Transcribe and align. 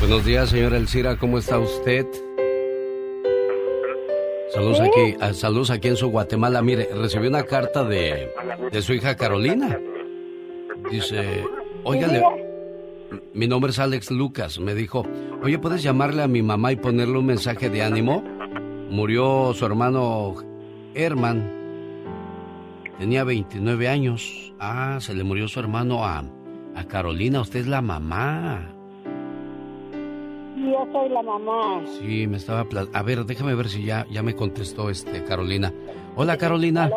Buenos 0.00 0.24
días, 0.24 0.50
señora 0.50 0.76
Elcira, 0.76 1.16
¿cómo 1.16 1.38
está 1.38 1.58
usted? 1.58 2.06
Saludos 4.54 4.80
aquí, 4.80 5.16
ah, 5.20 5.34
saludos 5.34 5.70
aquí 5.70 5.88
en 5.88 5.96
su 5.96 6.08
Guatemala. 6.08 6.62
Mire, 6.62 6.88
recibí 6.94 7.26
una 7.26 7.42
carta 7.42 7.82
de, 7.82 8.30
de 8.70 8.82
su 8.82 8.94
hija 8.94 9.16
Carolina. 9.16 9.78
Dice, 10.88 11.44
óigale, 11.82 12.22
mi 13.34 13.48
nombre 13.48 13.72
es 13.72 13.78
Alex 13.80 14.12
Lucas. 14.12 14.60
Me 14.60 14.74
dijo, 14.74 15.04
oye, 15.42 15.58
¿puedes 15.58 15.82
llamarle 15.82 16.22
a 16.22 16.28
mi 16.28 16.42
mamá 16.42 16.70
y 16.70 16.76
ponerle 16.76 17.18
un 17.18 17.26
mensaje 17.26 17.68
de 17.68 17.82
ánimo? 17.82 18.22
Murió 18.90 19.52
su 19.52 19.66
hermano 19.66 20.36
Herman. 20.94 21.58
Tenía 22.98 23.24
29 23.24 23.88
años. 23.88 24.54
Ah, 24.60 24.98
se 25.00 25.14
le 25.14 25.24
murió 25.24 25.48
su 25.48 25.58
hermano 25.58 26.04
a, 26.04 26.24
a 26.76 26.84
Carolina. 26.84 27.40
Usted 27.40 27.60
es 27.60 27.66
la 27.66 27.82
mamá. 27.82 28.77
Yo 30.58 30.86
soy 30.92 31.08
la 31.10 31.22
mamá. 31.22 31.82
Sí, 32.00 32.26
me 32.26 32.36
estaba... 32.36 32.66
A 32.92 33.02
ver, 33.02 33.24
déjame 33.24 33.54
ver 33.54 33.68
si 33.68 33.84
ya, 33.84 34.06
ya 34.10 34.22
me 34.22 34.34
contestó 34.34 34.90
este 34.90 35.22
Carolina. 35.24 35.72
Hola, 36.16 36.36
Carolina. 36.36 36.90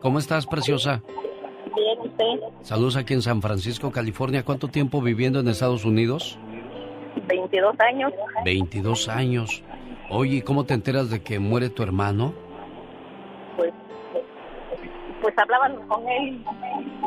¿Cómo 0.00 0.18
estás, 0.18 0.46
preciosa? 0.46 1.02
Bien, 1.76 1.98
¿usted? 2.00 2.46
Saludos 2.62 2.96
aquí 2.96 3.14
en 3.14 3.22
San 3.22 3.40
Francisco, 3.40 3.92
California. 3.92 4.44
¿Cuánto 4.44 4.68
tiempo 4.68 5.00
viviendo 5.00 5.40
en 5.40 5.48
Estados 5.48 5.84
Unidos? 5.84 6.38
22 7.28 7.78
años. 7.80 8.12
22 8.44 9.08
años. 9.08 9.62
Oye, 10.10 10.42
¿cómo 10.42 10.64
te 10.64 10.74
enteras 10.74 11.08
de 11.08 11.22
que 11.22 11.38
muere 11.38 11.68
tu 11.70 11.82
hermano? 11.82 12.34
Pues, 13.56 13.72
pues 15.22 15.34
hablaban 15.38 15.76
con 15.86 16.08
él 16.08 16.44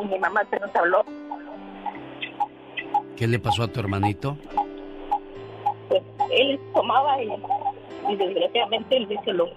y 0.02 0.06
mi 0.06 0.18
mamá 0.18 0.40
se 0.50 0.58
nos 0.58 0.74
habló. 0.74 1.04
¿Qué 3.16 3.26
le 3.26 3.38
pasó 3.38 3.64
a 3.64 3.68
tu 3.68 3.80
hermanito? 3.80 4.38
Pues 5.88 6.02
él 6.30 6.58
tomaba 6.74 7.22
y, 7.22 8.16
desgraciadamente 8.16 9.04
vicio 9.06 9.32
lo. 9.32 9.48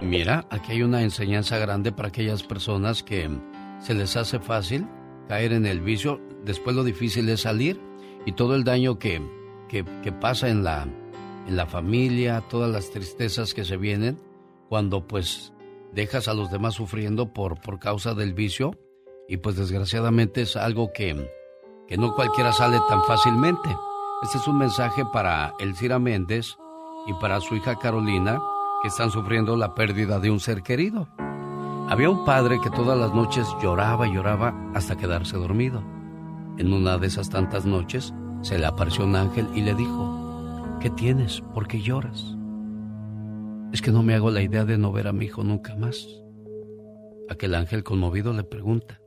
Mira, 0.00 0.46
aquí 0.50 0.72
hay 0.72 0.82
una 0.82 1.02
enseñanza 1.02 1.58
grande 1.58 1.92
para 1.92 2.08
aquellas 2.08 2.42
personas 2.42 3.02
que 3.02 3.28
se 3.80 3.94
les 3.94 4.16
hace 4.16 4.38
fácil 4.38 4.86
caer 5.28 5.52
en 5.52 5.66
el 5.66 5.80
vicio, 5.80 6.20
después 6.44 6.76
lo 6.76 6.84
difícil 6.84 7.28
es 7.28 7.42
salir 7.42 7.80
y 8.24 8.32
todo 8.32 8.54
el 8.54 8.64
daño 8.64 8.98
que, 8.98 9.20
que, 9.68 9.84
que 10.02 10.12
pasa 10.12 10.48
en 10.48 10.64
la, 10.64 10.86
en 11.46 11.56
la 11.56 11.66
familia, 11.66 12.42
todas 12.48 12.70
las 12.70 12.90
tristezas 12.90 13.54
que 13.54 13.64
se 13.64 13.76
vienen 13.76 14.18
cuando 14.68 15.06
pues 15.06 15.52
dejas 15.92 16.28
a 16.28 16.34
los 16.34 16.50
demás 16.50 16.74
sufriendo 16.74 17.32
por, 17.32 17.60
por 17.60 17.78
causa 17.78 18.14
del 18.14 18.34
vicio 18.34 18.78
y 19.28 19.38
pues 19.38 19.56
desgraciadamente 19.56 20.42
es 20.42 20.56
algo 20.56 20.92
que, 20.92 21.30
que 21.88 21.96
no 21.96 22.14
cualquiera 22.14 22.52
sale 22.52 22.78
tan 22.88 23.02
fácilmente. 23.04 23.70
Este 24.22 24.38
es 24.38 24.48
un 24.48 24.56
mensaje 24.56 25.04
para 25.04 25.52
Elcira 25.58 25.98
Méndez 25.98 26.56
y 27.06 27.12
para 27.20 27.38
su 27.42 27.54
hija 27.54 27.78
Carolina 27.78 28.40
que 28.80 28.88
están 28.88 29.10
sufriendo 29.10 29.56
la 29.56 29.74
pérdida 29.74 30.18
de 30.18 30.30
un 30.30 30.40
ser 30.40 30.62
querido. 30.62 31.06
Había 31.90 32.08
un 32.08 32.24
padre 32.24 32.58
que 32.62 32.70
todas 32.70 32.98
las 32.98 33.12
noches 33.12 33.46
lloraba 33.62 34.08
y 34.08 34.14
lloraba 34.14 34.54
hasta 34.74 34.96
quedarse 34.96 35.36
dormido. 35.36 35.82
En 36.56 36.72
una 36.72 36.96
de 36.96 37.08
esas 37.08 37.28
tantas 37.28 37.66
noches 37.66 38.14
se 38.40 38.58
le 38.58 38.64
apareció 38.64 39.04
un 39.04 39.16
ángel 39.16 39.48
y 39.54 39.60
le 39.60 39.74
dijo, 39.74 40.78
¿qué 40.80 40.88
tienes? 40.88 41.42
¿Por 41.52 41.68
qué 41.68 41.82
lloras? 41.82 42.24
Es 43.74 43.82
que 43.82 43.92
no 43.92 44.02
me 44.02 44.14
hago 44.14 44.30
la 44.30 44.40
idea 44.40 44.64
de 44.64 44.78
no 44.78 44.92
ver 44.92 45.08
a 45.08 45.12
mi 45.12 45.26
hijo 45.26 45.44
nunca 45.44 45.76
más. 45.76 46.08
Aquel 47.28 47.54
ángel 47.54 47.84
conmovido 47.84 48.32
le 48.32 48.44
pregunta, 48.44 48.98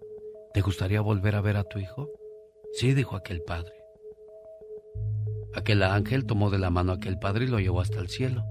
¿te 0.53 0.61
gustaría 0.61 1.01
volver 1.01 1.35
a 1.35 1.41
ver 1.41 1.57
a 1.57 1.63
tu 1.63 1.79
hijo? 1.79 2.09
Sí, 2.73 2.93
dijo 2.93 3.15
aquel 3.15 3.41
padre. 3.41 3.78
Aquel 5.55 5.83
ángel 5.83 6.25
tomó 6.25 6.49
de 6.49 6.59
la 6.59 6.69
mano 6.69 6.91
a 6.91 6.95
aquel 6.95 7.17
padre 7.17 7.45
y 7.45 7.47
lo 7.47 7.59
llevó 7.59 7.81
hasta 7.81 7.99
el 7.99 8.09
cielo. 8.09 8.43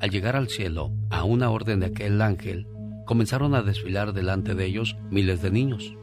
Al 0.00 0.10
llegar 0.10 0.36
al 0.36 0.48
cielo, 0.48 0.92
a 1.10 1.24
una 1.24 1.50
orden 1.50 1.80
de 1.80 1.86
aquel 1.86 2.22
ángel, 2.22 2.66
comenzaron 3.04 3.54
a 3.54 3.62
desfilar 3.62 4.12
delante 4.12 4.54
de 4.54 4.64
ellos 4.66 4.96
miles 5.10 5.42
de 5.42 5.50
niños, 5.50 5.94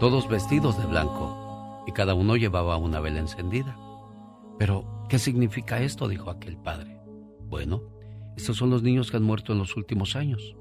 todos 0.00 0.28
vestidos 0.28 0.78
de 0.78 0.86
blanco, 0.86 1.84
y 1.86 1.92
cada 1.92 2.14
uno 2.14 2.36
llevaba 2.36 2.76
una 2.76 3.00
vela 3.00 3.20
encendida. 3.20 3.78
Pero, 4.58 5.04
¿qué 5.08 5.18
significa 5.18 5.80
esto? 5.80 6.08
dijo 6.08 6.30
aquel 6.30 6.56
padre. 6.56 6.98
Bueno, 7.48 7.82
estos 8.36 8.56
son 8.56 8.70
los 8.70 8.82
niños 8.82 9.10
que 9.10 9.16
han 9.16 9.22
muerto 9.22 9.52
en 9.52 9.58
los 9.58 9.76
últimos 9.76 10.16
años, 10.16 10.56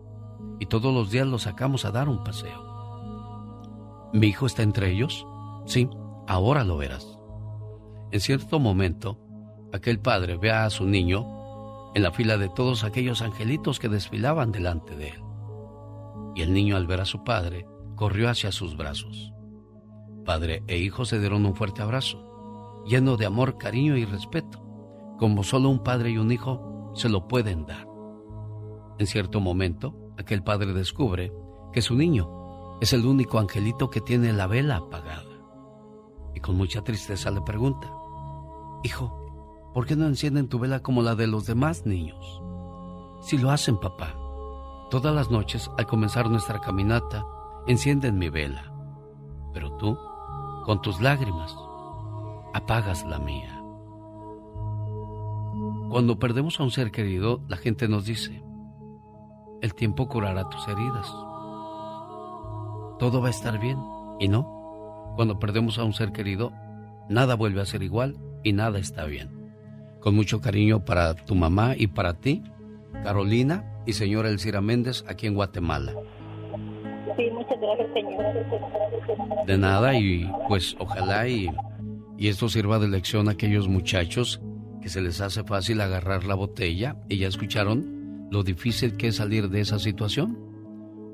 y 0.60 0.68
todos 0.68 0.94
los 0.94 1.12
días 1.12 1.28
los 1.28 1.44
sacamos 1.44 1.86
a 1.86 1.92
dar 1.92 2.08
un 2.08 2.24
paseo. 2.24 2.76
¿Mi 4.14 4.28
hijo 4.28 4.46
está 4.46 4.64
entre 4.64 4.92
ellos? 4.92 5.26
Sí, 5.66 5.90
ahora 6.28 6.64
lo 6.64 6.78
verás. 6.78 7.15
En 8.12 8.20
cierto 8.20 8.60
momento, 8.60 9.20
aquel 9.74 10.00
padre 10.00 10.38
ve 10.38 10.52
a 10.52 10.70
su 10.70 10.86
niño 10.86 11.92
en 11.96 12.04
la 12.04 12.12
fila 12.12 12.38
de 12.38 12.50
todos 12.50 12.84
aquellos 12.84 13.22
angelitos 13.22 13.80
que 13.80 13.90
desfilaban 13.90 14.52
delante 14.52 14.96
de 14.96 15.10
él. 15.10 15.24
Y 16.36 16.42
el 16.42 16.54
niño 16.54 16.76
al 16.76 16.88
ver 16.88 17.02
a 17.02 17.06
su 17.06 17.24
padre, 17.24 17.66
corrió 17.96 18.30
hacia 18.30 18.52
sus 18.52 18.76
brazos. 18.76 19.32
Padre 20.26 20.64
e 20.68 20.78
hijo 20.78 21.06
se 21.06 21.20
dieron 21.20 21.46
un 21.46 21.56
fuerte 21.56 21.82
abrazo, 21.82 22.84
lleno 22.86 23.16
de 23.16 23.26
amor, 23.26 23.58
cariño 23.58 23.96
y 23.96 24.06
respeto, 24.06 24.60
como 25.18 25.44
solo 25.44 25.70
un 25.70 25.84
padre 25.84 26.12
y 26.12 26.18
un 26.18 26.32
hijo 26.32 26.92
se 26.96 27.10
lo 27.10 27.28
pueden 27.28 27.66
dar. 27.66 27.88
En 29.00 29.08
cierto 29.08 29.40
momento, 29.40 29.96
aquel 30.18 30.44
padre 30.44 30.74
descubre 30.74 31.32
que 31.72 31.82
su 31.82 31.96
niño 31.96 32.78
es 32.82 32.92
el 32.94 33.06
único 33.06 33.40
angelito 33.40 33.90
que 33.90 34.02
tiene 34.02 34.34
la 34.34 34.48
vela 34.48 34.78
apagada. 34.78 35.24
Y 36.34 36.42
con 36.42 36.58
mucha 36.58 36.84
tristeza 36.84 37.32
le 37.32 37.42
pregunta, 37.42 37.92
Hijo, 38.86 39.72
¿por 39.74 39.88
qué 39.88 39.96
no 39.96 40.06
encienden 40.06 40.48
tu 40.48 40.60
vela 40.60 40.84
como 40.84 41.02
la 41.02 41.16
de 41.16 41.26
los 41.26 41.48
demás 41.48 41.88
niños? 41.88 42.40
Si 43.20 43.36
lo 43.36 43.50
hacen, 43.50 43.80
papá. 43.80 44.14
Todas 44.92 45.16
las 45.16 45.32
noches, 45.32 45.72
al 45.80 45.88
comenzar 45.88 46.30
nuestra 46.30 46.62
caminata, 46.62 47.26
encienden 47.66 48.20
mi 48.20 48.30
vela. 48.30 48.72
Pero 49.54 49.76
tú, 49.78 49.98
con 50.66 50.84
tus 50.84 51.02
lágrimas, 51.02 51.58
apagas 52.54 53.04
la 53.08 53.18
mía. 53.18 53.60
Cuando 55.90 56.20
perdemos 56.20 56.60
a 56.60 56.64
un 56.64 56.70
ser 56.70 56.92
querido, 56.92 57.42
la 57.48 57.58
gente 57.58 57.88
nos 57.88 58.06
dice, 58.06 58.44
el 59.64 59.74
tiempo 59.74 60.08
curará 60.08 60.48
tus 60.48 60.68
heridas. 60.68 61.08
Todo 63.00 63.20
va 63.20 63.30
a 63.30 63.32
estar 63.32 63.58
bien. 63.58 63.80
Y 64.20 64.28
no, 64.28 65.14
cuando 65.16 65.40
perdemos 65.40 65.80
a 65.80 65.84
un 65.86 65.94
ser 65.94 66.12
querido, 66.12 66.52
nada 67.10 67.34
vuelve 67.34 67.62
a 67.62 67.66
ser 67.66 67.82
igual 67.82 68.20
y 68.46 68.54
nada 68.54 68.80
está 68.80 69.06
bien. 69.06 69.30
Con 70.00 70.16
mucho 70.16 70.40
cariño 70.40 70.86
para 70.86 71.16
tu 71.16 71.36
mamá 71.36 71.74
y 71.76 71.88
para 71.88 72.14
ti, 72.14 72.44
Carolina 73.04 73.66
y 73.86 73.94
señora 73.94 74.30
Elcira 74.30 74.62
Méndez, 74.62 75.04
aquí 75.10 75.26
en 75.28 75.34
Guatemala. 75.34 75.94
Sí, 77.18 77.24
muchas 77.32 77.60
gracias, 77.60 77.90
señor. 77.94 79.46
De 79.48 79.58
nada 79.58 79.98
y 79.98 80.32
pues 80.48 80.76
ojalá 80.80 81.28
y, 81.28 81.50
y 82.18 82.28
esto 82.28 82.48
sirva 82.48 82.78
de 82.78 82.88
lección 82.88 83.28
a 83.28 83.32
aquellos 83.32 83.68
muchachos 83.68 84.40
que 84.80 84.90
se 84.90 85.02
les 85.02 85.22
hace 85.22 85.44
fácil 85.44 85.82
agarrar 85.82 86.26
la 86.26 86.36
botella 86.36 86.98
y 87.10 87.18
ya 87.18 87.28
escucharon 87.28 88.28
lo 88.32 88.44
difícil 88.44 88.96
que 88.96 89.08
es 89.08 89.16
salir 89.16 89.50
de 89.50 89.62
esa 89.62 89.80
situación. 89.80 90.40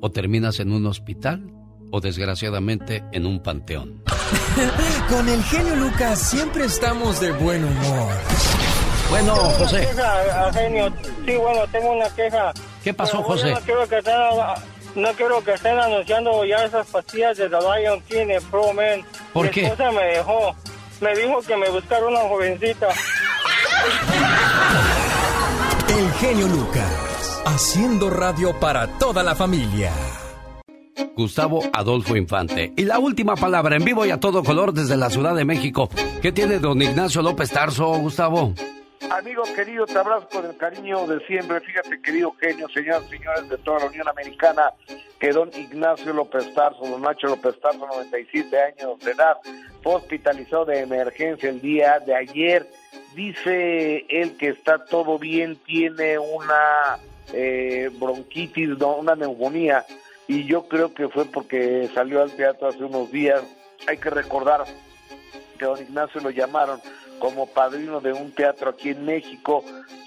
O 0.02 0.12
terminas 0.12 0.60
en 0.60 0.74
un 0.74 0.86
hospital 0.86 1.54
o 1.92 2.00
desgraciadamente 2.02 3.04
en 3.12 3.26
un 3.26 3.42
panteón. 3.44 4.04
Con 5.10 5.28
el 5.30 5.44
genio 5.44 5.76
Lucas 5.76 6.20
siempre 6.20 6.66
estamos 6.66 7.20
de 7.20 7.32
buen 7.32 7.64
humor. 7.64 8.14
Bueno, 9.10 9.36
José. 9.36 9.82
Queja, 9.88 10.54
genio. 10.54 10.94
Sí, 11.26 11.36
bueno, 11.36 11.62
tengo 11.72 11.92
una 11.92 12.10
queja. 12.16 12.54
¿Qué 12.84 12.94
pasó, 12.94 13.22
José? 13.22 13.52
No 13.52 13.60
quiero 13.60 13.88
que 13.90 13.98
estén, 13.98 14.16
no 14.96 15.12
quiero 15.14 15.44
que 15.44 15.54
estén 15.54 15.78
anunciando 15.78 16.46
ya 16.46 16.64
esas 16.64 16.88
pastillas 16.88 17.38
de 17.38 17.50
The 17.50 17.58
Lion 17.58 18.02
King 18.04 18.28
en 18.30 18.44
Pro 18.46 18.72
Man. 18.74 19.06
¿Por 19.34 19.46
Mi 19.48 19.52
qué? 19.52 19.64
esposa 19.66 19.92
me 19.92 20.04
dejó. 20.04 20.56
Me 21.02 21.16
dijo 21.16 21.42
que 21.42 21.58
me 21.58 21.70
buscara 21.70 22.06
una 22.08 22.20
jovencita. 22.22 22.88
El 25.90 26.12
genio 26.14 26.48
Lucas, 26.48 27.42
haciendo 27.46 28.10
radio 28.10 28.58
para 28.60 28.88
toda 28.98 29.24
la 29.24 29.36
familia. 29.36 29.92
Gustavo 31.22 31.62
Adolfo 31.72 32.16
Infante. 32.16 32.74
Y 32.76 32.86
la 32.86 32.98
última 32.98 33.36
palabra 33.36 33.76
en 33.76 33.86
vivo 33.86 34.08
y 34.08 34.10
a 34.10 34.20
todo 34.20 34.44
color 34.44 34.74
desde 34.74 34.98
la 34.98 35.12
Ciudad 35.12 35.36
de 35.36 35.46
México. 35.46 35.88
¿Qué 36.20 36.32
tiene 36.32 36.58
don 36.58 36.82
Ignacio 36.82 37.22
López 37.22 37.52
Tarso, 37.52 37.90
Gustavo? 38.00 38.56
Amigo 39.12 39.44
querido, 39.56 39.86
te 39.86 40.00
abrazo 40.00 40.28
con 40.32 40.48
el 40.48 40.58
cariño 40.58 41.06
de 41.06 41.24
siempre. 41.28 41.60
Fíjate, 41.60 42.02
querido 42.02 42.34
genio, 42.40 42.68
señoras 42.70 43.04
y 43.06 43.18
señores 43.18 43.50
de 43.50 43.58
toda 43.60 43.82
la 43.82 43.86
Unión 43.86 44.08
Americana, 44.08 44.72
que 45.20 45.30
don 45.30 45.52
Ignacio 45.56 46.12
López 46.12 46.52
Tarso, 46.56 46.88
don 46.88 47.04
Nacho 47.04 47.28
López 47.28 47.60
Tarso, 47.60 47.86
97 47.86 48.58
años 48.60 49.00
de 49.02 49.12
edad, 49.12 49.38
fue 49.84 49.94
hospitalizado 49.94 50.66
de 50.66 50.80
emergencia 50.80 51.50
el 51.50 51.62
día 51.62 52.00
de 52.00 52.16
ayer. 52.16 52.68
Dice 53.14 54.08
él 54.10 54.38
que 54.38 54.50
está 54.50 54.86
todo 54.86 55.20
bien, 55.20 55.56
tiene 55.68 56.18
una 56.18 56.98
eh, 57.32 57.92
bronquitis, 58.00 58.70
no, 58.80 58.96
una 58.96 59.16
neumonía, 59.16 59.86
y 60.28 60.46
yo 60.46 60.68
creo 60.68 60.94
que 60.94 61.10
fue 61.10 61.26
porque 61.26 61.90
salió 61.94 62.22
al 62.22 62.32
teatro 62.32 62.68
hace 62.68 62.84
unos 62.84 63.12
días. 63.12 63.44
Hay 63.88 63.98
que 63.98 64.10
recordar 64.10 64.64
que 65.58 65.66
don 65.66 65.80
Ignacio 65.80 66.22
lo 66.22 66.30
llamaron 66.30 66.80
como 67.20 67.48
padrino 67.48 68.02
de 68.02 68.14
un 68.14 68.32
teatro 68.32 68.72
aquí 68.72 68.90
en 68.90 69.06
México. 69.06 69.64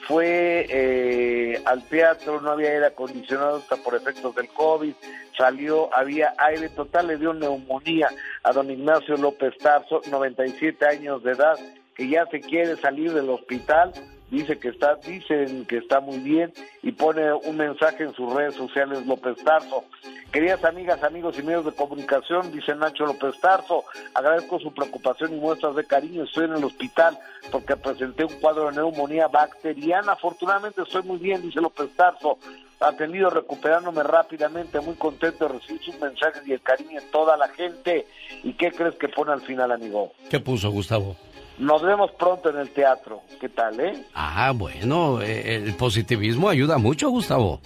Fue 0.06 0.66
eh, 0.68 1.62
al 1.64 1.86
teatro, 1.88 2.40
no 2.40 2.50
había 2.50 2.70
aire 2.70 2.86
acondicionado 2.86 3.58
hasta 3.58 3.76
por 3.76 3.94
efectos 3.94 4.34
del 4.34 4.48
COVID, 4.48 4.92
salió, 5.36 5.94
había 5.94 6.34
aire 6.38 6.68
total, 6.68 7.06
le 7.06 7.16
dio 7.16 7.32
neumonía 7.32 8.08
a 8.42 8.52
don 8.52 8.70
Ignacio 8.70 9.16
López 9.16 9.56
Tarso, 9.58 10.02
97 10.10 10.86
años 10.86 11.22
de 11.22 11.32
edad, 11.32 11.58
que 11.94 12.08
ya 12.08 12.26
se 12.26 12.40
quiere 12.40 12.76
salir 12.76 13.12
del 13.12 13.30
hospital 13.30 13.92
dice 14.30 14.58
que 14.58 14.68
está, 14.68 14.96
dicen 14.96 15.64
que 15.66 15.78
está 15.78 16.00
muy 16.00 16.18
bien 16.18 16.52
y 16.82 16.92
pone 16.92 17.32
un 17.32 17.56
mensaje 17.56 18.04
en 18.04 18.14
sus 18.14 18.32
redes 18.32 18.54
sociales 18.54 19.06
López 19.06 19.36
Tarso. 19.44 19.84
Queridas 20.32 20.64
amigas, 20.64 21.02
amigos 21.04 21.38
y 21.38 21.42
medios 21.42 21.64
de 21.64 21.72
comunicación, 21.72 22.50
dice 22.50 22.74
Nacho 22.74 23.06
López 23.06 23.38
Tarso, 23.40 23.84
agradezco 24.14 24.58
su 24.58 24.72
preocupación 24.74 25.32
y 25.32 25.40
muestras 25.40 25.76
de 25.76 25.84
cariño. 25.84 26.24
Estoy 26.24 26.46
en 26.46 26.54
el 26.54 26.64
hospital 26.64 27.16
porque 27.52 27.76
presenté 27.76 28.24
un 28.24 28.34
cuadro 28.40 28.68
de 28.68 28.76
neumonía 28.76 29.28
bacteriana. 29.28 30.12
Afortunadamente 30.12 30.82
estoy 30.82 31.02
muy 31.04 31.18
bien, 31.18 31.40
dice 31.40 31.60
López 31.60 31.88
Tarso. 31.94 32.38
Atendido, 32.80 33.30
recuperándome 33.30 34.02
rápidamente, 34.02 34.80
muy 34.80 34.96
contento 34.96 35.46
de 35.46 35.54
recibir 35.54 35.82
sus 35.82 35.98
mensajes 36.00 36.42
y 36.46 36.52
el 36.52 36.60
cariño 36.60 37.00
de 37.00 37.06
toda 37.06 37.36
la 37.36 37.48
gente. 37.48 38.06
¿Y 38.42 38.54
qué 38.54 38.72
crees 38.72 38.96
que 38.96 39.08
pone 39.08 39.32
al 39.32 39.40
final, 39.40 39.70
amigo? 39.70 40.12
¿Qué 40.28 40.40
puso 40.40 40.70
Gustavo? 40.70 41.16
Nos 41.58 41.82
vemos 41.82 42.10
pronto 42.12 42.50
en 42.50 42.58
el 42.58 42.70
teatro. 42.70 43.22
¿Qué 43.40 43.48
tal, 43.48 43.78
eh? 43.80 44.04
Ah, 44.14 44.52
bueno, 44.54 45.20
eh, 45.22 45.56
el 45.56 45.74
positivismo 45.74 46.48
ayuda 46.48 46.78
mucho, 46.78 47.10
Gustavo. 47.10 47.60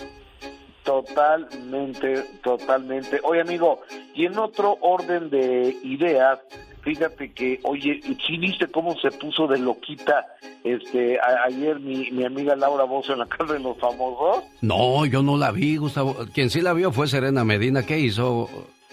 Totalmente, 0.85 2.25
totalmente. 2.43 3.20
Oye, 3.23 3.43
amigo, 3.43 3.81
y 4.14 4.26
en 4.26 4.38
otro 4.38 4.79
orden 4.81 5.29
de 5.29 5.76
ideas, 5.82 6.38
fíjate 6.82 7.32
que, 7.32 7.61
oye, 7.64 8.00
¿sí 8.26 8.38
viste 8.38 8.67
cómo 8.69 8.99
se 8.99 9.11
puso 9.11 9.46
de 9.46 9.58
loquita 9.58 10.26
este 10.64 11.19
ayer 11.46 11.79
mi, 11.79 12.11
mi 12.11 12.25
amiga 12.25 12.56
Laura 12.56 12.85
Bozo 12.85 13.12
en 13.12 13.19
la 13.19 13.26
casa 13.26 13.52
de 13.52 13.61
los 13.61 13.79
famosos? 13.79 14.44
No, 14.62 15.05
yo 15.05 15.23
no 15.23 15.37
la 15.37 15.50
vi, 15.50 15.76
Gustavo. 15.76 16.17
Quien 16.32 16.49
sí 16.50 16.62
la 16.62 16.73
vio 16.73 16.90
fue 16.90 17.06
Serena 17.06 17.44
Medina. 17.44 17.85
¿Qué 17.85 17.99
hizo? 17.99 18.49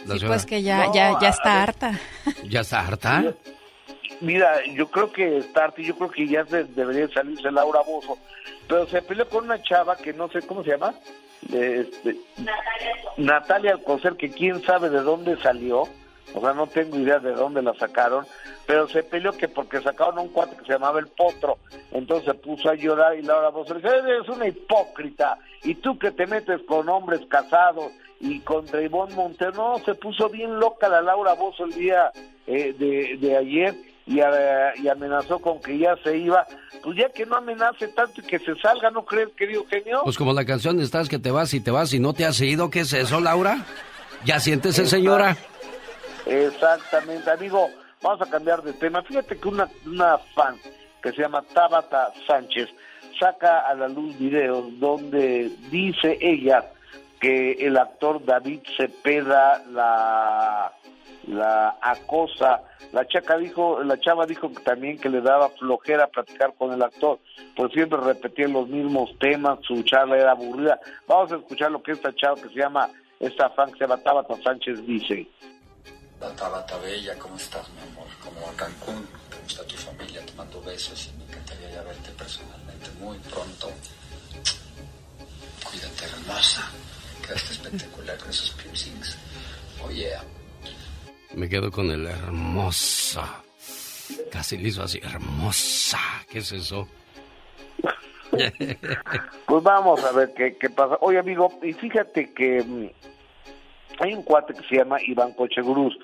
La 0.06 0.18
sí, 0.18 0.26
pues 0.26 0.46
que 0.46 0.62
ya, 0.62 0.92
ya, 0.94 1.18
ya 1.20 1.30
está 1.30 1.64
harta. 1.64 2.00
¿Ya 2.48 2.62
está 2.62 2.86
harta? 2.86 3.24
Mira, 4.22 4.64
yo 4.74 4.88
creo 4.88 5.12
que 5.12 5.42
Starty, 5.42 5.84
yo 5.84 5.96
creo 5.96 6.10
que 6.10 6.28
ya 6.28 6.44
debería 6.44 7.08
salirse 7.10 7.52
Laura 7.52 7.82
Bozo, 7.82 8.18
pero 8.68 8.88
se 8.88 9.02
peleó 9.02 9.28
con 9.28 9.46
una 9.46 9.62
chava 9.62 9.96
que 9.96 10.14
no 10.14 10.30
sé 10.30 10.42
cómo 10.42 10.64
se 10.64 10.72
llama, 10.72 10.94
este, 11.52 12.18
Natalia 13.18 13.72
Alcocer, 13.72 14.16
que 14.16 14.32
quién 14.32 14.62
sabe 14.64 14.90
de 14.90 15.02
dónde 15.02 15.38
salió, 15.42 15.84
o 16.34 16.42
sea, 16.42 16.54
no 16.54 16.68
tengo 16.68 16.98
idea 16.98 17.20
de 17.20 17.34
dónde 17.34 17.62
la 17.62 17.74
sacaron, 17.76 18.26
pero 18.66 18.88
se 18.88 19.04
peleó 19.04 19.32
que 19.34 19.48
porque 19.48 19.82
sacaron 19.82 20.18
a 20.18 20.22
un 20.22 20.30
cuate 20.30 20.56
que 20.56 20.66
se 20.66 20.74
llamaba 20.74 21.00
El 21.00 21.08
Potro, 21.08 21.58
entonces 21.92 22.26
se 22.26 22.34
puso 22.34 22.70
a 22.70 22.76
llorar 22.76 23.18
y 23.18 23.22
Laura 23.22 23.50
Bozo 23.50 23.76
le 23.76 23.82
dijo, 23.82 23.94
eres 23.94 24.30
una 24.30 24.48
hipócrita, 24.48 25.38
y 25.64 25.76
tú 25.76 26.00
que 26.00 26.12
te 26.12 26.26
metes 26.26 26.62
con 26.64 26.90
hombres 26.90 27.22
casados 27.28 27.92
y 28.20 28.40
contra 28.40 28.82
Ivonne 28.82 29.14
Montero, 29.14 29.52
no, 29.52 29.80
se 29.80 29.94
puso 29.94 30.30
bien 30.30 30.60
loca 30.60 30.88
la 30.88 31.02
Laura 31.02 31.34
Bozo 31.34 31.66
el 31.66 31.74
día 31.74 32.12
eh, 32.48 32.74
de, 32.78 33.18
de 33.18 33.38
ayer 33.38 33.76
y, 34.06 34.18
y, 34.18 34.88
amenazó 34.88 35.40
con 35.40 35.60
que 35.60 35.78
ya 35.78 35.96
se 36.04 36.18
iba. 36.18 36.46
Pues 36.84 36.98
ya 36.98 37.10
que 37.10 37.26
no 37.26 37.38
amenace 37.38 37.88
tanto 37.90 38.22
y 38.22 38.24
que 38.24 38.40
se 38.40 38.56
salga, 38.56 38.92
¿no 38.92 39.04
crees, 39.06 39.30
querido 39.36 39.66
genio? 39.66 40.02
Pues 40.04 40.18
como 40.18 40.34
la 40.34 40.46
canción 40.46 40.80
estás 40.80 41.10
que 41.10 41.18
te 41.20 41.32
vas 41.32 41.54
y 41.54 41.60
te 41.60 41.72
vas 41.72 41.94
y 41.94 42.00
no 42.00 42.14
te 42.14 42.26
has 42.26 42.40
ido, 42.42 42.70
¿qué 42.70 42.82
es 42.82 42.94
eso, 42.94 43.20
Laura? 43.20 43.66
¿Ya 44.24 44.40
siéntese, 44.40 44.86
señora? 44.86 45.36
Exactamente, 46.26 47.30
amigo. 47.30 47.70
Vamos 48.02 48.22
a 48.22 48.30
cambiar 48.30 48.62
de 48.62 48.74
tema. 48.74 49.02
Fíjate 49.04 49.38
que 49.38 49.48
una, 49.48 49.68
una 49.86 50.18
fan 50.36 50.58
que 51.02 51.12
se 51.12 51.22
llama 51.22 51.44
Tabata 51.54 52.12
Sánchez 52.28 52.70
saca 53.20 53.62
a 53.62 53.74
la 53.74 53.88
luz 53.88 54.18
videos 54.18 54.80
donde 54.80 55.50
dice 55.72 56.18
ella 56.22 56.66
que 57.20 57.54
el 57.54 57.78
actor 57.78 58.24
David 58.26 58.62
Cepeda 58.78 59.64
la 59.72 60.72
la 61.28 61.78
acosa. 61.82 62.62
La 62.92 63.08
chaca 63.08 63.38
dijo, 63.38 63.84
la 63.84 64.00
chava 64.00 64.26
dijo 64.26 64.50
también 64.64 64.98
que 64.98 65.10
le 65.10 65.22
daba 65.22 65.50
flojera 65.50 66.08
platicar 66.08 66.54
con 66.58 66.72
el 66.72 66.82
actor, 66.82 67.20
pues 67.56 67.72
siempre 67.74 68.00
repetía 68.00 68.48
los 68.48 68.68
mismos 68.68 69.12
temas, 69.20 69.60
su 69.64 69.84
charla 69.84 70.18
era 70.18 70.32
aburrida. 70.32 70.80
Vamos 71.08 71.32
a 71.32 71.38
escuchar 71.38 71.72
lo 71.72 71.82
que 71.82 71.92
esta 71.92 72.14
chava 72.16 72.36
que 72.36 72.50
se 72.50 72.60
llama, 72.60 72.90
esta 73.20 73.50
fan 73.50 73.72
que 73.72 73.80
se 73.80 73.84
llama 73.86 74.02
Tabata 74.02 74.36
Sánchez 74.44 74.86
dice. 74.86 75.28
Tabata 76.20 76.78
Bella, 76.78 77.18
¿cómo 77.20 77.36
estás, 77.36 77.68
mi 77.70 77.82
amor? 77.92 78.08
Como 78.24 78.48
a 78.48 78.54
Cancún, 78.56 79.08
¿cómo 79.30 79.46
está 79.48 79.64
tu 79.66 79.76
familia? 79.76 80.26
Te 80.26 80.34
mando 80.34 80.62
besos 80.62 81.08
y 81.08 81.18
me 81.18 81.26
encantaría 81.26 81.72
ya 81.72 81.84
verte 81.84 82.12
personalmente 82.12 82.90
muy 83.00 83.18
pronto. 83.20 83.70
Cuídate, 85.70 86.06
hermosa. 86.06 86.72
Quedaste 87.22 87.54
espectacular 87.54 88.18
con 88.18 88.30
esos 88.30 88.52
piercings. 88.52 89.18
Oye, 89.84 90.12
me 91.36 91.50
quedo 91.50 91.72
con 91.72 91.90
el 91.92 92.06
hermosa. 92.08 93.44
Casi 94.32 94.58
le 94.58 94.70
hizo 94.70 94.84
así, 94.84 95.00
hermosa. 95.04 96.00
¿Qué 96.30 96.40
es 96.40 96.52
eso? 96.52 96.88
pues 99.46 99.64
vamos 99.64 100.04
a 100.04 100.12
ver 100.12 100.34
qué, 100.34 100.58
qué 100.58 100.70
pasa. 100.70 100.98
Oye, 101.02 101.20
amigo, 101.20 101.52
y 101.62 101.74
fíjate 101.74 102.34
que 102.34 102.64
mm, 102.64 102.90
hay 104.00 104.14
un 104.14 104.24
cuate 104.24 104.54
que 104.54 104.68
se 104.68 104.78
llama 104.78 104.98
Iván 105.02 105.34
Cochegruz. 105.34 105.98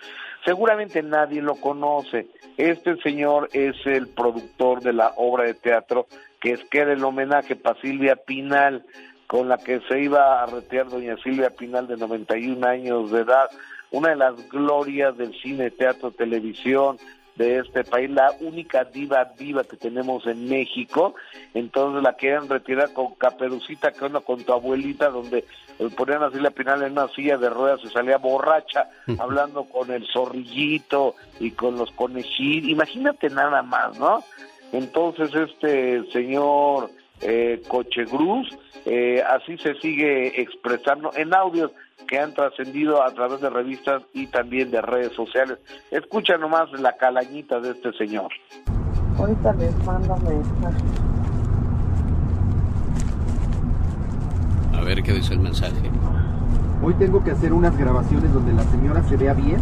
Seguramente 0.45 1.03
nadie 1.03 1.41
lo 1.41 1.55
conoce. 1.55 2.27
Este 2.57 2.97
señor 3.01 3.49
es 3.53 3.75
el 3.85 4.07
productor 4.07 4.81
de 4.81 4.93
la 4.93 5.13
obra 5.17 5.45
de 5.45 5.53
teatro 5.53 6.07
que 6.41 6.53
es 6.53 6.63
que 6.65 6.79
era 6.79 6.93
el 6.93 7.03
homenaje 7.03 7.55
para 7.55 7.79
Silvia 7.79 8.15
Pinal, 8.15 8.83
con 9.27 9.47
la 9.47 9.57
que 9.59 9.79
se 9.87 10.01
iba 10.01 10.41
a 10.41 10.47
retirar 10.47 10.89
doña 10.89 11.15
Silvia 11.23 11.51
Pinal 11.51 11.87
de 11.87 11.97
91 11.97 12.67
años 12.67 13.11
de 13.11 13.21
edad 13.21 13.47
una 13.91 14.09
de 14.09 14.15
las 14.15 14.49
glorias 14.49 15.17
del 15.17 15.33
cine, 15.41 15.69
teatro, 15.71 16.11
televisión 16.11 16.97
de 17.35 17.59
este 17.59 17.83
país, 17.83 18.09
la 18.09 18.33
única 18.41 18.83
diva 18.83 19.31
viva 19.37 19.63
que 19.63 19.77
tenemos 19.77 20.25
en 20.27 20.49
México, 20.49 21.15
entonces 21.53 22.03
la 22.03 22.13
quieren 22.13 22.49
retirar 22.49 22.91
con 22.93 23.15
caperucita, 23.15 23.91
que 23.91 24.05
onda 24.05 24.19
con 24.19 24.43
tu 24.43 24.51
abuelita, 24.51 25.09
donde 25.09 25.45
ponían 25.95 26.23
así 26.23 26.39
la 26.39 26.51
final 26.51 26.83
en 26.83 26.91
una 26.91 27.07
silla 27.09 27.37
de 27.37 27.49
ruedas, 27.49 27.81
se 27.81 27.89
salía 27.89 28.17
borracha, 28.17 28.87
hablando 29.17 29.63
con 29.63 29.91
el 29.91 30.05
zorrillito 30.07 31.15
y 31.39 31.51
con 31.51 31.77
los 31.77 31.91
conejitos, 31.91 32.69
imagínate 32.69 33.29
nada 33.29 33.61
más, 33.61 33.97
¿no? 33.97 34.23
Entonces 34.73 35.33
este 35.33 36.03
señor 36.11 36.91
eh, 37.21 37.61
Cochegruz, 37.67 38.47
eh, 38.85 39.21
así 39.21 39.57
se 39.57 39.75
sigue 39.75 40.41
expresando 40.41 41.11
en 41.15 41.33
audios 41.33 41.71
que 42.07 42.19
han 42.19 42.33
trascendido 42.33 43.03
a 43.03 43.13
través 43.13 43.41
de 43.41 43.49
revistas 43.49 44.03
y 44.13 44.27
también 44.27 44.71
de 44.71 44.81
redes 44.81 45.13
sociales. 45.13 45.59
Escucha 45.91 46.37
nomás 46.37 46.71
la 46.73 46.97
calañita 46.97 47.59
de 47.59 47.71
este 47.71 47.93
señor. 47.93 48.31
Ahorita 49.17 49.53
les 49.53 49.75
mando 49.85 50.17
mensaje. 50.17 50.83
A 54.73 54.81
ver 54.83 55.03
qué 55.03 55.13
dice 55.13 55.33
el 55.33 55.39
mensaje. 55.39 55.91
Hoy 56.83 56.95
tengo 56.95 57.23
que 57.23 57.31
hacer 57.31 57.53
unas 57.53 57.77
grabaciones 57.77 58.33
donde 58.33 58.53
la 58.53 58.63
señora 58.63 59.03
se 59.03 59.15
vea 59.15 59.33
bien 59.33 59.61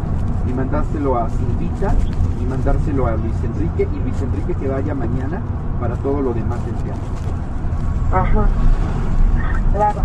y 0.50 0.54
mandárselo 0.54 1.18
a 1.18 1.30
Silvita 1.30 1.94
y 2.42 2.46
mandárselo 2.46 3.08
a 3.08 3.18
Luis 3.18 3.36
Enrique 3.44 3.88
y 3.94 4.00
Luis 4.00 4.22
Enrique 4.22 4.56
que 4.58 4.68
vaya 4.70 4.96
mañana 4.96 5.42
para 5.82 5.96
todo 5.98 6.22
lo 6.22 6.34
demás 6.34 6.66
del 6.66 6.76
teatro. 6.76 7.29
Ajá. 8.12 8.48
Claro. 9.74 10.02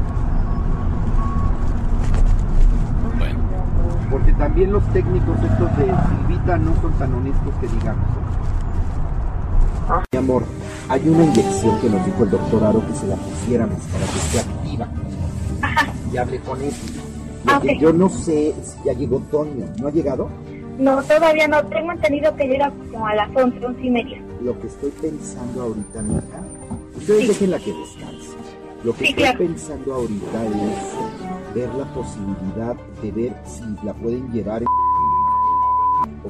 Porque 4.11 4.33
también 4.35 4.73
los 4.73 4.85
técnicos 4.93 5.37
estos 5.43 5.77
de 5.77 5.87
Silvita 5.87 6.59
no 6.59 6.75
son 6.81 6.93
tan 6.93 7.15
honestos 7.15 7.55
que 7.61 7.67
digamos. 7.67 8.05
Mi 10.13 10.19
amor, 10.19 10.45
hay 10.89 11.09
una 11.09 11.25
inyección 11.25 11.81
que 11.81 11.91
nos 11.91 12.07
dijo 12.07 12.25
el 12.25 12.31
doctor 12.31 12.65
Aro 12.65 12.87
que 12.87 12.95
se 12.95 13.07
la 13.07 13.17
pusiéramos 13.17 13.81
para 13.81 14.07
que 14.07 14.19
esté 14.19 14.41
activa. 14.41 14.89
Y 16.13 16.17
hablé 16.17 16.39
con 16.41 16.63
él. 16.63 16.73
Lo 17.45 17.61
que 17.61 17.79
yo 17.79 17.93
no 17.93 18.09
sé 18.09 18.55
si 18.63 18.85
ya 18.85 18.93
llegó 18.93 19.19
Toño. 19.31 19.67
¿No 19.81 19.89
ha 19.89 19.91
llegado? 19.91 20.29
No, 20.79 21.03
todavía 21.03 21.49
no. 21.49 21.65
Tengo 21.65 21.93
entendido 21.93 22.35
que 22.37 22.47
llega 22.47 22.71
como 22.93 23.07
a 23.07 23.15
las 23.15 23.29
11, 23.35 23.67
11 23.67 23.81
y 23.83 23.91
media. 23.91 24.23
Lo 24.43 24.59
que 24.61 24.69
estoy 24.69 24.91
pensando 24.91 25.63
ahorita, 25.63 26.03
mija, 26.03 26.41
ustedes 26.97 27.29
dejen 27.29 27.51
la 27.51 27.59
que 27.59 27.73
descanse. 27.73 28.35
Lo 28.85 28.95
que 28.95 29.09
estoy 29.09 29.37
pensando 29.37 29.95
ahorita 29.95 30.45
es 30.45 31.55
ver 31.55 31.69
la 31.75 31.95
posibilidad 31.95 32.77
de 33.03 33.13
ver 33.13 33.35
si 33.47 33.87
la 33.87 33.95
pueden 33.95 34.31
llevar 34.31 34.63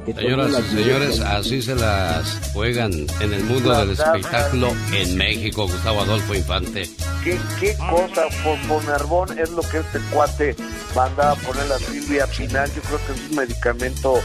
Señoras 0.03 0.51
y 0.59 0.75
señores, 0.75 1.19
así 1.21 1.61
se 1.61 1.73
las 1.73 2.51
juegan 2.53 2.91
en 3.21 3.33
el 3.33 3.43
mundo 3.45 3.75
del 3.77 3.91
espectáculo 3.91 4.73
en 4.93 5.17
México, 5.17 5.67
Gustavo 5.67 6.01
Adolfo 6.01 6.35
Infante. 6.35 6.89
¿Qué, 7.23 7.37
qué 7.59 7.75
cosa 7.77 8.23
por 8.67 8.83
Nervón 8.85 9.39
es 9.39 9.49
lo 9.51 9.61
que 9.61 9.79
este 9.79 9.99
cuate 10.11 10.55
manda 10.93 11.31
a 11.31 11.35
poner 11.35 11.65
la 11.67 11.79
Silvia 11.79 12.27
final? 12.27 12.69
Yo 12.75 12.81
creo 12.81 12.99
que 13.05 13.13
es 13.13 13.29
un 13.29 13.35
medicamento. 13.37 14.19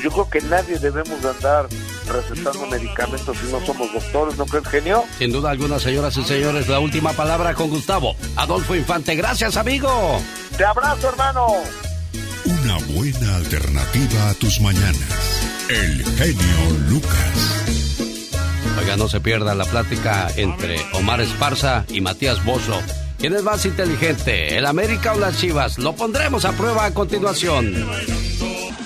Yo 0.00 0.10
creo 0.10 0.30
que 0.30 0.40
nadie 0.42 0.78
debemos 0.78 1.24
andar 1.24 1.66
recetando 2.06 2.66
medicamentos 2.66 3.36
si 3.36 3.50
no 3.50 3.64
somos 3.66 3.92
doctores, 3.92 4.36
¿no 4.38 4.46
crees, 4.46 4.68
genio? 4.68 5.04
Sin 5.18 5.32
duda 5.32 5.50
alguna, 5.50 5.78
señoras 5.78 6.16
y 6.16 6.24
señores, 6.24 6.68
la 6.68 6.78
última 6.78 7.12
palabra 7.12 7.54
con 7.54 7.68
Gustavo 7.68 8.14
Adolfo 8.36 8.74
Infante. 8.74 9.14
Gracias, 9.16 9.56
amigo. 9.56 10.20
Te 10.56 10.64
abrazo, 10.64 11.08
hermano. 11.08 11.46
Una 12.66 12.78
buena 12.78 13.36
alternativa 13.36 14.28
a 14.28 14.34
tus 14.34 14.60
mañanas. 14.60 15.68
El 15.68 16.04
genio 16.16 16.78
Lucas. 16.88 17.64
Oiga, 18.80 18.96
no 18.96 19.06
se 19.06 19.20
pierda 19.20 19.54
la 19.54 19.64
plática 19.64 20.26
entre 20.34 20.76
Omar 20.94 21.20
Esparza 21.20 21.84
y 21.88 22.00
Matías 22.00 22.44
Bozo. 22.44 22.82
¿Quién 23.20 23.36
es 23.36 23.44
más 23.44 23.64
inteligente, 23.66 24.58
el 24.58 24.66
América 24.66 25.12
o 25.12 25.20
las 25.20 25.38
Chivas? 25.38 25.78
Lo 25.78 25.94
pondremos 25.94 26.44
a 26.44 26.50
prueba 26.54 26.86
a 26.86 26.90
continuación. 26.92 27.86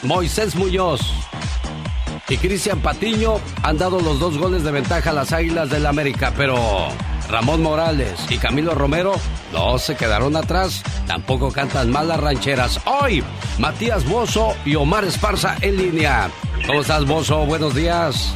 Moisés 0.02 0.56
Muñoz 0.56 1.00
y 2.28 2.37
Cristian 2.37 2.82
Patiño 2.82 3.40
han 3.62 3.78
dado 3.78 3.99
los 4.00 4.20
dos 4.20 4.37
goles 4.37 4.62
de 4.62 4.72
ventaja 4.72 5.08
a 5.08 5.14
las 5.14 5.32
Águilas 5.32 5.70
del 5.70 5.87
América, 5.87 6.34
pero 6.37 6.90
Ramón 7.30 7.62
Morales 7.62 8.18
y 8.28 8.38
Camilo 8.38 8.75
Romero 8.75 9.12
no 9.52 9.78
se 9.78 9.96
quedaron 9.96 10.34
atrás, 10.34 10.82
tampoco 11.06 11.52
cantan 11.52 11.90
mal 11.90 12.08
las 12.08 12.18
rancheras. 12.18 12.80
Hoy, 12.87 13.22
Matías 13.58 14.04
Bozo 14.04 14.56
y 14.64 14.75
Omar 14.75 15.04
Esparza 15.04 15.56
en 15.60 15.76
línea. 15.76 16.28
¿Cómo 16.66 16.80
estás, 16.80 17.06
Bozo? 17.06 17.46
Buenos 17.46 17.75
días. 17.75 18.34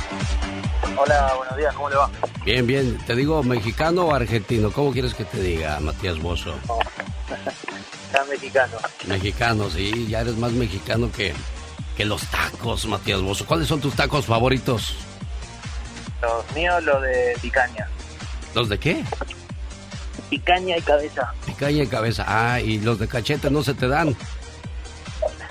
Hola, 0.97 1.35
buenos 1.37 1.57
días, 1.57 1.75
¿cómo 1.75 1.91
le 1.91 1.97
va? 1.97 2.09
Bien, 2.45 2.67
bien. 2.67 2.97
¿Te 3.05 3.17
digo 3.17 3.43
mexicano 3.43 4.07
o 4.07 4.15
argentino? 4.15 4.71
¿Cómo 4.71 4.93
quieres 4.93 5.13
que 5.15 5.25
te 5.25 5.41
diga, 5.41 5.81
Matías 5.81 6.21
Bozo? 6.21 6.55
Está 8.07 8.25
mexicano. 8.27 8.77
Mexicano, 9.07 9.71
sí, 9.71 10.07
ya 10.09 10.21
eres 10.21 10.37
más 10.37 10.53
mexicano 10.53 11.11
que, 11.11 11.35
que 11.97 12.05
los 12.05 12.23
tacos, 12.29 12.87
Matías 12.87 13.21
Bozo. 13.23 13.45
¿Cuáles 13.45 13.67
son 13.67 13.81
tus 13.81 13.95
tacos 13.95 14.27
favoritos? 14.27 14.95
Los 16.23 16.53
míos, 16.55 16.83
los 16.85 17.03
de 17.03 17.37
picaña. 17.43 17.89
¿Los 18.55 18.69
de 18.69 18.79
qué? 18.79 19.05
Picaña 20.31 20.77
y 20.77 20.83
cabeza. 20.83 21.33
Picaña 21.47 21.83
y 21.83 21.87
cabeza. 21.87 22.25
Ah, 22.27 22.61
y 22.61 22.79
los 22.79 22.99
de 22.99 23.09
cachete 23.09 23.51
no 23.51 23.63
se 23.63 23.75
te 23.75 23.89
dan. 23.89 24.17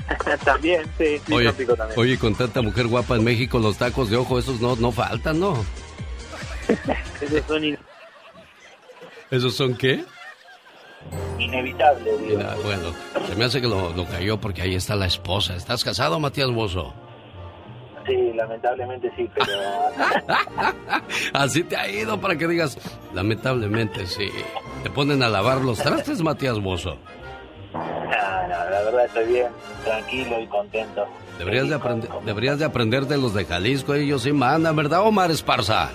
también, 0.46 0.84
sí, 0.98 1.20
sí 1.26 1.34
oye, 1.34 1.52
también. 1.52 1.78
oye, 1.98 2.18
con 2.18 2.36
tanta 2.36 2.62
mujer 2.62 2.88
guapa 2.88 3.16
en 3.16 3.24
México, 3.24 3.60
los 3.60 3.78
tacos 3.78 4.10
de 4.10 4.18
ojo, 4.18 4.40
esos 4.40 4.60
no, 4.60 4.76
no 4.76 4.92
faltan, 4.92 5.40
¿no? 5.40 5.64
esos 7.22 7.44
son... 7.48 7.78
¿Esos 9.32 9.56
son 9.56 9.76
qué? 9.76 10.04
Inevitables. 11.40 12.16
bueno, 12.64 12.94
se 13.28 13.36
me 13.36 13.46
hace 13.46 13.60
que 13.60 13.68
lo, 13.68 13.94
lo, 13.94 14.06
cayó 14.06 14.40
porque 14.40 14.62
ahí 14.62 14.76
está 14.76 14.96
la 14.96 15.08
esposa. 15.08 15.56
¿Estás 15.56 15.84
casado, 15.84 16.20
Matías 16.20 16.52
Bozo? 16.52 16.94
Sí, 18.06 18.34
lamentablemente 18.34 19.12
sí, 19.16 19.30
pero... 19.34 19.52
Así 21.34 21.64
te 21.64 21.78
ha 21.78 21.88
ido 21.90 22.20
para 22.20 22.36
que 22.36 22.48
digas, 22.48 22.78
lamentablemente 23.14 24.06
sí. 24.06 24.30
Te 24.84 24.90
ponen 24.90 25.24
a 25.24 25.30
lavar 25.30 25.62
los 25.62 25.80
trastes, 25.80 26.22
Matías 26.22 26.60
Bozo. 26.60 26.98
No, 27.74 27.80
no, 27.80 28.48
la 28.48 28.82
verdad 28.84 29.06
estoy 29.06 29.26
bien, 29.28 29.48
tranquilo 29.84 30.40
y 30.40 30.48
contento. 30.48 31.08
Deberías 31.38 31.70
de, 31.70 31.76
aprender, 31.76 32.10
deberías 32.26 32.60
de 32.60 32.66
aprender 32.66 33.06
de 33.06 33.18
los 33.18 33.34
de 33.34 33.46
Jalisco, 33.46 33.96
ellos 33.96 34.22
sí 34.22 34.34
mandan, 34.34 34.76
¿verdad, 34.76 35.02
Omar 35.02 35.32
Esparza? 35.32 35.90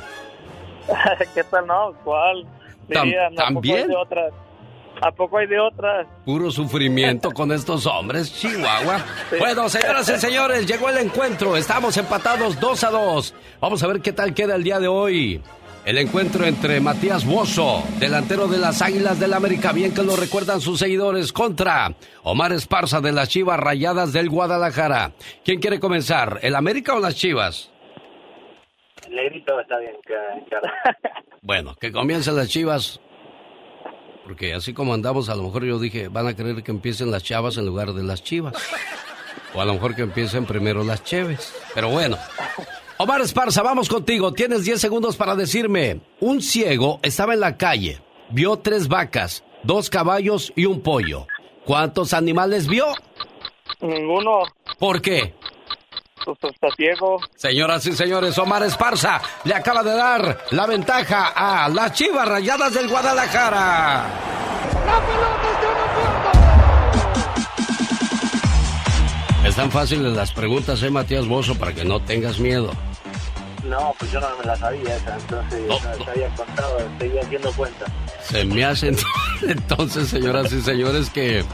¿Qué 1.34 1.44
tal, 1.44 1.66
no? 1.66 1.94
¿Cuál? 2.04 2.46
¿También? 2.90 3.34
¿A 5.00 5.12
poco 5.12 5.38
hay 5.38 5.46
de 5.46 5.60
otras? 5.60 6.06
Puro 6.24 6.50
sufrimiento 6.50 7.30
con 7.30 7.52
estos 7.52 7.86
hombres, 7.86 8.32
Chihuahua. 8.34 9.04
Bueno, 9.38 9.68
señoras 9.68 10.08
y 10.08 10.18
señores, 10.18 10.66
llegó 10.66 10.88
el 10.88 10.98
encuentro. 10.98 11.56
Estamos 11.56 11.96
empatados 11.96 12.58
2 12.58 12.84
a 12.84 12.90
2. 12.90 13.34
Vamos 13.60 13.82
a 13.82 13.86
ver 13.86 14.00
qué 14.00 14.12
tal 14.12 14.34
queda 14.34 14.56
el 14.56 14.64
día 14.64 14.80
de 14.80 14.88
hoy. 14.88 15.40
El 15.84 15.96
encuentro 15.98 16.44
entre 16.44 16.80
Matías 16.80 17.24
Bozo, 17.24 17.82
delantero 17.98 18.46
de 18.46 18.58
las 18.58 18.82
Águilas 18.82 19.18
del 19.18 19.32
América, 19.32 19.72
bien 19.72 19.94
que 19.94 20.02
lo 20.02 20.16
recuerdan 20.16 20.60
sus 20.60 20.80
seguidores, 20.80 21.32
contra 21.32 21.94
Omar 22.24 22.52
Esparza 22.52 23.00
de 23.00 23.12
las 23.12 23.28
Chivas 23.30 23.58
Rayadas 23.58 24.12
del 24.12 24.28
Guadalajara. 24.28 25.12
¿Quién 25.44 25.60
quiere 25.60 25.80
comenzar, 25.80 26.40
el 26.42 26.56
América 26.56 26.94
o 26.94 27.00
las 27.00 27.14
Chivas? 27.14 27.70
El 29.06 29.14
negrito 29.16 29.58
está 29.60 29.78
bien, 29.78 29.96
Bueno, 31.40 31.74
que 31.80 31.90
comiencen 31.90 32.36
las 32.36 32.48
Chivas. 32.48 33.00
Porque 34.28 34.52
así 34.52 34.74
como 34.74 34.92
andamos, 34.92 35.30
a 35.30 35.34
lo 35.34 35.44
mejor 35.44 35.64
yo 35.64 35.78
dije, 35.78 36.08
van 36.08 36.26
a 36.26 36.36
querer 36.36 36.62
que 36.62 36.70
empiecen 36.70 37.10
las 37.10 37.24
chavas 37.24 37.56
en 37.56 37.64
lugar 37.64 37.94
de 37.94 38.02
las 38.02 38.22
chivas. 38.22 38.52
O 39.54 39.60
a 39.62 39.64
lo 39.64 39.72
mejor 39.72 39.96
que 39.96 40.02
empiecen 40.02 40.44
primero 40.44 40.84
las 40.84 41.02
cheves. 41.02 41.54
Pero 41.74 41.88
bueno. 41.88 42.18
Omar 42.98 43.22
Esparza, 43.22 43.62
vamos 43.62 43.88
contigo. 43.88 44.34
Tienes 44.34 44.66
10 44.66 44.82
segundos 44.82 45.16
para 45.16 45.34
decirme. 45.34 46.02
Un 46.20 46.42
ciego 46.42 47.00
estaba 47.02 47.32
en 47.32 47.40
la 47.40 47.56
calle. 47.56 48.02
Vio 48.28 48.58
tres 48.58 48.86
vacas, 48.88 49.44
dos 49.62 49.88
caballos 49.88 50.52
y 50.54 50.66
un 50.66 50.82
pollo. 50.82 51.26
¿Cuántos 51.64 52.12
animales 52.12 52.68
vio? 52.68 52.84
Ninguno. 53.80 54.42
¿Por 54.78 55.00
qué? 55.00 55.36
Está 56.26 56.68
ciego. 56.76 57.20
Señoras 57.36 57.86
y 57.86 57.92
señores, 57.92 58.36
Omar 58.38 58.62
Esparza 58.62 59.20
le 59.44 59.54
acaba 59.54 59.82
de 59.82 59.94
dar 59.94 60.38
la 60.50 60.66
ventaja 60.66 61.32
a 61.34 61.68
las 61.68 61.92
Chivas 61.92 62.28
Rayadas 62.28 62.74
del 62.74 62.88
Guadalajara. 62.88 64.06
¡La 64.86 65.00
pelota 65.06 65.48
Están 69.48 69.70
fáciles 69.70 70.12
las 70.12 70.30
preguntas, 70.32 70.82
¿eh, 70.82 70.90
Matías 70.90 71.26
Bozo? 71.26 71.54
Para 71.54 71.72
que 71.72 71.84
no 71.84 72.00
tengas 72.00 72.38
miedo. 72.38 72.70
No, 73.64 73.94
pues 73.98 74.12
yo 74.12 74.20
no 74.20 74.28
me 74.38 74.44
la 74.44 74.56
sabía 74.56 74.96
esa, 74.96 75.16
entonces 75.16 75.60
no, 75.66 75.74
no. 75.74 76.04
te 76.04 76.10
había 76.10 76.28
contado, 76.34 76.78
estoy 76.78 77.18
haciendo 77.18 77.52
cuenta. 77.52 77.86
Se 78.22 78.44
me 78.44 78.64
hace 78.64 78.92
entonces, 79.42 80.08
señoras 80.08 80.52
y 80.52 80.60
señores, 80.60 81.10
que 81.10 81.44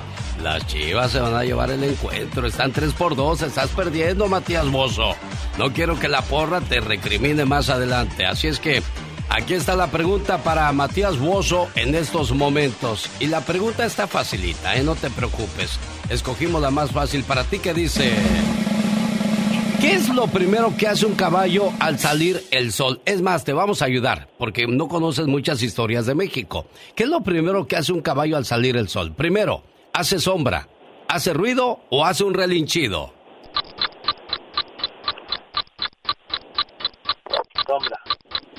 las 0.43 0.67
chivas 0.67 1.13
se 1.13 1.21
van 1.21 1.35
a 1.35 1.45
llevar 1.45 1.71
el 1.71 1.83
encuentro. 1.85 2.47
Están 2.47 2.73
3 2.73 2.93
por 2.93 3.17
2. 3.17 3.43
Estás 3.43 3.71
perdiendo, 3.71 4.29
Matías 4.29 4.71
Bozo. 4.71 5.15
No 5.59 5.73
quiero 5.73 5.99
que 5.99 6.09
la 6.09 6.23
porra 6.23 6.61
te 6.61 6.81
recrimine 6.81 7.45
más 7.45 7.71
adelante. 7.71 8.27
Así 8.27 8.49
es 8.49 8.59
que 8.59 8.83
aquí 9.29 9.55
está 9.55 9.77
la 9.77 9.89
pregunta 9.89 10.39
para 10.39 10.71
Matías 10.73 11.19
Bozo 11.19 11.69
en 11.77 11.95
estos 11.95 12.33
momentos. 12.33 13.09
Y 13.21 13.27
la 13.27 13.41
pregunta 13.41 13.85
está 13.85 14.07
facilita, 14.07 14.77
¿eh? 14.77 14.83
No 14.83 14.95
te 14.95 15.11
preocupes. 15.11 15.79
Escogimos 16.09 16.61
la 16.61 16.71
más 16.71 16.91
fácil 16.91 17.25
para 17.25 17.45
ti 17.45 17.59
que 17.59 17.75
dice... 17.75 18.13
¿Qué 19.81 19.93
es 19.93 20.09
lo 20.09 20.29
primero 20.29 20.75
que 20.79 20.89
hace 20.89 21.05
un 21.05 21.15
caballo 21.15 21.71
al 21.79 21.99
salir 21.99 22.43
el 22.51 22.73
sol? 22.73 23.03
Es 23.05 23.21
más, 23.21 23.45
te 23.45 23.53
vamos 23.53 23.83
a 23.83 23.85
ayudar, 23.85 24.29
porque 24.39 24.67
no 24.67 24.89
conoces 24.89 25.27
muchas 25.27 25.63
historias 25.63 26.07
de 26.07 26.15
México. 26.15 26.67
¿Qué 26.95 27.03
es 27.03 27.11
lo 27.11 27.21
primero 27.23 27.67
que 27.67 27.77
hace 27.77 27.93
un 27.93 28.01
caballo 28.01 28.39
al 28.39 28.47
salir 28.47 28.79
el 28.79 28.89
sol? 28.89 29.13
Primero, 29.13 29.63
hace 29.95 30.19
sombra, 30.19 30.69
hace 31.09 31.33
ruido 31.33 31.81
o 31.89 32.05
hace 32.05 32.25
un 32.25 32.35
relinchido. 32.35 33.15
Sombra. 37.67 38.01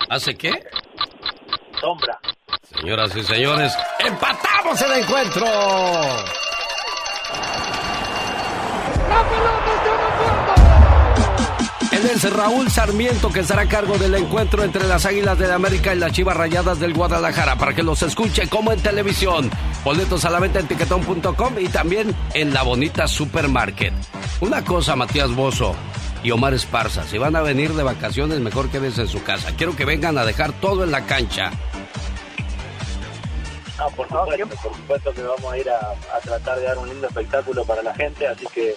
¿Hace 0.09 0.35
qué? 0.35 0.51
Sombra. 1.79 2.19
Señoras 2.63 3.15
y 3.15 3.23
señores, 3.23 3.77
empatamos 3.99 4.81
el 4.81 5.03
encuentro. 5.03 5.45
¡La 9.09 9.29
pelota 9.29 9.73
está 9.75 10.04
Raúl 12.29 12.69
Sarmiento 12.69 13.31
que 13.31 13.39
estará 13.39 13.63
a 13.63 13.67
cargo 13.67 13.97
del 13.97 14.13
encuentro 14.13 14.63
entre 14.63 14.87
las 14.87 15.05
Águilas 15.05 15.39
de 15.39 15.51
América 15.51 15.93
y 15.93 15.97
las 15.97 16.11
Chivas 16.11 16.37
Rayadas 16.37 16.79
del 16.79 16.93
Guadalajara 16.93 17.57
para 17.57 17.73
que 17.73 17.81
los 17.81 18.03
escuche 18.03 18.47
como 18.47 18.71
en 18.71 18.79
televisión. 18.79 19.49
Boletos 19.83 20.23
a 20.23 20.29
la 20.29 20.39
venta 20.39 20.59
en 20.59 20.67
tiquetón.com 20.67 21.55
y 21.59 21.67
también 21.67 22.15
en 22.33 22.53
la 22.53 22.61
bonita 22.61 23.07
supermarket. 23.07 23.93
Una 24.39 24.63
cosa, 24.63 24.95
Matías 24.95 25.33
Bozo 25.33 25.75
y 26.23 26.31
Omar 26.31 26.53
Esparza, 26.53 27.03
si 27.03 27.17
van 27.17 27.35
a 27.35 27.41
venir 27.41 27.73
de 27.73 27.83
vacaciones, 27.83 28.39
mejor 28.39 28.69
quédense 28.69 29.01
en 29.01 29.07
su 29.07 29.23
casa. 29.23 29.53
Quiero 29.57 29.75
que 29.75 29.85
vengan 29.85 30.17
a 30.17 30.25
dejar 30.25 30.53
todo 30.53 30.83
en 30.83 30.91
la 30.91 31.05
cancha. 31.05 31.51
No, 33.77 33.89
por 33.91 34.07
supuesto, 34.07 34.47
por 34.47 34.75
supuesto 34.75 35.13
que 35.13 35.21
vamos 35.21 35.53
a 35.53 35.57
ir 35.57 35.69
a, 35.69 35.91
a, 36.15 36.19
tratar 36.21 36.59
de 36.59 36.65
dar 36.65 36.77
un 36.77 36.87
lindo 36.87 37.07
espectáculo 37.07 37.65
para 37.65 37.83
la 37.83 37.93
gente, 37.93 38.25
así 38.25 38.45
que 38.53 38.75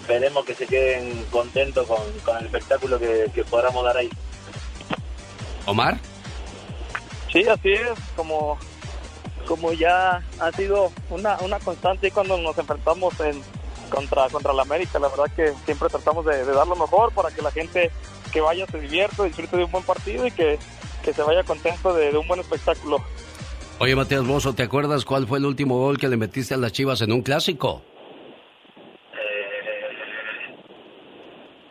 esperemos 0.00 0.44
que 0.44 0.54
se 0.54 0.66
queden 0.66 1.24
contentos 1.30 1.86
con, 1.86 1.98
con 2.24 2.36
el 2.38 2.46
espectáculo 2.46 2.98
que, 2.98 3.30
que, 3.34 3.44
podamos 3.44 3.84
dar 3.84 3.96
ahí. 3.96 4.10
¿Omar? 5.66 5.98
Sí, 7.32 7.46
así 7.48 7.72
es, 7.72 7.98
como, 8.16 8.58
como 9.46 9.72
ya 9.72 10.22
ha 10.40 10.52
sido 10.52 10.92
una, 11.10 11.38
una 11.38 11.58
constante 11.60 12.10
cuando 12.10 12.36
nos 12.36 12.58
enfrentamos 12.58 13.18
en 13.20 13.42
contra, 13.90 14.28
contra 14.28 14.52
la 14.52 14.62
América. 14.62 14.98
La 14.98 15.08
verdad 15.08 15.30
que 15.34 15.52
siempre 15.64 15.88
tratamos 15.88 16.24
de, 16.26 16.44
dar 16.44 16.66
lo 16.66 16.76
mejor 16.76 17.12
para 17.12 17.30
que 17.30 17.42
la 17.42 17.50
gente 17.50 17.90
que 18.32 18.40
vaya 18.40 18.66
se 18.66 18.80
divierta, 18.80 19.24
disfrute 19.24 19.56
de 19.56 19.64
un 19.64 19.70
buen 19.70 19.84
partido 19.84 20.26
y 20.26 20.30
que, 20.30 20.58
se 21.04 21.22
vaya 21.22 21.44
contento 21.44 21.94
de, 21.94 22.16
un 22.16 22.26
buen 22.26 22.40
espectáculo. 22.40 23.02
Oye, 23.78 23.96
Matías 23.96 24.26
Bozo, 24.26 24.54
¿te 24.54 24.62
acuerdas 24.62 25.04
cuál 25.04 25.26
fue 25.26 25.38
el 25.38 25.46
último 25.46 25.78
gol 25.78 25.98
que 25.98 26.08
le 26.08 26.16
metiste 26.16 26.54
a 26.54 26.56
las 26.56 26.72
Chivas 26.72 27.00
en 27.02 27.12
un 27.12 27.22
clásico? 27.22 27.82
Eh, 29.12 29.96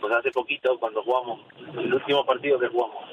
pues 0.01 0.13
hace 0.13 0.31
poquito, 0.31 0.77
cuando 0.79 1.01
jugamos, 1.03 1.39
el 1.77 1.93
último 1.93 2.25
partido 2.25 2.60
que 2.60 2.67
jugamos. 2.67 3.03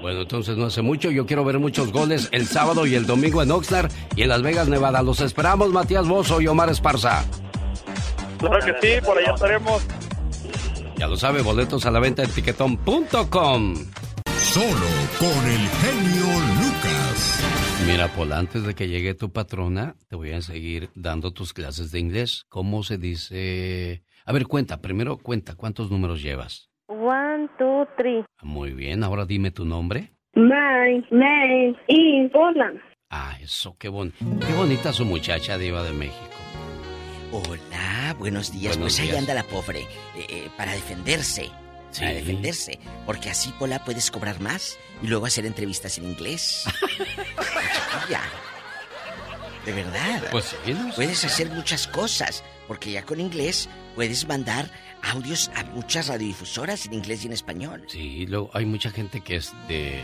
Bueno, 0.00 0.22
entonces 0.22 0.56
no 0.56 0.66
hace 0.66 0.82
mucho. 0.82 1.10
Yo 1.10 1.26
quiero 1.26 1.44
ver 1.44 1.58
muchos 1.60 1.92
goles 1.92 2.28
el 2.32 2.46
sábado 2.46 2.86
y 2.86 2.94
el 2.96 3.06
domingo 3.06 3.42
en 3.42 3.52
Oxnard 3.52 3.90
y 4.16 4.22
en 4.22 4.28
Las 4.30 4.42
Vegas, 4.42 4.68
Nevada. 4.68 5.02
Los 5.02 5.20
esperamos, 5.20 5.70
Matías 5.70 6.08
Bozo 6.08 6.40
y 6.40 6.48
Omar 6.48 6.70
Esparza. 6.70 7.24
Claro 8.38 8.58
que 8.64 8.74
sí, 8.80 9.00
por 9.04 9.16
allá 9.18 9.34
estaremos. 9.34 9.86
Ya 10.96 11.06
lo 11.06 11.16
sabe, 11.16 11.42
boletos 11.42 11.86
a 11.86 11.90
la 11.92 12.00
venta 12.00 12.24
en 12.24 12.30
tiquetón.com. 12.30 13.74
Solo 14.38 14.86
con 15.18 15.50
el 15.50 15.68
genio 15.68 16.26
Lucas. 16.60 17.61
Mira, 17.86 18.08
Paul, 18.08 18.32
antes 18.32 18.64
de 18.64 18.74
que 18.74 18.88
llegue 18.88 19.14
tu 19.14 19.32
patrona, 19.32 19.96
te 20.08 20.16
voy 20.16 20.32
a 20.32 20.40
seguir 20.40 20.90
dando 20.94 21.32
tus 21.32 21.52
clases 21.52 21.90
de 21.90 21.98
inglés. 21.98 22.44
¿Cómo 22.48 22.82
se 22.82 22.96
dice? 22.96 24.02
A 24.24 24.32
ver, 24.32 24.46
cuenta, 24.46 24.80
primero 24.80 25.18
cuenta, 25.18 25.54
¿cuántos 25.56 25.90
números 25.90 26.22
llevas? 26.22 26.70
One, 26.86 27.48
two, 27.58 27.86
three. 27.96 28.24
Muy 28.42 28.72
bien, 28.72 29.02
ahora 29.02 29.26
dime 29.26 29.50
tu 29.50 29.64
nombre. 29.64 30.12
My 30.34 31.04
name 31.10 31.76
is 31.88 32.30
Paula. 32.32 32.72
Ah, 33.10 33.36
eso, 33.42 33.76
qué, 33.78 33.88
bon 33.88 34.12
qué 34.46 34.54
bonita 34.56 34.92
su 34.92 35.04
muchacha 35.04 35.58
diva 35.58 35.82
de 35.82 35.92
México. 35.92 36.36
Hola, 37.32 38.14
buenos 38.18 38.52
días. 38.52 38.78
pues 38.78 39.00
ahí 39.00 39.10
anda 39.10 39.34
la 39.34 39.42
pobre, 39.42 39.80
eh, 39.80 40.26
eh, 40.28 40.48
para 40.56 40.72
defenderse. 40.72 41.50
Para 41.98 42.12
defenderse. 42.14 42.78
Porque 43.06 43.30
así, 43.30 43.52
Pola, 43.58 43.84
puedes 43.84 44.10
cobrar 44.10 44.40
más 44.40 44.78
y 45.02 45.06
luego 45.06 45.26
hacer 45.26 45.46
entrevistas 45.46 45.98
en 45.98 46.04
inglés. 46.04 46.64
De 49.64 49.72
verdad. 49.72 50.24
Pues 50.30 50.56
sí. 50.64 50.74
Puedes 50.96 51.24
hacer 51.24 51.50
muchas 51.50 51.86
cosas. 51.86 52.42
Porque 52.66 52.90
ya 52.92 53.04
con 53.04 53.20
inglés 53.20 53.68
puedes 53.94 54.26
mandar 54.26 54.70
audios 55.02 55.50
a 55.54 55.64
muchas 55.64 56.08
radiodifusoras 56.08 56.86
en 56.86 56.94
inglés 56.94 57.22
y 57.24 57.26
en 57.26 57.32
español. 57.32 57.84
Sí, 57.88 58.26
luego 58.26 58.50
hay 58.54 58.66
mucha 58.66 58.90
gente 58.90 59.20
que 59.20 59.36
es 59.36 59.52
de. 59.68 60.02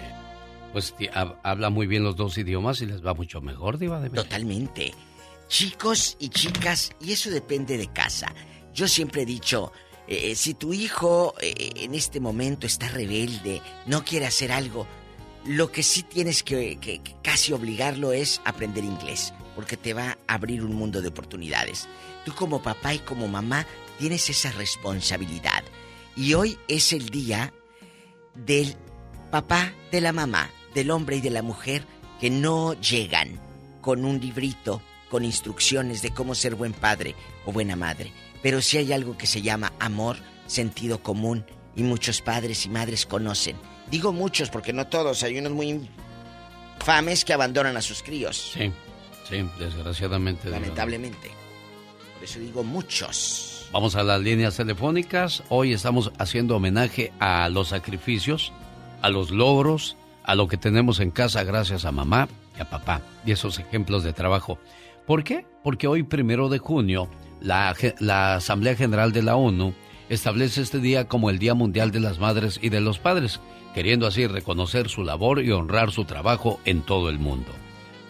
Pues 0.72 0.94
habla 1.42 1.70
muy 1.70 1.86
bien 1.86 2.04
los 2.04 2.14
dos 2.14 2.36
idiomas 2.36 2.82
y 2.82 2.86
les 2.86 3.04
va 3.04 3.14
mucho 3.14 3.40
mejor, 3.40 3.78
Diva 3.78 4.00
de 4.00 4.10
Totalmente. 4.10 4.92
Chicos 5.48 6.16
y 6.20 6.28
chicas, 6.28 6.92
y 7.00 7.12
eso 7.12 7.30
depende 7.30 7.78
de 7.78 7.90
casa. 7.90 8.34
Yo 8.74 8.86
siempre 8.86 9.22
he 9.22 9.26
dicho, 9.26 9.72
eh, 10.08 10.34
si 10.36 10.54
tu 10.54 10.72
hijo 10.72 11.34
eh, 11.40 11.72
en 11.76 11.94
este 11.94 12.18
momento 12.18 12.66
está 12.66 12.88
rebelde, 12.88 13.60
no 13.84 14.04
quiere 14.04 14.26
hacer 14.26 14.52
algo, 14.52 14.86
lo 15.44 15.70
que 15.70 15.82
sí 15.82 16.02
tienes 16.02 16.42
que, 16.42 16.78
que, 16.80 17.00
casi 17.22 17.52
obligarlo 17.52 18.12
es 18.12 18.40
aprender 18.44 18.84
inglés, 18.84 19.34
porque 19.54 19.76
te 19.76 19.92
va 19.92 20.16
a 20.26 20.34
abrir 20.34 20.64
un 20.64 20.74
mundo 20.74 21.02
de 21.02 21.08
oportunidades. 21.08 21.88
Tú 22.24 22.34
como 22.34 22.62
papá 22.62 22.94
y 22.94 23.00
como 23.00 23.28
mamá 23.28 23.66
tienes 23.98 24.30
esa 24.30 24.50
responsabilidad. 24.52 25.62
Y 26.16 26.32
hoy 26.34 26.58
es 26.68 26.92
el 26.94 27.10
día 27.10 27.52
del 28.34 28.76
papá, 29.30 29.74
de 29.92 30.00
la 30.00 30.12
mamá, 30.12 30.50
del 30.74 30.90
hombre 30.90 31.16
y 31.16 31.20
de 31.20 31.30
la 31.30 31.42
mujer 31.42 31.84
que 32.18 32.30
no 32.30 32.72
llegan 32.80 33.40
con 33.82 34.04
un 34.04 34.20
librito, 34.20 34.80
con 35.10 35.24
instrucciones 35.24 36.00
de 36.00 36.12
cómo 36.12 36.34
ser 36.34 36.54
buen 36.54 36.72
padre 36.72 37.14
o 37.44 37.52
buena 37.52 37.76
madre. 37.76 38.12
Pero 38.42 38.60
si 38.60 38.78
hay 38.78 38.92
algo 38.92 39.16
que 39.16 39.26
se 39.26 39.42
llama 39.42 39.72
amor, 39.78 40.16
sentido 40.46 41.02
común, 41.02 41.44
y 41.76 41.82
muchos 41.82 42.20
padres 42.20 42.66
y 42.66 42.68
madres 42.68 43.06
conocen. 43.06 43.56
Digo 43.90 44.12
muchos 44.12 44.50
porque 44.50 44.72
no 44.72 44.86
todos, 44.88 45.22
hay 45.22 45.38
unos 45.38 45.52
muy 45.52 45.88
infames 46.78 47.24
que 47.24 47.32
abandonan 47.32 47.76
a 47.76 47.82
sus 47.82 48.02
críos. 48.02 48.50
Sí, 48.52 48.72
sí, 49.28 49.48
desgraciadamente. 49.58 50.50
Lamentablemente. 50.50 51.30
Por 52.14 52.24
eso 52.24 52.40
digo 52.40 52.64
muchos. 52.64 53.68
Vamos 53.72 53.94
a 53.94 54.02
las 54.02 54.20
líneas 54.20 54.56
telefónicas. 54.56 55.42
Hoy 55.50 55.72
estamos 55.72 56.10
haciendo 56.18 56.56
homenaje 56.56 57.12
a 57.20 57.48
los 57.48 57.68
sacrificios, 57.68 58.52
a 59.02 59.08
los 59.08 59.30
logros, 59.30 59.96
a 60.24 60.34
lo 60.34 60.48
que 60.48 60.56
tenemos 60.56 61.00
en 61.00 61.10
casa 61.10 61.44
gracias 61.44 61.84
a 61.84 61.92
mamá 61.92 62.28
y 62.56 62.60
a 62.60 62.68
papá 62.68 63.02
y 63.24 63.32
esos 63.32 63.58
ejemplos 63.58 64.02
de 64.02 64.12
trabajo. 64.12 64.58
¿Por 65.06 65.22
qué? 65.22 65.46
Porque 65.62 65.86
hoy, 65.86 66.02
primero 66.02 66.48
de 66.48 66.58
junio, 66.58 67.08
la, 67.40 68.34
Asamblea 68.34 68.76
General 68.76 69.12
de 69.12 69.22
la 69.22 69.36
ONU 69.36 69.74
establece 70.08 70.62
este 70.62 70.78
día 70.78 71.08
como 71.08 71.30
el 71.30 71.38
Día 71.38 71.54
Mundial 71.54 71.90
de 71.90 72.00
las 72.00 72.18
Madres 72.18 72.58
y 72.62 72.68
de 72.68 72.80
los 72.80 72.98
Padres, 72.98 73.40
queriendo 73.74 74.06
así 74.06 74.26
reconocer 74.26 74.88
su 74.88 75.04
labor 75.04 75.42
y 75.42 75.50
honrar 75.50 75.90
su 75.92 76.04
trabajo 76.04 76.60
en 76.64 76.82
todo 76.82 77.10
el 77.10 77.18
mundo. 77.18 77.50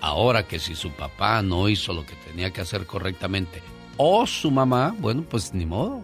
Ahora 0.00 0.46
que 0.46 0.58
si 0.58 0.74
su 0.74 0.92
papá 0.92 1.42
no 1.42 1.68
hizo 1.68 1.92
lo 1.92 2.06
que 2.06 2.14
tenía 2.26 2.52
que 2.52 2.60
hacer 2.60 2.86
correctamente 2.86 3.60
o 3.96 4.26
su 4.26 4.50
mamá, 4.50 4.94
bueno, 4.98 5.24
pues 5.28 5.52
ni 5.52 5.66
modo. 5.66 6.02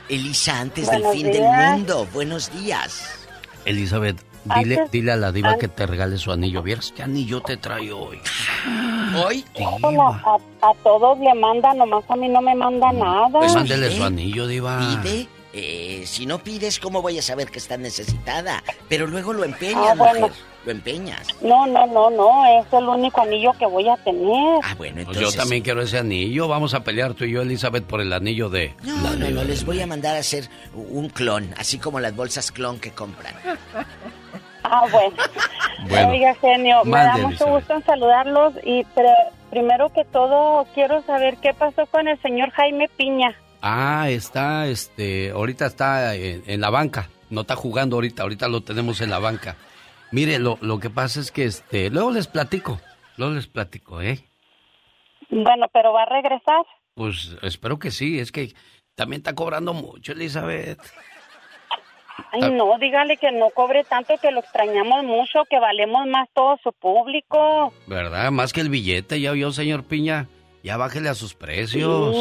Elisa, 0.08 0.60
antes 0.60 0.88
del 0.90 1.04
fin 1.12 1.32
del 1.32 1.42
mundo. 1.42 2.06
Buenos 2.12 2.52
días. 2.52 3.26
Elizabeth, 3.64 4.22
dile, 4.56 4.88
dile 4.90 5.12
a 5.12 5.16
la 5.16 5.32
diva 5.32 5.56
que 5.58 5.68
te 5.68 5.86
regale 5.86 6.18
su 6.18 6.32
anillo. 6.32 6.62
¿Vieras 6.62 6.92
qué 6.94 7.02
anillo 7.02 7.40
te 7.40 7.56
trae 7.56 7.92
hoy? 7.92 8.18
¿Hoy? 9.24 9.44
a, 9.56 10.72
todos 10.82 11.18
le 11.18 11.34
manda, 11.34 11.74
nomás 11.74 12.04
a 12.08 12.16
mí 12.16 12.28
no 12.28 12.40
me 12.40 12.54
manda 12.54 12.92
mm, 12.92 12.98
nada. 12.98 13.28
Pues 13.38 13.54
mándele 13.54 13.90
su 13.90 14.04
anillo, 14.04 14.46
diva. 14.46 14.78
Pide. 15.02 15.28
Eh, 15.52 16.04
si 16.06 16.26
no 16.26 16.38
pides, 16.38 16.78
¿cómo 16.78 17.00
voy 17.00 17.18
a 17.18 17.22
saber 17.22 17.50
que 17.50 17.58
estás 17.58 17.78
necesitada? 17.78 18.62
Pero 18.88 19.06
luego 19.06 19.32
lo 19.32 19.44
empeñas, 19.44 19.92
ah, 19.92 19.94
mujer 19.94 20.30
lo 20.64 20.72
empeñas. 20.72 21.26
No, 21.40 21.66
no, 21.66 21.86
no, 21.86 22.10
no, 22.10 22.60
es 22.60 22.72
el 22.72 22.84
único 22.84 23.22
anillo 23.22 23.52
que 23.58 23.66
voy 23.66 23.88
a 23.88 23.96
tener. 23.96 24.60
Ah, 24.62 24.74
bueno, 24.76 25.00
entonces... 25.00 25.22
Pues 25.22 25.34
yo 25.34 25.40
también 25.40 25.62
quiero 25.62 25.82
ese 25.82 25.98
anillo. 25.98 26.48
Vamos 26.48 26.74
a 26.74 26.84
pelear 26.84 27.14
tú 27.14 27.24
y 27.24 27.32
yo, 27.32 27.42
Elizabeth, 27.42 27.84
por 27.84 28.00
el 28.00 28.12
anillo 28.12 28.50
de... 28.50 28.74
No, 28.82 29.16
no, 29.16 29.30
no, 29.30 29.44
les 29.44 29.64
voy 29.64 29.80
a 29.80 29.86
mandar 29.86 30.16
a 30.16 30.18
hacer 30.18 30.48
un 30.74 31.08
clon, 31.08 31.54
así 31.56 31.78
como 31.78 31.98
las 31.98 32.14
bolsas 32.14 32.52
clon 32.52 32.78
que 32.78 32.90
compran. 32.92 33.34
Ah, 34.70 34.86
bueno. 34.90 35.16
bueno 35.88 36.10
Oiga, 36.10 36.34
genio, 36.34 36.84
me 36.84 36.98
da 36.98 37.16
mucho 37.18 37.46
gusto 37.46 37.74
en 37.74 37.84
saludarlos 37.84 38.54
y 38.64 38.84
pero, 38.94 39.10
primero 39.50 39.92
que 39.92 40.04
todo 40.04 40.66
quiero 40.74 41.02
saber 41.02 41.36
qué 41.38 41.54
pasó 41.54 41.86
con 41.86 42.08
el 42.08 42.20
señor 42.20 42.50
Jaime 42.50 42.88
Piña. 42.96 43.34
Ah, 43.62 44.08
está, 44.08 44.66
este, 44.66 45.30
ahorita 45.30 45.66
está 45.66 46.14
en 46.14 46.60
la 46.60 46.70
banca. 46.70 47.08
No 47.30 47.42
está 47.42 47.56
jugando 47.56 47.96
ahorita, 47.96 48.22
ahorita 48.22 48.48
lo 48.48 48.62
tenemos 48.62 49.00
en 49.00 49.10
la 49.10 49.18
banca. 49.18 49.56
Mire, 50.10 50.38
lo, 50.38 50.58
lo 50.60 50.78
que 50.78 50.90
pasa 50.90 51.20
es 51.20 51.30
que 51.30 51.44
este, 51.44 51.90
luego 51.90 52.10
les 52.10 52.26
platico, 52.26 52.80
luego 53.16 53.34
les 53.34 53.46
platico, 53.46 54.00
¿eh? 54.00 54.24
Bueno, 55.30 55.66
pero 55.72 55.92
va 55.92 56.04
a 56.04 56.06
regresar. 56.06 56.64
Pues 56.94 57.36
espero 57.42 57.78
que 57.78 57.90
sí, 57.90 58.18
es 58.18 58.32
que 58.32 58.54
también 58.94 59.20
está 59.20 59.34
cobrando 59.34 59.74
mucho, 59.74 60.12
Elizabeth. 60.12 60.80
Ay, 62.32 62.40
ah. 62.42 62.50
no, 62.50 62.78
dígale 62.78 63.16
que 63.16 63.32
no 63.32 63.50
cobre 63.50 63.84
tanto, 63.84 64.18
que 64.18 64.30
lo 64.30 64.40
extrañamos 64.40 65.04
mucho, 65.04 65.44
que 65.48 65.58
valemos 65.58 66.06
más 66.06 66.28
todo 66.34 66.58
su 66.62 66.72
público. 66.72 67.72
¿Verdad? 67.86 68.30
Más 68.30 68.52
que 68.52 68.60
el 68.60 68.68
billete, 68.68 69.20
ya 69.20 69.32
vio, 69.32 69.52
señor 69.52 69.84
Piña. 69.84 70.28
Ya 70.62 70.76
bájele 70.76 71.08
a 71.08 71.14
sus 71.14 71.34
precios. 71.34 72.14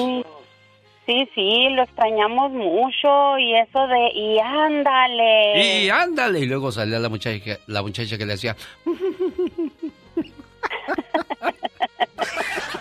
Sí, 1.05 1.29
sí, 1.33 1.69
lo 1.69 1.83
extrañamos 1.83 2.51
mucho 2.51 3.37
y 3.37 3.55
eso 3.55 3.87
de 3.87 4.09
y 4.13 4.39
ándale. 4.39 5.83
Y 5.83 5.89
ándale 5.89 6.41
y 6.41 6.45
luego 6.45 6.71
salía 6.71 6.99
la 6.99 7.07
muchacha 7.07 7.57
la 7.67 7.81
muchacha 7.81 8.17
que 8.17 8.25
le 8.25 8.33
hacía 8.33 8.57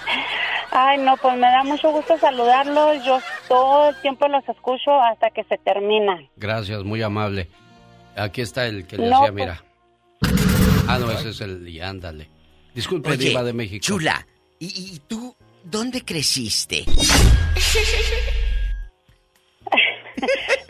Ay, 0.78 0.98
no, 0.98 1.16
pues 1.16 1.34
me 1.36 1.46
da 1.46 1.64
mucho 1.64 1.90
gusto 1.90 2.18
saludarlos. 2.18 3.02
Yo 3.02 3.18
todo 3.48 3.88
el 3.88 4.00
tiempo 4.02 4.28
los 4.28 4.46
escucho 4.46 4.90
hasta 5.00 5.30
que 5.30 5.42
se 5.44 5.56
termina. 5.56 6.20
Gracias, 6.36 6.84
muy 6.84 7.02
amable. 7.02 7.48
Aquí 8.14 8.42
está 8.42 8.66
el 8.66 8.86
que 8.86 8.98
le 8.98 9.10
hacía, 9.10 9.32
mira. 9.32 9.64
Pues. 10.20 10.34
Ah, 10.86 10.98
no, 10.98 11.10
ese 11.10 11.30
es 11.30 11.40
el 11.40 11.66
y 11.66 11.80
ándale. 11.80 12.28
Disculpe, 12.74 13.16
Diva 13.16 13.42
de 13.42 13.54
México. 13.54 13.82
Chula, 13.82 14.26
¿y, 14.58 15.00
tú 15.08 15.34
dónde 15.64 16.04
creciste? 16.04 16.84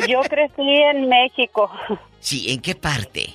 Yo 0.09 0.21
crecí 0.21 0.63
en 0.63 1.09
México. 1.09 1.69
Sí, 2.21 2.53
¿en 2.53 2.61
qué 2.61 2.77
parte? 2.77 3.35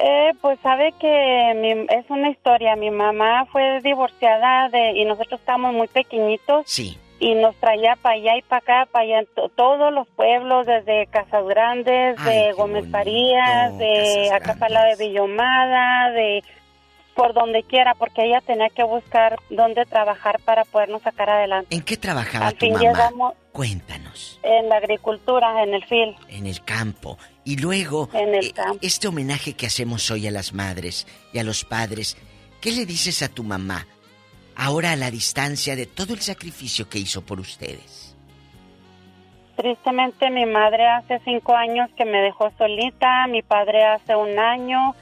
Eh, 0.00 0.32
pues 0.40 0.58
sabe 0.60 0.92
que 1.00 1.86
es 1.90 2.10
una 2.10 2.30
historia. 2.30 2.76
Mi 2.76 2.90
mamá 2.90 3.46
fue 3.46 3.80
divorciada 3.82 4.68
de, 4.68 4.92
y 4.92 5.04
nosotros 5.04 5.40
estábamos 5.40 5.74
muy 5.74 5.88
pequeñitos. 5.88 6.64
Sí. 6.66 6.96
Y 7.20 7.34
nos 7.34 7.56
traía 7.56 7.96
para 7.96 8.14
allá 8.14 8.36
y 8.36 8.42
para 8.42 8.58
acá, 8.58 8.88
para 8.92 9.04
allá, 9.04 9.28
todos 9.56 9.92
los 9.92 10.06
pueblos, 10.08 10.66
desde 10.66 11.08
Casas 11.08 11.44
Grandes, 11.46 12.16
de 12.24 12.52
Gómez 12.52 12.86
Parías, 12.92 13.76
de 13.76 14.30
acá 14.32 14.54
para 14.54 14.74
la 14.74 14.84
de 14.84 15.04
Villomada, 15.04 16.12
de 16.12 16.44
por 17.18 17.34
donde 17.34 17.64
quiera, 17.64 17.96
porque 17.96 18.24
ella 18.26 18.40
tenía 18.40 18.68
que 18.68 18.84
buscar 18.84 19.40
dónde 19.50 19.84
trabajar 19.86 20.38
para 20.44 20.64
podernos 20.64 21.02
sacar 21.02 21.28
adelante. 21.28 21.74
¿En 21.74 21.82
qué 21.82 21.96
trabajaba 21.96 22.52
tu 22.52 22.70
mamá? 22.70 23.32
Cuéntanos. 23.50 24.38
En 24.44 24.68
la 24.68 24.76
agricultura, 24.76 25.64
en 25.64 25.74
el 25.74 25.84
fil. 25.84 26.14
En 26.28 26.46
el 26.46 26.62
campo. 26.62 27.18
Y 27.42 27.56
luego, 27.56 28.08
en 28.12 28.36
el 28.36 28.46
eh, 28.46 28.52
campo. 28.52 28.78
este 28.82 29.08
homenaje 29.08 29.54
que 29.54 29.66
hacemos 29.66 30.08
hoy 30.12 30.28
a 30.28 30.30
las 30.30 30.52
madres 30.52 31.08
y 31.32 31.40
a 31.40 31.42
los 31.42 31.64
padres, 31.64 32.16
¿qué 32.60 32.70
le 32.70 32.86
dices 32.86 33.20
a 33.24 33.28
tu 33.28 33.42
mamá 33.42 33.84
ahora 34.54 34.92
a 34.92 34.96
la 34.96 35.10
distancia 35.10 35.74
de 35.74 35.86
todo 35.86 36.14
el 36.14 36.20
sacrificio 36.20 36.88
que 36.88 37.00
hizo 37.00 37.26
por 37.26 37.40
ustedes? 37.40 38.16
Tristemente 39.56 40.30
mi 40.30 40.46
madre 40.46 40.86
hace 40.86 41.20
cinco 41.24 41.56
años 41.56 41.90
que 41.96 42.04
me 42.04 42.18
dejó 42.18 42.52
solita, 42.56 43.26
mi 43.26 43.42
padre 43.42 43.84
hace 43.86 44.14
un 44.14 44.38
año 44.38 44.94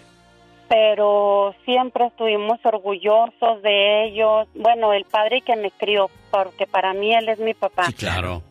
pero 0.69 1.55
siempre 1.65 2.07
estuvimos 2.07 2.59
orgullosos 2.65 3.63
de 3.63 4.05
ellos. 4.05 4.49
Bueno, 4.55 4.93
el 4.93 5.05
padre 5.05 5.41
que 5.41 5.57
me 5.57 5.71
crió, 5.71 6.11
porque 6.31 6.67
para 6.67 6.93
mí 6.93 7.15
él 7.15 7.29
es 7.29 7.39
mi 7.39 7.55
papá. 7.55 7.87
Sí, 7.87 7.95
claro. 7.95 8.43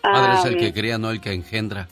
Padre 0.00 0.34
es 0.34 0.44
el 0.44 0.56
que 0.58 0.72
cría, 0.72 0.98
no 0.98 1.10
el 1.10 1.20
que 1.20 1.32
engendra. 1.32 1.88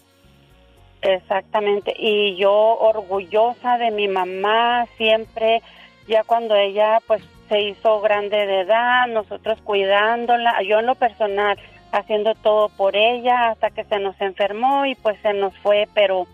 Exactamente. 1.01 1.95
Y 1.99 2.37
yo 2.37 2.53
orgullosa 2.53 3.79
de 3.79 3.91
mi 3.91 4.09
mamá, 4.09 4.87
siempre, 4.97 5.63
ya 6.07 6.23
cuando 6.25 6.55
ella 6.55 6.99
pues 7.07 7.23
se 7.49 7.61
hizo 7.61 8.01
grande 8.01 8.47
de 8.47 8.61
edad, 8.61 9.07
nosotros 9.09 9.59
cuidándola, 9.63 10.63
yo 10.63 10.81
en 10.81 10.87
lo 10.87 10.95
personal, 10.95 11.59
haciendo 11.91 12.35
todo 12.35 12.69
por 12.71 12.97
ella 12.97 13.51
hasta 13.51 13.71
que 13.71 13.85
se 13.85 13.99
nos 13.99 14.19
enfermó 14.21 14.87
y 14.87 14.95
pues 14.95 15.19
se 15.23 15.35
nos 15.35 15.57
fue, 15.59 15.89
pero 15.93 16.27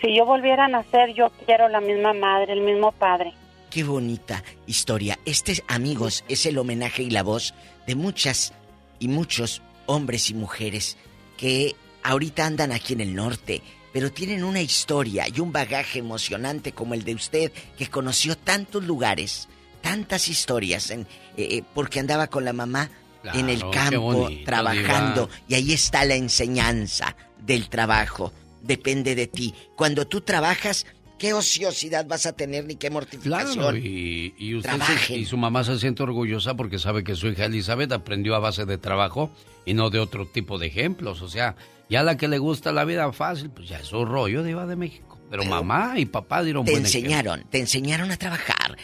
si 0.00 0.16
yo 0.16 0.24
volviera 0.24 0.66
a 0.66 0.68
nacer, 0.68 1.14
yo 1.14 1.30
quiero 1.46 1.68
la 1.68 1.80
misma 1.80 2.12
madre, 2.12 2.52
el 2.52 2.60
mismo 2.60 2.92
padre. 2.92 3.32
Qué 3.70 3.82
bonita 3.82 4.42
historia. 4.66 5.18
Este, 5.24 5.62
amigos, 5.66 6.24
es 6.28 6.46
el 6.46 6.58
homenaje 6.58 7.02
y 7.02 7.10
la 7.10 7.22
voz 7.22 7.54
de 7.86 7.94
muchas 7.94 8.52
y 8.98 9.08
muchos 9.08 9.62
hombres 9.86 10.30
y 10.30 10.34
mujeres 10.34 10.96
que 11.36 11.74
ahorita 12.02 12.46
andan 12.46 12.72
aquí 12.72 12.92
en 12.92 13.00
el 13.00 13.14
norte, 13.14 13.62
pero 13.92 14.12
tienen 14.12 14.44
una 14.44 14.60
historia 14.60 15.26
y 15.28 15.40
un 15.40 15.52
bagaje 15.52 15.98
emocionante 15.98 16.72
como 16.72 16.94
el 16.94 17.04
de 17.04 17.14
usted, 17.14 17.52
que 17.76 17.88
conoció 17.88 18.36
tantos 18.36 18.84
lugares, 18.84 19.48
tantas 19.80 20.28
historias, 20.28 20.90
en, 20.90 21.00
eh, 21.00 21.06
eh, 21.36 21.62
porque 21.74 22.00
andaba 22.00 22.28
con 22.28 22.44
la 22.44 22.52
mamá 22.52 22.90
en 23.32 23.48
el 23.48 23.70
campo 23.70 24.28
trabajando, 24.44 25.30
y 25.48 25.54
ahí 25.54 25.72
está 25.72 26.04
la 26.04 26.14
enseñanza 26.14 27.16
del 27.38 27.68
trabajo 27.68 28.32
depende 28.64 29.14
de 29.14 29.26
ti. 29.26 29.54
Cuando 29.76 30.06
tú 30.06 30.20
trabajas, 30.20 30.86
¿qué 31.18 31.32
ociosidad 31.32 32.06
vas 32.06 32.26
a 32.26 32.32
tener 32.32 32.64
ni 32.64 32.76
qué 32.76 32.90
mortificación? 32.90 33.54
Claro, 33.54 33.76
y, 33.76 34.34
y 34.38 34.54
usted 34.54 34.72
y 35.10 35.24
su 35.24 35.36
mamá 35.36 35.64
se 35.64 35.78
siente 35.78 36.02
orgullosa 36.02 36.54
porque 36.54 36.78
sabe 36.78 37.04
que 37.04 37.14
su 37.14 37.28
hija 37.28 37.44
Elizabeth 37.46 37.92
aprendió 37.92 38.34
a 38.34 38.38
base 38.38 38.64
de 38.64 38.78
trabajo 38.78 39.30
y 39.64 39.74
no 39.74 39.90
de 39.90 40.00
otro 40.00 40.26
tipo 40.26 40.58
de 40.58 40.66
ejemplos. 40.66 41.22
O 41.22 41.28
sea, 41.28 41.56
ya 41.88 42.02
la 42.02 42.16
que 42.16 42.28
le 42.28 42.38
gusta 42.38 42.72
la 42.72 42.84
vida 42.84 43.12
fácil, 43.12 43.50
pues 43.50 43.68
ya 43.68 43.78
es 43.78 43.92
un 43.92 44.08
rollo 44.08 44.42
de 44.42 44.50
Iba 44.50 44.66
de 44.66 44.76
México. 44.76 45.18
Pero, 45.30 45.44
mamá 45.44 45.94
y 45.96 46.06
papá 46.06 46.42
dieron 46.42 46.64
Te 46.64 46.74
enseñaron, 46.74 47.44
te 47.50 47.58
enseñaron 47.58 48.10
a 48.12 48.16
trabajar. 48.16 48.76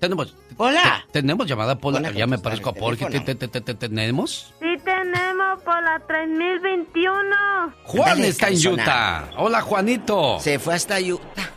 Tenemos. 0.00 0.34
Hola. 0.56 1.04
Tenemos 1.12 1.46
llamada 1.46 1.78
Pola. 1.78 2.10
Ya 2.12 2.26
me 2.26 2.38
parezco 2.38 2.70
a 2.70 2.74
Porky. 2.74 3.04
¿Tenemos? 3.78 4.54
Por 5.64 5.82
la 5.82 6.00
3021. 6.06 7.74
Juan 7.84 8.24
está 8.24 8.48
en 8.48 8.66
Utah. 8.66 9.30
Hola, 9.36 9.60
Juanito. 9.60 10.38
Se 10.40 10.58
fue 10.58 10.74
hasta 10.74 10.98
Utah. 11.00 11.50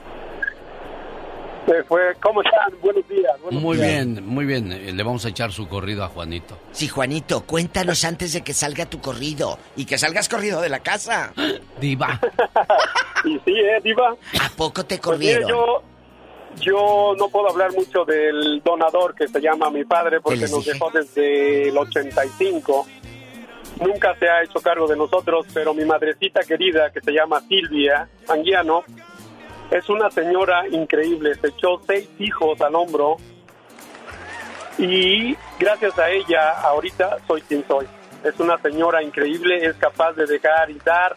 Se 1.65 1.83
fue. 1.83 2.15
¿Cómo 2.21 2.41
están? 2.41 2.79
Buenos 2.81 3.07
días. 3.07 3.31
muy 3.51 3.77
bien, 3.77 4.25
muy 4.25 4.45
bien. 4.45 4.71
Eh, 4.71 4.91
le 4.91 5.03
vamos 5.03 5.25
a 5.25 5.29
echar 5.29 5.51
su 5.51 5.67
corrido 5.67 6.03
a 6.03 6.09
Juanito. 6.09 6.57
Sí, 6.71 6.87
Juanito, 6.87 7.45
cuéntanos 7.45 8.03
antes 8.03 8.33
de 8.33 8.41
que 8.41 8.53
salga 8.53 8.85
tu 8.85 8.99
corrido. 8.99 9.57
Y 9.75 9.85
que 9.85 9.97
salgas 9.97 10.27
corrido 10.27 10.59
de 10.61 10.69
la 10.69 10.79
casa. 10.79 11.31
Diva. 11.79 12.19
y 13.25 13.39
sí, 13.45 13.53
¿eh, 13.55 13.79
Diva? 13.83 14.15
¿A 14.41 14.49
poco 14.57 14.83
te 14.85 14.97
pues 14.97 15.01
corrieron? 15.01 15.49
yo 15.49 15.83
yo 16.59 17.15
no 17.17 17.29
puedo 17.29 17.49
hablar 17.49 17.73
mucho 17.73 18.05
del 18.05 18.61
donador 18.63 19.15
que 19.15 19.27
se 19.27 19.41
llama 19.41 19.69
mi 19.69 19.85
padre 19.85 20.21
porque 20.21 20.47
nos 20.47 20.65
dejó 20.65 20.89
desde 20.91 21.69
el 21.69 21.77
85. 21.77 22.85
Nunca 23.79 24.15
se 24.15 24.29
ha 24.29 24.43
hecho 24.43 24.59
cargo 24.61 24.87
de 24.87 24.95
nosotros, 24.95 25.45
pero 25.53 25.73
mi 25.73 25.85
madrecita 25.85 26.41
querida 26.41 26.91
que 26.91 27.01
se 27.01 27.11
llama 27.11 27.41
Silvia 27.41 28.07
Anguiano 28.27 28.83
es 29.71 29.89
una 29.89 30.09
señora 30.11 30.67
increíble. 30.67 31.35
Se 31.35 31.47
echó 31.47 31.81
seis 31.85 32.07
hijos 32.19 32.61
al 32.61 32.75
hombro 32.75 33.17
y 34.77 35.35
gracias 35.59 35.97
a 35.97 36.09
ella 36.09 36.51
ahorita 36.61 37.17
soy 37.27 37.41
quien 37.41 37.65
soy. 37.67 37.87
Es 38.23 38.39
una 38.39 38.57
señora 38.59 39.03
increíble, 39.03 39.65
es 39.65 39.75
capaz 39.75 40.13
de 40.13 40.25
dejar 40.25 40.69
y 40.69 40.77
dar 40.85 41.15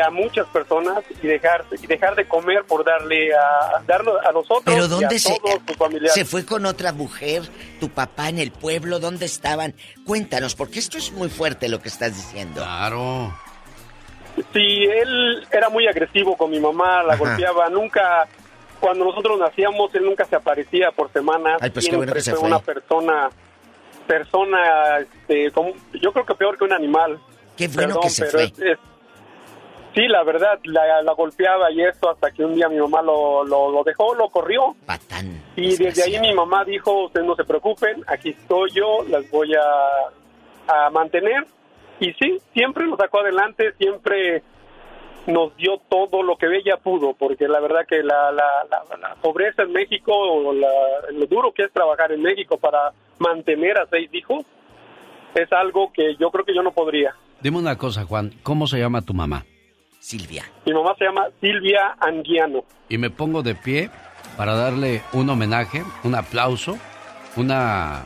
a 0.00 0.10
muchas 0.10 0.46
personas 0.48 1.04
y 1.22 1.26
dejar 1.26 1.64
y 1.80 1.86
dejar 1.86 2.14
de 2.14 2.26
comer 2.26 2.64
por 2.64 2.84
darle 2.84 3.34
a 3.34 3.82
darnos 3.86 4.14
a 4.24 4.32
nosotros 4.32 4.62
pero 4.64 4.88
dónde 4.88 5.18
se 5.18 5.36
se 6.06 6.24
fue 6.24 6.44
con 6.44 6.66
otra 6.66 6.92
mujer 6.92 7.42
tu 7.80 7.88
papá 7.88 8.28
en 8.28 8.38
el 8.38 8.50
pueblo 8.50 8.98
dónde 8.98 9.26
estaban 9.26 9.74
cuéntanos 10.06 10.54
porque 10.54 10.78
esto 10.78 10.98
es 10.98 11.12
muy 11.12 11.28
fuerte 11.28 11.68
lo 11.68 11.80
que 11.80 11.88
estás 11.88 12.14
diciendo. 12.14 12.62
Claro. 12.62 13.36
Sí 14.52 14.84
él 14.84 15.46
era 15.52 15.68
muy 15.68 15.86
agresivo 15.86 16.36
con 16.36 16.50
mi 16.50 16.58
mamá 16.58 17.02
la 17.02 17.16
golpeaba. 17.16 17.68
Nunca 17.68 18.26
cuando 18.80 19.04
nosotros 19.04 19.38
nacíamos 19.38 19.94
él 19.94 20.04
nunca 20.04 20.24
se 20.24 20.36
aparecía 20.36 20.90
por 20.90 21.12
semanas 21.12 21.58
Ay, 21.60 21.70
pues 21.70 21.88
fue, 21.88 21.98
una 22.38 22.58
persona 22.58 23.30
persona 24.06 24.98
este, 24.98 25.50
como, 25.52 25.72
yo 26.00 26.12
creo 26.12 26.26
que 26.26 26.34
peor 26.34 26.58
que 26.58 26.64
un 26.64 26.72
animal. 26.72 27.18
Qué 27.56 27.68
bueno 27.68 28.00
que 28.00 28.10
se 28.10 28.26
fue 28.26 28.52
Sí, 29.94 30.08
la 30.08 30.24
verdad, 30.24 30.58
la, 30.64 31.12
golpeaba 31.12 31.70
y 31.70 31.82
eso 31.82 32.10
hasta 32.10 32.32
que 32.32 32.44
un 32.44 32.54
día 32.54 32.68
mi 32.68 32.78
mamá 32.78 33.00
lo, 33.00 33.44
lo, 33.44 33.84
dejó, 33.84 34.14
lo 34.14 34.28
corrió. 34.28 34.74
Patán. 34.84 35.40
Y 35.54 35.76
desde 35.76 36.02
ahí 36.02 36.20
mi 36.20 36.34
mamá 36.34 36.64
dijo, 36.64 37.04
ustedes 37.04 37.24
no 37.24 37.36
se 37.36 37.44
preocupen, 37.44 38.02
aquí 38.08 38.30
estoy 38.30 38.70
yo, 38.72 39.04
las 39.08 39.30
voy 39.30 39.54
a, 39.54 40.86
a 40.86 40.90
mantener. 40.90 41.46
Y 42.00 42.12
sí, 42.14 42.38
siempre 42.52 42.88
nos 42.88 42.98
sacó 42.98 43.20
adelante, 43.20 43.72
siempre 43.78 44.42
nos 45.28 45.56
dio 45.56 45.80
todo 45.88 46.24
lo 46.24 46.36
que 46.36 46.46
ella 46.46 46.76
pudo, 46.76 47.14
porque 47.14 47.46
la 47.46 47.60
verdad 47.60 47.86
que 47.88 48.02
la, 48.02 48.32
la, 48.32 48.46
la, 49.00 49.14
pobreza 49.22 49.62
en 49.62 49.72
México, 49.72 50.12
o 50.12 50.52
lo 50.52 51.26
duro 51.26 51.52
que 51.52 51.62
es 51.62 51.72
trabajar 51.72 52.10
en 52.10 52.20
México 52.20 52.58
para 52.58 52.92
mantener 53.20 53.78
a 53.78 53.86
seis 53.86 54.12
hijos, 54.12 54.44
es 55.36 55.52
algo 55.52 55.92
que 55.92 56.16
yo 56.16 56.30
creo 56.30 56.44
que 56.44 56.54
yo 56.54 56.62
no 56.64 56.72
podría. 56.72 57.14
Dime 57.40 57.58
una 57.58 57.78
cosa, 57.78 58.04
Juan, 58.04 58.32
¿cómo 58.42 58.66
se 58.66 58.78
llama 58.78 59.02
tu 59.02 59.14
mamá? 59.14 59.44
Silvia. 60.04 60.44
Mi 60.66 60.74
mamá 60.74 60.94
se 60.98 61.06
llama 61.06 61.28
Silvia 61.40 61.96
Anguiano. 61.98 62.64
Y 62.90 62.98
me 62.98 63.08
pongo 63.08 63.42
de 63.42 63.54
pie 63.54 63.90
para 64.36 64.54
darle 64.54 65.00
un 65.14 65.30
homenaje, 65.30 65.82
un 66.02 66.14
aplauso, 66.14 66.76
una, 67.36 68.04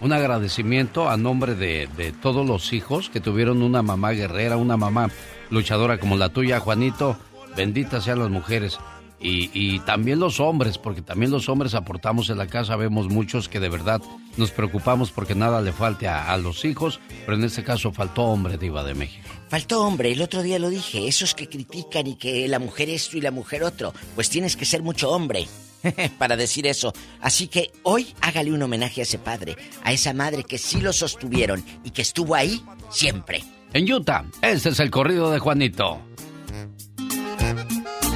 un 0.00 0.12
agradecimiento 0.12 1.08
a 1.08 1.16
nombre 1.16 1.54
de, 1.54 1.88
de 1.96 2.10
todos 2.10 2.44
los 2.44 2.72
hijos 2.72 3.08
que 3.08 3.20
tuvieron 3.20 3.62
una 3.62 3.82
mamá 3.82 4.10
guerrera, 4.10 4.56
una 4.56 4.76
mamá 4.76 5.08
luchadora 5.48 5.98
como 5.98 6.16
la 6.16 6.30
tuya, 6.30 6.58
Juanito. 6.58 7.16
Benditas 7.56 8.02
sean 8.02 8.18
las 8.18 8.30
mujeres. 8.30 8.80
Y, 9.18 9.80
también 9.80 10.20
los 10.20 10.40
hombres, 10.40 10.78
porque 10.78 11.02
también 11.02 11.30
los 11.30 11.48
hombres 11.48 11.74
aportamos 11.74 12.28
en 12.30 12.38
la 12.38 12.46
casa, 12.46 12.76
vemos 12.76 13.08
muchos 13.08 13.48
que 13.48 13.60
de 13.60 13.68
verdad 13.68 14.00
nos 14.36 14.50
preocupamos 14.50 15.10
porque 15.10 15.34
nada 15.34 15.62
le 15.62 15.72
falte 15.72 16.06
a, 16.06 16.36
los 16.36 16.64
hijos, 16.64 17.00
pero 17.24 17.36
en 17.36 17.44
este 17.44 17.64
caso 17.64 17.92
faltó 17.92 18.24
hombre, 18.24 18.58
Diva 18.58 18.84
de 18.84 18.94
México. 18.94 19.26
Faltó 19.48 19.82
hombre, 19.82 20.12
el 20.12 20.20
otro 20.20 20.42
día 20.42 20.58
lo 20.58 20.68
dije, 20.68 21.08
esos 21.08 21.34
que 21.34 21.48
critican 21.48 22.06
y 22.06 22.16
que 22.16 22.46
la 22.46 22.58
mujer 22.58 22.90
esto 22.90 23.16
y 23.16 23.20
la 23.20 23.30
mujer 23.30 23.62
otro, 23.62 23.94
pues 24.14 24.28
tienes 24.28 24.56
que 24.56 24.64
ser 24.64 24.82
mucho 24.82 25.10
hombre 25.10 25.48
para 26.18 26.36
decir 26.36 26.66
eso. 26.66 26.92
Así 27.20 27.48
que 27.48 27.72
hoy 27.82 28.14
hágale 28.20 28.52
un 28.52 28.62
homenaje 28.62 29.00
a 29.00 29.04
ese 29.04 29.18
padre, 29.18 29.56
a 29.82 29.92
esa 29.92 30.12
madre 30.12 30.44
que 30.44 30.58
sí 30.58 30.80
lo 30.80 30.92
sostuvieron 30.92 31.64
y 31.84 31.90
que 31.90 32.02
estuvo 32.02 32.34
ahí 32.34 32.62
siempre. 32.90 33.42
En 33.72 33.90
Utah, 33.92 34.24
ese 34.42 34.70
es 34.70 34.80
el 34.80 34.90
corrido 34.90 35.30
de 35.30 35.38
Juanito. 35.38 36.00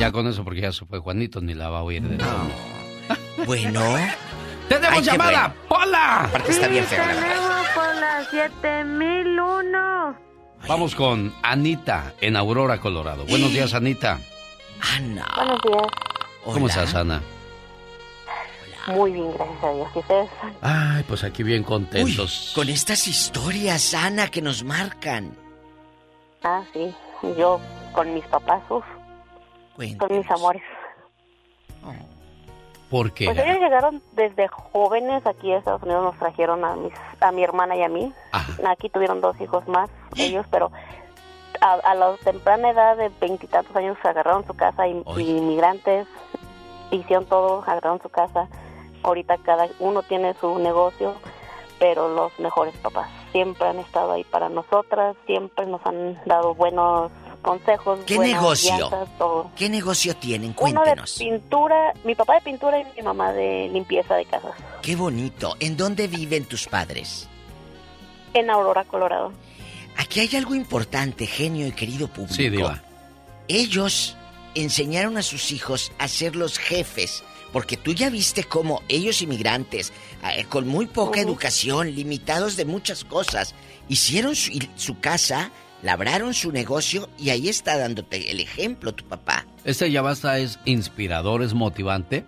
Ya 0.00 0.10
con 0.12 0.26
eso, 0.26 0.44
porque 0.44 0.62
ya 0.62 0.72
se 0.72 0.86
fue 0.86 0.98
Juanito, 0.98 1.42
ni 1.42 1.52
la 1.52 1.68
va 1.68 1.80
a 1.80 1.82
oír 1.82 2.02
de 2.02 2.16
nuevo. 2.16 2.48
Bueno. 3.44 3.82
¡Tenemos 4.68 5.04
llamada! 5.04 5.54
¡Pola! 5.68 6.24
Aparte 6.24 6.52
está 6.52 6.68
bien 6.68 6.86
feo. 6.86 7.04
Tenemos 7.04 7.68
Pola 7.74 8.26
7001. 8.30 10.16
Vamos 10.66 10.94
con 10.94 11.34
Anita 11.42 12.14
en 12.22 12.36
Aurora, 12.36 12.80
Colorado. 12.80 13.26
Buenos 13.26 13.52
días, 13.52 13.74
Anita. 13.74 14.18
Ana. 14.96 15.26
Buenos 15.36 15.60
días. 15.60 15.86
¿Cómo 16.44 16.68
estás, 16.68 16.94
Ana? 16.94 17.20
Muy 18.86 19.12
bien, 19.12 19.30
gracias 19.34 19.62
a 19.62 19.72
Dios. 19.74 19.88
¿Y 19.94 19.98
ustedes? 19.98 20.30
Ay, 20.62 21.04
pues 21.06 21.24
aquí 21.24 21.42
bien 21.42 21.62
contentos. 21.62 22.52
con 22.54 22.70
estas 22.70 23.06
historias, 23.06 23.92
Ana, 23.92 24.28
que 24.28 24.40
nos 24.40 24.64
marcan. 24.64 25.36
Ah, 26.42 26.62
sí. 26.72 26.90
Yo 27.36 27.60
con 27.92 28.14
mis 28.14 28.24
papás, 28.24 28.62
uf. 28.70 28.84
Con 29.98 30.16
mis 30.16 30.30
amores. 30.30 30.62
¿Por 32.90 33.12
qué? 33.12 33.26
Pues 33.26 33.38
ellos 33.38 33.58
llegaron 33.60 34.02
desde 34.12 34.48
jóvenes 34.48 35.24
aquí 35.24 35.52
a 35.52 35.58
Estados 35.58 35.82
Unidos, 35.84 36.02
nos 36.02 36.18
trajeron 36.18 36.64
a, 36.64 36.74
mis, 36.74 36.92
a 37.20 37.30
mi 37.30 37.44
hermana 37.44 37.76
y 37.76 37.82
a 37.82 37.88
mí. 37.88 38.12
Aquí 38.66 38.88
tuvieron 38.88 39.20
dos 39.20 39.40
hijos 39.40 39.66
más, 39.68 39.88
ellos, 40.16 40.44
pero 40.50 40.72
a, 41.60 41.94
la 41.94 42.16
temprana 42.16 42.70
edad 42.70 42.96
de 42.96 43.10
veintitantos 43.20 43.74
años 43.76 43.96
agarraron 44.02 44.44
su 44.46 44.54
casa 44.54 44.88
y, 44.88 45.04
inmigrantes, 45.16 46.08
hicieron 46.90 47.26
todo, 47.26 47.62
agarraron 47.62 48.02
su 48.02 48.08
casa. 48.08 48.48
Ahorita 49.02 49.38
cada 49.38 49.68
uno 49.78 50.02
tiene 50.02 50.34
su 50.34 50.58
negocio, 50.58 51.14
pero 51.78 52.08
los 52.08 52.38
mejores 52.40 52.76
papás 52.78 53.08
siempre 53.32 53.68
han 53.68 53.78
estado 53.78 54.12
ahí 54.12 54.24
para 54.24 54.48
nosotras, 54.48 55.16
siempre 55.26 55.64
nos 55.66 55.84
han 55.86 56.20
dado 56.26 56.54
buenos 56.54 57.12
consejos. 57.42 58.00
¿Qué 58.06 58.18
negocio? 58.18 58.90
¿Qué 59.56 59.68
negocio 59.68 60.16
tienen? 60.16 60.52
Cuéntenos. 60.52 61.20
Uno 61.20 61.30
de 61.30 61.38
pintura, 61.38 61.92
mi 62.04 62.14
papá 62.14 62.34
de 62.34 62.40
pintura 62.42 62.80
y 62.80 62.84
mi 62.96 63.02
mamá 63.02 63.32
de 63.32 63.68
limpieza 63.72 64.14
de 64.16 64.24
casas. 64.24 64.52
Qué 64.82 64.96
bonito. 64.96 65.56
¿En 65.60 65.76
dónde 65.76 66.06
viven 66.06 66.44
tus 66.44 66.66
padres? 66.66 67.28
En 68.34 68.50
Aurora, 68.50 68.84
Colorado. 68.84 69.32
Aquí 69.96 70.20
hay 70.20 70.36
algo 70.36 70.54
importante, 70.54 71.26
genio 71.26 71.66
y 71.66 71.72
querido 71.72 72.08
público. 72.08 72.34
Sí, 72.34 72.48
Diva. 72.48 72.82
Ellos 73.48 74.16
enseñaron 74.54 75.16
a 75.18 75.22
sus 75.22 75.50
hijos 75.50 75.92
a 75.98 76.08
ser 76.08 76.36
los 76.36 76.58
jefes. 76.58 77.24
Porque 77.52 77.76
tú 77.76 77.92
ya 77.92 78.10
viste 78.10 78.44
cómo 78.44 78.80
ellos 78.88 79.22
inmigrantes, 79.22 79.92
eh, 80.22 80.44
con 80.48 80.68
muy 80.68 80.86
poca 80.86 81.20
educación, 81.20 81.92
limitados 81.96 82.56
de 82.56 82.64
muchas 82.64 83.02
cosas, 83.02 83.56
hicieron 83.88 84.36
su 84.36 85.00
casa 85.00 85.50
labraron 85.82 86.34
su 86.34 86.52
negocio 86.52 87.08
y 87.18 87.30
ahí 87.30 87.48
está 87.48 87.78
dándote 87.78 88.30
el 88.30 88.40
ejemplo 88.40 88.92
tu 88.92 89.04
papá. 89.04 89.46
Este 89.64 89.90
ya 89.90 90.02
basta 90.02 90.38
es 90.38 90.58
inspirador, 90.64 91.42
es 91.42 91.54
motivante 91.54 92.24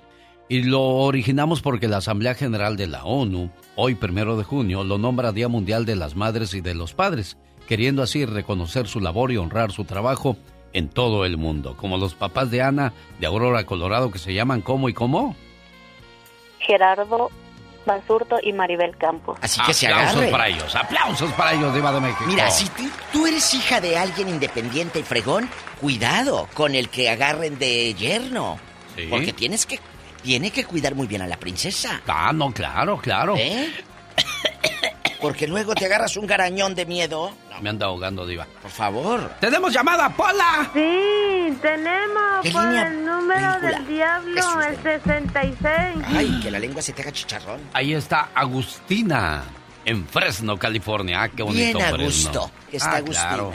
y 0.48 0.64
lo 0.64 0.82
originamos 0.82 1.62
porque 1.62 1.88
la 1.88 1.98
Asamblea 1.98 2.34
General 2.34 2.76
de 2.76 2.86
la 2.86 3.04
ONU, 3.04 3.50
hoy 3.74 3.94
primero 3.94 4.36
de 4.36 4.44
junio, 4.44 4.84
lo 4.84 4.98
nombra 4.98 5.32
Día 5.32 5.48
Mundial 5.48 5.86
de 5.86 5.96
las 5.96 6.14
Madres 6.14 6.52
y 6.54 6.60
de 6.60 6.74
los 6.74 6.92
Padres, 6.92 7.38
queriendo 7.66 8.02
así 8.02 8.26
reconocer 8.26 8.86
su 8.86 9.00
labor 9.00 9.32
y 9.32 9.38
honrar 9.38 9.72
su 9.72 9.84
trabajo 9.84 10.36
en 10.74 10.88
todo 10.88 11.24
el 11.24 11.36
mundo, 11.36 11.76
como 11.76 11.96
los 11.96 12.14
papás 12.14 12.50
de 12.50 12.62
Ana 12.62 12.92
de 13.18 13.26
Aurora, 13.26 13.64
Colorado, 13.64 14.10
que 14.10 14.18
se 14.18 14.34
llaman 14.34 14.62
¿cómo 14.62 14.88
y 14.88 14.94
cómo? 14.94 15.36
Gerardo 16.58 17.30
Basurto 17.84 18.38
y 18.42 18.52
Maribel 18.52 18.96
Campos. 18.96 19.38
Así 19.40 19.60
que 19.66 19.74
se 19.74 19.88
Aplausos 19.88 20.26
para 20.26 20.48
ellos, 20.48 20.74
aplausos 20.74 21.32
para 21.32 21.52
ellos, 21.52 21.74
Diva 21.74 21.92
de 21.92 22.00
México. 22.00 22.24
Mira, 22.26 22.50
si 22.50 22.68
tú, 23.12 23.26
eres 23.26 23.54
hija 23.54 23.80
de 23.80 23.96
alguien 23.96 24.28
independiente 24.28 25.00
y 25.00 25.02
fregón, 25.02 25.48
cuidado 25.80 26.48
con 26.54 26.74
el 26.74 26.88
que 26.88 27.10
agarren 27.10 27.58
de 27.58 27.94
yerno. 27.94 28.58
Porque 29.10 29.32
tienes 29.32 29.66
que, 29.66 29.80
tiene 30.22 30.50
que 30.50 30.64
cuidar 30.64 30.94
muy 30.94 31.06
bien 31.06 31.22
a 31.22 31.26
la 31.26 31.36
princesa. 31.36 32.02
Ah, 32.06 32.32
no, 32.34 32.52
claro, 32.52 32.98
claro. 32.98 33.34
¿Eh? 33.36 33.72
Porque 35.22 35.46
luego 35.46 35.74
te 35.74 35.86
agarras 35.86 36.16
un 36.16 36.26
garañón 36.26 36.74
de 36.74 36.84
miedo. 36.84 37.32
Me 37.60 37.70
anda 37.70 37.86
ahogando, 37.86 38.26
Diva. 38.26 38.46
Por 38.60 38.70
favor. 38.70 39.30
¡Tenemos 39.40 39.72
llamada, 39.72 40.08
Pola! 40.10 40.68
Sí, 40.74 41.56
tenemos 41.62 42.48
por 42.52 42.74
el 42.74 43.04
número 43.06 43.60
del 43.60 43.86
diablo, 43.86 44.62
el 44.62 44.82
66. 44.82 45.68
Ay, 46.08 46.40
que 46.42 46.50
la 46.50 46.58
lengua 46.58 46.82
se 46.82 46.92
te 46.92 47.02
haga 47.02 47.12
chicharrón. 47.12 47.60
Ahí 47.72 47.94
está 47.94 48.30
Agustina, 48.34 49.44
en 49.84 50.06
Fresno, 50.08 50.58
California. 50.58 51.22
Ah, 51.22 51.28
qué 51.28 51.44
bonito 51.44 51.78
Bien 51.78 51.94
a 51.94 51.96
gusto, 51.96 52.50
que 52.68 52.78
está 52.78 52.94
ah, 52.94 52.96
Agustina. 52.96 53.52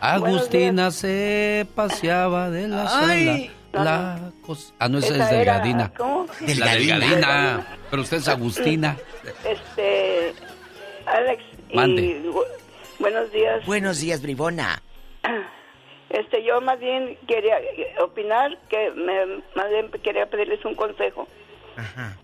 Agustina 0.00 0.90
se 0.92 1.66
paseaba 1.74 2.48
de 2.48 2.68
la 2.68 3.08
Ay. 3.08 3.50
La 3.72 4.32
Ah, 4.78 4.88
no, 4.88 4.98
esa, 4.98 5.16
es 5.16 5.30
Delgadina. 5.30 5.92
¿Cómo? 5.96 6.26
La 6.58 6.74
Delgadina. 6.74 7.66
Pero 7.90 8.02
usted 8.02 8.18
es 8.18 8.28
Agustina. 8.28 8.96
Este... 9.44 10.34
Alex. 11.06 11.42
buenos 12.98 13.32
días. 13.32 13.66
Buenos 13.66 14.00
días, 14.00 14.22
Bribona. 14.22 14.82
Este, 16.10 16.44
yo 16.44 16.60
más 16.60 16.78
bien 16.78 17.16
quería 17.26 17.58
opinar 18.00 18.58
que 18.68 18.90
me, 18.90 19.42
más 19.54 19.70
bien 19.70 19.90
quería 20.02 20.26
pedirles 20.26 20.62
un 20.64 20.74
consejo. 20.74 21.26
Ajá. 21.76 22.18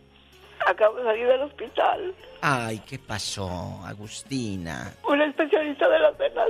Acabo 0.67 0.97
de 0.97 1.05
salir 1.05 1.27
del 1.27 1.41
hospital. 1.43 2.15
Ay, 2.43 2.83
¿qué 2.87 2.99
pasó, 2.99 3.49
Agustina? 3.87 4.93
Un 5.09 5.23
especialista 5.23 5.89
de 5.89 5.99
las 6.01 6.19
venas 6.19 6.49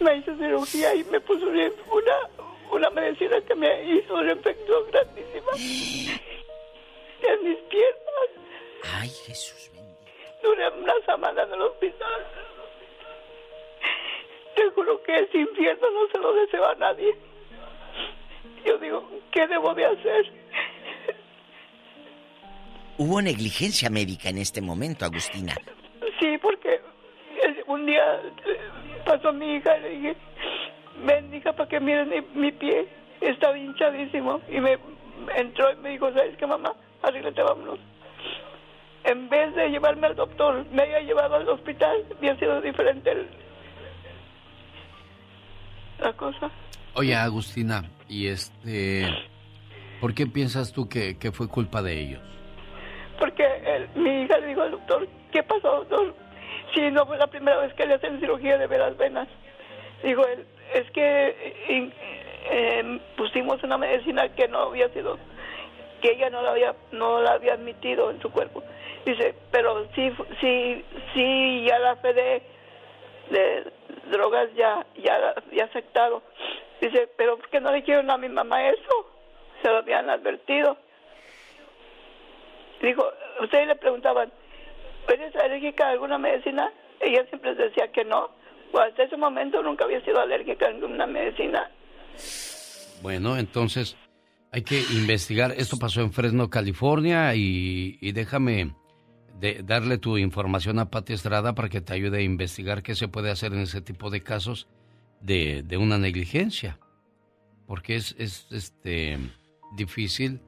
me 0.00 0.16
hizo 0.18 0.36
cirugía 0.36 0.94
y 0.94 1.04
me 1.04 1.18
puso 1.20 1.46
una, 1.46 2.44
una 2.70 2.90
medicina 2.90 3.40
que 3.48 3.54
me 3.54 3.94
hizo 3.94 4.14
un 4.14 4.28
efecto 4.28 4.86
grandísima 4.92 5.52
en 7.22 7.44
mis 7.48 7.58
piernas. 7.70 8.28
Ay, 9.00 9.08
Jesús 9.26 9.70
Duré 10.44 10.68
una 10.68 10.92
semana 11.06 11.42
en 11.42 11.54
el 11.54 11.62
hospital. 11.62 12.26
Te 14.54 14.70
juro 14.72 15.02
que 15.02 15.20
ese 15.20 15.38
infierno 15.38 15.90
no 15.90 16.06
se 16.12 16.18
lo 16.18 16.34
deseo 16.34 16.68
a 16.68 16.74
nadie. 16.74 17.16
Yo 18.66 18.76
digo, 18.76 19.08
¿qué 19.32 19.46
debo 19.46 19.72
de 19.72 19.86
hacer? 19.86 20.30
Hubo 22.98 23.22
negligencia 23.22 23.88
médica 23.88 24.28
en 24.28 24.36
este 24.36 24.60
momento, 24.60 25.06
Agustina. 25.06 25.54
Sí, 26.20 26.36
porque 26.36 26.82
un 27.66 27.86
día 27.86 28.20
pasó 29.06 29.32
mi 29.32 29.56
hija 29.56 29.78
y 29.78 29.80
le 29.80 29.88
dije, 29.88 30.16
ven 31.06 31.34
hija 31.34 31.54
para 31.54 31.70
que 31.70 31.80
miren 31.80 32.26
mi, 32.34 32.52
pie, 32.52 32.86
está 33.22 33.56
hinchadísimo. 33.56 34.42
Y 34.50 34.60
me 34.60 34.78
entró 35.36 35.72
y 35.72 35.76
me 35.76 35.88
dijo, 35.88 36.12
¿sabes 36.12 36.36
qué 36.36 36.46
mamá? 36.46 36.74
Arríglate, 37.02 37.42
vámonos 37.42 37.93
en 39.04 39.28
vez 39.28 39.54
de 39.54 39.68
llevarme 39.68 40.06
al 40.06 40.16
doctor, 40.16 40.64
me 40.72 40.82
haya 40.82 41.00
llevado 41.00 41.36
al 41.36 41.48
hospital, 41.48 42.04
había 42.16 42.36
sido 42.36 42.60
diferente 42.60 43.14
la 46.00 46.12
cosa. 46.14 46.50
Oye, 46.94 47.14
Agustina, 47.14 47.84
y 48.08 48.28
este, 48.28 49.06
¿por 50.00 50.14
qué 50.14 50.26
piensas 50.26 50.72
tú 50.72 50.88
que, 50.88 51.16
fue 51.32 51.48
culpa 51.48 51.82
de 51.82 52.00
ellos? 52.00 52.20
Porque 53.18 53.44
mi 53.94 54.22
hija 54.22 54.38
le 54.38 54.48
dijo 54.48 54.62
al 54.62 54.72
doctor, 54.72 55.08
¿qué 55.32 55.42
pasó, 55.42 55.84
doctor? 55.84 56.14
Si 56.74 56.90
no 56.90 57.06
fue 57.06 57.18
la 57.18 57.26
primera 57.26 57.58
vez 57.58 57.72
que 57.74 57.86
le 57.86 57.94
hacen 57.94 58.18
cirugía 58.20 58.58
de 58.58 58.66
ver 58.66 58.80
las 58.80 58.96
venas. 58.96 59.28
Dijo 60.02 60.26
él, 60.26 60.44
es 60.74 60.90
que 60.90 61.92
eh, 62.50 63.00
pusimos 63.16 63.62
una 63.62 63.78
medicina 63.78 64.28
que 64.34 64.48
no 64.48 64.58
había 64.68 64.88
sido, 64.90 65.18
que 66.02 66.12
ella 66.12 66.30
no 66.30 66.42
la 66.42 66.50
había, 66.50 66.74
no 66.92 67.20
la 67.20 67.32
había 67.32 67.54
admitido 67.54 68.10
en 68.10 68.20
su 68.20 68.30
cuerpo. 68.30 68.62
Dice, 69.04 69.34
pero 69.50 69.86
sí, 69.94 70.10
sí, 70.40 70.84
sí, 71.12 71.64
ya 71.66 71.78
la 71.78 71.96
fe 71.96 72.14
de, 72.14 73.72
drogas 74.10 74.48
ya, 74.54 74.86
ya, 74.96 75.34
ya 75.52 75.64
aceptado. 75.64 76.22
Dice, 76.80 77.08
pero 77.16 77.36
¿por 77.36 77.48
qué 77.50 77.60
no 77.60 77.70
le 77.70 77.78
dijeron 77.78 78.10
a 78.10 78.18
mi 78.18 78.28
mamá 78.28 78.66
eso? 78.68 79.10
Se 79.62 79.68
lo 79.68 79.78
habían 79.78 80.08
advertido. 80.08 80.76
Dijo, 82.80 83.04
ustedes 83.40 83.66
le 83.66 83.76
preguntaban, 83.76 84.32
¿eres 85.08 85.34
alérgica 85.36 85.86
a 85.86 85.90
alguna 85.90 86.18
medicina? 86.18 86.72
Ella 87.00 87.24
siempre 87.26 87.54
decía 87.54 87.88
que 87.92 88.04
no. 88.04 88.30
Hasta 88.78 89.04
ese 89.04 89.16
momento 89.16 89.62
nunca 89.62 89.84
había 89.84 90.00
sido 90.04 90.20
alérgica 90.20 90.66
a 90.66 90.70
ninguna 90.70 91.06
medicina. 91.06 91.70
Bueno, 93.02 93.36
entonces 93.36 93.96
Hay 94.50 94.62
que 94.62 94.80
investigar. 94.92 95.52
Esto 95.56 95.78
pasó 95.78 96.00
en 96.00 96.12
Fresno, 96.12 96.48
California, 96.48 97.34
y, 97.34 98.12
déjame 98.12 98.72
darle 99.64 99.98
tu 99.98 100.16
información 100.16 100.78
a 100.78 100.90
Pati 100.90 101.12
Estrada 101.12 101.54
para 101.54 101.68
que 101.68 101.80
te 101.80 101.92
ayude 101.92 102.18
a 102.18 102.22
investigar 102.22 102.82
qué 102.82 102.94
se 102.94 103.08
puede 103.08 103.30
hacer 103.30 103.52
en 103.52 103.60
ese 103.60 103.80
tipo 103.80 104.10
de 104.10 104.22
casos 104.22 104.68
de, 105.20 105.62
de 105.62 105.76
una 105.76 105.98
negligencia. 105.98 106.78
Porque 107.66 107.96
es, 107.96 108.14
es 108.18 108.46
este, 108.50 109.18
difícil 109.76 110.40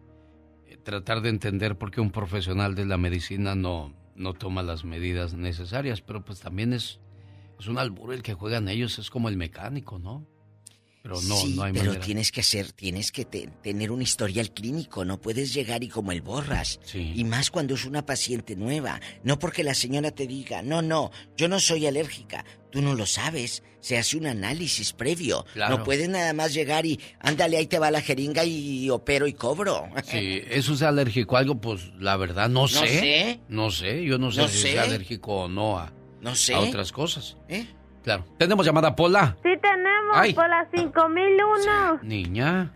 eh, 0.66 0.76
tratar 0.82 1.20
de 1.20 1.30
entender 1.30 1.76
por 1.76 1.90
qué 1.90 2.00
un 2.00 2.10
profesional 2.10 2.74
de 2.74 2.86
la 2.86 2.98
medicina 2.98 3.54
no, 3.54 3.94
no 4.14 4.34
toma 4.34 4.62
las 4.62 4.84
medidas 4.84 5.34
necesarias, 5.34 6.00
pero 6.00 6.24
pues 6.24 6.40
también 6.40 6.72
es, 6.72 7.00
es 7.58 7.66
un 7.68 7.78
albur 7.78 8.12
el 8.12 8.22
que 8.22 8.34
juegan 8.34 8.68
ellos, 8.68 8.98
es 8.98 9.10
como 9.10 9.28
el 9.28 9.36
mecánico, 9.36 9.98
¿no? 9.98 10.26
Pero 11.06 11.22
no, 11.22 11.46
no 11.46 11.62
hay 11.62 11.72
pero 11.72 12.00
tienes 12.00 12.32
que 12.32 12.40
hacer, 12.40 12.72
tienes 12.72 13.12
que 13.12 13.24
tener 13.24 13.92
un 13.92 14.02
historial 14.02 14.50
clínico, 14.50 15.04
no 15.04 15.20
puedes 15.20 15.54
llegar 15.54 15.84
y 15.84 15.88
como 15.88 16.10
el 16.10 16.20
borras. 16.20 16.80
Y 16.92 17.22
más 17.22 17.52
cuando 17.52 17.74
es 17.74 17.84
una 17.84 18.04
paciente 18.04 18.56
nueva, 18.56 19.00
no 19.22 19.38
porque 19.38 19.62
la 19.62 19.74
señora 19.74 20.10
te 20.10 20.26
diga, 20.26 20.62
no, 20.62 20.82
no, 20.82 21.12
yo 21.36 21.46
no 21.46 21.60
soy 21.60 21.86
alérgica, 21.86 22.44
tú 22.72 22.82
no 22.82 22.94
lo 22.94 23.06
sabes, 23.06 23.62
se 23.78 23.96
hace 23.96 24.16
un 24.16 24.26
análisis 24.26 24.92
previo. 24.92 25.46
No 25.54 25.84
puedes 25.84 26.08
nada 26.08 26.32
más 26.32 26.52
llegar 26.52 26.86
y, 26.86 26.98
ándale, 27.20 27.58
ahí 27.58 27.68
te 27.68 27.78
va 27.78 27.92
la 27.92 28.00
jeringa 28.00 28.44
y 28.44 28.90
opero 28.90 29.28
y 29.28 29.32
cobro. 29.32 29.88
Sí, 30.06 30.42
eso 30.50 30.74
es 30.74 30.82
alérgico 30.82 31.36
a 31.36 31.38
algo, 31.38 31.60
pues 31.60 31.92
la 32.00 32.16
verdad 32.16 32.48
no 32.48 32.66
sé. 32.66 32.80
No 32.80 32.86
sé. 32.86 33.40
No 33.48 33.70
sé, 33.70 34.04
yo 34.04 34.18
no 34.18 34.32
sé 34.32 34.48
si 34.48 34.68
es 34.70 34.78
alérgico 34.78 35.42
o 35.42 35.48
no 35.48 35.78
a, 35.78 35.92
no 36.20 36.34
sé. 36.34 36.54
a 36.54 36.60
otras 36.60 36.90
cosas. 36.90 37.36
¿Eh? 37.48 37.66
Claro. 38.06 38.24
¿Tenemos 38.38 38.64
llamada 38.64 38.94
Pola? 38.94 39.36
Sí, 39.42 39.50
tenemos, 39.60 40.32
Pola 40.32 40.68
5001. 40.72 41.98
Niña. 42.04 42.70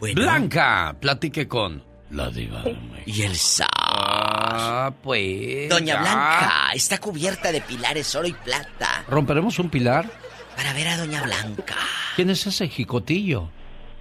Blanca, 0.00 0.96
platique 0.98 1.46
con 1.46 1.84
la 2.10 2.28
diva. 2.30 2.64
Y 3.06 3.22
el 3.22 3.36
sa. 3.36 3.68
Ah, 3.70 4.92
pues. 5.00 5.68
Doña 5.68 6.00
Blanca 6.00 6.72
está 6.74 6.98
cubierta 6.98 7.52
de 7.52 7.60
pilares 7.60 8.12
oro 8.16 8.26
y 8.26 8.32
plata. 8.32 9.04
¿Romperemos 9.08 9.60
un 9.60 9.70
pilar? 9.70 10.10
Para 10.56 10.72
ver 10.72 10.88
a 10.88 10.96
Doña 10.96 11.22
Blanca. 11.22 11.76
¿Quién 12.16 12.30
es 12.30 12.44
ese 12.44 12.66
jicotillo? 12.66 13.50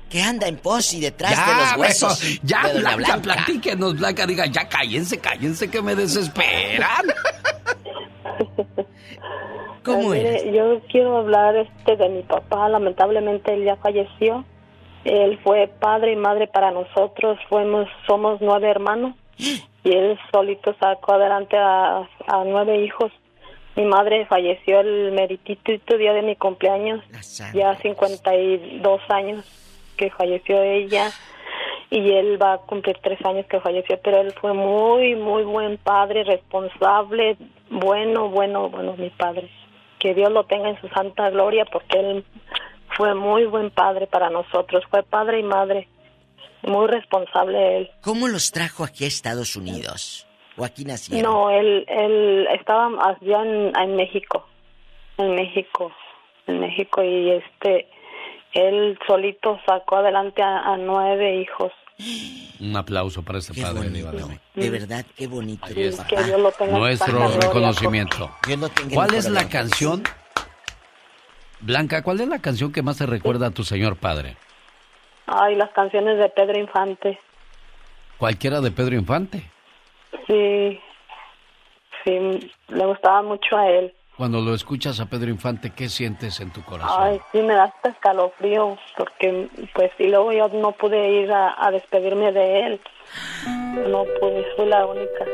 Que 0.09 0.23
anda 0.23 0.47
en 0.47 0.57
pos 0.57 0.95
y 0.95 0.99
detrás 0.99 1.45
de 1.45 1.53
los 1.53 1.77
huesos. 1.77 2.39
ya, 2.41 2.67
de 2.67 2.79
Blanca, 2.79 3.17
Blanca, 3.17 3.21
platíquenos, 3.21 3.99
Blanca. 3.99 4.25
Diga, 4.25 4.47
ya 4.47 4.67
cállense, 4.67 5.19
cállense 5.19 5.69
que 5.69 5.79
me 5.79 5.93
desesperan. 5.93 7.05
¿Cómo 9.83 10.13
es? 10.13 10.43
Yo 10.51 10.79
quiero 10.91 11.17
hablar 11.17 11.55
este 11.55 11.95
de 11.95 12.09
mi 12.09 12.21
papá. 12.23 12.69
Lamentablemente 12.69 13.53
él 13.53 13.63
ya 13.63 13.75
falleció. 13.77 14.45
Él 15.03 15.39
fue 15.43 15.67
padre 15.67 16.13
y 16.13 16.15
madre 16.15 16.47
para 16.47 16.71
nosotros. 16.71 17.39
Fuimos, 17.49 17.87
somos 18.07 18.39
nueve 18.41 18.69
hermanos. 18.69 19.15
Y 19.83 19.93
él 19.93 20.15
solito 20.31 20.75
sacó 20.79 21.13
adelante 21.13 21.57
a, 21.57 22.07
nueve 22.45 22.85
hijos. 22.85 23.11
Mi 23.75 23.83
madre 23.83 24.27
falleció 24.27 24.81
el 24.81 25.11
meritito 25.11 25.97
día 25.97 26.13
de 26.13 26.21
mi 26.21 26.35
cumpleaños. 26.35 27.03
Ya 27.51 27.75
52 27.77 29.01
años 29.09 29.43
que 29.97 30.11
falleció 30.11 30.61
ella. 30.61 31.09
Y 31.89 32.11
él 32.11 32.39
va 32.39 32.53
a 32.53 32.57
cumplir 32.59 32.99
tres 33.01 33.25
años 33.25 33.47
que 33.47 33.59
falleció. 33.59 33.99
Pero 34.03 34.21
él 34.21 34.35
fue 34.39 34.53
muy, 34.53 35.15
muy 35.15 35.41
buen 35.45 35.79
padre, 35.79 36.25
responsable, 36.25 37.37
bueno, 37.71 38.29
bueno, 38.29 38.69
bueno, 38.69 38.93
mi 38.99 39.09
padre 39.09 39.49
que 40.01 40.13
Dios 40.13 40.31
lo 40.31 40.45
tenga 40.45 40.69
en 40.69 40.81
su 40.81 40.87
santa 40.89 41.29
gloria 41.29 41.65
porque 41.65 41.99
él 41.99 42.25
fue 42.97 43.13
muy 43.13 43.45
buen 43.45 43.69
padre 43.69 44.07
para 44.07 44.29
nosotros, 44.29 44.83
fue 44.89 45.03
padre 45.03 45.39
y 45.39 45.43
madre, 45.43 45.87
muy 46.63 46.87
responsable 46.87 47.77
él. 47.77 47.91
¿Cómo 48.01 48.27
los 48.27 48.51
trajo 48.51 48.83
aquí 48.83 49.05
a 49.05 49.07
Estados 49.07 49.55
Unidos? 49.55 50.27
¿O 50.57 50.65
aquí 50.65 50.83
nacieron? 50.83 51.31
No, 51.31 51.49
él, 51.49 51.85
él 51.87 52.47
estaba 52.51 52.87
allá 52.87 53.43
en, 53.43 53.71
en 53.77 53.95
México, 53.95 54.45
en 55.17 55.35
México, 55.35 55.91
en 56.47 56.59
México 56.59 57.03
y 57.03 57.31
este, 57.31 57.87
él 58.53 58.97
solito 59.07 59.59
sacó 59.65 59.97
adelante 59.97 60.41
a, 60.41 60.75
nueve 60.77 61.37
hijos. 61.37 61.71
Un 62.59 62.75
aplauso 62.75 63.23
para 63.23 63.39
este 63.39 63.59
padre. 63.61 63.89
De 64.53 64.69
verdad, 64.69 65.05
qué 65.15 65.27
bonito. 65.27 65.67
Nuestro 66.69 67.27
reconocimiento. 67.29 68.31
¿Cuál 68.93 69.13
es 69.13 69.29
la 69.29 69.49
canción? 69.49 70.03
Blanca, 71.59 72.01
¿cuál 72.03 72.21
es 72.21 72.27
la 72.27 72.39
canción 72.39 72.71
que 72.71 72.81
más 72.81 72.97
te 72.97 73.05
recuerda 73.05 73.47
a 73.47 73.51
tu 73.51 73.63
señor 73.63 73.95
padre? 73.95 74.35
Ay, 75.27 75.55
las 75.55 75.71
canciones 75.71 76.17
de 76.17 76.29
Pedro 76.29 76.59
Infante. 76.59 77.19
¿Cualquiera 78.17 78.61
de 78.61 78.71
Pedro 78.71 78.95
Infante? 78.95 79.49
Sí, 80.27 80.79
sí, 82.03 82.51
le 82.67 82.85
gustaba 82.85 83.21
mucho 83.21 83.57
a 83.57 83.69
él. 83.69 83.93
Cuando 84.17 84.41
lo 84.41 84.53
escuchas 84.53 84.99
a 84.99 85.05
Pedro 85.05 85.29
Infante, 85.29 85.71
¿qué 85.71 85.87
sientes 85.87 86.41
en 86.41 86.51
tu 86.51 86.61
corazón? 86.63 86.97
Ay, 86.99 87.21
sí, 87.31 87.41
me 87.41 87.53
da 87.53 87.63
hasta 87.63 87.89
escalofrío, 87.89 88.77
porque 88.97 89.47
pues 89.73 89.91
y 89.99 90.07
luego 90.07 90.33
yo 90.33 90.49
no 90.49 90.73
pude 90.73 91.23
ir 91.23 91.31
a, 91.31 91.71
despedirme 91.71 92.31
de 92.31 92.67
él. 92.67 92.81
No 93.87 94.03
pude, 94.19 94.45
fui 94.55 94.65
la 94.65 94.85
única. 94.85 95.25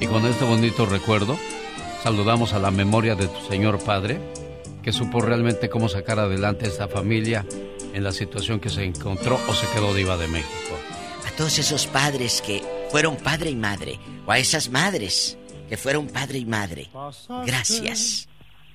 Y 0.00 0.06
con 0.06 0.26
este 0.26 0.44
bonito 0.44 0.86
recuerdo, 0.86 1.36
saludamos 2.02 2.52
a 2.52 2.58
la 2.58 2.72
memoria 2.72 3.14
de 3.14 3.28
tu 3.28 3.40
señor 3.42 3.78
padre, 3.82 4.20
que 4.82 4.92
supo 4.92 5.20
realmente 5.20 5.70
cómo 5.70 5.88
sacar 5.88 6.18
adelante 6.18 6.66
a 6.66 6.68
esta 6.68 6.88
familia 6.88 7.46
en 7.94 8.02
la 8.02 8.12
situación 8.12 8.58
que 8.58 8.70
se 8.70 8.84
encontró 8.84 9.38
o 9.48 9.52
se 9.52 9.70
quedó 9.72 9.94
diva 9.94 10.16
de 10.16 10.26
México. 10.26 10.74
A 11.26 11.36
todos 11.36 11.58
esos 11.58 11.86
padres 11.86 12.42
que 12.42 12.60
fueron 12.90 13.16
padre 13.16 13.50
y 13.50 13.56
madre, 13.56 13.98
o 14.26 14.32
a 14.32 14.38
esas 14.38 14.68
madres 14.70 15.38
que 15.68 15.76
fueron 15.76 16.08
padre 16.08 16.38
y 16.38 16.46
madre. 16.46 16.88
Gracias. 17.46 18.28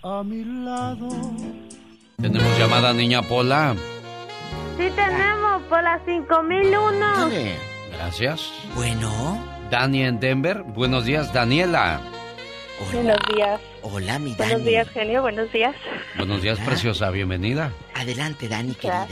A 0.03 0.23
mi 0.23 0.43
lado. 0.43 1.10
Tenemos 2.21 2.60
llamada 2.60 2.93
niña 2.93 3.21
Pola. 3.23 3.75
Sí 4.77 4.89
tenemos, 4.95 5.62
Pola 5.63 5.99
5001. 6.06 7.29
Gracias. 7.91 8.51
Bueno. 8.75 9.43
Dani 9.69 10.03
en 10.03 10.19
Denver. 10.19 10.62
Buenos 10.63 11.06
días, 11.06 11.34
Daniela. 11.34 11.99
Buenos 12.91 13.17
días. 13.34 13.60
Hola, 13.82 14.19
mi 14.19 14.36
Dani. 14.36 14.51
Buenos 14.51 14.65
días, 14.65 14.89
genio. 14.89 15.21
Buenos 15.21 15.51
días. 15.51 15.75
Buenos 16.17 16.41
días, 16.41 16.60
preciosa. 16.60 17.10
Bienvenida. 17.10 17.71
Adelante, 17.95 18.47
Dani, 18.47 18.75
querida. 18.75 19.08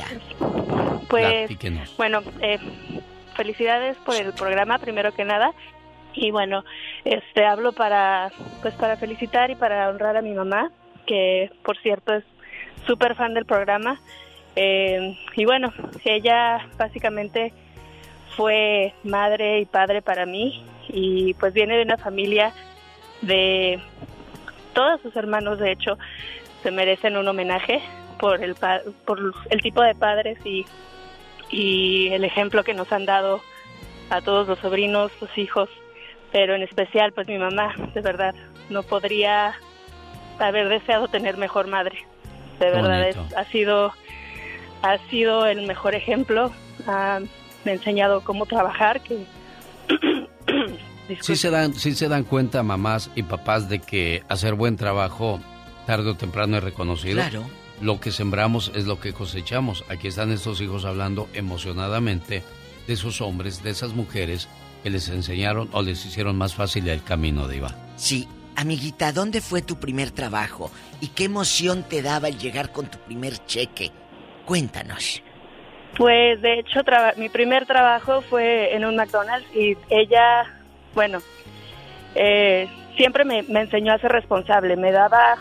Pues, 1.09 1.49
bueno, 1.97 2.21
eh, 2.41 2.59
felicidades 3.35 3.97
por 4.05 4.15
el 4.15 4.33
programa, 4.33 4.77
primero 4.77 5.13
que 5.13 5.25
nada 5.25 5.53
y 6.13 6.31
bueno 6.31 6.63
este 7.05 7.45
hablo 7.45 7.73
para 7.73 8.31
pues 8.61 8.73
para 8.75 8.97
felicitar 8.97 9.51
y 9.51 9.55
para 9.55 9.89
honrar 9.89 10.17
a 10.17 10.21
mi 10.21 10.33
mamá 10.33 10.71
que 11.05 11.51
por 11.63 11.77
cierto 11.77 12.13
es 12.13 12.23
súper 12.85 13.15
fan 13.15 13.33
del 13.33 13.45
programa. 13.45 13.99
Eh, 14.55 15.17
y 15.35 15.45
bueno 15.45 15.73
ella 16.03 16.67
básicamente 16.77 17.53
fue 18.35 18.93
madre 19.03 19.59
y 19.59 19.65
padre 19.65 20.01
para 20.01 20.25
mí 20.25 20.65
y 20.89 21.33
pues 21.35 21.53
viene 21.53 21.77
de 21.77 21.83
una 21.83 21.97
familia 21.97 22.51
de 23.21 23.79
todos 24.73 24.99
sus 25.01 25.15
hermanos 25.15 25.59
de 25.59 25.71
hecho 25.71 25.97
se 26.63 26.71
merecen 26.71 27.15
un 27.15 27.29
homenaje 27.29 27.81
por 28.19 28.43
el 28.43 28.55
por 29.05 29.19
el 29.49 29.61
tipo 29.61 29.81
de 29.83 29.95
padres 29.95 30.37
y 30.45 30.65
y 31.49 32.09
el 32.09 32.23
ejemplo 32.25 32.63
que 32.63 32.73
nos 32.73 32.91
han 32.91 33.05
dado 33.05 33.41
a 34.09 34.21
todos 34.21 34.47
los 34.47 34.59
sobrinos, 34.59 35.11
los 35.21 35.37
hijos 35.37 35.69
pero 36.31 36.55
en 36.55 36.63
especial 36.63 37.11
pues 37.13 37.27
mi 37.27 37.37
mamá, 37.37 37.75
de 37.93 38.01
verdad, 38.01 38.33
no 38.69 38.83
podría 38.83 39.55
haber 40.39 40.69
deseado 40.69 41.07
tener 41.07 41.37
mejor 41.37 41.67
madre. 41.67 42.05
De 42.59 42.69
verdad 42.69 43.15
ha 43.35 43.45
sido 43.45 43.93
ha 44.81 44.97
sido 45.09 45.45
el 45.45 45.67
mejor 45.67 45.93
ejemplo, 45.95 46.51
me 46.87 47.71
ha 47.71 47.73
enseñado 47.73 48.21
cómo 48.21 48.45
trabajar 48.45 49.01
que 49.01 49.25
sí 51.21 51.35
se 51.35 51.51
dan 51.51 51.73
sí 51.73 51.93
se 51.93 52.07
dan 52.07 52.23
cuenta 52.23 52.63
mamás 52.63 53.11
y 53.15 53.23
papás 53.23 53.69
de 53.69 53.79
que 53.79 54.23
hacer 54.27 54.55
buen 54.55 54.77
trabajo 54.77 55.39
tarde 55.85 56.11
o 56.11 56.15
temprano 56.15 56.57
es 56.57 56.63
reconocido. 56.63 57.15
Claro. 57.15 57.43
Lo 57.81 57.99
que 57.99 58.11
sembramos 58.11 58.71
es 58.75 58.85
lo 58.85 58.99
que 58.99 59.11
cosechamos. 59.11 59.83
Aquí 59.89 60.07
están 60.07 60.31
estos 60.31 60.61
hijos 60.61 60.85
hablando 60.85 61.27
emocionadamente 61.33 62.43
de 62.85 62.93
esos 62.93 63.21
hombres, 63.21 63.63
de 63.63 63.71
esas 63.71 63.93
mujeres 63.93 64.47
que 64.83 64.89
les 64.89 65.09
enseñaron 65.09 65.69
o 65.73 65.81
les 65.81 66.05
hicieron 66.05 66.37
más 66.37 66.55
fácil 66.55 66.87
el 66.87 67.03
camino 67.03 67.47
de 67.47 67.57
Iván. 67.57 67.75
Sí, 67.95 68.27
amiguita, 68.55 69.11
¿dónde 69.11 69.41
fue 69.41 69.61
tu 69.61 69.77
primer 69.79 70.11
trabajo? 70.11 70.71
¿Y 70.99 71.07
qué 71.09 71.25
emoción 71.25 71.83
te 71.83 72.01
daba 72.01 72.27
el 72.27 72.37
llegar 72.37 72.71
con 72.71 72.87
tu 72.87 72.97
primer 72.99 73.37
cheque? 73.45 73.91
Cuéntanos. 74.45 75.21
Pues 75.97 76.41
de 76.41 76.59
hecho 76.59 76.79
mi 77.17 77.29
primer 77.29 77.65
trabajo 77.65 78.21
fue 78.21 78.75
en 78.75 78.85
un 78.85 78.95
McDonald's 78.95 79.47
y 79.55 79.77
ella, 79.89 80.61
bueno, 80.93 81.19
eh, 82.15 82.67
siempre 82.95 83.25
me, 83.25 83.43
me, 83.43 83.61
enseñó 83.61 83.93
a 83.93 83.99
ser 83.99 84.11
responsable, 84.11 84.75
me 84.77 84.91
daba, 84.91 85.37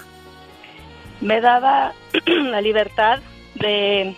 me 1.21 1.41
daba 1.41 1.93
la 2.27 2.61
libertad 2.61 3.21
de 3.55 4.17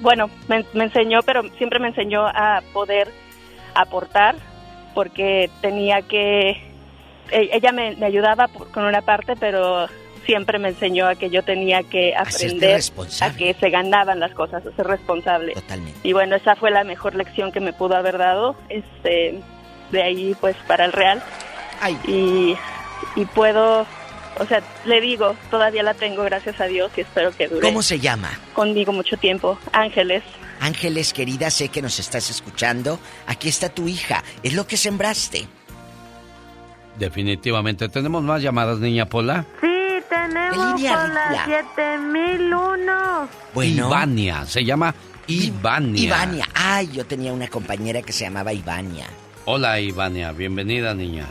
bueno, 0.00 0.30
me, 0.48 0.64
enseñó, 0.74 1.20
pero 1.24 1.42
siempre 1.56 1.78
me 1.78 1.88
enseñó 1.88 2.26
a 2.26 2.62
poder 2.72 3.08
aportar 3.74 4.36
porque 4.94 5.50
tenía 5.60 6.02
que, 6.02 6.50
e, 7.30 7.50
ella 7.52 7.72
me, 7.72 7.96
ayudaba 8.04 8.48
con 8.48 8.84
una 8.84 9.02
parte, 9.02 9.34
pero 9.36 9.88
siempre 10.26 10.58
me 10.58 10.68
enseñó 10.68 11.06
a 11.06 11.14
que 11.14 11.30
yo 11.30 11.42
tenía 11.42 11.82
que 11.82 12.14
aprender 12.14 12.80
a 13.20 13.36
que 13.36 13.54
se 13.54 13.70
ganaban 13.70 14.20
las 14.20 14.32
cosas, 14.32 14.64
a 14.66 14.72
ser 14.72 14.86
responsable. 14.86 15.54
Totalmente. 15.54 15.98
Y 16.02 16.12
bueno, 16.12 16.36
esa 16.36 16.56
fue 16.56 16.70
la 16.70 16.84
mejor 16.84 17.14
lección 17.14 17.52
que 17.52 17.60
me 17.60 17.72
pudo 17.72 17.96
haber 17.96 18.18
dado, 18.18 18.56
este, 18.68 19.40
de 19.90 20.02
ahí 20.02 20.36
pues 20.40 20.56
para 20.66 20.84
el 20.84 20.92
Real. 20.92 21.22
Y, 22.06 22.56
y 23.16 23.24
puedo 23.24 23.86
o 24.38 24.46
sea, 24.46 24.62
le 24.84 25.00
digo, 25.00 25.36
todavía 25.50 25.82
la 25.82 25.94
tengo, 25.94 26.22
gracias 26.22 26.60
a 26.60 26.64
Dios, 26.64 26.90
y 26.96 27.02
espero 27.02 27.30
que 27.32 27.48
dure. 27.48 27.60
¿Cómo 27.60 27.82
se 27.82 27.98
llama? 27.98 28.30
Conmigo 28.54 28.92
mucho 28.92 29.16
tiempo. 29.16 29.58
Ángeles. 29.72 30.22
Ángeles, 30.60 31.12
querida, 31.12 31.50
sé 31.50 31.68
que 31.68 31.82
nos 31.82 31.98
estás 31.98 32.30
escuchando. 32.30 33.00
Aquí 33.26 33.48
está 33.48 33.70
tu 33.70 33.88
hija. 33.88 34.22
Es 34.42 34.52
lo 34.52 34.66
que 34.66 34.76
sembraste. 34.76 35.48
Definitivamente. 36.98 37.88
¿Tenemos 37.88 38.22
más 38.22 38.42
llamadas, 38.42 38.78
niña 38.78 39.06
Pola? 39.06 39.46
Sí, 39.60 40.02
tenemos 40.08 40.80
Pola 40.80 41.44
7001. 41.46 43.28
Bueno. 43.54 43.88
Ivania, 43.88 44.44
se 44.44 44.64
llama 44.64 44.94
Ivania. 45.26 46.02
Ivania. 46.04 46.48
Ay, 46.54 46.90
yo 46.92 47.06
tenía 47.06 47.32
una 47.32 47.48
compañera 47.48 48.02
que 48.02 48.12
se 48.12 48.24
llamaba 48.24 48.52
Ivania. 48.52 49.06
Hola, 49.46 49.80
Ivania. 49.80 50.32
Bienvenida, 50.32 50.94
niña. 50.94 51.26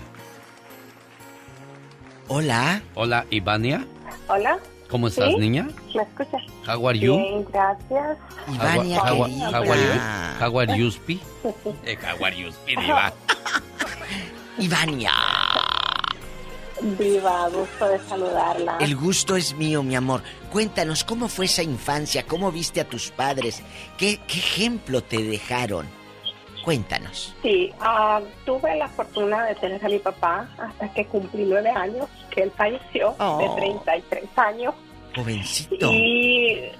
Hola. 2.27 2.81
Hola, 2.95 3.25
Ivania. 3.29 3.85
Hola. 4.27 4.57
¿Cómo 4.89 5.07
estás, 5.07 5.37
niña? 5.37 5.67
¿Me 5.93 6.01
escuchas? 6.01 6.41
How 6.67 6.87
are 6.89 6.97
you? 6.97 7.17
Bien, 7.17 7.45
gracias. 7.51 8.17
Ivania, 8.51 8.99
how, 8.99 9.23
how, 9.23 9.53
how, 9.53 9.71
are 9.71 9.81
you? 9.81 9.99
How 10.39 10.59
are 10.59 10.77
you, 10.77 10.91
Spi? 10.91 11.21
Eh, 11.85 11.95
how 12.01 12.25
are 12.25 12.35
you, 12.35 12.51
Spi, 12.51 12.75
diva? 12.75 13.13
Ivania. 14.57 15.11
Viva, 16.81 17.49
gusto 17.49 17.87
de 17.87 17.99
saludarla. 17.99 18.77
El 18.79 18.95
gusto 18.95 19.35
es 19.35 19.53
mío, 19.53 19.83
mi 19.83 19.95
amor. 19.95 20.23
Cuéntanos, 20.51 21.03
¿cómo 21.03 21.27
fue 21.27 21.45
esa 21.45 21.61
infancia? 21.61 22.25
¿Cómo 22.25 22.51
viste 22.51 22.81
a 22.81 22.89
tus 22.89 23.11
padres? 23.11 23.61
¿Qué, 23.97 24.19
qué 24.27 24.39
ejemplo 24.39 25.03
te 25.03 25.21
dejaron? 25.21 25.98
Cuéntanos. 26.63 27.35
Sí, 27.41 27.73
uh, 27.79 28.23
tuve 28.45 28.75
la 28.75 28.87
fortuna 28.89 29.45
de 29.45 29.55
tener 29.55 29.83
a 29.83 29.89
mi 29.89 29.99
papá 29.99 30.47
hasta 30.57 30.91
que 30.93 31.05
cumplí 31.05 31.43
nueve 31.45 31.69
años, 31.69 32.07
que 32.29 32.43
él 32.43 32.51
falleció 32.51 33.11
de 33.11 33.49
33 33.55 34.25
años. 34.35 34.75
Jovencito. 35.15 35.91
Y 35.91 36.71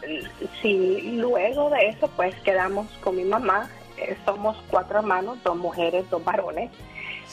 sí, 0.61 1.01
luego 1.15 1.69
de 1.69 1.89
eso, 1.89 2.07
pues 2.15 2.35
quedamos 2.41 2.87
con 3.01 3.15
mi 3.15 3.23
mamá. 3.23 3.69
Eh, 3.97 4.15
somos 4.25 4.57
cuatro 4.69 4.99
hermanos, 4.99 5.37
dos 5.43 5.57
mujeres, 5.57 6.09
dos 6.09 6.23
varones. 6.23 6.71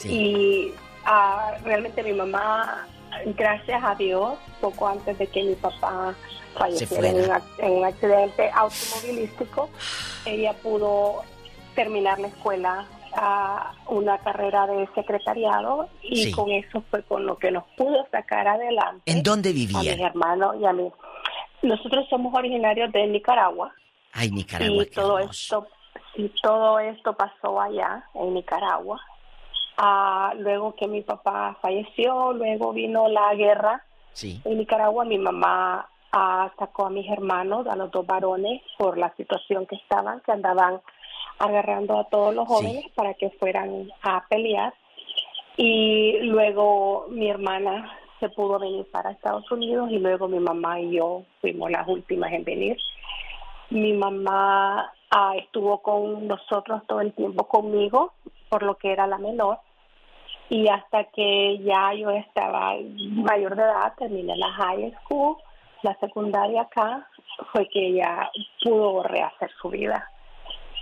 Y 0.03 0.71
uh, 1.05 1.63
realmente 1.63 2.03
mi 2.03 2.13
mamá, 2.13 2.87
gracias 3.37 3.83
a 3.83 3.95
Dios, 3.95 4.37
poco 4.61 4.87
antes 4.87 5.17
de 5.17 5.27
que 5.27 5.43
mi 5.43 5.55
papá 5.55 6.15
falleciera 6.57 7.09
en 7.59 7.71
un 7.71 7.85
accidente 7.85 8.49
automovilístico, 8.53 9.69
ella 10.25 10.53
pudo 10.53 11.23
terminar 11.77 12.17
la 12.19 12.29
escuela 12.29 12.87
a 13.13 13.71
una 13.87 14.17
carrera 14.17 14.65
de 14.65 14.89
secretariado 14.95 15.87
y 16.01 16.31
con 16.31 16.49
eso 16.49 16.83
fue 16.89 17.03
con 17.03 17.27
lo 17.27 17.37
que 17.37 17.51
nos 17.51 17.65
pudo 17.77 18.07
sacar 18.11 18.47
adelante. 18.47 19.03
¿En 19.05 19.21
dónde 19.21 19.53
vivía? 19.53 19.77
A 19.77 19.83
mis 19.83 19.99
hermanos 19.99 20.55
y 20.59 20.65
a 20.65 20.73
mí. 20.73 20.91
Nosotros 21.61 22.07
somos 22.09 22.33
originarios 22.33 22.91
de 22.91 23.05
Nicaragua. 23.05 23.71
Ay, 24.11 24.31
Nicaragua. 24.31 24.83
Y 24.83 24.85
todo 24.87 25.19
esto, 25.19 25.67
y 26.15 26.29
todo 26.41 26.79
esto 26.79 27.13
pasó 27.13 27.61
allá 27.61 28.03
en 28.15 28.33
Nicaragua. 28.33 28.99
Ah, 29.77 30.33
luego 30.35 30.75
que 30.75 30.87
mi 30.87 31.03
papá 31.03 31.59
falleció, 31.61 32.33
luego 32.33 32.73
vino 32.73 33.07
la 33.07 33.35
guerra. 33.35 33.83
Sí. 34.13 34.41
En 34.45 34.57
Nicaragua 34.57 35.05
mi 35.05 35.19
mamá 35.19 35.87
ah, 36.11 36.51
sacó 36.57 36.87
a 36.87 36.89
mis 36.89 37.07
hermanos, 37.07 37.67
a 37.67 37.75
los 37.75 37.91
dos 37.91 38.05
varones, 38.07 38.63
por 38.79 38.97
la 38.97 39.13
situación 39.15 39.67
que 39.67 39.75
estaban, 39.75 40.21
que 40.21 40.31
andaban 40.31 40.81
agarrando 41.39 41.99
a 41.99 42.05
todos 42.05 42.33
los 42.33 42.47
jóvenes 42.47 42.85
para 42.95 43.13
que 43.13 43.29
fueran 43.31 43.91
a 44.01 44.25
pelear. 44.27 44.73
Y 45.55 46.19
luego 46.21 47.07
mi 47.09 47.29
hermana 47.29 47.91
se 48.19 48.29
pudo 48.29 48.59
venir 48.59 48.85
para 48.91 49.11
Estados 49.11 49.49
Unidos 49.51 49.89
y 49.91 49.99
luego 49.99 50.27
mi 50.27 50.39
mamá 50.39 50.79
y 50.79 50.97
yo 50.97 51.23
fuimos 51.41 51.71
las 51.71 51.87
últimas 51.87 52.31
en 52.31 52.43
venir. 52.43 52.77
Mi 53.69 53.93
mamá 53.93 54.93
ah, 55.11 55.33
estuvo 55.37 55.81
con 55.81 56.27
nosotros 56.27 56.81
todo 56.87 57.01
el 57.01 57.13
tiempo 57.13 57.47
conmigo, 57.47 58.13
por 58.49 58.63
lo 58.63 58.75
que 58.75 58.91
era 58.91 59.07
la 59.07 59.17
menor. 59.17 59.59
Y 60.49 60.69
hasta 60.69 61.03
que 61.05 61.59
ya 61.59 61.93
yo 61.93 62.09
estaba 62.11 62.75
mayor 62.99 63.55
de 63.55 63.63
edad, 63.63 63.93
terminé 63.97 64.35
la 64.37 64.51
high 64.53 64.95
school, 65.03 65.35
la 65.81 65.93
secundaria 65.99 66.61
acá, 66.61 67.07
fue 67.51 67.67
que 67.67 67.87
ella 67.87 68.31
pudo 68.63 69.03
rehacer 69.03 69.51
su 69.61 69.69
vida 69.69 70.09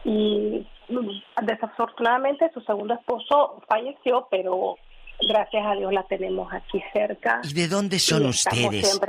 y 0.06 0.66
mm, 0.90 1.46
desafortunadamente 1.46 2.52
su 2.54 2.62
segundo 2.62 2.94
esposo 2.94 3.62
falleció, 3.68 4.28
pero 4.30 4.78
gracias 5.22 5.66
a 5.66 5.76
Dios 5.76 5.94
la 5.94 6.04
tenemos 6.04 6.52
aquí 6.54 6.82
cerca. 6.94 7.42
¿Y 7.44 7.54
de 7.54 7.68
dónde 7.68 8.00
son 8.00 8.26
ustedes? 8.26 9.00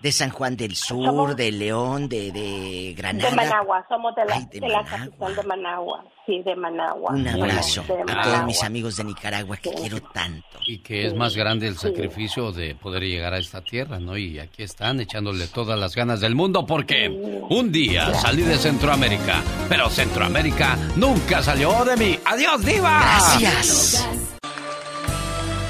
¿De 0.00 0.12
San 0.12 0.30
Juan 0.30 0.56
del 0.56 0.74
Sur, 0.74 1.36
de 1.36 1.52
León, 1.52 2.08
de, 2.08 2.32
de, 2.32 2.94
Granada? 2.96 3.30
De 3.30 3.36
Managua, 3.36 3.84
somos 3.88 4.14
de 4.16 4.24
la, 4.24 4.40
de, 4.40 4.68
la 4.68 4.84
capital 4.84 5.36
de 5.36 5.42
Managua, 5.44 6.04
sí, 6.26 6.42
de 6.42 6.56
Managua. 6.56 7.12
Un 7.12 7.28
abrazo 7.28 7.84
a 8.08 8.22
todos 8.22 8.44
mis 8.44 8.62
amigos 8.64 8.96
de 8.96 9.04
Nicaragua 9.04 9.56
que 9.56 9.70
quiero 9.70 10.00
tanto. 10.00 10.58
Y 10.66 10.78
que 10.78 11.06
es 11.06 11.14
más 11.14 11.36
grande 11.36 11.68
el 11.68 11.76
sacrificio 11.76 12.52
de 12.52 12.74
poder 12.74 13.02
llegar 13.02 13.34
a 13.34 13.38
esta 13.38 13.60
tierra, 13.62 13.98
¿no? 14.00 14.16
Y 14.16 14.38
aquí 14.38 14.62
están 14.62 15.00
echándole 15.00 15.46
todas 15.46 15.78
las 15.78 15.94
ganas 15.94 16.20
del 16.20 16.34
mundo 16.34 16.66
porque 16.66 17.08
un 17.08 17.70
día 17.70 18.12
salí 18.14 18.42
de 18.42 18.56
Centroamérica, 18.56 19.42
pero 19.68 19.88
Centroamérica 19.88 20.76
nunca 20.96 21.42
salió 21.42 21.84
de 21.84 21.96
mí. 21.96 22.18
¡Adiós, 22.24 22.64
diva! 22.64 23.00
Gracias. 23.00 24.32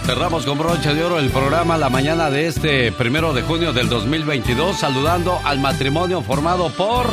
Cerramos 0.04 0.44
con 0.44 0.58
broche 0.58 0.94
de 0.94 1.04
oro 1.04 1.20
el 1.20 1.30
programa 1.30 1.78
la 1.78 1.88
mañana 1.88 2.28
de 2.28 2.48
este 2.48 2.90
primero 2.90 3.32
de 3.32 3.42
junio 3.42 3.72
del 3.72 3.88
2022, 3.88 4.76
saludando 4.76 5.38
al 5.44 5.60
matrimonio 5.60 6.22
formado 6.22 6.70
por 6.70 7.06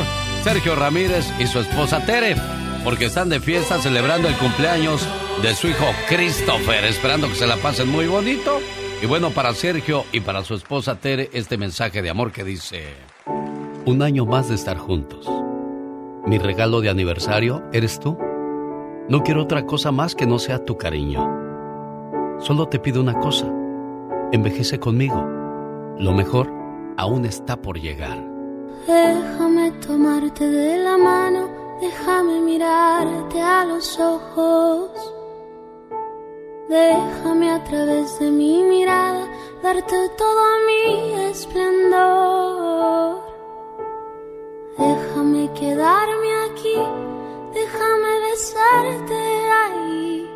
Sergio 0.43 0.75
Ramírez 0.75 1.31
y 1.39 1.45
su 1.45 1.59
esposa 1.59 2.03
Tere, 2.05 2.35
porque 2.83 3.05
están 3.05 3.29
de 3.29 3.39
fiesta 3.39 3.79
celebrando 3.79 4.27
el 4.27 4.35
cumpleaños 4.35 5.07
de 5.43 5.53
su 5.53 5.67
hijo 5.67 5.85
Christopher, 6.07 6.83
esperando 6.85 7.29
que 7.29 7.35
se 7.35 7.45
la 7.45 7.57
pasen 7.57 7.89
muy 7.89 8.07
bonito. 8.07 8.59
Y 9.03 9.05
bueno, 9.05 9.29
para 9.29 9.53
Sergio 9.53 10.05
y 10.11 10.21
para 10.21 10.43
su 10.43 10.55
esposa 10.55 10.95
Tere, 10.95 11.29
este 11.31 11.57
mensaje 11.57 12.01
de 12.01 12.09
amor 12.09 12.31
que 12.31 12.43
dice: 12.43 12.95
Un 13.85 14.01
año 14.01 14.25
más 14.25 14.49
de 14.49 14.55
estar 14.55 14.77
juntos. 14.77 15.29
Mi 16.25 16.39
regalo 16.39 16.81
de 16.81 16.89
aniversario 16.89 17.63
eres 17.71 17.99
tú. 17.99 18.17
No 19.07 19.21
quiero 19.23 19.43
otra 19.43 19.65
cosa 19.67 19.91
más 19.91 20.15
que 20.15 20.25
no 20.25 20.39
sea 20.39 20.65
tu 20.65 20.77
cariño. 20.77 21.49
Solo 22.39 22.69
te 22.69 22.79
pido 22.79 23.01
una 23.01 23.19
cosa. 23.19 23.45
Envejece 24.31 24.79
conmigo. 24.79 25.21
Lo 25.97 26.13
mejor 26.13 26.49
aún 26.97 27.25
está 27.25 27.61
por 27.61 27.77
llegar. 27.77 28.17
Déjame 28.87 29.71
tomarte 29.85 30.49
de 30.49 30.77
la 30.77 30.97
mano, 30.97 31.49
déjame 31.81 32.39
mirarte 32.39 33.41
a 33.41 33.65
los 33.65 33.99
ojos. 33.99 34.89
Déjame 36.69 37.51
a 37.51 37.61
través 37.65 38.17
de 38.19 38.31
mi 38.31 38.63
mirada 38.63 39.27
darte 39.61 39.97
todo 40.17 40.41
mi 40.65 41.13
esplendor. 41.23 43.21
Déjame 44.77 45.51
quedarme 45.53 46.29
aquí, 46.45 46.75
déjame 47.53 48.19
besarte 48.31 49.15
ahí 49.51 50.28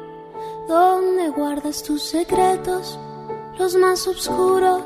donde 0.67 1.29
guardas 1.29 1.83
tus 1.83 2.03
secretos, 2.03 2.99
los 3.57 3.75
más 3.75 4.07
oscuros 4.07 4.83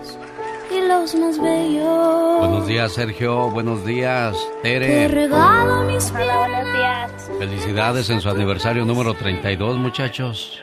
y 0.72 0.88
los 0.88 1.16
más 1.16 1.40
bellos. 1.40 2.40
Buenos 2.40 2.68
días, 2.68 2.92
Sergio. 2.92 3.50
Buenos 3.52 3.86
días, 3.86 4.36
Tere. 4.64 4.88
Te 4.88 5.08
regalo 5.08 5.84
mis 5.84 6.14
días. 6.14 7.32
Felicidades 7.40 8.10
en 8.10 8.22
su 8.22 8.30
aniversario 8.30 8.86
número 8.86 9.14
32, 9.14 9.78
muchachos. 9.78 10.60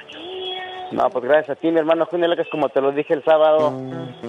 No, 0.93 1.11
pues 1.11 1.25
gracias 1.25 1.57
a 1.57 1.61
ti, 1.61 1.71
mi 1.71 1.79
hermano 1.79 2.07
Junio 2.07 2.29
Lucas, 2.29 2.47
como 2.51 2.69
te 2.69 2.81
lo 2.81 2.93
dije 2.93 3.15
el 3.15 3.25
sábado, 3.25 3.73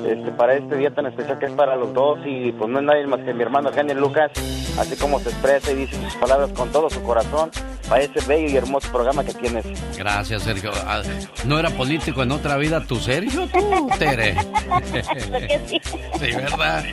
este, 0.06 0.32
para 0.32 0.56
este 0.56 0.76
día 0.78 0.94
tan 0.94 1.06
especial 1.06 1.38
que 1.38 1.46
es 1.46 1.52
para 1.52 1.76
los 1.76 1.94
dos 1.94 2.20
y 2.26 2.52
pues 2.54 2.70
no 2.70 2.80
es 2.80 2.86
nadie 2.86 3.06
más 3.08 3.20
que 3.22 3.34
mi 3.34 3.44
hermano 3.44 3.72
Genio 3.72 3.96
Lucas, 3.96 4.32
así 4.80 4.96
como 4.96 5.20
se 5.20 5.30
expresa 5.30 5.72
y 5.72 5.76
dice 5.76 5.96
sus 6.02 6.16
palabras 6.16 6.52
con 6.54 6.72
todo 6.72 6.90
su 6.90 7.04
corazón 7.04 7.52
para 7.88 8.02
ese 8.02 8.26
bello 8.28 8.48
y 8.48 8.58
hermoso 8.58 8.92
programa 8.92 9.24
que 9.24 9.34
tienes. 9.34 9.66
Gracias, 9.98 10.44
Sergio. 10.44 10.72
Ah, 10.88 11.02
¿No 11.46 11.60
era 11.60 11.70
político 11.70 12.24
en 12.24 12.32
otra 12.32 12.58
vida 12.58 12.86
tu 12.86 12.96
Sergio? 12.96 13.48
Tú, 13.48 13.90
Tere. 14.00 14.36
sí. 15.66 16.32
¿verdad? 16.36 16.84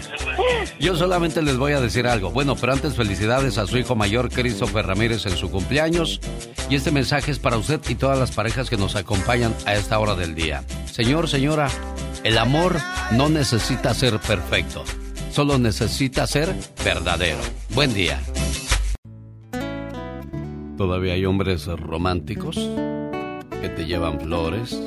Yo 0.79 0.95
solamente 0.97 1.41
les 1.43 1.57
voy 1.57 1.73
a 1.73 1.81
decir 1.81 2.07
algo. 2.07 2.31
Bueno, 2.31 2.57
pero 2.61 2.73
antes 2.73 2.95
felicidades 2.95 3.59
a 3.59 3.67
su 3.67 3.79
hijo 3.79 3.95
mayor, 3.95 4.29
Christopher 4.29 4.87
Ramírez, 4.87 5.25
en 5.27 5.37
su 5.37 5.51
cumpleaños. 5.51 6.21
Y 6.69 6.77
este 6.77 6.91
mensaje 6.91 7.31
es 7.31 7.39
para 7.39 7.57
usted 7.57 7.81
y 7.89 7.95
todas 7.95 8.19
las 8.19 8.33
parejas 8.33 8.71
que 8.71 8.77
nos 8.77 8.97
acompañan 8.97 9.52
a 9.67 9.75
esta 9.75 9.99
hora 9.99 10.15
del 10.15 10.35
día. 10.35 10.65
Señor, 10.87 11.29
señora, 11.29 11.69
el 12.25 12.39
amor 12.39 12.77
no 13.13 13.29
necesita 13.29 13.95
ser 13.95 14.19
perfecto, 14.19 14.85
solo 15.31 15.59
necesita 15.59 16.27
ser 16.27 16.55
verdadero. 16.85 17.41
Buen 17.75 17.93
día. 17.95 18.21
Todavía 20.77 21.15
hay 21.15 21.25
hombres 21.25 21.67
románticos 21.67 22.57
que 23.61 23.69
te 23.69 23.87
llevan 23.87 24.21
flores, 24.21 24.81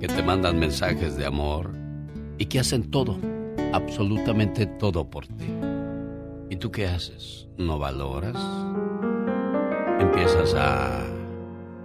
que 0.00 0.08
te 0.08 0.22
mandan 0.22 0.58
mensajes 0.58 1.16
de 1.16 1.26
amor 1.26 1.72
y 2.38 2.46
que 2.46 2.60
hacen 2.60 2.90
todo, 2.90 3.18
absolutamente 3.72 4.66
todo 4.66 5.08
por 5.08 5.26
ti. 5.26 5.46
¿Y 6.50 6.56
tú 6.56 6.70
qué 6.70 6.86
haces? 6.86 7.46
¿No 7.56 7.78
valoras? 7.78 8.36
Empiezas 10.00 10.54
a 10.54 11.17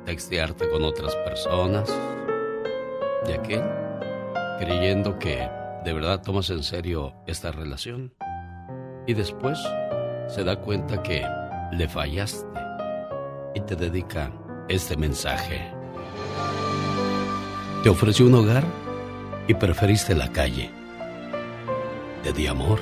textearte 0.05 0.69
con 0.69 0.83
otras 0.83 1.15
personas 1.17 1.89
y 3.27 3.31
aquel 3.31 3.63
creyendo 4.59 5.17
que 5.19 5.49
de 5.83 5.93
verdad 5.93 6.21
tomas 6.21 6.49
en 6.49 6.63
serio 6.63 7.13
esta 7.27 7.51
relación 7.51 8.13
y 9.07 9.13
después 9.13 9.59
se 10.27 10.43
da 10.43 10.59
cuenta 10.59 11.01
que 11.03 11.25
le 11.71 11.87
fallaste 11.87 12.47
y 13.55 13.61
te 13.61 13.75
dedica 13.75 14.31
este 14.67 14.95
mensaje. 14.95 15.61
Te 17.83 17.89
ofreció 17.89 18.27
un 18.27 18.35
hogar 18.35 18.63
y 19.47 19.53
preferiste 19.53 20.15
la 20.15 20.31
calle. 20.31 20.69
Te 22.23 22.31
di 22.31 22.47
amor, 22.47 22.79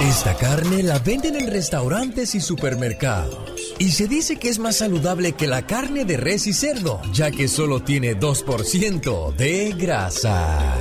Esta 0.00 0.34
carne 0.34 0.82
la 0.82 0.98
venden 0.98 1.36
en 1.36 1.46
restaurantes 1.48 2.34
y 2.34 2.40
supermercados. 2.40 3.36
Y 3.78 3.90
se 3.90 4.08
dice 4.08 4.36
que 4.36 4.48
es 4.48 4.58
más 4.58 4.76
saludable 4.76 5.32
que 5.32 5.46
la 5.46 5.66
carne 5.66 6.06
de 6.06 6.16
res 6.16 6.46
y 6.46 6.54
cerdo, 6.54 7.02
ya 7.12 7.30
que 7.30 7.48
solo 7.48 7.82
tiene 7.82 8.18
2% 8.18 9.36
de 9.36 9.72
grasa. 9.72 10.74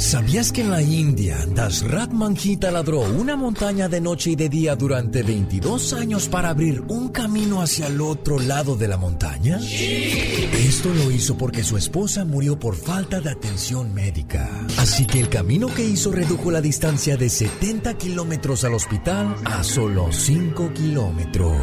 ¿Sabías 0.00 0.50
que 0.50 0.62
en 0.62 0.70
la 0.70 0.80
India, 0.80 1.44
Dasrat 1.54 2.10
Manjita 2.10 2.70
ladró 2.70 3.00
una 3.00 3.36
montaña 3.36 3.86
de 3.86 4.00
noche 4.00 4.30
y 4.30 4.34
de 4.34 4.48
día 4.48 4.74
durante 4.74 5.22
22 5.22 5.92
años 5.92 6.26
para 6.26 6.48
abrir 6.48 6.82
un 6.88 7.10
camino 7.10 7.60
hacia 7.60 7.86
el 7.86 8.00
otro 8.00 8.38
lado 8.38 8.76
de 8.76 8.88
la 8.88 8.96
montaña? 8.96 9.60
Esto 9.60 10.88
lo 10.94 11.10
hizo 11.10 11.36
porque 11.36 11.62
su 11.62 11.76
esposa 11.76 12.24
murió 12.24 12.58
por 12.58 12.76
falta 12.76 13.20
de 13.20 13.28
atención 13.28 13.92
médica. 13.92 14.48
Así 14.78 15.04
que 15.04 15.20
el 15.20 15.28
camino 15.28 15.66
que 15.66 15.84
hizo 15.84 16.10
redujo 16.10 16.50
la 16.50 16.62
distancia 16.62 17.18
de 17.18 17.28
70 17.28 17.98
kilómetros 17.98 18.64
al 18.64 18.72
hospital 18.72 19.36
a 19.44 19.62
solo 19.62 20.10
5 20.10 20.72
kilómetros. 20.72 21.60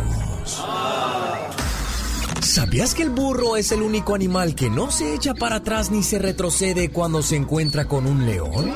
¿Sabías 2.58 2.96
que 2.96 3.04
el 3.04 3.12
burro 3.12 3.56
es 3.56 3.72
el 3.72 3.84
único 3.84 4.16
animal 4.16 4.56
que 4.56 4.68
no 4.68 4.90
se 4.90 5.14
echa 5.14 5.36
para 5.36 5.58
atrás 5.58 5.92
ni 5.92 6.02
se 6.02 6.18
retrocede 6.18 6.90
cuando 6.90 7.22
se 7.22 7.36
encuentra 7.36 7.88
con 7.88 8.08
un 8.08 8.26
león? 8.26 8.76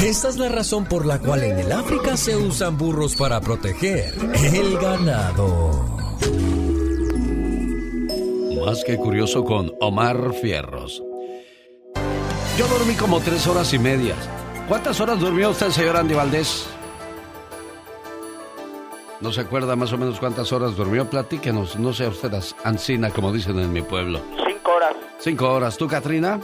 Esta 0.00 0.28
es 0.28 0.36
la 0.36 0.48
razón 0.48 0.84
por 0.84 1.04
la 1.04 1.18
cual 1.18 1.42
en 1.42 1.58
el 1.58 1.72
África 1.72 2.16
se 2.16 2.36
usan 2.36 2.78
burros 2.78 3.16
para 3.16 3.40
proteger 3.40 4.14
el 4.54 4.78
ganado. 4.78 5.96
Más 8.64 8.84
que 8.84 8.98
curioso 8.98 9.44
con 9.44 9.72
Omar 9.80 10.32
Fierros. 10.40 11.02
Yo 12.56 12.68
dormí 12.68 12.94
como 12.94 13.18
tres 13.18 13.48
horas 13.48 13.74
y 13.74 13.80
media. 13.80 14.14
¿Cuántas 14.68 15.00
horas 15.00 15.18
durmió 15.18 15.50
usted, 15.50 15.70
señor 15.70 15.96
Andy 15.96 16.14
Valdés? 16.14 16.66
¿No 19.24 19.32
se 19.32 19.40
acuerda 19.40 19.74
más 19.74 19.90
o 19.90 19.96
menos 19.96 20.20
cuántas 20.20 20.52
horas 20.52 20.76
durmió? 20.76 21.08
Platíquenos, 21.08 21.78
no 21.78 21.94
sea 21.94 22.10
usted 22.10 22.30
ansina, 22.62 23.08
como 23.08 23.32
dicen 23.32 23.58
en 23.58 23.72
mi 23.72 23.80
pueblo. 23.80 24.20
Cinco 24.46 24.72
horas. 24.72 24.96
Cinco 25.18 25.50
horas. 25.50 25.78
¿Tú, 25.78 25.88
Katrina? 25.88 26.38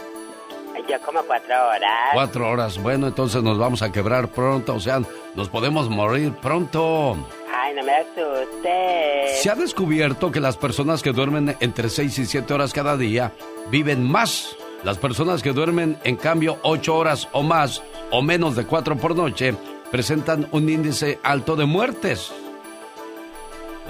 Yo 0.88 0.98
como 1.04 1.20
cuatro 1.24 1.54
horas. 1.68 2.08
Cuatro 2.14 2.48
horas. 2.48 2.82
Bueno, 2.82 3.08
entonces 3.08 3.42
nos 3.42 3.58
vamos 3.58 3.82
a 3.82 3.92
quebrar 3.92 4.28
pronto, 4.28 4.76
o 4.76 4.80
sea, 4.80 5.02
nos 5.34 5.50
podemos 5.50 5.90
morir 5.90 6.32
pronto. 6.40 7.18
Ay, 7.54 7.74
no 7.74 7.82
me 7.82 7.96
asuste. 7.96 9.42
Se 9.42 9.50
ha 9.50 9.56
descubierto 9.56 10.32
que 10.32 10.40
las 10.40 10.56
personas 10.56 11.02
que 11.02 11.12
duermen 11.12 11.54
entre 11.60 11.90
seis 11.90 12.18
y 12.18 12.24
siete 12.24 12.54
horas 12.54 12.72
cada 12.72 12.96
día 12.96 13.34
viven 13.70 14.10
más. 14.10 14.56
Las 14.84 14.96
personas 14.96 15.42
que 15.42 15.52
duermen, 15.52 15.98
en 16.02 16.16
cambio, 16.16 16.56
ocho 16.62 16.96
horas 16.96 17.28
o 17.32 17.42
más, 17.42 17.82
o 18.10 18.22
menos 18.22 18.56
de 18.56 18.64
cuatro 18.64 18.96
por 18.96 19.14
noche, 19.14 19.54
presentan 19.90 20.48
un 20.52 20.70
índice 20.70 21.20
alto 21.22 21.56
de 21.56 21.66
muertes. 21.66 22.32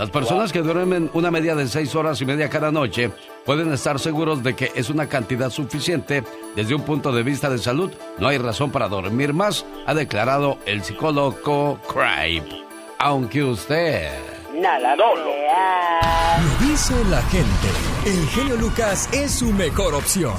Las 0.00 0.08
personas 0.08 0.50
que 0.50 0.62
duermen 0.62 1.10
una 1.12 1.30
media 1.30 1.54
de 1.54 1.68
seis 1.68 1.94
horas 1.94 2.18
y 2.22 2.24
media 2.24 2.48
cada 2.48 2.72
noche 2.72 3.10
pueden 3.44 3.70
estar 3.70 3.98
seguros 3.98 4.42
de 4.42 4.56
que 4.56 4.72
es 4.74 4.88
una 4.88 5.10
cantidad 5.10 5.50
suficiente 5.50 6.24
desde 6.56 6.74
un 6.74 6.84
punto 6.84 7.12
de 7.12 7.22
vista 7.22 7.50
de 7.50 7.58
salud. 7.58 7.92
No 8.16 8.28
hay 8.28 8.38
razón 8.38 8.70
para 8.70 8.88
dormir 8.88 9.34
más, 9.34 9.66
ha 9.86 9.92
declarado 9.92 10.56
el 10.64 10.82
psicólogo 10.82 11.78
Cripe. 11.86 12.64
Aunque 12.98 13.44
usted... 13.44 14.10
Nada 14.54 14.96
no 14.96 15.14
lo... 15.16 15.26
lo 15.26 16.66
dice 16.66 16.94
la 17.10 17.20
gente. 17.24 17.68
El 18.06 18.26
genio 18.28 18.56
Lucas 18.56 19.06
es 19.12 19.32
su 19.32 19.52
mejor 19.52 19.94
opción. 19.94 20.32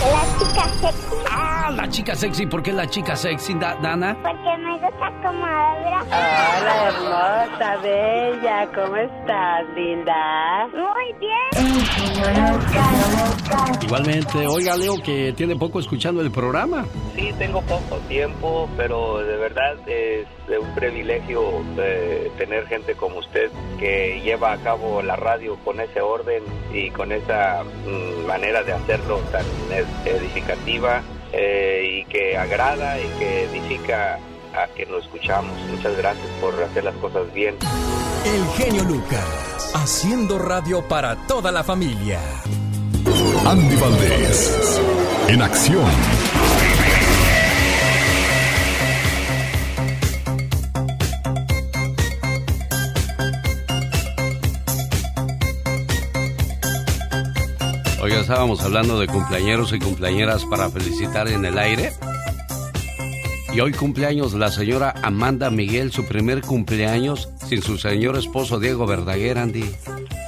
La 0.00 0.24
chica 0.36 0.68
sexy. 0.80 1.59
Ah, 1.70 1.72
la 1.72 1.88
chica 1.88 2.16
sexy. 2.16 2.46
¿Por 2.46 2.64
qué 2.64 2.72
la 2.72 2.88
chica 2.88 3.14
sexy, 3.14 3.54
Dana? 3.54 4.16
Porque 4.22 4.56
me 4.58 4.72
gusta 4.72 5.12
como 5.22 5.46
habla. 5.46 6.02
Hola, 6.02 6.88
hermosa, 6.88 7.76
bella. 7.76 8.68
¿Cómo 8.74 8.96
estás, 8.96 9.68
linda? 9.76 10.68
Muy 10.72 11.12
bien. 11.20 11.50
Igualmente, 13.82 14.46
oiga, 14.48 14.76
Leo, 14.76 15.00
que 15.00 15.32
tiene 15.36 15.54
poco 15.54 15.78
escuchando 15.78 16.20
el 16.22 16.32
programa. 16.32 16.86
Sí, 17.14 17.32
tengo 17.38 17.62
poco 17.62 17.98
tiempo, 18.08 18.68
pero 18.76 19.18
de 19.18 19.36
verdad 19.36 19.76
es 19.86 20.26
un 20.48 20.74
privilegio 20.74 21.62
eh, 21.78 22.32
tener 22.36 22.66
gente 22.66 22.96
como 22.96 23.18
usted 23.18 23.48
que 23.78 24.20
lleva 24.24 24.54
a 24.54 24.56
cabo 24.58 25.02
la 25.02 25.14
radio 25.14 25.56
con 25.64 25.78
ese 25.78 26.00
orden 26.00 26.42
y 26.72 26.90
con 26.90 27.12
esa 27.12 27.62
mm, 27.62 28.26
manera 28.26 28.64
de 28.64 28.72
hacerlo 28.72 29.18
tan 29.30 29.44
edificativa 30.04 31.02
eh, 31.32 32.00
y 32.00 32.04
que 32.04 32.36
agrada 32.36 32.98
y 32.98 33.06
que 33.18 33.44
edifica 33.44 34.18
a 34.54 34.66
que 34.74 34.86
nos 34.86 35.04
escuchamos. 35.04 35.56
Muchas 35.70 35.96
gracias 35.96 36.26
por 36.40 36.54
hacer 36.62 36.84
las 36.84 36.94
cosas 36.96 37.32
bien. 37.32 37.56
El 38.24 38.46
genio 38.56 38.84
Lucas. 38.84 39.72
haciendo 39.74 40.38
radio 40.38 40.86
para 40.86 41.16
toda 41.26 41.52
la 41.52 41.62
familia. 41.64 42.18
Andy 43.46 43.76
Valdés, 43.76 44.80
en 45.28 45.42
acción. 45.42 46.29
Hoy 58.02 58.12
estábamos 58.12 58.64
hablando 58.64 58.98
de 58.98 59.06
cumpleañeros 59.06 59.74
y 59.74 59.78
cumpleañeras 59.78 60.46
para 60.46 60.70
felicitar 60.70 61.28
en 61.28 61.44
el 61.44 61.58
aire. 61.58 61.90
Y 63.52 63.60
hoy 63.60 63.72
cumpleaños 63.72 64.32
la 64.32 64.48
señora 64.48 64.94
Amanda 65.02 65.50
Miguel, 65.50 65.92
su 65.92 66.06
primer 66.06 66.40
cumpleaños 66.40 67.30
sin 67.46 67.60
su 67.60 67.76
señor 67.76 68.16
esposo 68.16 68.58
Diego 68.58 68.86
Verdaguer, 68.86 69.36
Andy. 69.36 69.64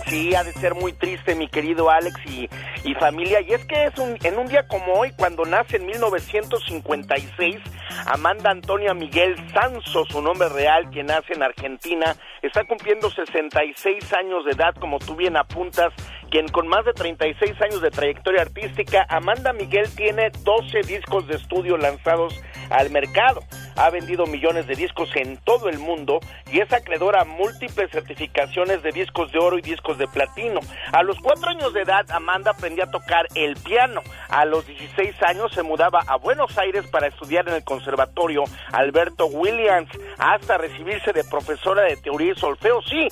Sí, 0.07 0.35
ha 0.35 0.45
de 0.45 0.53
ser 0.53 0.75
muy 0.75 0.93
triste, 0.93 1.35
mi 1.35 1.49
querido 1.49 1.89
Alex 1.89 2.15
y, 2.27 2.47
y 2.85 2.95
familia. 2.97 3.41
Y 3.41 3.55
es 3.55 3.65
que 3.65 3.87
es 3.87 3.99
un, 3.99 4.19
en 4.23 4.39
un 4.39 4.49
día 4.49 4.69
como 4.69 4.93
hoy, 4.93 5.11
cuando 5.17 5.47
nace 5.47 5.77
en 5.79 5.87
1956, 5.87 7.57
Amanda 8.05 8.51
Antonia 8.51 8.93
Miguel 8.93 9.35
Sanso, 9.55 10.05
su 10.05 10.21
nombre 10.21 10.51
real, 10.51 10.91
quien 10.91 11.07
nace 11.07 11.33
en 11.33 11.43
Argentina, 11.43 12.15
está 12.43 12.65
cumpliendo 12.65 13.09
66 13.09 14.13
años 14.13 14.45
de 14.45 14.51
edad, 14.51 14.75
como 14.75 14.99
tú 14.99 15.17
bien 15.17 15.39
apuntas, 15.39 15.95
quien 16.33 16.49
con 16.49 16.67
más 16.67 16.87
de 16.87 16.95
36 16.95 17.61
años 17.61 17.83
de 17.83 17.91
trayectoria 17.91 18.41
artística, 18.41 19.05
Amanda 19.11 19.53
Miguel 19.53 19.87
tiene 19.95 20.31
12 20.31 20.81
discos 20.81 21.29
de 21.29 21.35
estudio 21.37 21.77
lanzados 21.77 22.43
al 22.71 22.89
mercado. 22.89 23.43
Ha 23.77 23.91
vendido 23.91 24.25
millones 24.25 24.67
de 24.67 24.75
discos 24.75 25.11
en 25.15 25.37
todo 25.37 25.69
el 25.69 25.79
mundo 25.79 26.21
y 26.51 26.61
es 26.61 26.73
acreedora 26.73 27.21
a 27.21 27.25
múltiples 27.27 27.91
certificaciones 27.91 28.83
de 28.83 28.93
discos 28.93 29.31
de 29.31 29.41
oro 29.41 29.59
y 29.59 29.63
discos 29.63 29.99
de 29.99 30.09
platino. 30.09 30.61
A 30.93 31.03
los 31.03 31.19
cuatro 31.21 31.51
años 31.51 31.75
de 31.75 31.83
edad, 31.83 32.11
Amanda 32.11 32.53
aprendió 32.53 32.85
a 32.85 32.91
tocar 32.91 33.27
el 33.35 33.55
piano. 33.57 34.01
A 34.31 34.47
los 34.47 34.67
16 34.67 35.15
años 35.25 35.53
se 35.53 35.63
mudaba 35.63 36.01
a 36.07 36.17
Buenos 36.17 36.57
Aires 36.57 36.87
para 36.87 37.09
estudiar 37.09 37.47
en 37.47 37.57
el 37.57 37.65
Conservatorio 37.65 38.45
Alberto 38.73 39.27
Williams 39.27 39.91
hasta 40.17 40.57
recibirse 40.57 41.13
de 41.13 41.25
profesora 41.25 41.83
de 41.83 41.97
teoría 41.99 42.33
y 42.33 42.37
solfeo. 42.37 42.81
Sí, 42.83 43.09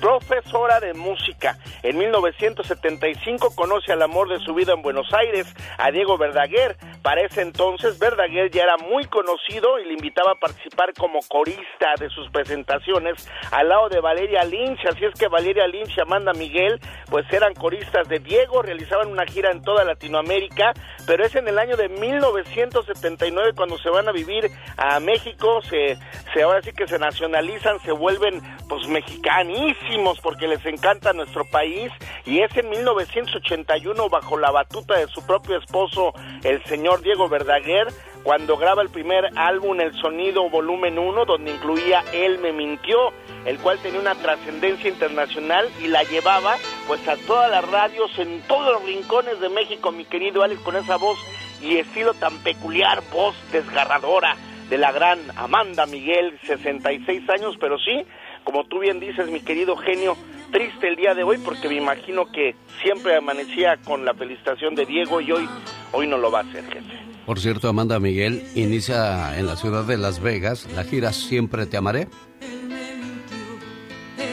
profesora 0.00 0.80
de 0.80 0.94
música. 0.94 1.58
En 1.82 1.98
1975 1.98 3.54
conoce 3.54 3.92
al 3.92 4.02
amor 4.02 4.28
de 4.28 4.38
su 4.44 4.54
vida 4.54 4.72
en 4.72 4.82
Buenos 4.82 5.12
Aires, 5.12 5.52
a 5.78 5.90
Diego 5.90 6.18
Verdaguer. 6.18 6.76
Para 7.02 7.22
ese 7.22 7.42
entonces 7.42 7.98
Verdaguer 7.98 8.50
ya 8.50 8.64
era 8.64 8.76
muy 8.76 9.04
conocido 9.04 9.78
y 9.78 9.86
le 9.86 9.94
invitaba 9.94 10.32
a 10.32 10.34
participar 10.34 10.92
como 10.94 11.20
corista 11.28 11.94
de 11.98 12.08
sus 12.10 12.30
presentaciones 12.30 13.28
al 13.50 13.68
lado 13.68 13.88
de 13.88 14.00
Valeria 14.00 14.44
Lynch. 14.44 14.84
Así 14.86 15.04
es 15.04 15.18
que 15.18 15.28
Valeria 15.28 15.66
Lynch 15.66 15.96
y 15.96 16.00
Amanda 16.00 16.32
Miguel 16.32 16.80
pues 17.10 17.24
eran 17.32 17.54
coristas 17.54 18.08
de 18.08 18.18
Diego, 18.18 18.62
realizaban 18.62 19.08
una 19.08 19.24
gira 19.26 19.50
en 19.50 19.62
toda 19.62 19.84
Latinoamérica, 19.84 20.72
pero 21.06 21.24
es 21.24 21.34
en 21.34 21.48
el 21.48 21.58
año 21.58 21.76
de 21.76 21.88
1979 21.88 23.52
cuando 23.56 23.78
se 23.78 23.90
van 23.90 24.08
a 24.08 24.12
vivir 24.12 24.50
a 24.76 25.00
México, 25.00 25.62
se, 25.62 25.96
se 26.34 26.42
ahora 26.42 26.62
sí 26.62 26.72
que 26.72 26.86
se 26.86 26.98
nacionalizan, 26.98 27.80
se 27.80 27.92
vuelven 27.92 28.42
pues 28.68 28.86
mexicanísimos 28.88 29.87
porque 30.22 30.46
les 30.46 30.64
encanta 30.66 31.14
nuestro 31.14 31.46
país 31.46 31.90
y 32.26 32.40
es 32.40 32.54
en 32.56 32.68
1981 32.68 34.08
bajo 34.10 34.38
la 34.38 34.50
batuta 34.50 34.98
de 34.98 35.06
su 35.08 35.24
propio 35.24 35.56
esposo, 35.56 36.12
el 36.44 36.62
señor 36.64 37.00
Diego 37.00 37.28
Verdaguer, 37.28 37.88
cuando 38.22 38.58
graba 38.58 38.82
el 38.82 38.90
primer 38.90 39.30
álbum 39.36 39.80
El 39.80 39.94
Sonido 39.94 40.50
Volumen 40.50 40.98
1, 40.98 41.24
donde 41.24 41.52
incluía 41.52 42.04
Él 42.12 42.38
me 42.38 42.52
mintió, 42.52 42.98
el 43.46 43.58
cual 43.58 43.78
tenía 43.78 44.00
una 44.00 44.14
trascendencia 44.14 44.90
internacional 44.90 45.66
y 45.82 45.86
la 45.86 46.02
llevaba 46.02 46.56
pues 46.86 47.06
a 47.08 47.16
todas 47.26 47.50
las 47.50 47.66
radios 47.70 48.10
en 48.18 48.42
todos 48.42 48.74
los 48.74 48.84
rincones 48.84 49.40
de 49.40 49.48
México, 49.48 49.90
mi 49.90 50.04
querido 50.04 50.42
Alex, 50.42 50.60
con 50.60 50.76
esa 50.76 50.96
voz 50.96 51.18
y 51.62 51.78
estilo 51.78 52.12
tan 52.12 52.36
peculiar, 52.42 53.02
voz 53.10 53.34
desgarradora 53.52 54.36
de 54.68 54.76
la 54.76 54.92
gran 54.92 55.18
Amanda 55.36 55.86
Miguel, 55.86 56.38
66 56.46 57.28
años, 57.30 57.56
pero 57.58 57.78
sí, 57.78 58.04
como 58.48 58.64
tú 58.64 58.78
bien 58.78 58.98
dices, 58.98 59.30
mi 59.30 59.40
querido 59.40 59.76
genio, 59.76 60.16
triste 60.50 60.88
el 60.88 60.96
día 60.96 61.14
de 61.14 61.22
hoy 61.22 61.36
porque 61.36 61.68
me 61.68 61.74
imagino 61.74 62.32
que 62.32 62.56
siempre 62.82 63.14
amanecía 63.14 63.76
con 63.84 64.06
la 64.06 64.14
felicitación 64.14 64.74
de 64.74 64.86
Diego 64.86 65.20
y 65.20 65.30
hoy, 65.32 65.46
hoy 65.92 66.06
no 66.06 66.16
lo 66.16 66.30
va 66.30 66.38
a 66.38 66.42
hacer, 66.44 66.64
jefe. 66.64 66.98
Por 67.26 67.38
cierto, 67.38 67.68
Amanda 67.68 68.00
Miguel 68.00 68.42
inicia 68.54 69.38
en 69.38 69.46
la 69.46 69.54
ciudad 69.54 69.84
de 69.84 69.98
Las 69.98 70.20
Vegas 70.22 70.66
la 70.74 70.84
gira 70.84 71.12
Siempre 71.12 71.66
Te 71.66 71.76
Amaré. 71.76 72.08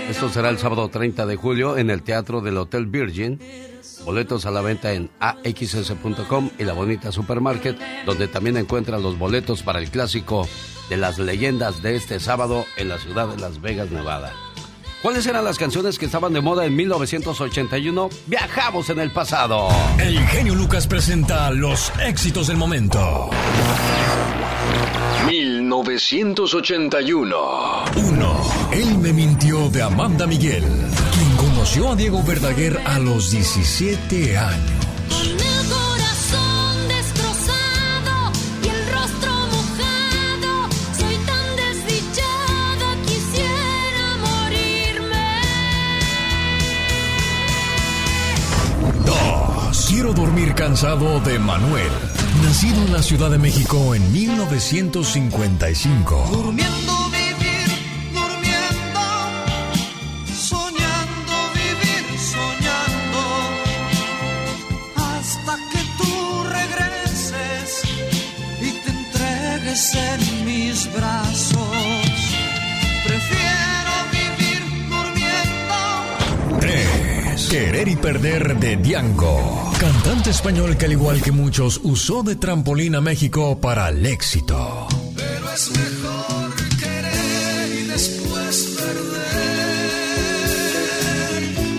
Esto 0.09 0.30
será 0.30 0.47
el 0.47 0.59
sábado 0.59 0.88
30 0.88 1.26
de 1.26 1.36
julio 1.36 1.78
en 1.78 1.89
el 1.89 2.01
Teatro 2.01 2.39
del 2.39 2.57
Hotel 2.57 2.86
Virgin. 2.86 3.38
Boletos 4.05 4.45
a 4.45 4.51
la 4.51 4.61
venta 4.61 4.93
en 4.93 5.09
axs.com 5.20 6.51
y 6.57 6.63
la 6.63 6.72
bonita 6.72 7.11
supermarket, 7.11 7.78
donde 8.05 8.30
también 8.30 8.55
encuentran 8.55 9.03
los 9.03 9.20
boletos 9.20 9.61
para 9.61 9.80
el 9.80 9.89
clásico 9.89 10.47
de 10.89 10.97
las 10.97 11.17
leyendas 11.17 11.81
de 11.81 11.95
este 11.95 12.19
sábado 12.19 12.65
en 12.77 12.89
la 12.89 12.99
ciudad 12.99 13.27
de 13.27 13.38
Las 13.38 13.61
Vegas, 13.61 13.89
Nevada. 13.91 14.33
¿Cuáles 15.01 15.25
eran 15.27 15.45
las 15.45 15.57
canciones 15.59 15.99
que 15.99 16.05
estaban 16.05 16.33
de 16.33 16.41
moda 16.41 16.65
en 16.65 16.75
1981? 16.75 18.09
Viajamos 18.25 18.89
en 18.89 18.99
el 18.99 19.11
pasado. 19.11 19.69
El 19.99 20.19
genio 20.27 20.55
Lucas 20.55 20.88
presenta 20.88 21.51
los 21.51 21.93
éxitos 21.99 22.47
del 22.47 22.57
momento. 22.57 23.29
1981. 25.27 27.36
1. 27.95 28.36
Él 28.73 28.97
me 28.97 29.13
mintió 29.13 29.69
de 29.69 29.83
Amanda 29.83 30.25
Miguel, 30.25 30.63
quien 31.13 31.36
conoció 31.38 31.91
a 31.91 31.95
Diego 31.95 32.23
Verdaguer 32.23 32.81
a 32.86 32.97
los 32.97 33.29
17 33.31 34.38
años. 34.38 34.84
Cansado 50.56 51.20
de 51.20 51.38
Manuel, 51.38 51.91
nacido 52.43 52.84
en 52.86 52.93
la 52.93 53.03
Ciudad 53.03 53.30
de 53.30 53.38
México 53.38 53.93
en 53.93 54.12
1955. 54.12 56.30
Durmiendo 56.32 56.93
vivir, 57.10 57.68
durmiendo, 58.14 59.01
soñando 60.34 61.51
vivir, 61.53 62.06
soñando, 62.20 63.22
hasta 64.95 65.58
que 65.72 65.80
tú 65.97 66.43
regreses 66.49 67.84
y 68.62 68.72
te 68.72 68.89
entregues 68.89 69.93
en 69.95 70.45
mis 70.45 70.89
brazos. 70.93 71.62
Querer 77.49 77.88
y 77.88 77.95
perder 77.95 78.60
de 78.60 78.76
Diango. 78.76 79.64
Cantante 79.86 80.31
español 80.31 80.75
que 80.77 80.86
al 80.86 80.93
igual 80.93 81.21
que 81.21 81.31
muchos 81.31 81.79
usó 81.83 82.23
de 82.23 82.36
trampolín 82.36 82.95
a 82.95 83.01
México 83.01 83.61
para 83.61 83.89
el 83.89 84.03
éxito. 84.03 84.88
Pero 85.15 85.51
es 85.51 85.69
mejor 85.69 86.55
querer 86.79 87.69
y 87.69 87.83
después 87.83 88.79
perder 88.79 89.83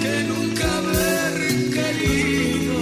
que 0.02 0.22
nunca 0.28 0.78
haber 0.78 1.34
querido. 1.72 2.76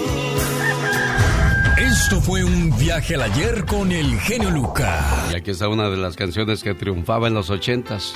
Esto 1.79 2.21
fue 2.21 2.45
un 2.45 2.77
viaje 2.77 3.15
al 3.15 3.23
ayer 3.23 3.65
con 3.65 3.93
el 3.93 4.21
genio 4.21 4.51
Luca. 4.51 5.03
Y 5.33 5.37
aquí 5.37 5.53
está 5.53 5.69
una 5.69 5.89
de 5.89 5.97
las 5.97 6.17
canciones 6.17 6.63
que 6.63 6.75
triunfaba 6.75 7.29
en 7.29 7.35
los 7.35 7.49
ochentas. 7.49 8.13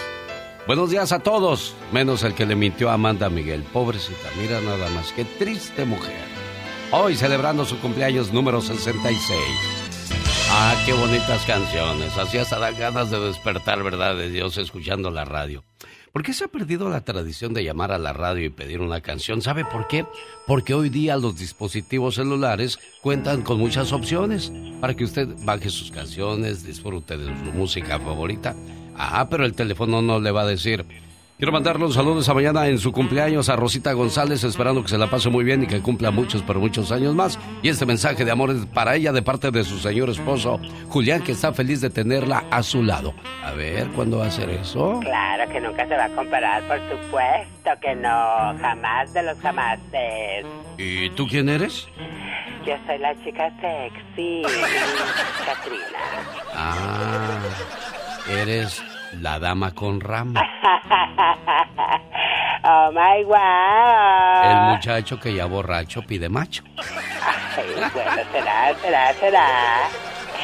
Buenos 0.66 0.90
días 0.90 1.12
a 1.12 1.20
todos, 1.20 1.74
menos 1.90 2.22
el 2.22 2.34
que 2.34 2.44
le 2.44 2.54
mintió 2.54 2.90
a 2.90 2.94
Amanda 2.94 3.30
Miguel. 3.30 3.62
Pobrecita, 3.62 4.28
mira 4.38 4.61
nada 4.61 4.90
más, 4.90 5.11
qué 5.12 5.24
triste 5.24 5.86
mujer. 5.86 6.38
Hoy 6.91 7.16
celebrando 7.16 7.66
su 7.66 7.78
cumpleaños 7.80 8.32
número 8.32 8.62
66. 8.62 9.39
Ah, 10.51 10.74
qué 10.86 10.95
bonitas 10.95 11.45
canciones. 11.45 12.16
Así 12.16 12.39
hasta 12.39 12.59
da 12.59 12.70
ganas 12.70 13.11
de 13.11 13.20
despertar, 13.20 13.82
¿verdad? 13.82 14.16
De 14.16 14.30
Dios 14.30 14.57
escuchando 14.57 15.11
la 15.11 15.26
radio. 15.26 15.64
¿Por 16.12 16.22
qué 16.22 16.32
se 16.32 16.45
ha 16.45 16.49
perdido 16.49 16.89
la 16.89 17.05
tradición 17.05 17.53
de 17.53 17.62
llamar 17.62 17.93
a 17.93 17.99
la 17.99 18.14
radio 18.14 18.47
y 18.47 18.51
pedir 18.51 18.80
una 18.80 19.03
canción? 19.03 19.43
¿Sabe 19.43 19.66
por 19.66 19.86
qué? 19.86 20.07
Porque 20.47 20.72
hoy 20.72 20.89
día 20.89 21.18
los 21.18 21.39
dispositivos 21.39 22.14
celulares 22.14 22.78
cuentan 23.03 23.43
con 23.43 23.59
muchas 23.59 23.93
opciones 23.93 24.51
para 24.80 24.95
que 24.95 25.05
usted 25.05 25.28
baje 25.45 25.68
sus 25.68 25.91
canciones, 25.91 26.64
disfrute 26.64 27.18
de 27.18 27.26
su 27.26 27.53
música 27.53 27.99
favorita 27.99 28.57
Ah, 29.01 29.28
pero 29.30 29.45
el 29.45 29.55
teléfono 29.55 30.03
no 30.03 30.18
le 30.18 30.32
va 30.32 30.43
a 30.43 30.47
decir, 30.47 30.84
Quiero 31.39 31.53
mandarle 31.53 31.84
un 31.84 31.93
saludo 31.93 32.18
esa 32.18 32.34
mañana 32.34 32.66
en 32.66 32.78
su 32.78 32.91
cumpleaños 32.91 33.49
a 33.49 33.55
Rosita 33.55 33.93
González, 33.93 34.43
esperando 34.43 34.82
que 34.82 34.89
se 34.89 34.99
la 34.99 35.07
pase 35.07 35.30
muy 35.30 35.45
bien 35.45 35.62
y 35.62 35.68
que 35.68 35.80
cumpla 35.80 36.11
muchos, 36.11 36.43
pero 36.43 36.59
muchos 36.59 36.91
años 36.91 37.14
más. 37.14 37.39
Y 37.62 37.68
este 37.68 37.86
mensaje 37.86 38.24
de 38.24 38.32
amor 38.32 38.51
es 38.51 38.66
para 38.66 38.97
ella 38.97 39.12
de 39.12 39.22
parte 39.22 39.53
de 39.53 39.62
su 39.62 39.78
señor 39.78 40.11
esposo, 40.11 40.59
Julián, 40.89 41.22
que 41.22 41.30
está 41.30 41.53
feliz 41.53 41.80
de 41.80 41.91
tenerla 41.91 42.43
a 42.51 42.64
su 42.64 42.82
lado. 42.82 43.14
A 43.45 43.53
ver, 43.53 43.86
¿cuándo 43.91 44.18
va 44.18 44.24
a 44.24 44.28
hacer 44.28 44.51
eso? 44.51 44.99
Claro 45.01 45.49
que 45.53 45.61
nunca 45.61 45.86
se 45.86 45.97
va 45.97 46.07
a 46.07 46.11
comparar, 46.11 46.66
por 46.66 46.80
supuesto 46.91 47.70
que 47.80 47.95
no, 47.95 48.59
jamás 48.61 49.14
de 49.14 49.22
los 49.22 49.39
jamases. 49.39 50.45
¿Y 50.76 51.09
tú 51.11 51.28
quién 51.28 51.49
eres? 51.49 51.86
Yo 52.66 52.74
soy 52.84 52.99
la 52.99 53.14
chica 53.22 53.49
sexy, 53.61 54.43
Katrina. 55.47 55.99
Ah, 56.53 57.39
eres 58.28 58.82
la 59.20 59.38
dama 59.38 59.74
con 59.74 60.00
rama. 60.00 60.40
oh 62.64 62.90
my 62.92 63.24
wow. 63.24 64.42
El 64.44 64.74
muchacho 64.74 65.18
que 65.18 65.34
ya 65.34 65.46
borracho 65.46 66.02
pide 66.02 66.28
macho. 66.28 66.62
Ay, 67.56 67.64
bueno, 67.92 68.22
será, 68.32 68.74
será, 68.80 69.12
será. 69.14 69.46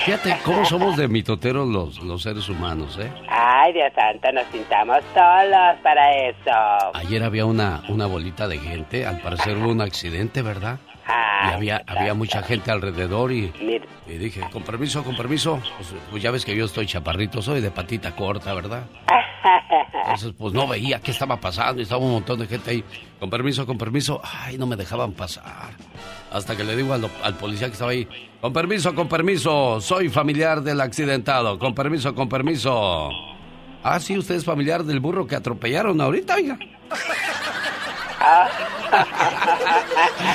Fíjate 0.04 0.36
cómo 0.44 0.64
somos 0.66 0.96
de 0.96 1.08
mitoteros 1.08 1.66
los, 1.66 2.02
los 2.02 2.22
seres 2.22 2.48
humanos, 2.48 2.98
¿eh? 3.00 3.10
Ay, 3.28 3.72
Dios 3.72 3.90
santo, 3.94 4.30
nos 4.32 4.44
pintamos 4.46 4.98
solos 5.14 5.76
para 5.82 6.12
eso. 6.28 6.90
Ayer 6.94 7.22
había 7.22 7.46
una, 7.46 7.82
una 7.88 8.04
bolita 8.06 8.46
de 8.46 8.58
gente, 8.58 9.06
al 9.06 9.20
parecer 9.20 9.56
hubo 9.56 9.70
un 9.70 9.80
accidente, 9.80 10.42
¿verdad? 10.42 10.78
Y 11.06 11.52
había, 11.52 11.82
había 11.86 12.14
mucha 12.14 12.42
gente 12.42 12.70
alrededor 12.70 13.32
y, 13.32 13.52
y 14.06 14.18
dije, 14.18 14.40
con 14.50 14.62
permiso, 14.62 15.04
con 15.04 15.16
permiso, 15.16 15.60
pues, 15.76 15.94
pues, 16.10 16.22
ya 16.22 16.30
ves 16.30 16.44
que 16.44 16.56
yo 16.56 16.64
estoy 16.64 16.86
chaparrito, 16.86 17.42
soy 17.42 17.60
de 17.60 17.70
patita 17.70 18.14
corta, 18.16 18.54
¿verdad? 18.54 18.84
Entonces, 20.02 20.32
pues 20.36 20.52
no 20.54 20.66
veía 20.66 21.00
qué 21.00 21.10
estaba 21.10 21.38
pasando 21.38 21.80
y 21.80 21.82
estaba 21.84 22.02
un 22.02 22.12
montón 22.12 22.38
de 22.40 22.46
gente 22.46 22.70
ahí, 22.70 22.84
con 23.20 23.30
permiso, 23.30 23.66
con 23.66 23.78
permiso, 23.78 24.20
ay, 24.22 24.58
no 24.58 24.66
me 24.66 24.76
dejaban 24.76 25.12
pasar. 25.12 25.70
Hasta 26.32 26.56
que 26.56 26.64
le 26.64 26.76
digo 26.76 26.92
al, 26.94 27.08
al 27.22 27.34
policía 27.34 27.68
que 27.68 27.74
estaba 27.74 27.90
ahí, 27.90 28.08
con 28.40 28.52
permiso, 28.52 28.94
con 28.94 29.08
permiso, 29.08 29.80
soy 29.80 30.08
familiar 30.08 30.62
del 30.62 30.80
accidentado, 30.80 31.58
con 31.58 31.74
permiso, 31.74 32.14
con 32.14 32.28
permiso. 32.28 33.10
Ah, 33.82 34.00
sí, 34.00 34.16
usted 34.16 34.36
es 34.36 34.44
familiar 34.44 34.82
del 34.84 35.00
burro 35.00 35.26
que 35.26 35.36
atropellaron 35.36 36.00
ahorita, 36.00 36.36
oiga. 36.36 36.58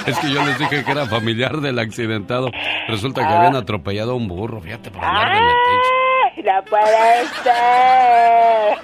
Es 0.06 0.20
que 0.20 0.32
yo 0.32 0.44
les 0.46 0.58
dije 0.60 0.84
que 0.84 0.92
era 0.92 1.06
familiar 1.06 1.58
del 1.58 1.80
accidentado. 1.80 2.50
Resulta 2.88 3.28
que 3.28 3.34
habían 3.34 3.56
atropellado 3.56 4.12
a 4.12 4.16
un 4.16 4.28
burro, 4.28 4.62
fíjate, 4.62 4.92
por 4.92 5.04
andar 5.04 5.34
de 5.34 5.40
¡No 6.44 6.64
puede 6.64 7.26
ser! 7.44 8.78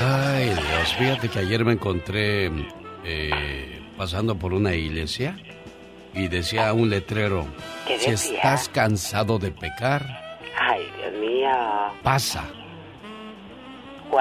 Ay, 0.00 0.46
Dios, 0.46 0.94
fíjate 0.98 1.28
que 1.28 1.38
ayer 1.38 1.64
me 1.64 1.72
encontré 1.72 2.50
eh, 3.04 3.80
pasando 3.96 4.36
por 4.36 4.52
una 4.52 4.74
iglesia 4.74 5.36
y 6.14 6.26
decía 6.28 6.72
un 6.72 6.90
letrero, 6.90 7.46
si 7.98 8.10
estás 8.10 8.68
cansado 8.68 9.38
de 9.38 9.52
pecar, 9.52 10.02
Ay, 10.58 10.90
Dios 10.98 11.12
mío. 11.20 11.48
pasa. 12.02 12.44
Wow. 14.12 14.20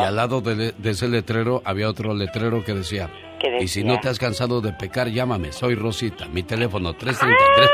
Y 0.00 0.04
al 0.04 0.16
lado 0.16 0.40
de, 0.40 0.72
de, 0.72 0.90
ese 0.90 1.06
letrero 1.06 1.62
había 1.64 1.88
otro 1.88 2.12
letrero 2.14 2.64
que 2.64 2.74
decía, 2.74 3.08
y 3.60 3.68
si 3.68 3.84
no 3.84 4.00
te 4.00 4.08
has 4.08 4.18
cansado 4.18 4.60
de 4.60 4.72
pecar, 4.72 5.08
llámame, 5.08 5.52
soy 5.52 5.76
Rosita, 5.76 6.26
mi 6.26 6.42
teléfono 6.42 6.92
333. 6.92 7.70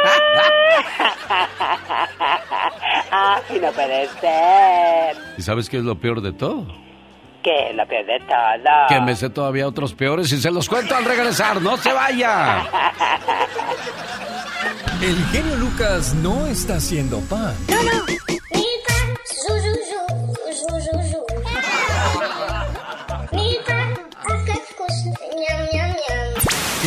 Ay, 3.10 3.58
no 3.62 3.72
puede 3.72 4.08
ser. 4.20 5.16
¿Y 5.38 5.42
sabes 5.42 5.70
qué 5.70 5.78
es 5.78 5.84
lo 5.84 5.98
peor 5.98 6.20
de 6.20 6.32
todo? 6.32 6.66
¿Qué 7.42 7.70
es 7.70 7.76
lo 7.76 7.86
peor 7.86 8.04
de 8.04 8.18
todo? 8.20 8.86
Que 8.88 9.00
me 9.00 9.16
sé 9.16 9.30
todavía 9.30 9.66
otros 9.66 9.94
peores 9.94 10.30
y 10.32 10.38
se 10.38 10.50
los 10.50 10.68
cuento 10.68 10.94
al 10.94 11.06
regresar, 11.06 11.62
no 11.62 11.78
se 11.78 11.90
vaya. 11.92 12.66
El 15.00 15.16
genio 15.26 15.56
Lucas 15.56 16.12
no 16.14 16.46
está 16.46 16.76
haciendo 16.76 17.20
pan. 17.20 17.54
No, 17.68 17.82
no. 17.82 18.38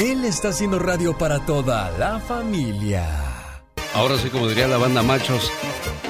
Él 0.02 0.26
está 0.26 0.50
haciendo 0.50 0.80
radio 0.80 1.16
para 1.16 1.46
toda 1.46 1.92
la 2.00 2.20
familia. 2.20 3.06
Ahora 3.94 4.18
sí, 4.18 4.30
como 4.30 4.48
diría 4.48 4.68
la 4.68 4.78
banda 4.78 5.04
Machos, 5.04 5.52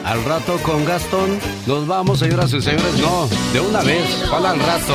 al 0.05 0.23
rato 0.23 0.57
con 0.63 0.85
Gastón 0.85 1.37
nos 1.67 1.85
vamos, 1.87 2.19
señoras 2.19 2.53
y 2.53 2.61
señores. 2.61 2.97
No, 3.01 3.27
de 3.51 3.59
una 3.59 3.81
vez, 3.81 4.07
para 4.31 4.51
al 4.51 4.59
rato. 4.61 4.93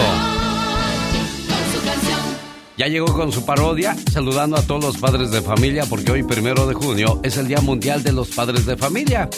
Ya 2.79 2.87
llegó 2.87 3.13
con 3.13 3.33
su 3.33 3.45
parodia, 3.45 3.95
saludando 4.11 4.57
a 4.57 4.63
todos 4.63 4.83
los 4.83 4.97
padres 4.97 5.31
de 5.31 5.43
familia, 5.43 5.85
porque 5.85 6.13
hoy, 6.13 6.23
primero 6.23 6.67
de 6.67 6.73
junio, 6.73 7.21
es 7.23 7.37
el 7.37 7.49
Día 7.49 7.61
Mundial 7.61 8.03
de 8.03 8.13
los 8.13 8.29
Padres 8.29 8.65
de 8.65 8.79
Familia. 8.79 9.29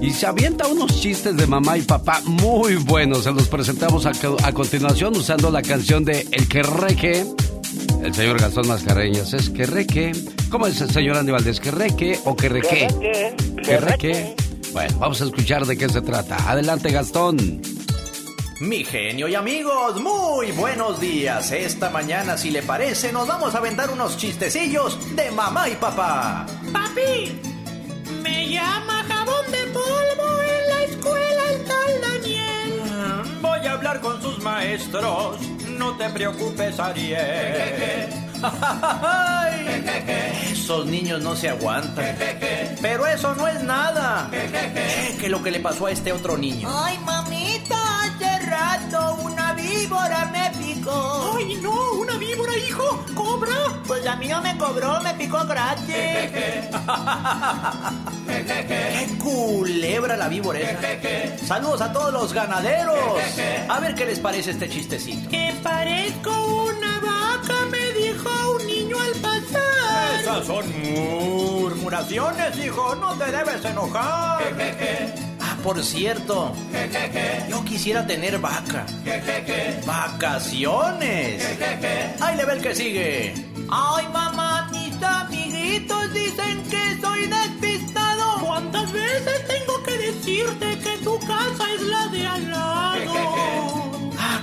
Y 0.00 0.10
se 0.12 0.26
avienta 0.26 0.68
unos 0.68 1.00
chistes 1.00 1.36
de 1.36 1.48
mamá 1.48 1.78
y 1.78 1.82
papá 1.82 2.20
muy 2.24 2.76
buenos. 2.76 3.24
Se 3.24 3.32
los 3.32 3.48
presentamos 3.48 4.06
a, 4.06 4.12
a 4.44 4.52
continuación 4.52 5.16
usando 5.16 5.50
la 5.50 5.62
canción 5.62 6.04
de 6.04 6.28
El 6.30 6.46
que 6.46 6.62
reque. 6.62 7.26
El 8.02 8.14
señor 8.14 8.40
Gastón 8.40 8.68
Mascareñas 8.68 9.32
es 9.34 9.50
que 9.50 9.66
reque. 9.66 10.12
¿Cómo 10.50 10.66
es 10.66 10.80
el 10.80 10.90
señor 10.90 11.16
Andy 11.16 11.32
Valdés? 11.32 11.60
¿Que 11.60 11.70
reque 11.70 12.18
o 12.24 12.36
que 12.36 12.48
reque? 12.48 12.88
Que 13.62 13.76
reque. 13.78 14.34
Bueno, 14.72 14.98
vamos 14.98 15.20
a 15.20 15.24
escuchar 15.24 15.66
de 15.66 15.76
qué 15.76 15.88
se 15.88 16.00
trata. 16.00 16.36
Adelante, 16.50 16.90
Gastón. 16.90 17.60
Mi 18.60 18.82
genio 18.84 19.28
y 19.28 19.34
amigos, 19.34 20.00
muy 20.00 20.50
buenos 20.52 21.00
días. 21.00 21.52
Esta 21.52 21.90
mañana, 21.90 22.36
si 22.36 22.50
le 22.50 22.62
parece, 22.62 23.12
nos 23.12 23.28
vamos 23.28 23.54
a 23.54 23.58
aventar 23.58 23.90
unos 23.90 24.16
chistecillos 24.16 24.98
de 25.14 25.30
mamá 25.30 25.68
y 25.68 25.74
papá. 25.74 26.46
Papi, 26.72 27.40
me 28.22 28.48
llama 28.48 29.04
jabón 29.06 29.50
de 29.52 29.64
polvo 29.72 30.40
en 30.42 30.68
la 30.68 30.84
escuela 30.84 31.42
el 31.52 31.64
tal 31.64 32.00
Daniel. 32.00 33.40
Voy 33.40 33.66
a 33.66 33.72
hablar 33.72 34.00
con 34.00 34.20
sus 34.20 34.38
maestros. 34.42 35.36
No 35.78 35.96
te 35.96 36.08
preocupes, 36.10 36.78
Ariel. 36.80 38.08
Esos 40.50 40.86
niños 40.86 41.22
no 41.22 41.36
se 41.36 41.48
aguantan. 41.48 42.16
Pero 42.82 43.06
eso 43.06 43.34
no 43.36 43.46
es 43.46 43.62
nada. 43.62 44.28
Que 45.20 45.28
lo 45.28 45.40
que 45.42 45.52
le 45.52 45.60
pasó 45.60 45.86
a 45.86 45.92
este 45.92 46.12
otro 46.12 46.36
niño. 46.36 46.68
Ay, 46.70 46.98
mamita, 46.98 47.76
hace 48.02 48.38
rato 48.46 49.18
una 49.22 49.52
víbora 49.52 50.28
me 50.32 50.47
picó. 50.78 51.34
Ay, 51.36 51.58
no, 51.62 51.92
una 51.92 52.16
víbora, 52.18 52.56
hijo. 52.56 53.04
¿Cobra? 53.14 53.52
Pues 53.86 54.06
a 54.06 54.16
mí 54.16 54.28
no 54.28 54.40
me 54.42 54.56
cobró, 54.56 55.00
me 55.00 55.14
picó 55.14 55.44
gratis. 55.44 55.94
¡Qué 58.26 59.18
culebra 59.18 60.16
la 60.16 60.28
víbora 60.28 60.60
esa! 60.60 61.46
¡Saludos 61.46 61.80
a 61.80 61.92
todos 61.92 62.12
los 62.12 62.32
ganaderos! 62.32 62.98
A 63.68 63.80
ver 63.80 63.94
qué 63.94 64.06
les 64.06 64.20
parece 64.20 64.50
este 64.50 64.68
chistecito. 64.68 65.28
Que 65.30 65.54
parezco 65.62 66.30
una 66.66 67.00
vaca, 67.00 67.66
me 67.70 67.92
dijo 67.92 68.28
un 68.56 68.66
niño 68.66 68.96
al 68.98 69.12
pasar. 69.20 70.20
Esas 70.20 70.46
son 70.46 70.64
murmuraciones, 70.82 72.58
hijo. 72.58 72.94
No 72.96 73.14
te 73.14 73.30
debes 73.30 73.64
enojar. 73.64 74.42
Por 75.62 75.82
cierto, 75.82 76.52
yo 77.48 77.64
quisiera 77.64 78.06
tener 78.06 78.38
vaca. 78.38 78.86
Vacaciones. 79.86 81.44
Ahí 82.20 82.36
le 82.36 82.44
ve 82.44 82.52
el 82.54 82.62
que 82.62 82.74
sigue. 82.74 83.34
Ay, 83.70 84.06
mamá, 84.12 84.68
mis 84.72 85.02
amiguitos 85.02 86.12
dicen 86.14 86.62
que 86.70 87.00
soy 87.00 87.26
despistado. 87.26 88.40
¿Cuántas 88.44 88.90
veces 88.92 89.46
tengo 89.46 89.82
que 89.82 89.98
decirte 89.98 90.78
que 90.78 90.98
tu 91.04 91.18
casa 91.20 91.64
es 91.74 91.82
la 91.82 92.08
de 92.08 92.26
al 92.26 92.50
lado? 92.50 92.64
Ah, 92.64 92.97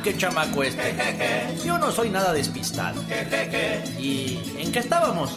qué 0.06 0.16
chamaco 0.16 0.62
este. 0.62 0.94
Yo 1.66 1.80
no 1.80 1.92
soy 1.92 2.12
nada 2.12 2.32
despistado. 2.32 3.02
¿Y 3.98 4.40
en 4.60 4.72
qué 4.72 4.78
estábamos? 4.78 5.36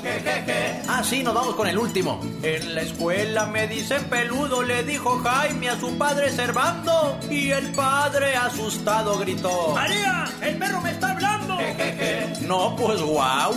Ah, 0.86 1.02
sí, 1.02 1.22
nos 1.22 1.32
vamos 1.32 1.54
con 1.54 1.66
el 1.68 1.78
último. 1.78 2.20
En 2.42 2.74
la 2.74 2.82
escuela 2.82 3.46
me 3.46 3.66
dicen 3.66 4.04
peludo, 4.04 4.62
le 4.62 4.82
dijo 4.82 5.22
Jaime 5.24 5.70
a 5.70 5.80
su 5.80 5.96
padre 5.96 6.30
Servando. 6.30 7.18
Y 7.30 7.50
el 7.50 7.72
padre 7.72 8.36
asustado 8.36 9.18
gritó: 9.18 9.72
¡María! 9.74 10.26
¡El 10.42 10.58
perro 10.58 10.82
me 10.82 10.90
está 10.90 11.12
hablando! 11.12 11.58
No, 12.42 12.76
pues 12.76 13.00
wow. 13.00 13.54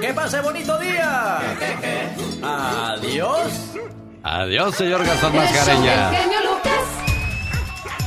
que 0.00 0.14
pase 0.14 0.40
bonito 0.42 0.78
día. 0.78 1.40
Adiós. 2.40 3.52
Adiós, 4.22 4.76
señor 4.76 5.04
Gastón 5.04 5.34
Mascareña. 5.34 6.12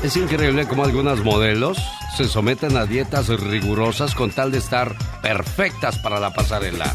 Es 0.03 0.17
increíble 0.17 0.67
cómo 0.67 0.83
algunas 0.83 1.23
modelos 1.23 1.77
se 2.17 2.27
someten 2.27 2.75
a 2.75 2.87
dietas 2.87 3.27
rigurosas 3.27 4.15
con 4.15 4.31
tal 4.31 4.51
de 4.51 4.57
estar 4.57 4.95
perfectas 5.21 5.99
para 5.99 6.19
la 6.19 6.33
pasarela. 6.33 6.91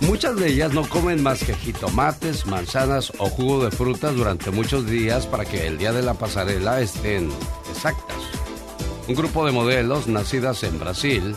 Muchas 0.00 0.36
de 0.36 0.46
ellas 0.46 0.72
no 0.72 0.88
comen 0.88 1.24
más 1.24 1.42
que 1.42 1.54
jitomates, 1.54 2.46
manzanas 2.46 3.12
o 3.18 3.26
jugo 3.26 3.64
de 3.64 3.72
frutas 3.72 4.14
durante 4.14 4.52
muchos 4.52 4.86
días 4.86 5.26
para 5.26 5.44
que 5.44 5.66
el 5.66 5.76
día 5.76 5.92
de 5.92 6.02
la 6.02 6.14
pasarela 6.14 6.80
estén 6.80 7.28
exactas. 7.68 8.16
Un 9.08 9.16
grupo 9.16 9.44
de 9.44 9.50
modelos 9.50 10.06
nacidas 10.06 10.62
en 10.62 10.78
Brasil 10.78 11.34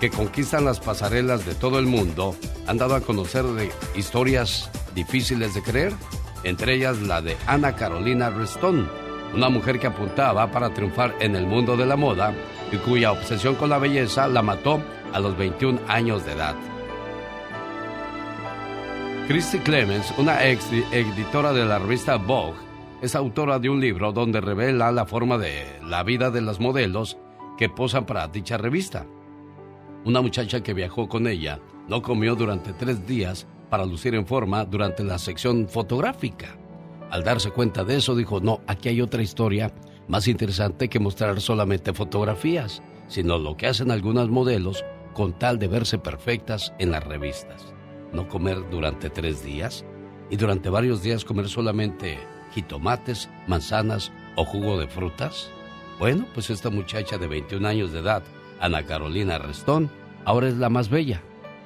que 0.00 0.08
conquistan 0.08 0.64
las 0.64 0.80
pasarelas 0.80 1.44
de 1.44 1.54
todo 1.54 1.78
el 1.78 1.86
mundo 1.86 2.34
han 2.66 2.78
dado 2.78 2.94
a 2.94 3.02
conocer 3.02 3.44
de 3.44 3.70
historias 3.94 4.70
difíciles 4.94 5.52
de 5.52 5.62
creer, 5.62 5.92
entre 6.44 6.76
ellas 6.76 7.02
la 7.02 7.20
de 7.20 7.36
Ana 7.46 7.76
Carolina 7.76 8.30
Reston, 8.30 9.03
una 9.34 9.48
mujer 9.48 9.78
que 9.78 9.88
apuntaba 9.88 10.50
para 10.50 10.72
triunfar 10.72 11.14
en 11.20 11.34
el 11.36 11.46
mundo 11.46 11.76
de 11.76 11.86
la 11.86 11.96
moda 11.96 12.32
y 12.70 12.76
cuya 12.76 13.12
obsesión 13.12 13.56
con 13.56 13.70
la 13.70 13.78
belleza 13.78 14.28
la 14.28 14.42
mató 14.42 14.80
a 15.12 15.20
los 15.20 15.36
21 15.36 15.80
años 15.88 16.24
de 16.24 16.32
edad. 16.32 16.54
Christy 19.26 19.58
Clemens, 19.58 20.12
una 20.18 20.46
ex 20.46 20.70
editora 20.92 21.52
de 21.52 21.64
la 21.64 21.78
revista 21.78 22.16
Vogue, 22.16 22.58
es 23.00 23.14
autora 23.14 23.58
de 23.58 23.70
un 23.70 23.80
libro 23.80 24.12
donde 24.12 24.40
revela 24.40 24.92
la 24.92 25.06
forma 25.06 25.38
de 25.38 25.64
la 25.82 26.02
vida 26.02 26.30
de 26.30 26.40
las 26.40 26.60
modelos 26.60 27.18
que 27.56 27.68
posan 27.68 28.06
para 28.06 28.28
dicha 28.28 28.56
revista. 28.56 29.06
Una 30.04 30.20
muchacha 30.20 30.62
que 30.62 30.74
viajó 30.74 31.08
con 31.08 31.26
ella 31.26 31.60
no 31.88 32.02
comió 32.02 32.34
durante 32.34 32.72
tres 32.72 33.06
días 33.06 33.46
para 33.70 33.86
lucir 33.86 34.14
en 34.14 34.26
forma 34.26 34.64
durante 34.64 35.02
la 35.02 35.18
sección 35.18 35.68
fotográfica. 35.68 36.56
Al 37.14 37.22
darse 37.22 37.52
cuenta 37.52 37.84
de 37.84 37.94
eso 37.94 38.16
dijo, 38.16 38.40
no, 38.40 38.60
aquí 38.66 38.88
hay 38.88 39.00
otra 39.00 39.22
historia 39.22 39.72
más 40.08 40.26
interesante 40.26 40.88
que 40.88 40.98
mostrar 40.98 41.40
solamente 41.40 41.92
fotografías, 41.92 42.82
sino 43.06 43.38
lo 43.38 43.56
que 43.56 43.68
hacen 43.68 43.92
algunas 43.92 44.26
modelos 44.26 44.84
con 45.12 45.38
tal 45.38 45.60
de 45.60 45.68
verse 45.68 45.96
perfectas 45.96 46.72
en 46.80 46.90
las 46.90 47.04
revistas. 47.04 47.72
No 48.12 48.26
comer 48.26 48.68
durante 48.68 49.10
tres 49.10 49.44
días 49.44 49.84
y 50.28 50.34
durante 50.34 50.70
varios 50.70 51.04
días 51.04 51.24
comer 51.24 51.48
solamente 51.48 52.18
jitomates, 52.52 53.30
manzanas 53.46 54.10
o 54.34 54.44
jugo 54.44 54.76
de 54.80 54.88
frutas. 54.88 55.52
Bueno, 56.00 56.26
pues 56.34 56.50
esta 56.50 56.68
muchacha 56.68 57.16
de 57.16 57.28
21 57.28 57.68
años 57.68 57.92
de 57.92 58.00
edad, 58.00 58.24
Ana 58.58 58.86
Carolina 58.86 59.38
Restón, 59.38 59.88
ahora 60.24 60.48
es 60.48 60.56
la 60.56 60.68
más 60.68 60.88
bella, 60.88 61.22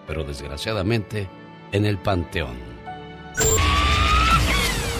pero 0.07 0.24
desgraciadamente 0.24 1.26
en 1.72 1.86
el 1.86 1.96
panteón. 1.96 2.78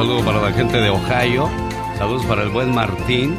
Saludo 0.00 0.24
para 0.24 0.40
la 0.40 0.50
gente 0.54 0.80
de 0.80 0.88
Ohio. 0.88 1.50
Saludos 1.98 2.24
para 2.24 2.42
el 2.42 2.48
buen 2.48 2.74
Martín. 2.74 3.36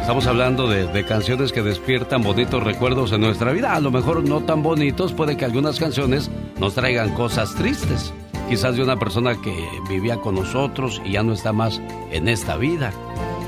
Estamos 0.00 0.26
hablando 0.26 0.66
de, 0.66 0.88
de, 0.88 1.04
canciones 1.04 1.52
que 1.52 1.62
despiertan 1.62 2.24
bonitos 2.24 2.64
recuerdos 2.64 3.12
en 3.12 3.20
nuestra 3.20 3.52
vida. 3.52 3.76
A 3.76 3.80
lo 3.80 3.92
mejor 3.92 4.28
no 4.28 4.40
tan 4.40 4.60
bonitos, 4.64 5.12
puede 5.12 5.36
que 5.36 5.44
algunas 5.44 5.78
canciones 5.78 6.32
nos 6.58 6.74
traigan 6.74 7.14
cosas 7.14 7.54
tristes. 7.54 8.12
Quizás 8.48 8.74
de 8.74 8.82
una 8.82 8.98
persona 8.98 9.40
que 9.40 9.54
vivía 9.88 10.16
con 10.16 10.34
nosotros 10.34 11.00
y 11.04 11.12
ya 11.12 11.22
no 11.22 11.32
está 11.32 11.52
más 11.52 11.80
en 12.10 12.26
esta 12.26 12.56
vida. 12.56 12.90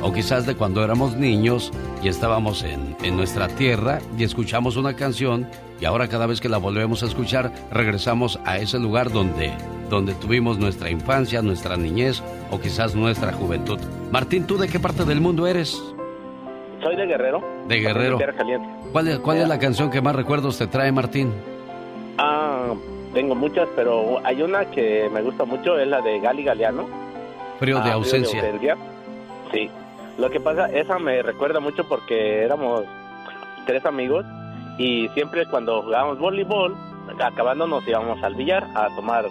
O 0.00 0.12
quizás 0.12 0.46
de 0.46 0.54
cuando 0.54 0.84
éramos 0.84 1.16
niños 1.16 1.72
y 2.00 2.06
estábamos 2.06 2.62
en, 2.62 2.96
en 3.02 3.16
nuestra 3.16 3.48
tierra 3.48 3.98
y 4.16 4.22
escuchamos 4.22 4.76
una 4.76 4.94
canción 4.94 5.48
y 5.80 5.84
ahora 5.84 6.06
cada 6.06 6.26
vez 6.26 6.40
que 6.40 6.48
la 6.48 6.58
volvemos 6.58 7.02
a 7.02 7.06
escuchar 7.06 7.52
regresamos 7.72 8.38
a 8.44 8.58
ese 8.58 8.78
lugar 8.78 9.10
donde, 9.10 9.52
donde 9.88 10.14
tuvimos 10.14 10.58
nuestra 10.58 10.90
infancia, 10.90 11.42
nuestra 11.42 11.76
niñez 11.76 12.22
o 12.50 12.58
quizás 12.60 12.94
nuestra 12.94 13.32
juventud. 13.32 13.78
Martín, 14.10 14.46
¿tú 14.46 14.56
de 14.58 14.68
qué 14.68 14.78
parte 14.80 15.04
del 15.04 15.20
mundo 15.20 15.46
eres? 15.46 15.82
Soy 16.82 16.96
de 16.96 17.06
Guerrero. 17.06 17.42
De 17.68 17.80
Guerrero. 17.80 18.18
¿Cuál, 18.92 19.08
es, 19.08 19.18
¿Cuál 19.18 19.38
es 19.38 19.48
la 19.48 19.58
canción 19.58 19.90
que 19.90 20.00
más 20.00 20.14
recuerdos 20.14 20.58
te 20.58 20.66
trae, 20.66 20.92
Martín? 20.92 21.32
Ah, 22.18 22.72
tengo 23.14 23.34
muchas, 23.34 23.68
pero 23.74 24.20
hay 24.24 24.42
una 24.42 24.64
que 24.66 25.08
me 25.12 25.22
gusta 25.22 25.44
mucho, 25.44 25.78
es 25.78 25.88
la 25.88 26.00
de 26.00 26.20
Gali 26.20 26.44
Galeano. 26.44 26.86
Frío 27.58 27.80
de 27.80 27.90
Ah, 27.90 27.94
ausencia. 27.94 28.40
Frío 28.40 28.74
de. 28.74 28.76
Sí. 29.52 29.70
Lo 30.18 30.30
que 30.30 30.40
pasa, 30.40 30.66
esa 30.66 30.98
me 30.98 31.22
recuerda 31.22 31.60
mucho 31.60 31.86
porque 31.88 32.42
éramos 32.42 32.84
tres 33.66 33.84
amigos 33.84 34.24
y 34.78 35.08
siempre 35.10 35.46
cuando 35.46 35.82
jugábamos 35.82 36.18
voleibol, 36.18 36.74
acabando 37.22 37.66
nos 37.66 37.86
íbamos 37.86 38.22
al 38.22 38.34
billar 38.34 38.66
a 38.74 38.94
tomar, 38.96 39.26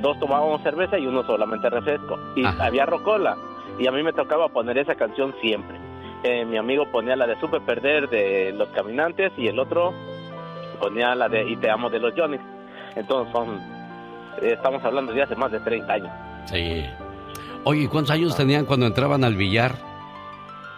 dos 0.00 0.18
tomábamos 0.18 0.62
cerveza 0.62 0.98
y 0.98 1.06
uno 1.06 1.22
solamente 1.24 1.68
refresco. 1.70 2.18
Y 2.36 2.44
había 2.44 2.86
rocola 2.86 3.36
y 3.78 3.86
a 3.86 3.92
mí 3.92 4.02
me 4.02 4.12
tocaba 4.12 4.48
poner 4.48 4.78
esa 4.78 4.94
canción 4.94 5.34
siempre. 5.40 5.76
Eh, 6.22 6.44
mi 6.44 6.56
amigo 6.56 6.86
ponía 6.90 7.16
la 7.16 7.26
de 7.26 7.38
Supe 7.38 7.60
Perder 7.60 8.08
de 8.08 8.52
Los 8.52 8.68
Caminantes 8.68 9.32
y 9.36 9.48
el 9.48 9.58
otro 9.58 9.92
ponía 10.80 11.14
la 11.14 11.28
de 11.28 11.50
Y 11.50 11.56
Te 11.56 11.70
Amo 11.70 11.90
de 11.90 11.98
los 11.98 12.14
Johnny. 12.16 12.38
Entonces 12.96 13.32
son, 13.32 13.60
eh, 14.40 14.52
estamos 14.54 14.82
hablando 14.84 15.12
de 15.12 15.22
hace 15.22 15.36
más 15.36 15.52
de 15.52 15.60
30 15.60 15.92
años. 15.92 16.10
Sí. 16.46 16.84
Oye, 17.64 17.82
¿y 17.82 17.88
¿cuántos 17.88 18.14
años 18.14 18.36
tenían 18.36 18.64
cuando 18.64 18.86
entraban 18.86 19.24
al 19.24 19.34
billar? 19.34 19.72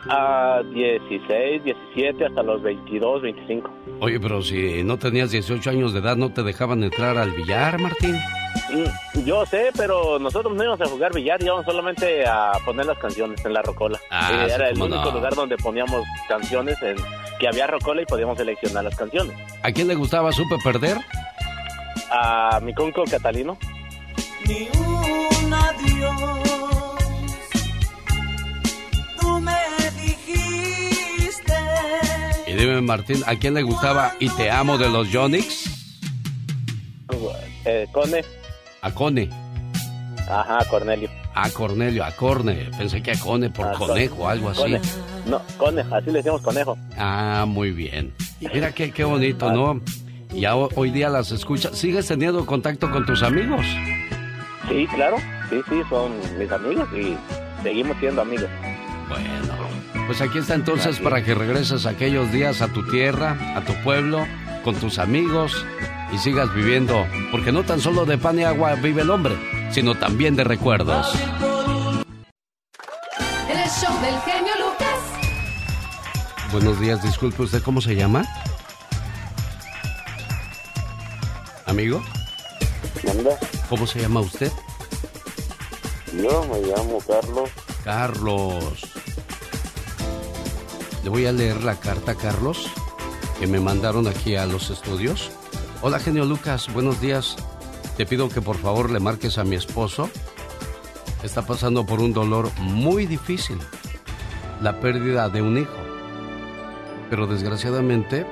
A 0.09 0.63
16, 0.73 1.65
17, 1.65 2.27
hasta 2.27 2.43
los 2.43 2.63
22, 2.63 3.23
25. 3.23 3.71
Oye, 4.01 4.21
pero 4.21 4.41
si 4.43 4.83
no 4.85 4.97
tenías 4.99 5.31
18 5.31 5.71
años 5.71 5.93
de 5.93 6.01
edad, 6.01 6.17
¿no 6.17 6.33
te 6.33 6.43
dejaban 6.43 6.83
entrar 6.85 7.17
al 7.19 7.33
billar, 7.33 7.79
Martín? 7.81 8.17
Mm, 8.71 9.25
Yo 9.25 9.45
sé, 9.47 9.71
pero 9.77 10.19
nosotros 10.19 10.55
no 10.55 10.63
íbamos 10.63 10.81
a 10.81 10.87
jugar 10.87 11.13
billar, 11.15 11.43
íbamos 11.43 11.65
solamente 11.65 12.25
a 12.27 12.53
poner 12.65 12.87
las 12.87 12.99
canciones 12.99 13.45
en 13.45 13.53
la 13.53 13.63
rocola. 13.63 13.99
Ah, 14.11 14.31
Eh, 14.33 14.45
sí, 14.49 14.53
Era 14.55 14.69
el 14.69 14.81
único 14.81 15.05
no. 15.07 15.11
lugar 15.13 15.35
donde 15.35 15.57
poníamos 15.57 16.03
canciones, 16.29 16.81
en, 16.83 16.97
que 17.41 17.49
había 17.49 17.67
rocola 17.67 18.03
y 18.03 18.07
podíamos 18.07 18.39
seleccionar 18.39 18.85
las 18.85 18.97
canciones. 18.97 19.37
¿A 19.63 19.73
quién 19.73 19.89
le 19.89 19.95
gustaba 19.95 20.31
Supe 20.33 20.57
Perder? 20.63 20.99
A 22.11 22.61
mi 22.63 22.73
conco 22.75 23.03
Catalino. 23.11 23.59
Ni 24.47 24.69
un 24.79 25.53
adiós. 25.55 26.46
Dime, 32.57 32.81
Martín, 32.81 33.23
¿a 33.27 33.37
quién 33.37 33.55
le 33.55 33.63
gustaba 33.63 34.15
Y 34.21 34.29
Te 34.31 34.51
Amo 34.51 34.79
de 34.79 34.89
los 34.89 35.09
Jonix? 35.13 35.71
Eh, 37.65 37.87
Cone. 37.93 38.25
A 38.83 38.91
Cone. 38.93 39.29
Ajá, 40.29 40.59
Cornelio. 40.69 41.09
A 41.35 41.51
Cornelio, 41.51 42.05
a 42.05 42.11
Corne. 42.13 42.71
Pensé 42.79 43.03
que 43.03 43.13
a 43.13 43.19
Cone 43.19 43.51
por 43.51 43.73
conejo 43.73 44.29
algo 44.29 44.51
así. 44.51 44.61
Cone. 44.63 44.81
No, 45.27 45.43
Cone, 45.59 45.83
así 45.93 46.07
le 46.07 46.13
decimos 46.15 46.41
conejo. 46.43 46.77
Ah, 46.97 47.45
muy 47.47 47.73
bien. 47.73 48.13
Mira 48.41 48.73
qué, 48.73 48.91
qué 48.93 49.05
bonito, 49.05 49.53
¿no? 49.53 49.81
Y 50.33 50.41
ya 50.43 50.57
ho- 50.57 50.69
hoy 50.77 50.91
día 50.91 51.09
las 51.09 51.31
escuchas. 51.33 51.77
¿Sigues 51.77 52.07
teniendo 52.07 52.45
contacto 52.47 52.91
con 52.91 53.05
tus 53.07 53.23
amigos? 53.23 53.67
Sí, 54.69 54.87
claro. 54.95 55.17
Sí, 55.51 55.57
sí, 55.69 55.81
son 55.89 56.13
mis 56.39 56.51
amigos 56.51 56.89
y 56.97 57.17
seguimos 57.63 57.97
siendo 57.99 58.23
amigos. 58.23 58.49
Bueno, 59.09 59.55
pues 60.07 60.21
aquí 60.21 60.39
está 60.39 60.55
entonces 60.55 60.99
para 60.99 61.25
que 61.25 61.35
regreses 61.35 61.87
aquellos 61.87 62.31
días 62.33 62.63
a 62.63 62.69
tu 62.69 62.87
tierra, 62.89 63.55
a 63.57 63.63
tu 63.63 63.73
pueblo, 63.83 64.27
con 64.65 64.75
tus 64.77 64.99
amigos 64.99 65.65
y 66.13 66.19
sigas 66.19 66.53
viviendo, 66.55 67.07
porque 67.31 67.53
no 67.53 67.65
tan 67.65 67.81
solo 67.81 68.05
de 68.05 68.19
pan 68.19 68.39
y 68.39 68.45
agua 68.45 68.75
vive 68.75 69.03
el 69.03 69.11
hombre, 69.11 69.37
sino 69.71 69.95
también 69.95 70.37
de 70.37 70.45
recuerdos. 70.45 71.15
En 73.49 73.59
el 73.59 73.69
show 73.69 73.93
del 74.01 74.19
genio 74.21 74.53
Lucas. 74.59 76.53
Buenos 76.53 76.81
días, 76.81 77.03
disculpe, 77.03 77.43
¿usted 77.43 77.63
cómo 77.63 77.81
se 77.81 77.95
llama? 77.95 78.25
Amigo, 81.67 82.03
¿Manda? 83.05 83.39
¿cómo 83.69 83.87
se 83.87 84.01
llama 84.01 84.21
usted? 84.21 84.51
Yo 86.13 86.45
me 86.45 86.61
llamo 86.61 86.99
Carlos. 87.07 87.51
Carlos. 87.85 89.06
Le 91.07 91.11
voy 91.11 91.27
a 91.27 91.31
leer 91.31 91.63
la 91.63 91.77
carta, 91.77 92.17
Carlos, 92.17 92.69
que 93.39 93.47
me 93.47 93.61
mandaron 93.61 94.09
aquí 94.09 94.35
a 94.35 94.45
los 94.45 94.71
estudios. 94.71 95.31
Hola, 95.81 96.01
genio 96.01 96.25
Lucas, 96.25 96.67
buenos 96.75 97.01
días. 97.01 97.37
Te 97.97 98.07
pido 98.07 98.29
que 98.29 98.43
por 98.43 98.57
favor 98.57 98.91
le 98.91 98.99
marques 98.99 99.39
a 99.39 99.45
mi 99.45 99.55
esposo. 99.55 100.11
Está 101.23 101.43
pasando 101.43 101.87
por 101.87 102.01
un 102.01 102.13
dolor 102.13 102.51
muy 102.59 103.07
difícil, 103.07 103.57
la 104.61 104.81
pérdida 104.81 105.29
de 105.29 105.43
un 105.43 105.59
hijo. 105.59 105.79
Pero 107.09 107.29
desgraciadamente, 107.29 108.27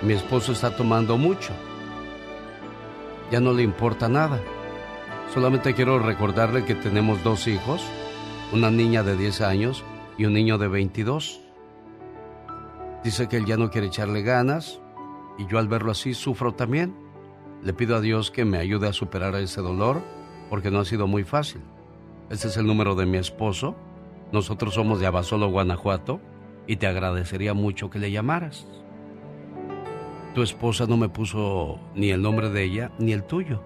mi 0.00 0.14
esposo 0.14 0.52
está 0.52 0.74
tomando 0.74 1.18
mucho. 1.18 1.52
ya 3.30 3.40
no 3.40 3.52
le 3.52 3.62
importa 3.62 4.08
nada. 4.08 4.40
Solamente 5.34 5.74
quiero 5.74 5.98
recordarle 5.98 6.64
que 6.64 6.74
tenemos 6.74 7.22
dos 7.22 7.46
hijos, 7.46 7.82
una 8.52 8.70
niña 8.70 9.02
de 9.02 9.18
10 9.18 9.42
años 9.42 9.84
y 10.16 10.24
un 10.24 10.32
niño 10.32 10.56
de 10.56 10.68
22. 10.68 11.43
Dice 13.04 13.28
que 13.28 13.36
él 13.36 13.44
ya 13.44 13.58
no 13.58 13.70
quiere 13.70 13.88
echarle 13.88 14.22
ganas 14.22 14.80
y 15.36 15.46
yo 15.46 15.58
al 15.58 15.68
verlo 15.68 15.92
así 15.92 16.14
sufro 16.14 16.54
también. 16.54 16.96
Le 17.62 17.74
pido 17.74 17.96
a 17.96 18.00
Dios 18.00 18.30
que 18.30 18.46
me 18.46 18.56
ayude 18.56 18.88
a 18.88 18.94
superar 18.94 19.34
ese 19.34 19.60
dolor 19.60 20.02
porque 20.48 20.70
no 20.70 20.80
ha 20.80 20.86
sido 20.86 21.06
muy 21.06 21.22
fácil. 21.22 21.60
Este 22.30 22.48
es 22.48 22.56
el 22.56 22.66
número 22.66 22.94
de 22.94 23.04
mi 23.04 23.18
esposo. 23.18 23.76
Nosotros 24.32 24.72
somos 24.72 25.00
de 25.00 25.06
Abasolo, 25.06 25.48
Guanajuato 25.50 26.20
y 26.66 26.76
te 26.76 26.86
agradecería 26.86 27.52
mucho 27.52 27.90
que 27.90 27.98
le 27.98 28.10
llamaras. 28.10 28.66
Tu 30.34 30.42
esposa 30.42 30.86
no 30.86 30.96
me 30.96 31.10
puso 31.10 31.78
ni 31.94 32.10
el 32.10 32.22
nombre 32.22 32.48
de 32.48 32.64
ella 32.64 32.90
ni 32.98 33.12
el 33.12 33.22
tuyo, 33.22 33.62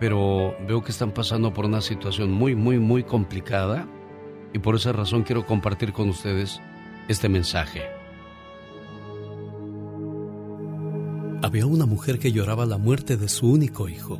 pero 0.00 0.56
veo 0.66 0.82
que 0.82 0.90
están 0.90 1.12
pasando 1.12 1.52
por 1.52 1.66
una 1.66 1.82
situación 1.82 2.32
muy, 2.32 2.56
muy, 2.56 2.78
muy 2.78 3.04
complicada 3.04 3.86
y 4.54 4.58
por 4.58 4.74
esa 4.74 4.92
razón 4.92 5.22
quiero 5.22 5.44
compartir 5.44 5.92
con 5.92 6.08
ustedes 6.08 6.60
este 7.08 7.28
mensaje. 7.28 7.93
Había 11.44 11.66
una 11.66 11.84
mujer 11.84 12.18
que 12.18 12.32
lloraba 12.32 12.64
la 12.64 12.78
muerte 12.78 13.18
de 13.18 13.28
su 13.28 13.46
único 13.46 13.90
hijo. 13.90 14.18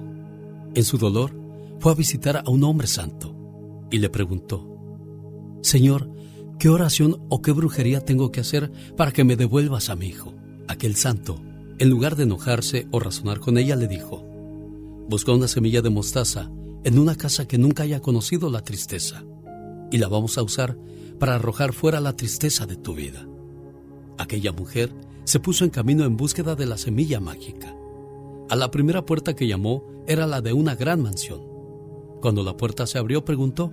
En 0.74 0.84
su 0.84 0.98
dolor, 0.98 1.32
fue 1.80 1.90
a 1.90 1.94
visitar 1.94 2.36
a 2.36 2.50
un 2.50 2.62
hombre 2.64 2.86
santo 2.86 3.34
y 3.90 3.96
le 3.96 4.10
preguntó, 4.10 4.68
Señor, 5.62 6.10
¿qué 6.58 6.68
oración 6.68 7.24
o 7.30 7.40
qué 7.40 7.52
brujería 7.52 8.04
tengo 8.04 8.30
que 8.30 8.40
hacer 8.40 8.70
para 8.98 9.10
que 9.10 9.24
me 9.24 9.36
devuelvas 9.36 9.88
a 9.88 9.96
mi 9.96 10.08
hijo? 10.08 10.34
Aquel 10.68 10.96
santo, 10.96 11.40
en 11.78 11.88
lugar 11.88 12.14
de 12.14 12.24
enojarse 12.24 12.88
o 12.90 13.00
razonar 13.00 13.40
con 13.40 13.56
ella, 13.56 13.74
le 13.74 13.88
dijo, 13.88 14.22
Busca 15.08 15.32
una 15.32 15.48
semilla 15.48 15.80
de 15.80 15.88
mostaza 15.88 16.50
en 16.84 16.98
una 16.98 17.16
casa 17.16 17.48
que 17.48 17.56
nunca 17.56 17.84
haya 17.84 18.00
conocido 18.00 18.50
la 18.50 18.60
tristeza 18.60 19.24
y 19.90 19.96
la 19.96 20.08
vamos 20.08 20.36
a 20.36 20.42
usar 20.42 20.76
para 21.18 21.36
arrojar 21.36 21.72
fuera 21.72 22.00
la 22.00 22.16
tristeza 22.16 22.66
de 22.66 22.76
tu 22.76 22.94
vida. 22.94 23.26
Aquella 24.18 24.52
mujer 24.52 24.92
se 25.24 25.40
puso 25.40 25.64
en 25.64 25.70
camino 25.70 26.04
en 26.04 26.16
búsqueda 26.16 26.54
de 26.54 26.66
la 26.66 26.78
semilla 26.78 27.20
mágica. 27.20 27.74
A 28.50 28.56
la 28.56 28.70
primera 28.70 29.04
puerta 29.06 29.34
que 29.34 29.46
llamó 29.46 29.84
era 30.06 30.26
la 30.26 30.40
de 30.40 30.52
una 30.52 30.74
gran 30.74 31.02
mansión. 31.02 31.40
Cuando 32.20 32.42
la 32.42 32.56
puerta 32.56 32.86
se 32.86 32.98
abrió 32.98 33.24
preguntó, 33.24 33.72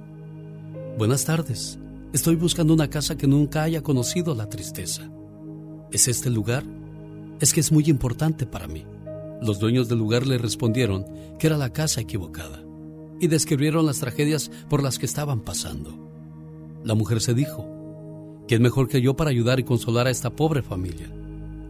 Buenas 0.97 1.26
tardes, 1.26 1.80
estoy 2.14 2.36
buscando 2.36 2.74
una 2.74 2.89
casa 2.89 3.18
que 3.18 3.28
nunca 3.28 3.64
haya 3.64 3.82
conocido 3.82 4.34
la 4.34 4.49
tristeza. 4.49 5.12
¿Es 5.91 6.08
este 6.08 6.30
el 6.30 6.36
lugar? 6.36 6.64
Es 7.39 7.54
que 7.54 7.60
es 7.60 7.72
muy 7.72 7.86
importante 7.86 8.45
para 8.45 8.68
mí. 8.68 8.86
Los 9.41 9.60
dueños 9.60 9.89
del 9.89 9.97
lugar 9.97 10.28
le 10.28 10.38
respondieron 10.38 11.06
que 11.38 11.47
era 11.47 11.58
la 11.58 11.74
casa 11.74 12.02
equivocada 12.02 12.64
y 13.20 13.28
describieron 13.28 13.86
las 13.86 13.99
tragedias 13.99 14.52
por 14.70 14.84
las 14.84 14.99
que 14.99 15.06
estaban 15.06 15.41
pasando. 15.41 16.12
La 16.84 16.95
mujer 16.95 17.22
se 17.22 17.34
dijo, 17.34 17.68
¿quién 18.47 18.62
mejor 18.62 18.88
que 18.88 19.02
yo 19.02 19.16
para 19.16 19.30
ayudar 19.30 19.60
y 19.60 19.64
consolar 19.64 20.08
a 20.08 20.12
esta 20.12 20.30
pobre 20.30 20.62
familia? 20.62 21.12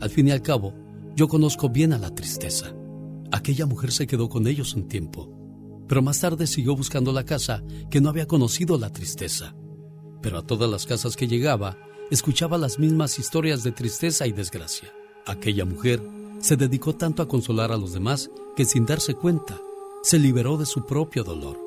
Al 0.02 0.10
fin 0.10 0.28
y 0.28 0.32
al 0.32 0.42
cabo, 0.42 0.74
yo 1.16 1.28
conozco 1.28 1.70
bien 1.70 1.94
a 1.94 2.00
la 2.00 2.14
tristeza. 2.14 2.74
Aquella 3.32 3.68
mujer 3.68 3.92
se 3.92 4.08
quedó 4.08 4.30
con 4.30 4.48
ellos 4.48 4.74
un 4.74 4.88
tiempo, 4.88 5.32
pero 5.88 6.02
más 6.02 6.20
tarde 6.20 6.48
siguió 6.48 6.76
buscando 6.76 7.14
la 7.14 7.24
casa 7.24 7.64
que 7.92 8.02
no 8.02 8.10
había 8.10 8.28
conocido 8.28 8.80
la 8.80 8.90
tristeza. 8.90 9.56
Pero 10.22 10.40
a 10.40 10.42
todas 10.42 10.70
las 10.70 10.88
casas 10.88 11.16
que 11.16 11.28
llegaba, 11.28 11.78
escuchaba 12.10 12.58
las 12.58 12.80
mismas 12.80 13.20
historias 13.20 13.64
de 13.64 13.72
tristeza 13.72 14.26
y 14.26 14.32
desgracia. 14.32 14.92
Aquella 15.28 15.66
mujer 15.66 16.02
se 16.40 16.58
dedicó 16.58 16.96
tanto 16.96 17.22
a 17.22 17.28
consolar 17.28 17.72
a 17.72 17.78
los 17.78 17.94
demás 17.94 18.32
que 18.56 18.66
sin 18.66 18.88
darse 18.88 19.14
cuenta, 19.14 19.62
se 20.02 20.18
liberó 20.18 20.58
de 20.58 20.66
su 20.66 20.86
propio 20.88 21.24
dolor. 21.24 21.60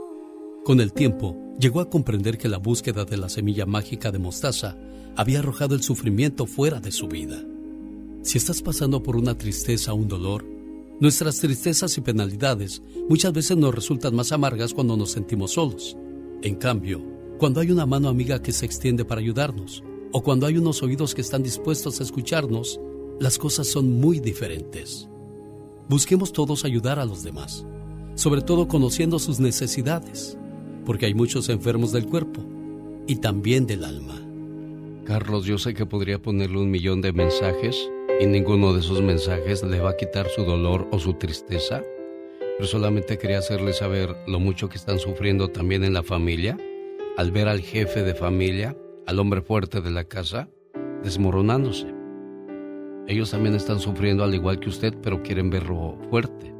Con 0.64 0.80
el 0.80 0.92
tiempo, 0.92 1.36
llegó 1.60 1.80
a 1.80 1.88
comprender 1.88 2.36
que 2.36 2.48
la 2.48 2.58
búsqueda 2.58 3.04
de 3.04 3.16
la 3.16 3.28
semilla 3.28 3.64
mágica 3.64 4.10
de 4.10 4.18
mostaza 4.18 4.76
había 5.16 5.38
arrojado 5.38 5.76
el 5.76 5.82
sufrimiento 5.82 6.46
fuera 6.46 6.80
de 6.80 6.90
su 6.90 7.06
vida. 7.06 7.40
Si 8.24 8.38
estás 8.38 8.62
pasando 8.62 9.02
por 9.02 9.16
una 9.16 9.36
tristeza 9.36 9.92
o 9.92 9.96
un 9.96 10.08
dolor, 10.08 10.46
nuestras 10.98 11.40
tristezas 11.40 11.98
y 11.98 12.00
penalidades 12.00 12.82
muchas 13.06 13.34
veces 13.34 13.58
nos 13.58 13.74
resultan 13.74 14.16
más 14.16 14.32
amargas 14.32 14.72
cuando 14.72 14.96
nos 14.96 15.10
sentimos 15.10 15.52
solos. 15.52 15.94
En 16.40 16.54
cambio, 16.54 17.04
cuando 17.38 17.60
hay 17.60 17.70
una 17.70 17.84
mano 17.84 18.08
amiga 18.08 18.40
que 18.40 18.52
se 18.52 18.64
extiende 18.64 19.04
para 19.04 19.20
ayudarnos, 19.20 19.84
o 20.10 20.22
cuando 20.22 20.46
hay 20.46 20.56
unos 20.56 20.82
oídos 20.82 21.14
que 21.14 21.20
están 21.20 21.42
dispuestos 21.42 22.00
a 22.00 22.02
escucharnos, 22.02 22.80
las 23.20 23.36
cosas 23.36 23.66
son 23.66 24.00
muy 24.00 24.20
diferentes. 24.20 25.06
Busquemos 25.90 26.32
todos 26.32 26.64
ayudar 26.64 26.98
a 26.98 27.04
los 27.04 27.24
demás, 27.24 27.66
sobre 28.14 28.40
todo 28.40 28.68
conociendo 28.68 29.18
sus 29.18 29.38
necesidades, 29.38 30.38
porque 30.86 31.04
hay 31.04 31.12
muchos 31.12 31.50
enfermos 31.50 31.92
del 31.92 32.06
cuerpo 32.06 32.42
y 33.06 33.16
también 33.16 33.66
del 33.66 33.84
alma. 33.84 34.23
Carlos, 35.04 35.44
yo 35.44 35.58
sé 35.58 35.74
que 35.74 35.84
podría 35.84 36.18
ponerle 36.18 36.56
un 36.56 36.70
millón 36.70 37.02
de 37.02 37.12
mensajes 37.12 37.90
y 38.20 38.26
ninguno 38.26 38.72
de 38.72 38.80
esos 38.80 39.02
mensajes 39.02 39.62
le 39.62 39.78
va 39.78 39.90
a 39.90 39.96
quitar 39.96 40.28
su 40.28 40.44
dolor 40.44 40.88
o 40.92 40.98
su 40.98 41.12
tristeza, 41.14 41.82
pero 42.56 42.66
solamente 42.66 43.18
quería 43.18 43.38
hacerle 43.38 43.74
saber 43.74 44.16
lo 44.26 44.40
mucho 44.40 44.70
que 44.70 44.78
están 44.78 44.98
sufriendo 44.98 45.48
también 45.48 45.84
en 45.84 45.92
la 45.92 46.02
familia 46.02 46.56
al 47.18 47.32
ver 47.32 47.48
al 47.48 47.60
jefe 47.60 48.02
de 48.02 48.14
familia, 48.14 48.76
al 49.06 49.18
hombre 49.18 49.42
fuerte 49.42 49.82
de 49.82 49.90
la 49.90 50.04
casa, 50.04 50.48
desmoronándose. 51.02 51.86
Ellos 53.06 53.30
también 53.30 53.54
están 53.54 53.80
sufriendo 53.80 54.24
al 54.24 54.34
igual 54.34 54.58
que 54.58 54.70
usted, 54.70 54.94
pero 55.02 55.22
quieren 55.22 55.50
verlo 55.50 55.98
fuerte. 56.08 56.54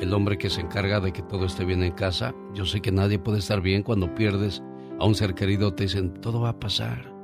El 0.00 0.12
hombre 0.14 0.36
que 0.36 0.50
se 0.50 0.62
encarga 0.62 0.98
de 0.98 1.12
que 1.12 1.22
todo 1.22 1.46
esté 1.46 1.64
bien 1.64 1.84
en 1.84 1.92
casa, 1.92 2.34
yo 2.54 2.66
sé 2.66 2.80
que 2.80 2.90
nadie 2.90 3.20
puede 3.20 3.38
estar 3.38 3.60
bien 3.60 3.84
cuando 3.84 4.12
pierdes 4.16 4.64
a 4.98 5.06
un 5.06 5.14
ser 5.14 5.34
querido, 5.34 5.72
te 5.74 5.84
dicen, 5.84 6.12
todo 6.14 6.40
va 6.40 6.50
a 6.50 6.58
pasar 6.58 7.17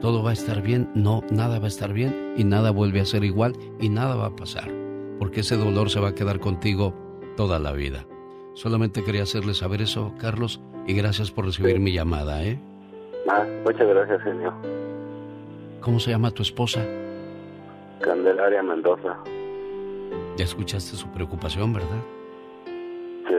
todo 0.00 0.22
va 0.22 0.30
a 0.30 0.32
estar 0.32 0.62
bien, 0.62 0.90
no, 0.94 1.22
nada 1.30 1.58
va 1.58 1.64
a 1.64 1.68
estar 1.68 1.92
bien 1.92 2.34
y 2.36 2.44
nada 2.44 2.70
vuelve 2.70 3.00
a 3.00 3.04
ser 3.04 3.24
igual 3.24 3.54
y 3.80 3.88
nada 3.88 4.14
va 4.14 4.26
a 4.26 4.36
pasar, 4.36 4.70
porque 5.18 5.40
ese 5.40 5.56
dolor 5.56 5.90
se 5.90 6.00
va 6.00 6.08
a 6.08 6.14
quedar 6.14 6.38
contigo 6.38 6.94
toda 7.36 7.58
la 7.58 7.72
vida. 7.72 8.06
Solamente 8.54 9.04
quería 9.04 9.22
hacerle 9.22 9.54
saber 9.54 9.82
eso, 9.82 10.12
Carlos, 10.18 10.60
y 10.86 10.94
gracias 10.94 11.30
por 11.30 11.46
recibir 11.46 11.80
mi 11.80 11.92
llamada, 11.92 12.42
¿eh? 12.44 12.60
Ah, 13.28 13.44
muchas 13.64 13.86
gracias, 13.88 14.22
señor. 14.22 14.52
¿Cómo 15.80 16.00
se 16.00 16.10
llama 16.10 16.30
tu 16.30 16.42
esposa? 16.42 16.84
Candelaria 18.00 18.62
Mendoza. 18.62 19.16
Ya 20.36 20.44
escuchaste 20.44 20.96
su 20.96 21.08
preocupación, 21.08 21.72
¿verdad? 21.72 22.02
Sí. 23.28 23.34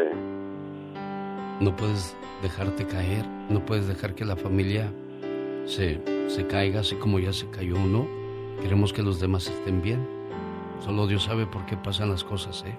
No 1.61 1.75
puedes 1.75 2.15
dejarte 2.41 2.85
caer, 2.85 3.25
no 3.49 3.65
puedes 3.65 3.87
dejar 3.87 4.15
que 4.15 4.25
la 4.25 4.35
familia 4.35 4.91
se, 5.69 6.01
se 6.27 6.47
caiga 6.47 6.81
así 6.81 6.95
como 6.95 7.19
ya 7.19 7.31
se 7.31 7.49
cayó 7.49 7.75
uno. 7.75 8.07
Queremos 8.61 8.91
que 8.91 9.03
los 9.03 9.19
demás 9.19 9.47
estén 9.47 9.81
bien. 9.81 10.05
Solo 10.83 11.07
Dios 11.07 11.23
sabe 11.23 11.45
por 11.45 11.65
qué 11.65 11.77
pasan 11.77 12.09
las 12.09 12.23
cosas, 12.23 12.63
¿eh? 12.65 12.75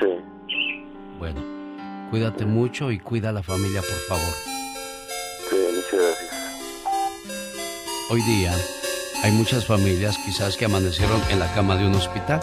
Sí. 0.00 0.84
Bueno, 1.18 1.40
cuídate 2.10 2.46
mucho 2.46 2.90
y 2.92 2.98
cuida 2.98 3.30
a 3.30 3.32
la 3.32 3.42
familia, 3.42 3.80
por 3.80 4.18
favor. 4.18 4.34
Sí, 5.50 5.56
muchas 5.74 5.92
gracias. 5.92 6.36
Hoy 8.10 8.22
día 8.22 8.54
hay 9.24 9.32
muchas 9.32 9.66
familias 9.66 10.16
quizás 10.24 10.56
que 10.56 10.66
amanecieron 10.66 11.20
en 11.30 11.40
la 11.40 11.52
cama 11.52 11.76
de 11.76 11.86
un 11.86 11.94
hospital 11.94 12.40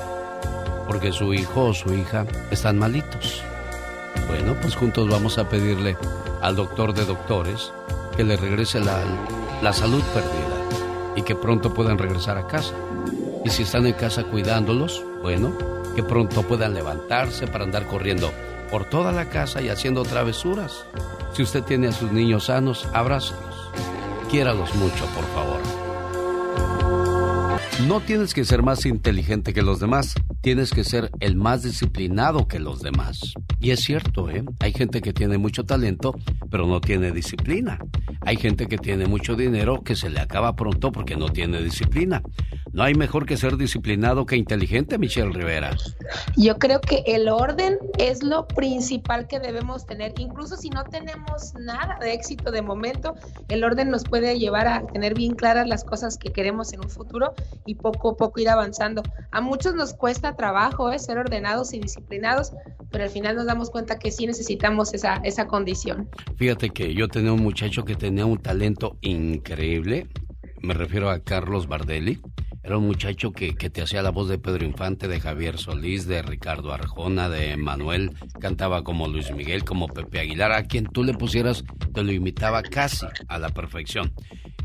porque 0.88 1.12
su 1.12 1.34
hijo 1.34 1.68
o 1.68 1.74
su 1.74 1.94
hija 1.94 2.26
están 2.52 2.78
malitos. 2.78 3.42
Bueno, 4.28 4.56
pues 4.62 4.76
juntos 4.76 5.10
vamos 5.10 5.38
a 5.38 5.48
pedirle 5.48 5.96
al 6.42 6.56
doctor 6.56 6.94
de 6.94 7.06
doctores 7.06 7.72
que 8.16 8.24
le 8.24 8.38
regrese 8.38 8.80
la, 8.80 9.00
la 9.62 9.74
salud 9.74 10.04
perdida 10.14 11.14
y 11.16 11.22
que 11.22 11.36
pronto 11.36 11.74
puedan 11.74 11.98
regresar 11.98 12.38
a 12.38 12.48
casa. 12.48 12.74
Y 13.46 13.50
si 13.50 13.64
están 13.64 13.86
en 13.86 13.94
casa 13.94 14.24
cuidándolos, 14.24 15.04
bueno, 15.22 15.54
que 15.96 16.04
pronto 16.04 16.44
puedan 16.44 16.74
levantarse 16.74 17.48
para 17.48 17.64
andar 17.64 17.88
corriendo 17.88 18.32
por 18.72 18.86
toda 18.86 19.12
la 19.12 19.30
casa 19.30 19.62
y 19.62 19.70
haciendo 19.70 20.04
travesuras. 20.04 20.86
Si 21.34 21.44
usted 21.44 21.64
tiene 21.64 21.88
a 21.88 21.92
sus 21.92 22.12
niños 22.12 22.46
sanos, 22.46 22.88
abrácelos. 22.94 23.70
Quiéralos 24.30 24.74
mucho, 24.76 25.06
por 25.08 25.26
favor. 25.36 25.62
No 27.88 28.00
tienes 28.02 28.34
que 28.34 28.46
ser 28.46 28.64
más 28.64 28.86
inteligente 28.86 29.54
que 29.54 29.62
los 29.62 29.80
demás, 29.80 30.16
tienes 30.44 30.72
que 30.72 30.84
ser 30.84 31.10
el 31.22 31.38
más 31.38 31.64
disciplinado 31.64 32.50
que 32.50 32.60
los 32.60 32.82
demás. 32.82 33.34
Y 33.62 33.72
es 33.72 33.80
cierto, 33.80 34.30
¿eh? 34.30 34.44
Hay 34.60 34.74
gente 34.74 35.02
que 35.02 35.14
tiene 35.14 35.38
mucho 35.38 35.66
talento, 35.66 36.14
pero 36.52 36.68
no 36.68 36.82
tiene 36.82 37.14
disciplina. 37.14 37.80
Hay 38.26 38.36
gente 38.36 38.68
que 38.68 38.78
tiene 38.78 39.08
mucho 39.08 39.36
dinero 39.36 39.84
que 39.84 39.96
se 39.96 40.10
le 40.10 40.20
acaba 40.20 40.54
pronto 40.54 40.92
porque 40.92 41.16
no 41.16 41.30
tiene 41.30 41.64
disciplina. 41.64 42.22
No 42.74 42.84
hay 42.84 42.96
mejor 42.96 43.26
que 43.26 43.38
ser 43.38 43.56
disciplinado 43.56 44.26
que 44.26 44.36
inteligente, 44.36 44.98
Michelle 44.98 45.32
Rivera. 45.32 45.78
Yo 46.36 46.58
creo 46.58 46.82
que 46.82 47.04
el 47.06 47.30
orden 47.30 47.78
es 47.98 48.24
lo 48.24 48.48
principal 48.48 49.28
que 49.28 49.40
debemos 49.40 49.86
tener. 49.86 50.14
Incluso 50.18 50.58
si 50.58 50.70
no 50.70 50.84
tenemos 50.84 51.54
nada 51.60 52.00
de 52.02 52.14
éxito 52.14 52.52
de 52.52 52.62
momento, 52.62 53.16
el 53.48 53.64
orden 53.64 53.92
nos 53.92 54.04
puede 54.04 54.40
llevar 54.40 54.68
a 54.68 54.86
tener 54.88 55.14
bien 55.14 55.36
claras 55.36 55.68
las 55.68 55.84
cosas 55.84 56.18
que 56.18 56.34
queremos 56.34 56.74
en 56.74 56.82
un 56.82 56.90
futuro 56.90 57.34
y 57.66 57.76
poco 57.76 58.12
a 58.12 58.18
poco 58.18 58.40
ir 58.42 58.50
avanzando. 58.50 59.04
A 59.32 59.40
muchos 59.40 59.76
nos 59.76 59.94
cuesta 59.94 60.33
trabajo 60.36 60.92
¿eh? 60.92 61.00
ser 61.00 61.18
ordenados 61.18 61.74
y 61.74 61.80
disciplinados, 61.80 62.54
pero 62.92 63.04
al 63.04 63.10
final 63.10 63.36
nos 63.36 63.46
damos 63.46 63.70
cuenta 63.70 64.00
que 64.00 64.12
sí 64.12 64.28
necesitamos 64.28 64.94
esa, 64.94 65.16
esa 65.24 65.48
condición. 65.48 66.10
Fíjate 66.38 66.70
que 66.70 66.94
yo 66.94 67.08
tenía 67.08 67.34
un 67.34 67.44
muchacho 67.44 67.84
que 67.86 67.96
tenía 67.96 68.26
un 68.26 68.38
talento 68.38 68.98
increíble. 69.02 70.08
Me 70.62 70.74
refiero 70.74 71.10
a 71.10 71.20
Carlos 71.20 71.68
Bardelli 71.68 72.22
era 72.64 72.78
un 72.78 72.88
muchacho 72.88 73.34
que, 73.34 73.56
que, 73.56 73.70
te 73.70 73.82
hacía 73.82 74.02
la 74.02 74.12
voz 74.12 74.30
de 74.30 74.40
Pedro 74.40 74.66
Infante, 74.66 75.10
de 75.10 75.20
Javier 75.20 75.58
Solís, 75.58 76.08
de 76.08 76.22
Ricardo 76.22 76.72
Arjona, 76.72 77.28
de 77.28 77.58
Manuel. 77.58 78.12
Cantaba 78.40 78.84
como 78.84 79.08
Luis 79.08 79.32
Miguel, 79.32 79.66
como 79.66 79.88
Pepe 79.88 80.20
Aguilar. 80.20 80.54
A 80.54 80.64
quien 80.64 80.86
tú 80.86 81.04
le 81.04 81.14
pusieras, 81.14 81.66
te 81.94 82.04
lo 82.04 82.14
imitaba 82.14 82.64
casi 82.64 83.06
a 83.28 83.38
la 83.38 83.50
perfección. 83.50 84.14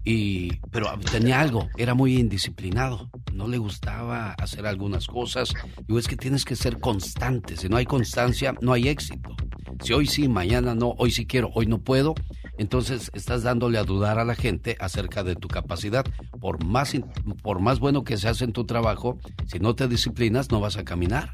Y, 0.05 0.57
pero 0.71 0.97
tenía 1.11 1.41
algo, 1.41 1.69
era 1.77 1.95
muy 1.95 2.17
indisciplinado. 2.17 3.11
No 3.33 3.49
le 3.49 3.59
gustaba 3.59 4.33
hacer 4.35 4.67
algunas 4.67 5.07
cosas. 5.09 5.53
Digo, 5.87 5.99
es 5.99 6.07
que 6.07 6.17
tienes 6.17 6.45
que 6.45 6.55
ser 6.55 6.79
constante. 6.79 7.57
Si 7.57 7.69
no 7.69 7.77
hay 7.77 7.85
constancia, 7.85 8.55
no 8.61 8.73
hay 8.73 8.89
éxito. 8.89 9.35
Si 9.83 9.93
hoy 9.93 10.07
sí, 10.07 10.29
mañana 10.29 10.75
no, 10.75 10.95
hoy 10.99 11.11
sí 11.11 11.27
quiero, 11.27 11.51
hoy 11.55 11.67
no 11.67 11.79
puedo, 11.79 12.15
entonces 12.59 13.11
estás 13.15 13.43
dándole 13.43 13.79
a 13.79 13.85
dudar 13.85 14.19
a 14.19 14.25
la 14.25 14.35
gente 14.35 14.77
acerca 14.81 15.25
de 15.25 15.37
tu 15.37 15.49
capacidad. 15.49 16.05
Por 16.41 16.65
más, 16.65 16.93
por 17.43 17.61
más 17.61 17.79
bueno 17.79 18.05
que 18.05 18.17
seas 18.17 18.43
en 18.43 18.53
tu 18.53 18.65
trabajo, 18.65 19.19
si 19.47 19.59
no 19.59 19.75
te 19.75 19.89
disciplinas 19.89 20.51
no 20.51 20.61
vas 20.61 20.77
a 20.77 20.85
caminar. 20.85 21.31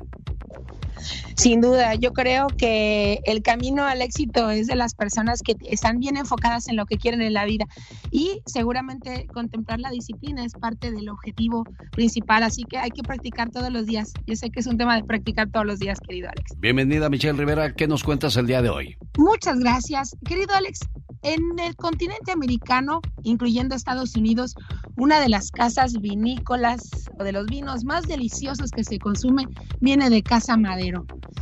Sin 1.36 1.60
duda, 1.60 1.94
yo 1.94 2.12
creo 2.12 2.46
que 2.46 3.20
el 3.24 3.42
camino 3.42 3.84
al 3.84 4.02
éxito 4.02 4.50
es 4.50 4.66
de 4.66 4.76
las 4.76 4.94
personas 4.94 5.42
que 5.42 5.56
están 5.68 5.98
bien 5.98 6.16
enfocadas 6.16 6.68
en 6.68 6.76
lo 6.76 6.86
que 6.86 6.96
quieren 6.96 7.22
en 7.22 7.34
la 7.34 7.44
vida 7.44 7.66
y 8.10 8.40
seguramente 8.46 9.26
contemplar 9.32 9.80
la 9.80 9.90
disciplina 9.90 10.44
es 10.44 10.52
parte 10.52 10.90
del 10.90 11.08
objetivo 11.08 11.64
principal, 11.92 12.42
así 12.42 12.64
que 12.64 12.78
hay 12.78 12.90
que 12.90 13.02
practicar 13.02 13.50
todos 13.50 13.70
los 13.70 13.86
días. 13.86 14.12
Yo 14.26 14.36
sé 14.36 14.50
que 14.50 14.60
es 14.60 14.66
un 14.66 14.78
tema 14.78 14.96
de 14.96 15.04
practicar 15.04 15.50
todos 15.50 15.66
los 15.66 15.78
días, 15.78 15.98
querido 16.00 16.28
Alex. 16.28 16.58
Bienvenida 16.58 17.08
Michelle 17.08 17.38
Rivera, 17.38 17.74
¿qué 17.74 17.86
nos 17.86 18.04
cuentas 18.04 18.36
el 18.36 18.46
día 18.46 18.62
de 18.62 18.68
hoy? 18.68 18.96
Muchas 19.18 19.58
gracias, 19.58 20.16
querido 20.24 20.54
Alex. 20.54 20.80
En 21.22 21.58
el 21.58 21.74
continente 21.76 22.32
americano, 22.32 23.00
incluyendo 23.22 23.74
Estados 23.74 24.14
Unidos, 24.14 24.54
una 24.96 25.20
de 25.20 25.30
las 25.30 25.50
casas 25.50 25.94
vinícolas 26.00 26.82
o 27.18 27.24
de 27.24 27.32
los 27.32 27.46
vinos 27.46 27.84
más 27.84 28.06
deliciosos 28.06 28.70
que 28.70 28.84
se 28.84 28.98
consumen 28.98 29.48
viene 29.80 30.10
de 30.10 30.22
Casa 30.22 30.56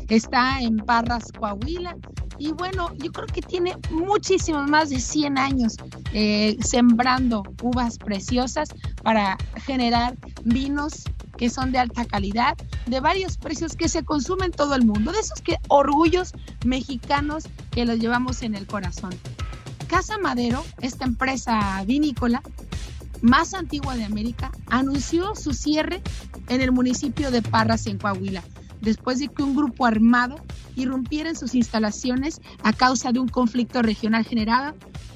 Está 0.09 0.61
en 0.61 0.79
Parras, 0.79 1.33
Coahuila. 1.39 1.97
Y 2.39 2.53
bueno, 2.53 2.93
yo 2.97 3.13
creo 3.13 3.27
que 3.27 3.43
tiene 3.43 3.77
muchísimos 3.91 4.69
más 4.69 4.91
de 4.91 4.99
100 4.99 5.39
años 5.39 5.77
eh, 6.13 6.57
sembrando 6.61 7.43
uvas 7.63 7.99
preciosas 7.99 8.69
para 9.03 9.37
generar 9.65 10.17
vinos 10.45 11.05
que 11.37 11.51
son 11.51 11.73
de 11.73 11.79
alta 11.79 12.05
calidad, 12.05 12.57
de 12.87 13.01
varios 13.01 13.37
precios 13.37 13.77
que 13.77 13.89
se 13.89 14.05
consumen 14.05 14.47
en 14.47 14.53
todo 14.53 14.75
el 14.75 14.85
mundo, 14.85 15.13
de 15.13 15.21
esos 15.21 15.41
que 15.41 15.57
orgullos 15.69 16.33
mexicanos 16.65 17.45
que 17.71 17.85
los 17.85 17.99
llevamos 17.99 18.43
en 18.43 18.55
el 18.55 18.67
corazón. 18.67 19.15
Casa 19.87 20.19
Madero, 20.19 20.65
esta 20.81 21.05
empresa 21.05 21.83
vinícola 21.87 22.43
más 23.23 23.55
antigua 23.55 23.97
de 23.97 24.05
América, 24.05 24.51
anunció 24.67 25.35
su 25.35 25.55
cierre 25.55 26.03
en 26.49 26.61
el 26.61 26.73
municipio 26.73 27.31
de 27.31 27.41
Parras, 27.41 27.87
en 27.87 27.99
Coahuila, 27.99 28.43
después 28.83 29.19
de 29.19 29.29
que 29.29 29.43
un 29.43 29.57
grupo 29.57 29.87
armado 29.87 30.37
irrumpiera 30.77 31.31
en 31.31 31.37
sus 31.37 31.55
instalaciones 31.55 32.43
a 32.63 32.73
causa 32.73 33.13
de 33.13 33.21
un 33.21 33.29
conflicto 33.29 33.81
regional 33.81 34.25
generado 34.25 34.75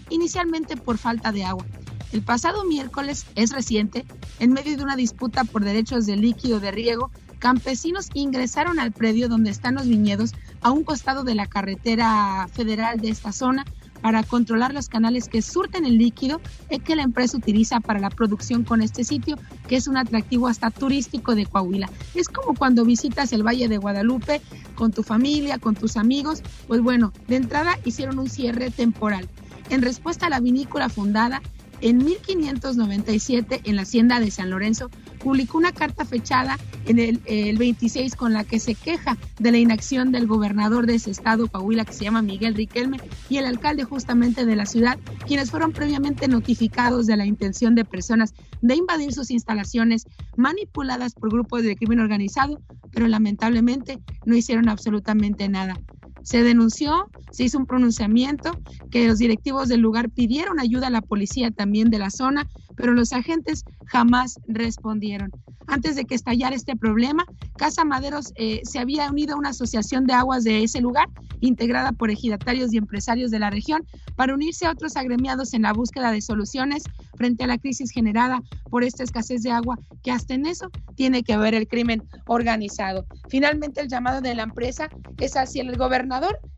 inicialmente 0.08 0.76
por 0.76 0.96
falta 0.98 1.32
de 1.32 1.44
agua. 1.44 1.66
El 2.12 2.22
pasado 2.22 2.64
miércoles, 2.64 3.26
es 3.34 3.50
reciente, 3.50 4.06
en 4.38 4.52
medio 4.52 4.76
de 4.76 4.82
una 4.82 4.96
disputa 4.96 5.44
por 5.44 5.64
derechos 5.64 6.06
de 6.06 6.16
líquido 6.16 6.60
de 6.60 6.70
riego, 6.70 7.10
campesinos 7.40 8.08
ingresaron 8.14 8.78
al 8.78 8.92
predio 8.92 9.28
donde 9.28 9.50
están 9.50 9.74
los 9.74 9.86
viñedos 9.86 10.32
a 10.62 10.70
un 10.70 10.84
costado 10.84 11.24
de 11.24 11.34
la 11.34 11.46
carretera 11.46 12.48
federal 12.52 13.00
de 13.00 13.10
esta 13.10 13.32
zona 13.32 13.64
para 14.07 14.22
controlar 14.22 14.72
los 14.72 14.88
canales 14.88 15.28
que 15.28 15.42
surten 15.42 15.84
el 15.84 15.98
líquido 15.98 16.40
que 16.84 16.94
la 16.94 17.02
empresa 17.02 17.36
utiliza 17.36 17.80
para 17.80 17.98
la 17.98 18.09
producción 18.09 18.62
con 18.62 18.80
este 18.80 19.02
sitio, 19.02 19.36
que 19.66 19.74
es 19.74 19.88
un 19.88 19.96
atractivo 19.96 20.46
hasta 20.46 20.70
turístico 20.70 21.34
de 21.34 21.44
Coahuila. 21.44 21.90
Es 22.14 22.28
como 22.28 22.57
cuando 22.57 22.84
visitas 22.84 23.32
el 23.32 23.42
Valle 23.44 23.66
de 23.66 23.78
Guadalupe 23.78 24.40
con 24.76 24.92
tu 24.92 25.02
familia, 25.02 25.59
con 25.59 25.74
tus 25.74 25.96
amigos, 25.96 26.44
pues 26.68 26.82
bueno, 26.82 27.12
de 27.26 27.34
entrada 27.34 27.80
hicieron 27.84 28.20
un 28.20 28.30
cierre 28.30 28.70
temporal. 28.70 29.28
En 29.70 29.82
respuesta 29.82 30.26
a 30.26 30.30
la 30.30 30.38
vinícola 30.38 30.88
fundada 30.88 31.42
en 31.80 31.98
1597 31.98 33.60
en 33.64 33.76
la 33.76 33.82
hacienda 33.82 34.20
de 34.20 34.30
San 34.30 34.50
Lorenzo, 34.50 34.90
publicó 35.18 35.58
una 35.58 35.72
carta 35.72 36.04
fechada 36.04 36.58
en 36.86 36.98
el, 36.98 37.58
26 37.58 38.14
con 38.14 38.32
la 38.32 38.44
que 38.44 38.60
se 38.60 38.74
queja 38.74 39.16
de 39.38 39.50
la 39.50 39.58
inacción 39.58 40.12
del 40.12 40.26
gobernador 40.26 40.86
de 40.86 40.94
ese 40.94 41.10
estado, 41.10 41.48
Coahuila, 41.48 41.84
que 41.84 41.92
se 41.92 42.04
llama 42.04 42.22
Miguel 42.22 42.54
Riquelme, 42.54 42.98
y 43.28 43.38
el 43.38 43.46
alcalde 43.46 43.84
justamente 43.84 44.46
de 44.46 44.56
la 44.56 44.66
ciudad, 44.66 44.98
quienes 45.26 45.50
fueron 45.50 45.72
previamente 45.72 46.28
notificados 46.28 47.06
de 47.06 47.16
la 47.16 47.26
intención 47.26 47.74
de 47.74 47.84
personas 47.84 48.34
de 48.62 48.76
invadir 48.76 49.12
sus 49.12 49.30
instalaciones 49.30 50.06
manipuladas 50.36 51.14
por 51.14 51.30
grupos 51.30 51.62
de 51.62 51.76
crimen 51.76 52.00
organizado, 52.00 52.60
pero 52.92 53.08
lamentablemente 53.08 53.98
no 54.24 54.36
hicieron 54.36 54.68
absolutamente 54.68 55.48
nada. 55.48 55.78
Se 56.26 56.42
denunció, 56.42 57.08
se 57.30 57.44
hizo 57.44 57.56
un 57.56 57.66
pronunciamiento, 57.66 58.58
que 58.90 59.06
los 59.06 59.18
directivos 59.18 59.68
del 59.68 59.78
lugar 59.80 60.10
pidieron 60.10 60.58
ayuda 60.58 60.88
a 60.88 60.90
la 60.90 61.00
policía 61.00 61.52
también 61.52 61.88
de 61.88 62.00
la 62.00 62.10
zona, 62.10 62.48
pero 62.74 62.94
los 62.94 63.12
agentes 63.12 63.64
jamás 63.84 64.40
respondieron. 64.48 65.30
Antes 65.68 65.94
de 65.94 66.04
que 66.04 66.16
estallara 66.16 66.56
este 66.56 66.74
problema, 66.74 67.24
Casa 67.56 67.84
Maderos 67.84 68.32
eh, 68.36 68.60
se 68.64 68.80
había 68.80 69.08
unido 69.08 69.34
a 69.34 69.38
una 69.38 69.50
asociación 69.50 70.04
de 70.06 70.14
aguas 70.14 70.42
de 70.42 70.64
ese 70.64 70.80
lugar, 70.80 71.08
integrada 71.40 71.92
por 71.92 72.10
ejidatarios 72.10 72.72
y 72.72 72.78
empresarios 72.78 73.30
de 73.30 73.38
la 73.38 73.50
región, 73.50 73.84
para 74.16 74.34
unirse 74.34 74.66
a 74.66 74.72
otros 74.72 74.96
agremiados 74.96 75.54
en 75.54 75.62
la 75.62 75.72
búsqueda 75.72 76.10
de 76.10 76.22
soluciones 76.22 76.82
frente 77.16 77.44
a 77.44 77.46
la 77.46 77.58
crisis 77.58 77.90
generada 77.90 78.42
por 78.70 78.82
esta 78.82 79.04
escasez 79.04 79.42
de 79.42 79.52
agua, 79.52 79.78
que 80.02 80.10
hasta 80.10 80.34
en 80.34 80.46
eso 80.46 80.70
tiene 80.96 81.22
que 81.22 81.36
ver 81.36 81.54
el 81.54 81.68
crimen 81.68 82.02
organizado. 82.26 83.06
Finalmente, 83.28 83.80
el 83.80 83.88
llamado 83.88 84.20
de 84.20 84.34
la 84.34 84.44
empresa 84.44 84.88
es 85.18 85.36
hacia 85.36 85.62
el 85.62 85.76
gobernador 85.76 86.15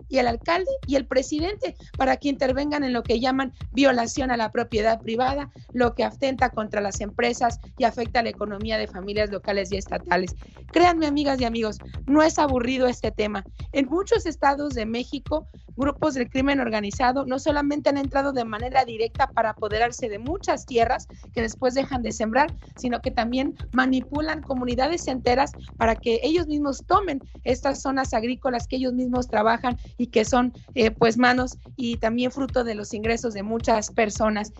y 0.09 0.18
el 0.18 0.26
alcalde 0.26 0.70
y 0.86 0.96
el 0.96 1.06
presidente 1.06 1.76
para 1.96 2.16
que 2.16 2.28
intervengan 2.28 2.82
en 2.84 2.92
lo 2.92 3.02
que 3.02 3.20
llaman 3.20 3.52
violación 3.72 4.30
a 4.30 4.36
la 4.36 4.50
propiedad 4.50 5.00
privada, 5.00 5.50
lo 5.72 5.94
que 5.94 6.04
atenta 6.04 6.50
contra 6.50 6.80
las 6.80 7.00
empresas 7.00 7.61
y 7.76 7.84
afecta 7.84 8.20
a 8.20 8.22
la 8.22 8.30
economía 8.30 8.78
de 8.78 8.86
familias 8.86 9.30
locales 9.30 9.70
y 9.70 9.76
estatales. 9.76 10.34
Créanme, 10.72 11.06
amigas 11.06 11.40
y 11.40 11.44
amigos, 11.44 11.78
no 12.06 12.22
es 12.22 12.38
aburrido 12.38 12.86
este 12.88 13.11
tema. 13.11 13.44
En 13.72 13.86
muchos 13.86 14.26
estados 14.26 14.74
de 14.74 14.86
México, 14.86 15.46
grupos 15.76 16.14
del 16.14 16.28
crimen 16.28 16.61
organizado 16.61 17.24
no 17.24 17.38
solamente 17.38 17.88
han 17.88 17.98
entrado 17.98 18.32
de 18.32 18.44
manera 18.44 18.84
directa 18.84 19.30
para 19.30 19.50
apoderarse 19.50 20.09
de 20.09 20.18
muchas 20.18 20.66
tierras 20.66 21.06
que 21.32 21.42
después 21.42 21.74
dejan 21.74 22.02
de 22.02 22.12
sembrar, 22.12 22.52
sino 22.76 23.00
que 23.00 23.11
también 23.11 23.54
manipulan 23.72 24.42
comunidades 24.42 25.06
enteras 25.06 25.52
para 25.76 25.96
que 25.96 26.20
ellos 26.22 26.46
mismos 26.46 26.84
tomen 26.86 27.22
estas 27.44 27.80
zonas 27.80 28.12
agrícolas 28.12 28.66
que 28.66 28.76
ellos 28.76 28.92
mismos 28.92 29.28
trabajan 29.28 29.47
y 29.96 30.09
que 30.09 30.24
son 30.24 30.53
eh, 30.74 30.90
pues 30.90 31.16
manos 31.16 31.59
y 31.76 31.96
también 31.96 32.30
fruto 32.30 32.64
de 32.64 32.74
los 32.74 32.94
ingresos 32.94 33.34
de 33.34 33.42
muchas 33.42 33.90
personas. 33.90 34.53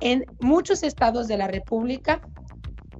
En 0.00 0.24
muchos 0.40 0.82
estados 0.82 1.28
de 1.28 1.36
la 1.36 1.48
República 1.48 2.20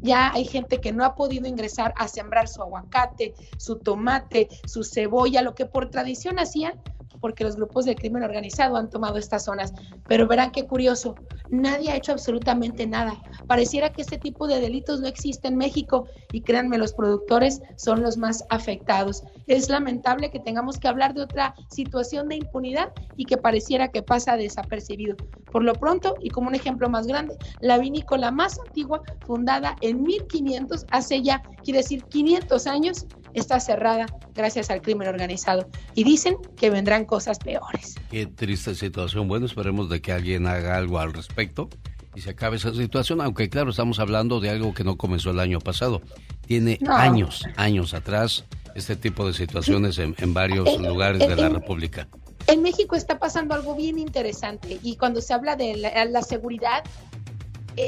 ya 0.01 0.33
hay 0.33 0.45
gente 0.45 0.81
que 0.81 0.93
no 0.93 1.05
ha 1.05 1.15
podido 1.15 1.49
ingresar 1.49 1.93
a 1.97 2.09
sembrar 2.09 2.49
su 2.49 2.63
aguacate, 2.63 3.35
su 3.57 3.79
tomate, 3.79 4.49
su 4.67 4.85
cebolla, 4.85 5.43
lo 5.43 5.55
que 5.55 5.67
por 5.67 5.91
tradición 5.91 6.39
hacían, 6.39 6.81
porque 7.21 7.45
los 7.45 7.57
grupos 7.57 7.85
de 7.85 7.95
crimen 7.95 8.23
organizado 8.23 8.77
han 8.77 8.91
tomado 8.91 9.19
estas 9.19 9.45
zonas. 9.45 9.73
Pero 10.07 10.27
verán 10.27 10.51
qué 10.51 10.67
curioso, 10.67 11.15
nadie 11.51 11.91
ha 11.91 11.97
hecho 11.97 12.13
absolutamente 12.13 12.87
nada. 12.87 13.15
Pareciera 13.47 13.91
que 13.91 14.03
este 14.03 14.19
tipo 14.19 14.47
de 14.47 14.61
delitos 14.61 15.01
no 15.01 15.09
existe 15.09 15.49
en 15.49 15.57
México 15.57 16.07
y 16.33 16.43
créanme, 16.43 16.79
los 16.79 16.93
productores 16.93 17.61
son 17.77 18.03
los 18.03 18.17
más 18.17 18.45
afectados. 18.51 19.23
Es 19.47 19.69
lamentable 19.69 20.31
que 20.31 20.41
tengamos 20.41 20.79
que 20.79 20.89
hablar 20.89 21.15
de 21.15 21.23
otra 21.23 21.55
situación 21.71 22.29
de 22.29 22.37
impunidad 22.37 22.93
y 23.17 23.25
que 23.25 23.37
pareciera 23.37 23.89
que 23.89 24.03
pasa 24.03 24.37
desapercibido. 24.37 25.17
Por 25.51 25.65
lo 25.65 25.75
pronto, 25.75 26.15
y 26.21 26.31
como 26.31 26.49
un 26.49 26.55
ejemplo 26.55 26.89
más 26.89 27.07
grande, 27.07 27.37
la 27.61 27.79
vinícola 27.79 28.31
más 28.31 28.59
antigua, 28.59 29.03
fundada 29.27 29.77
en 29.81 30.03
1500, 30.03 30.87
hace 30.91 31.23
ya, 31.23 31.43
quiere 31.65 31.79
decir 31.79 32.05
500 32.05 32.67
años, 32.67 33.07
está 33.39 33.61
cerrada 33.61 34.07
gracias 34.35 34.71
al 34.71 34.83
crimen 34.83 35.09
organizado. 35.09 35.69
Y 35.95 36.05
dicen 36.05 36.37
que 36.57 36.71
vendrán 36.71 37.05
cosas 37.05 37.39
peores. 37.39 37.97
Qué 38.11 38.27
triste 38.27 38.75
situación. 38.75 39.29
Bueno, 39.29 39.47
esperemos 39.47 39.89
de 39.89 40.01
que 40.01 40.13
alguien 40.13 40.47
haga 40.47 40.77
algo 40.77 40.99
al 40.99 41.13
respecto 41.13 41.69
y 42.15 42.21
se 42.21 42.31
acabe 42.31 42.57
esa 42.57 42.75
situación, 42.75 43.21
aunque 43.21 43.49
claro, 43.49 43.71
estamos 43.71 44.01
hablando 44.01 44.41
de 44.41 44.51
algo 44.51 44.75
que 44.75 44.83
no 44.83 44.97
comenzó 44.97 45.31
el 45.31 45.41
año 45.41 45.61
pasado. 45.61 46.03
Tiene 46.47 46.79
años, 46.89 47.45
años 47.57 47.95
atrás 47.95 48.45
este 48.75 48.97
tipo 48.97 49.27
de 49.27 49.35
situaciones 49.35 49.99
en, 49.99 50.15
varios 50.35 50.81
lugares 50.81 51.21
de 51.21 51.37
la 51.37 51.49
República. 51.49 52.09
En 52.47 52.63
México 52.63 52.97
está 52.97 53.19
pasando 53.19 53.55
algo 53.55 53.75
bien 53.75 53.99
interesante 53.99 54.79
y 54.83 54.97
cuando 54.97 55.21
se 55.21 55.35
habla 55.35 55.55
de 55.55 55.77
la, 55.77 56.23
seguridad, 56.23 56.83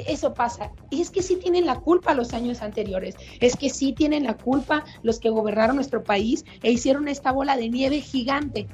eso 0.06 0.34
pasa. 0.34 0.72
Y 0.90 1.00
es 1.00 1.10
que 1.10 1.22
sí 1.22 1.36
tienen 1.36 1.66
la 1.66 1.76
culpa 1.76 2.14
los 2.14 2.32
años 2.34 2.62
anteriores, 2.62 3.16
es 3.40 3.56
que 3.56 3.70
sí 3.70 3.92
tienen 3.92 4.24
la 4.24 4.36
culpa 4.36 4.84
los 5.02 5.20
que 5.20 5.30
gobernaron 5.30 5.76
nuestro 5.76 6.02
país 6.02 6.44
e 6.62 6.70
hicieron 6.70 7.08
esta 7.08 7.32
bola 7.32 7.56
de 7.56 7.68
nieve 7.68 8.00
gigante 8.00 8.68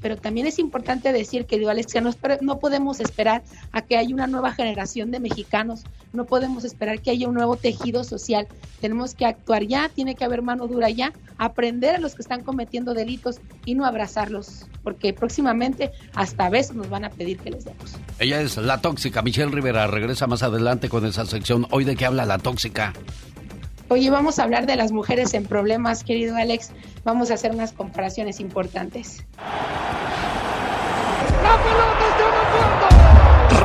pero 0.00 0.16
también 0.16 0.46
es 0.46 0.58
importante 0.58 1.12
decir, 1.12 1.46
que 1.46 1.68
Alexia, 1.68 2.00
no, 2.00 2.10
no 2.40 2.58
podemos 2.58 3.00
esperar 3.00 3.42
a 3.72 3.82
que 3.82 3.96
haya 3.96 4.14
una 4.14 4.26
nueva 4.26 4.52
generación 4.52 5.10
de 5.10 5.20
mexicanos, 5.20 5.84
no 6.12 6.24
podemos 6.24 6.64
esperar 6.64 7.00
que 7.00 7.10
haya 7.10 7.28
un 7.28 7.34
nuevo 7.34 7.56
tejido 7.56 8.04
social, 8.04 8.46
tenemos 8.80 9.14
que 9.14 9.26
actuar 9.26 9.64
ya, 9.64 9.88
tiene 9.88 10.14
que 10.14 10.24
haber 10.24 10.42
mano 10.42 10.66
dura 10.66 10.90
ya, 10.90 11.12
aprender 11.36 11.96
a 11.96 11.98
los 11.98 12.14
que 12.14 12.22
están 12.22 12.42
cometiendo 12.42 12.94
delitos 12.94 13.40
y 13.64 13.74
no 13.74 13.84
abrazarlos, 13.84 14.66
porque 14.82 15.12
próximamente 15.12 15.92
hasta 16.14 16.46
a 16.46 16.50
veces 16.50 16.74
nos 16.74 16.88
van 16.88 17.04
a 17.04 17.10
pedir 17.10 17.38
que 17.38 17.50
les 17.50 17.64
demos. 17.64 17.96
Ella 18.18 18.40
es 18.40 18.56
la 18.56 18.80
tóxica, 18.80 19.22
Michelle 19.22 19.50
Rivera, 19.50 19.86
regresa 19.86 20.26
más 20.26 20.42
adelante 20.42 20.88
con 20.88 21.04
esa 21.04 21.26
sección. 21.26 21.66
Hoy 21.70 21.84
de 21.84 21.96
qué 21.96 22.06
habla 22.06 22.24
la 22.24 22.38
tóxica. 22.38 22.92
Oye, 23.90 24.10
vamos 24.10 24.38
a 24.38 24.42
hablar 24.42 24.66
de 24.66 24.76
las 24.76 24.92
mujeres 24.92 25.32
en 25.32 25.44
problemas, 25.44 26.04
querido 26.04 26.36
Alex. 26.36 26.72
Vamos 27.04 27.30
a 27.30 27.34
hacer 27.34 27.52
unas 27.52 27.72
comparaciones 27.72 28.38
importantes. 28.38 29.24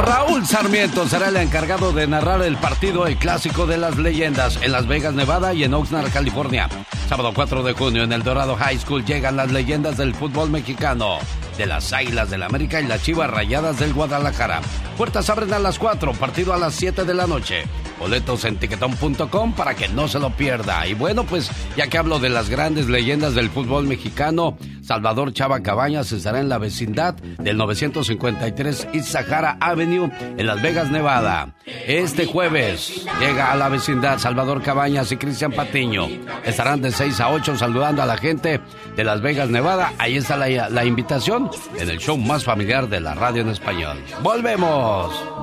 Raúl 0.06 0.46
Sarmiento 0.46 1.08
será 1.08 1.30
el 1.30 1.38
encargado 1.38 1.92
de 1.92 2.08
narrar 2.08 2.42
el 2.42 2.56
partido 2.58 3.06
El 3.06 3.18
Clásico 3.18 3.66
de 3.66 3.78
las 3.78 3.98
Leyendas 3.98 4.60
en 4.62 4.72
Las 4.72 4.88
Vegas, 4.88 5.14
Nevada 5.14 5.54
y 5.54 5.64
en 5.64 5.74
Oxnard, 5.74 6.12
California. 6.12 6.70
Sábado 7.10 7.32
4 7.36 7.64
de 7.64 7.74
junio 7.74 8.04
en 8.04 8.14
el 8.14 8.24
Dorado 8.24 8.56
High 8.56 8.80
School 8.80 9.06
llegan 9.06 9.36
las 9.36 9.52
leyendas 9.52 9.98
del 9.98 10.16
fútbol 10.16 10.50
mexicano 10.50 11.20
de 11.58 11.66
las 11.66 11.94
Águilas 11.94 12.30
del 12.30 12.44
América 12.44 12.82
y 12.82 12.88
las 12.88 13.04
Chivas 13.04 13.30
Rayadas 13.30 13.80
del 13.80 13.94
Guadalajara. 13.94 14.62
Puertas 14.98 15.30
abren 15.30 15.54
a 15.54 15.60
las 15.60 15.78
4, 15.78 16.14
partido 16.14 16.54
a 16.54 16.58
las 16.58 16.74
7 16.76 17.04
de 17.04 17.14
la 17.14 17.28
noche. 17.28 17.66
Boletos 18.00 18.46
en 18.46 18.58
tiquetón.com 18.58 19.54
para 19.54 19.76
que 19.76 19.88
no 19.88 20.08
se 20.08 20.20
lo 20.20 20.32
pierda. 20.32 20.86
Y 20.88 20.94
bueno, 20.94 21.24
pues 21.24 21.50
ya 21.78 21.88
que 21.88 21.98
hablo 21.98 22.20
de 22.20 22.30
las 22.30 22.50
grandes 22.50 22.88
leyendas 22.88 23.36
del 23.36 23.50
fútbol 23.50 23.86
mexicano, 23.86 24.58
Salvador 24.82 25.32
Chava 25.34 25.62
Cabañas 25.62 26.12
estará 26.12 26.40
en 26.40 26.50
la 26.50 26.58
vecindad 26.58 27.14
del 27.16 27.58
953 27.58 28.90
East 28.94 29.10
Sahara 29.10 29.58
Avenue 29.60 30.12
en 30.38 30.46
Las 30.46 30.62
Vegas, 30.62 30.92
Nevada. 30.92 31.56
Este 31.88 32.26
jueves 32.26 33.06
llega 33.20 33.52
a 33.52 33.56
la 33.56 33.70
vecindad 33.70 34.20
Salvador 34.20 34.62
Cabañas 34.62 35.12
y 35.12 35.18
Cristian 35.18 35.52
Patiño. 35.52 36.08
Estarán 36.44 36.82
de 36.82 36.92
6 36.92 37.20
a 37.22 37.30
8 37.32 37.58
saludando 37.58 38.02
a 38.02 38.06
la 38.06 38.18
gente 38.18 38.60
de 38.96 39.04
Las 39.04 39.22
Vegas, 39.22 39.50
Nevada. 39.50 39.94
Ahí 39.98 40.18
está 40.18 40.36
la, 40.36 40.70
la 40.70 40.86
invitación 40.86 41.50
en 41.78 41.90
el 41.90 42.00
show 42.00 42.18
más 42.18 42.44
familiar 42.44 42.90
de 42.90 43.00
la 43.00 43.14
radio 43.14 43.42
en 43.42 43.50
español. 43.50 43.98
¡Volvemos! 44.22 45.43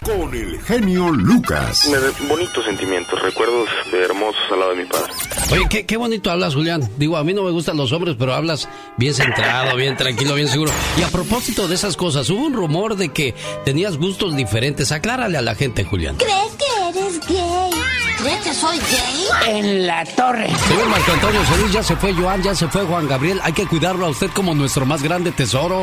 con 0.00 0.34
el 0.34 0.60
genio 0.62 1.10
Lucas. 1.10 1.88
Me 1.88 2.26
bonitos 2.26 2.64
sentimientos, 2.64 3.20
recuerdos 3.20 3.68
hermosos 3.92 4.40
al 4.50 4.60
lado 4.60 4.70
de 4.72 4.82
mi 4.82 4.88
padre. 4.88 5.12
Oye, 5.52 5.86
qué, 5.86 5.96
bonito 5.96 6.30
hablas, 6.30 6.54
Julián. 6.54 6.88
Digo, 6.96 7.16
a 7.16 7.24
mí 7.24 7.34
no 7.34 7.42
me 7.42 7.50
gustan 7.50 7.76
los 7.76 7.92
hombres, 7.92 8.16
pero 8.18 8.34
hablas 8.34 8.68
bien 8.96 9.14
centrado, 9.14 9.76
bien 9.76 9.96
tranquilo, 9.96 10.34
bien 10.34 10.48
seguro. 10.48 10.72
Y 10.98 11.02
a 11.02 11.08
propósito 11.08 11.68
de 11.68 11.74
esas 11.74 11.96
cosas, 11.96 12.30
hubo 12.30 12.46
un 12.46 12.54
rumor 12.54 12.96
de 12.96 13.10
que 13.10 13.34
tenías 13.64 13.96
gustos 13.98 14.34
diferentes. 14.34 14.92
Aclárale 14.92 15.38
a 15.38 15.42
la 15.42 15.54
gente, 15.54 15.84
Julián. 15.84 16.16
¿Crees 16.16 16.52
que 16.56 16.98
eres 16.98 17.20
gay? 17.28 17.70
¿Crees 18.18 18.40
que 18.42 18.54
soy 18.54 18.78
gay? 18.78 19.56
En 19.58 19.86
la 19.86 20.04
torre. 20.04 20.48
Señor 20.68 20.88
Marco 20.88 21.12
Antonio 21.12 21.44
Solís, 21.44 21.72
ya 21.72 21.82
se 21.82 21.96
fue 21.96 22.12
Joan, 22.14 22.42
ya 22.42 22.54
se 22.54 22.68
fue 22.68 22.84
Juan 22.84 23.08
Gabriel. 23.08 23.40
Hay 23.42 23.52
que 23.52 23.66
cuidarlo 23.66 24.06
a 24.06 24.10
usted 24.10 24.30
como 24.30 24.54
nuestro 24.54 24.86
más 24.86 25.02
grande 25.02 25.32
tesoro. 25.32 25.82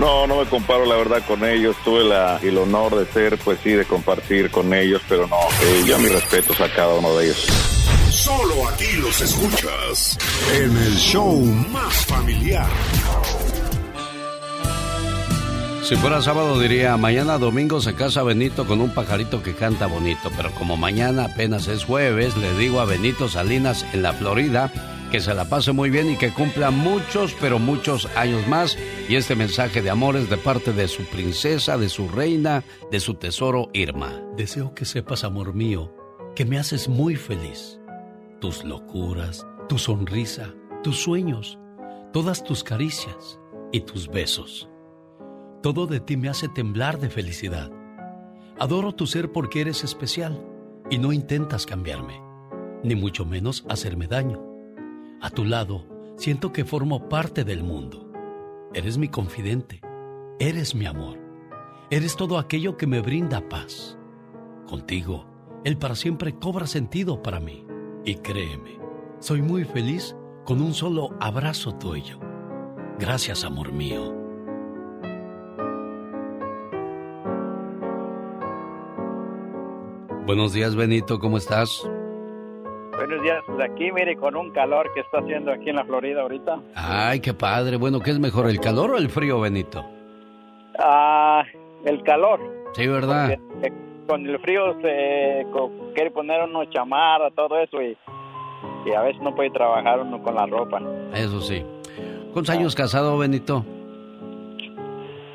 No, 0.00 0.26
no 0.26 0.38
me 0.38 0.46
comparo 0.46 0.86
la 0.86 0.96
verdad 0.96 1.22
con 1.28 1.44
ellos. 1.44 1.76
Tuve 1.84 2.04
la, 2.04 2.38
el 2.42 2.56
honor 2.56 2.96
de 2.96 3.04
ser, 3.12 3.36
pues 3.36 3.58
sí, 3.62 3.72
de 3.72 3.84
compartir 3.84 4.50
con 4.50 4.72
ellos, 4.72 5.02
pero 5.06 5.26
no, 5.26 5.36
eh, 5.36 5.84
yo 5.86 5.98
mis 5.98 6.10
respetos 6.10 6.58
a 6.58 6.72
cada 6.72 6.94
uno 6.94 7.14
de 7.18 7.26
ellos. 7.26 7.46
Solo 8.10 8.66
aquí 8.66 8.92
los 8.96 9.20
escuchas 9.20 10.16
en 10.54 10.74
el 10.74 10.96
show 10.96 11.42
más 11.70 12.06
familiar. 12.06 12.66
Si 15.82 15.96
fuera 15.96 16.22
sábado 16.22 16.58
diría, 16.58 16.96
mañana 16.96 17.36
domingo 17.36 17.82
se 17.82 17.94
casa 17.94 18.22
Benito 18.22 18.66
con 18.66 18.80
un 18.80 18.94
pajarito 18.94 19.42
que 19.42 19.54
canta 19.54 19.86
bonito, 19.86 20.30
pero 20.34 20.50
como 20.52 20.78
mañana 20.78 21.26
apenas 21.26 21.68
es 21.68 21.84
jueves, 21.84 22.36
le 22.38 22.54
digo 22.54 22.80
a 22.80 22.86
Benito 22.86 23.28
Salinas 23.28 23.84
en 23.92 24.02
la 24.02 24.14
Florida 24.14 24.72
que 25.10 25.20
se 25.20 25.34
la 25.34 25.48
pase 25.48 25.72
muy 25.72 25.90
bien 25.90 26.10
y 26.10 26.16
que 26.16 26.32
cumpla 26.32 26.70
muchos, 26.70 27.34
pero 27.40 27.58
muchos 27.58 28.06
años 28.16 28.46
más. 28.46 28.78
Y 29.08 29.16
este 29.16 29.34
mensaje 29.34 29.82
de 29.82 29.90
amor 29.90 30.16
es 30.16 30.30
de 30.30 30.36
parte 30.36 30.72
de 30.72 30.86
su 30.86 31.04
princesa, 31.04 31.76
de 31.76 31.88
su 31.88 32.08
reina, 32.08 32.62
de 32.90 33.00
su 33.00 33.14
tesoro 33.14 33.70
Irma. 33.72 34.22
Deseo 34.36 34.72
que 34.74 34.84
sepas, 34.84 35.24
amor 35.24 35.52
mío, 35.54 35.92
que 36.36 36.44
me 36.44 36.58
haces 36.58 36.88
muy 36.88 37.16
feliz. 37.16 37.80
Tus 38.40 38.64
locuras, 38.64 39.46
tu 39.68 39.78
sonrisa, 39.78 40.54
tus 40.82 40.98
sueños, 40.98 41.58
todas 42.12 42.44
tus 42.44 42.62
caricias 42.62 43.40
y 43.72 43.80
tus 43.80 44.08
besos. 44.08 44.68
Todo 45.62 45.86
de 45.86 46.00
ti 46.00 46.16
me 46.16 46.28
hace 46.28 46.48
temblar 46.48 46.98
de 47.00 47.10
felicidad. 47.10 47.70
Adoro 48.58 48.92
tu 48.92 49.06
ser 49.06 49.32
porque 49.32 49.60
eres 49.60 49.84
especial 49.84 50.40
y 50.88 50.98
no 50.98 51.12
intentas 51.12 51.66
cambiarme, 51.66 52.20
ni 52.82 52.94
mucho 52.94 53.24
menos 53.24 53.64
hacerme 53.68 54.06
daño. 54.06 54.49
A 55.22 55.28
tu 55.28 55.44
lado, 55.44 55.84
siento 56.16 56.50
que 56.50 56.64
formo 56.64 57.10
parte 57.10 57.44
del 57.44 57.62
mundo. 57.62 58.10
Eres 58.72 58.96
mi 58.96 59.08
confidente, 59.08 59.82
eres 60.38 60.74
mi 60.74 60.86
amor, 60.86 61.18
eres 61.90 62.16
todo 62.16 62.38
aquello 62.38 62.78
que 62.78 62.86
me 62.86 63.00
brinda 63.02 63.46
paz. 63.46 63.98
Contigo, 64.66 65.26
el 65.62 65.76
para 65.76 65.94
siempre 65.94 66.38
cobra 66.38 66.66
sentido 66.66 67.22
para 67.22 67.38
mí. 67.38 67.66
Y 68.02 68.14
créeme, 68.14 68.78
soy 69.18 69.42
muy 69.42 69.64
feliz 69.64 70.16
con 70.46 70.62
un 70.62 70.72
solo 70.72 71.10
abrazo 71.20 71.74
tuyo. 71.74 72.18
Gracias, 72.98 73.44
amor 73.44 73.72
mío. 73.72 74.14
Buenos 80.24 80.54
días, 80.54 80.74
Benito, 80.76 81.18
¿cómo 81.18 81.36
estás? 81.36 81.82
Buenos 83.00 83.22
días, 83.22 83.42
pues 83.46 83.58
aquí 83.60 83.90
mire 83.92 84.14
con 84.14 84.36
un 84.36 84.50
calor 84.50 84.92
que 84.92 85.00
está 85.00 85.20
haciendo 85.20 85.50
aquí 85.52 85.70
en 85.70 85.76
la 85.76 85.84
Florida 85.86 86.20
ahorita. 86.20 86.60
Ay, 86.74 87.20
qué 87.20 87.32
padre. 87.32 87.78
Bueno, 87.78 87.98
¿qué 88.00 88.10
es 88.10 88.18
mejor, 88.18 88.50
el 88.50 88.60
calor 88.60 88.90
o 88.90 88.98
el 88.98 89.08
frío, 89.08 89.40
Benito? 89.40 89.82
Ah, 90.78 91.42
el 91.86 92.02
calor. 92.02 92.40
Sí, 92.74 92.86
¿verdad? 92.86 93.30
Eh, 93.62 93.72
con 94.06 94.26
el 94.26 94.38
frío 94.40 94.78
se 94.82 95.46
quiere 95.94 96.10
poner 96.10 96.42
uno 96.44 96.66
chamarra, 96.66 97.30
todo 97.30 97.58
eso 97.58 97.80
y, 97.80 97.96
y, 98.84 98.92
a 98.92 99.00
veces 99.00 99.22
no 99.22 99.34
puede 99.34 99.48
trabajar 99.48 100.00
uno 100.00 100.22
con 100.22 100.34
la 100.34 100.44
ropa. 100.44 100.82
Eso 101.14 101.40
sí. 101.40 101.64
¿Cuántos 102.34 102.54
años 102.54 102.74
casado, 102.74 103.16
Benito? 103.16 103.64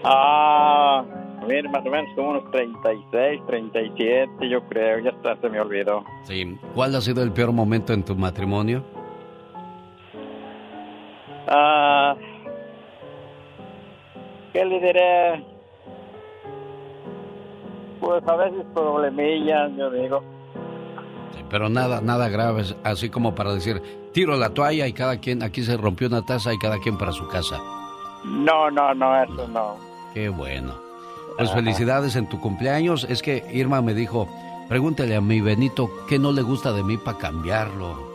Ah, 0.03 1.03
Mire, 1.47 1.69
más 1.69 1.85
o 1.85 1.89
menos 1.89 2.09
como 2.15 2.29
unos 2.31 2.51
36, 2.51 3.41
37, 3.45 4.49
yo 4.49 4.61
creo, 4.67 4.99
ya 4.99 5.11
está, 5.11 5.35
se 5.37 5.49
me 5.49 5.59
olvidó. 5.59 6.03
Sí, 6.23 6.57
¿cuál 6.73 6.95
ha 6.95 7.01
sido 7.01 7.21
el 7.21 7.31
peor 7.31 7.51
momento 7.51 7.93
en 7.93 8.03
tu 8.03 8.15
matrimonio? 8.15 8.83
Ah, 11.47 12.15
¿qué 14.53 14.65
le 14.65 14.79
diré? 14.79 15.45
Pues 17.99 18.27
a 18.27 18.35
veces 18.35 18.65
problemillas, 18.73 19.71
yo 19.77 19.91
digo. 19.91 20.23
Sí, 21.35 21.43
pero 21.49 21.69
nada, 21.69 22.01
nada 22.01 22.29
grave, 22.29 22.63
así 22.83 23.09
como 23.09 23.35
para 23.35 23.53
decir, 23.53 23.81
tiro 24.13 24.35
la 24.35 24.49
toalla 24.49 24.87
y 24.87 24.93
cada 24.93 25.19
quien, 25.19 25.43
aquí 25.43 25.63
se 25.63 25.77
rompió 25.77 26.07
una 26.07 26.25
taza 26.25 26.53
y 26.53 26.57
cada 26.57 26.79
quien 26.79 26.97
para 26.97 27.11
su 27.11 27.27
casa. 27.27 27.59
No, 28.23 28.71
no, 28.71 28.95
no, 28.95 29.23
eso 29.23 29.47
no. 29.49 29.75
Qué 30.13 30.29
bueno. 30.29 30.84
Pues 31.37 31.51
felicidades 31.51 32.15
en 32.15 32.27
tu 32.27 32.39
cumpleaños. 32.39 33.05
Es 33.09 33.21
que 33.21 33.45
Irma 33.51 33.81
me 33.81 33.93
dijo, 33.93 34.27
pregúntale 34.69 35.15
a 35.15 35.21
mi 35.21 35.41
Benito 35.41 35.89
qué 36.07 36.17
no 36.19 36.31
le 36.31 36.41
gusta 36.41 36.71
de 36.71 36.83
mí 36.83 36.97
para 36.97 37.17
cambiarlo. 37.17 38.13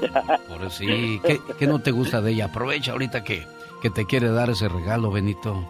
Por 0.48 0.70
sí, 0.70 1.20
¿qué, 1.24 1.40
¿qué, 1.58 1.66
no 1.66 1.80
te 1.80 1.90
gusta 1.90 2.20
de 2.20 2.32
ella? 2.32 2.46
Aprovecha 2.46 2.92
ahorita 2.92 3.24
que, 3.24 3.46
que 3.80 3.90
te 3.90 4.06
quiere 4.06 4.28
dar 4.28 4.50
ese 4.50 4.68
regalo, 4.68 5.10
Benito. 5.10 5.64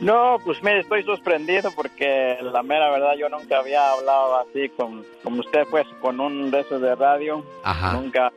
No, 0.00 0.38
pues 0.44 0.62
me 0.62 0.78
estoy 0.78 1.02
sorprendido 1.04 1.70
porque 1.72 2.38
la 2.40 2.62
mera 2.62 2.90
verdad 2.90 3.14
yo 3.18 3.28
nunca 3.28 3.58
había 3.58 3.92
hablado 3.92 4.40
así 4.40 4.70
con, 4.70 5.04
como 5.22 5.40
usted 5.40 5.66
pues 5.70 5.86
con 6.00 6.20
un 6.20 6.50
de 6.50 6.60
esos 6.60 6.80
de 6.80 6.94
radio. 6.94 7.44
Ajá. 7.62 7.92
Nunca, 7.92 8.32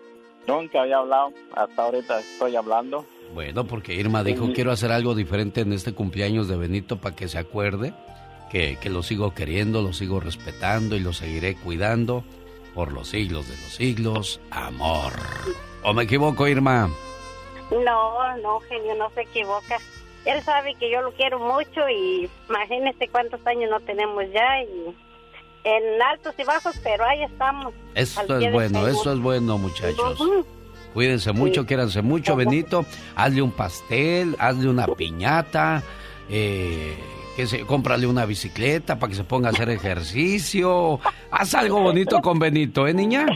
nunca 0.46 0.82
había 0.82 0.98
hablado, 0.98 1.32
hasta 1.56 1.84
ahorita 1.84 2.20
estoy 2.20 2.58
hablando. 2.58 3.06
Bueno, 3.34 3.66
porque 3.66 3.96
Irma 3.96 4.24
dijo, 4.24 4.52
quiero 4.54 4.72
hacer 4.72 4.92
algo 4.92 5.16
diferente 5.16 5.62
en 5.62 5.74
este 5.74 5.94
cumpleaños 5.94 6.48
de 6.48 6.56
Benito 6.56 6.98
para 6.98 7.16
que 7.16 7.28
se 7.28 7.40
acuerde 7.40 7.94
que, 8.52 8.78
que 8.80 8.90
lo 8.90 9.02
sigo 9.02 9.34
queriendo, 9.34 9.82
lo 9.82 9.94
sigo 9.94 10.20
respetando 10.20 10.96
y 10.96 11.00
lo 11.00 11.14
seguiré 11.14 11.56
cuidando 11.56 12.24
por 12.76 12.92
los 12.92 13.10
siglos 13.10 13.48
de 13.48 13.56
los 13.56 13.74
siglos. 13.74 14.40
Amor. 14.52 15.14
¿O 15.84 15.94
me 15.94 16.04
equivoco, 16.04 16.48
Irma? 16.48 16.90
No, 17.72 18.38
no, 18.38 18.60
genio, 18.62 18.96
no 18.96 19.10
se 19.12 19.22
equivoca. 19.22 19.80
Él 20.26 20.42
sabe 20.44 20.76
que 20.76 20.92
yo 20.92 21.02
lo 21.02 21.12
quiero 21.14 21.40
mucho 21.40 21.90
y 21.90 22.30
imagínese 22.48 23.08
cuántos 23.10 23.46
años 23.46 23.70
no 23.70 23.80
tenemos 23.82 24.24
ya 24.32 24.62
y 24.64 24.96
en 25.66 26.02
altos 26.02 26.36
y 26.38 26.44
bajos, 26.44 26.76
pero 26.84 27.04
ahí 27.06 27.24
estamos. 27.24 27.74
Eso 27.96 28.22
es 28.38 28.52
bueno, 28.52 28.88
eso 28.88 29.14
es 29.14 29.20
bueno, 29.20 29.58
muchachos. 29.58 30.20
Cuídense 30.94 31.32
mucho, 31.34 31.66
sí. 31.66 32.02
mucho, 32.02 32.36
Benito. 32.36 32.86
Hazle 33.16 33.42
un 33.42 33.52
pastel, 33.52 34.36
hazle 34.40 34.70
una 34.70 34.88
piñata, 34.88 35.82
eh, 36.30 36.96
que 37.36 37.48
se, 37.48 37.66
cómprale 37.66 38.06
una 38.06 38.26
bicicleta 38.26 39.00
para 39.00 39.10
que 39.10 39.16
se 39.16 39.24
ponga 39.24 39.50
a 39.50 39.52
hacer 39.52 39.70
ejercicio. 39.70 41.00
Haz 41.32 41.56
algo 41.56 41.82
bonito 41.82 42.22
con 42.22 42.40
Benito, 42.40 42.88
¿eh, 42.88 42.94
niña? 42.94 43.26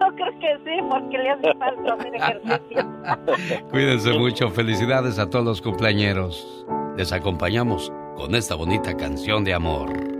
Yo 0.00 0.14
creo 0.14 0.38
que 0.38 0.56
sí, 0.64 0.80
porque 0.88 1.18
le 1.18 1.30
hace 1.30 1.54
falta 1.58 1.94
hacer 1.94 2.14
ejercicio. 2.14 3.66
Cuídense 3.70 4.12
mucho, 4.12 4.50
felicidades 4.50 5.18
a 5.18 5.28
todos 5.28 5.44
los 5.44 5.62
cumpleañeros. 5.62 6.64
Les 6.96 7.12
acompañamos 7.12 7.92
con 8.16 8.34
esta 8.34 8.54
bonita 8.54 8.96
canción 8.96 9.44
de 9.44 9.54
amor. 9.54 10.18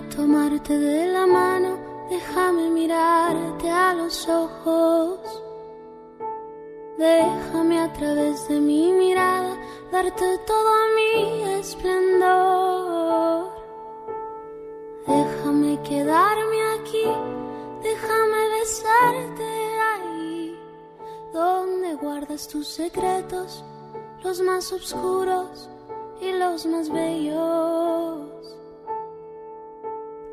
Tomarte 0.00 0.76
de 0.76 1.06
la 1.06 1.24
mano, 1.24 1.78
déjame 2.10 2.68
mirarte 2.68 3.70
a 3.70 3.94
los 3.94 4.28
ojos. 4.28 5.20
Déjame 6.98 7.80
a 7.80 7.92
través 7.92 8.48
de 8.48 8.58
mi 8.58 8.92
mirada 8.92 9.56
darte 9.92 10.38
todo 10.46 10.70
mi 10.96 11.42
esplendor. 11.60 13.52
Déjame 15.06 15.80
quedarme 15.82 16.62
aquí, 16.80 17.06
déjame 17.82 18.48
besarte 18.58 19.44
ahí, 19.92 20.58
donde 21.32 21.94
guardas 21.94 22.48
tus 22.48 22.66
secretos, 22.66 23.64
los 24.24 24.40
más 24.40 24.72
oscuros 24.72 25.70
y 26.20 26.32
los 26.32 26.66
más 26.66 26.90
bellos. 26.90 28.33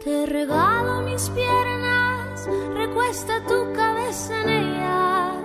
Te 0.03 0.26
regalo 0.26 1.02
mis 1.03 1.30
piernas, 1.30 2.49
recuesta 2.73 3.40
tu 3.45 3.72
cabeza 3.72 4.41
en 4.41 4.49
ellas. 4.49 5.36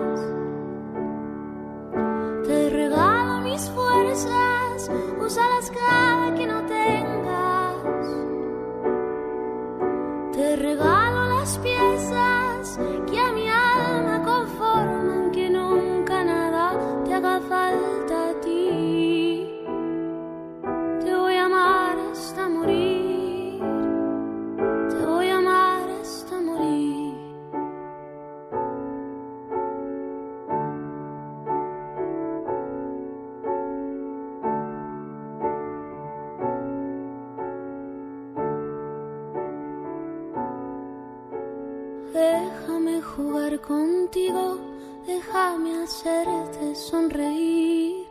Te 2.47 2.71
regalo 2.71 3.43
mis 3.43 3.69
fuerzas, 3.69 4.91
úsalas 5.21 5.71
cada 5.71 6.35
que 6.35 6.47
no 6.47 6.63
tengas. 6.63 7.77
Te 10.33 10.57
regalo 10.57 11.29
las 11.37 11.59
piezas 11.59 12.81
que 13.11 13.21
a 13.21 13.33
mi 13.33 13.46
Déjame 42.17 43.03
jugar 43.03 43.61
contigo, 43.61 44.57
déjame 45.07 45.83
hacerte 45.83 46.75
sonreír. 46.75 48.09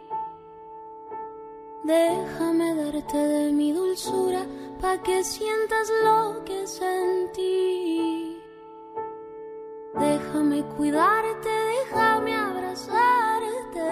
Déjame 1.83 2.75
darte 2.75 3.17
de 3.17 3.51
mi 3.51 3.71
dulzura 3.71 4.45
pa' 4.79 5.01
que 5.01 5.23
sientas 5.23 5.89
lo 6.03 6.45
que 6.45 6.67
sentí. 6.67 8.39
Déjame 9.95 10.63
cuidarte, 10.77 11.49
déjame 11.49 12.35
abrazarte. 12.35 13.89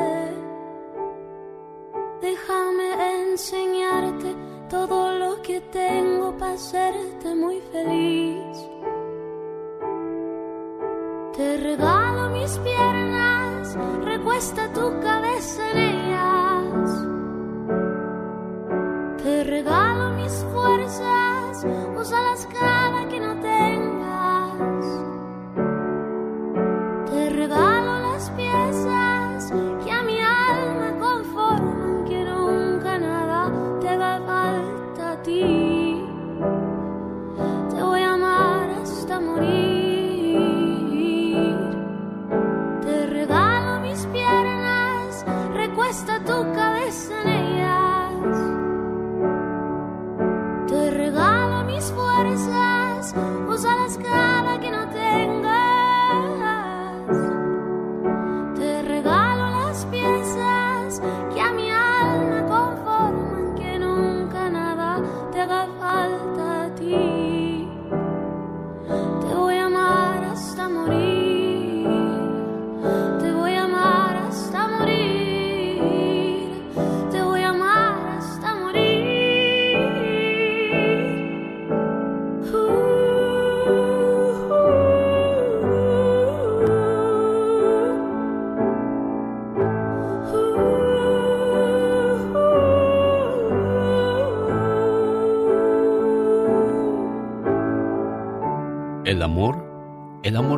Déjame 2.21 2.87
enseñarte 3.31 4.35
todo 4.69 5.17
lo 5.17 5.41
que 5.41 5.59
tengo 5.71 6.37
para 6.37 6.53
hacerte 6.53 7.33
muy 7.33 7.59
feliz. 7.71 8.72
Te 11.35 11.57
regalo 11.57 12.29
mis 12.29 12.59
piernas, 12.59 13.75
recuesta 14.05 14.71
tu 14.71 14.99
cabeza 14.99 15.71
en 15.71 15.77
ellas. 15.77 17.07
Te 19.23 19.43
regalo 19.43 20.11
mis 20.11 20.31
fuerzas, 20.53 21.65
úsalas 21.97 22.47
cada 22.53 23.07
que 23.09 23.19
no 23.19 23.33
tengas. 23.39 24.85
Te 27.09 27.29
regalo 27.31 27.99
las 28.11 28.29
piezas 28.29 29.51
que 29.83 29.91
a 29.91 30.03
mi 30.03 30.19
alma 30.19 30.99
conforman, 30.99 32.05
que 32.05 32.23
nunca 32.25 32.99
nada 32.99 33.51
te 33.81 33.89
haga 33.89 34.21
falta 34.21 35.11
a 35.13 35.23
ti. 35.23 36.05
Te 37.71 37.81
voy 37.81 38.01
a 38.01 38.13
amar 38.13 38.69
hasta 38.83 39.19
morir. 39.19 39.62
Recuesta 45.93 46.19
tu 46.25 46.41
cabeza 46.53 47.21
en 47.21 47.27
ellas. 47.27 48.13
Te 50.67 50.89
regalo 50.89 51.65
mis 51.65 51.85
fuerzas, 51.91 53.13
úsalas 53.47 53.99
cada 53.99 54.59
que 54.59 54.71
no 54.71 54.79
tengas. 54.87 54.92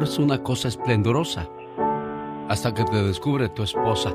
Es 0.06 0.18
una 0.20 0.42
cosa 0.42 0.68
esplendorosa 0.68 1.50
hasta 2.48 2.74
que 2.74 2.84
te 2.86 3.04
descubre 3.04 3.50
tu 3.50 3.64
esposa. 3.64 4.14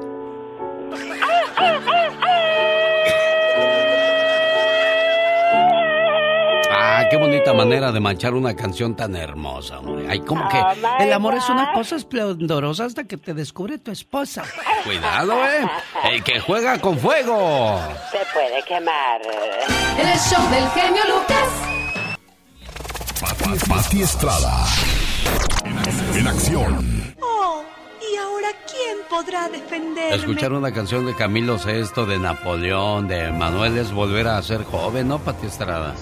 Ah, 6.73 7.05
qué 7.11 7.17
bonita 7.17 7.53
manera 7.53 7.91
de 7.93 8.01
manchar 8.01 8.35
una 8.35 8.55
canción 8.55 8.95
tan 8.95 9.17
hermosa, 9.17 9.79
hombre. 9.81 10.07
Ay, 10.09 10.21
como 10.21 10.49
que 10.49 10.59
Oh, 10.59 10.73
el 11.01 11.13
amor 11.13 11.35
es 11.35 11.49
una 11.49 11.73
cosa 11.73 11.97
esplendorosa 11.97 12.85
hasta 12.85 13.05
que 13.05 13.17
te 13.17 13.35
descubre 13.35 13.79
tu 13.79 13.91
esposa. 13.91 14.45
Cuidado, 14.85 15.33
¿eh? 15.45 15.69
El 16.13 16.23
que 16.23 16.39
juega 16.41 16.79
con 16.79 16.99
fuego. 16.99 17.81
Se 18.13 18.19
puede 18.33 18.63
quemar. 18.63 19.21
El 19.99 20.19
show 20.19 20.43
del 20.51 20.69
genio 20.71 21.03
Lucas. 21.09 21.49
Pati, 23.21 23.59
Pati 23.69 24.03
Estrada. 24.03 24.65
En 26.21 26.27
acción. 26.27 27.15
Oh, 27.23 27.63
¿y 27.99 28.15
ahora 28.19 28.49
quién 28.71 28.99
podrá 29.09 29.49
defenderme? 29.49 30.15
Escuchar 30.15 30.53
una 30.53 30.71
canción 30.71 31.07
de 31.07 31.15
Camilo 31.15 31.57
VI, 31.57 32.05
de 32.05 32.19
Napoleón, 32.19 33.09
de 33.09 33.33
Manuel 33.33 33.79
es 33.79 33.91
volver 33.91 34.29
a 34.29 34.43
ser 34.43 34.65
joven, 34.65 35.09
¿no, 35.09 35.19
Pati 35.19 35.47
Estrada? 35.47 35.95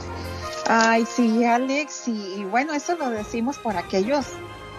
Ay, 0.66 1.06
sí, 1.06 1.44
Alex, 1.44 2.08
y, 2.08 2.40
y 2.40 2.44
bueno, 2.44 2.74
eso 2.74 2.96
lo 2.96 3.10
decimos 3.10 3.58
por 3.58 3.76
aquellos 3.76 4.26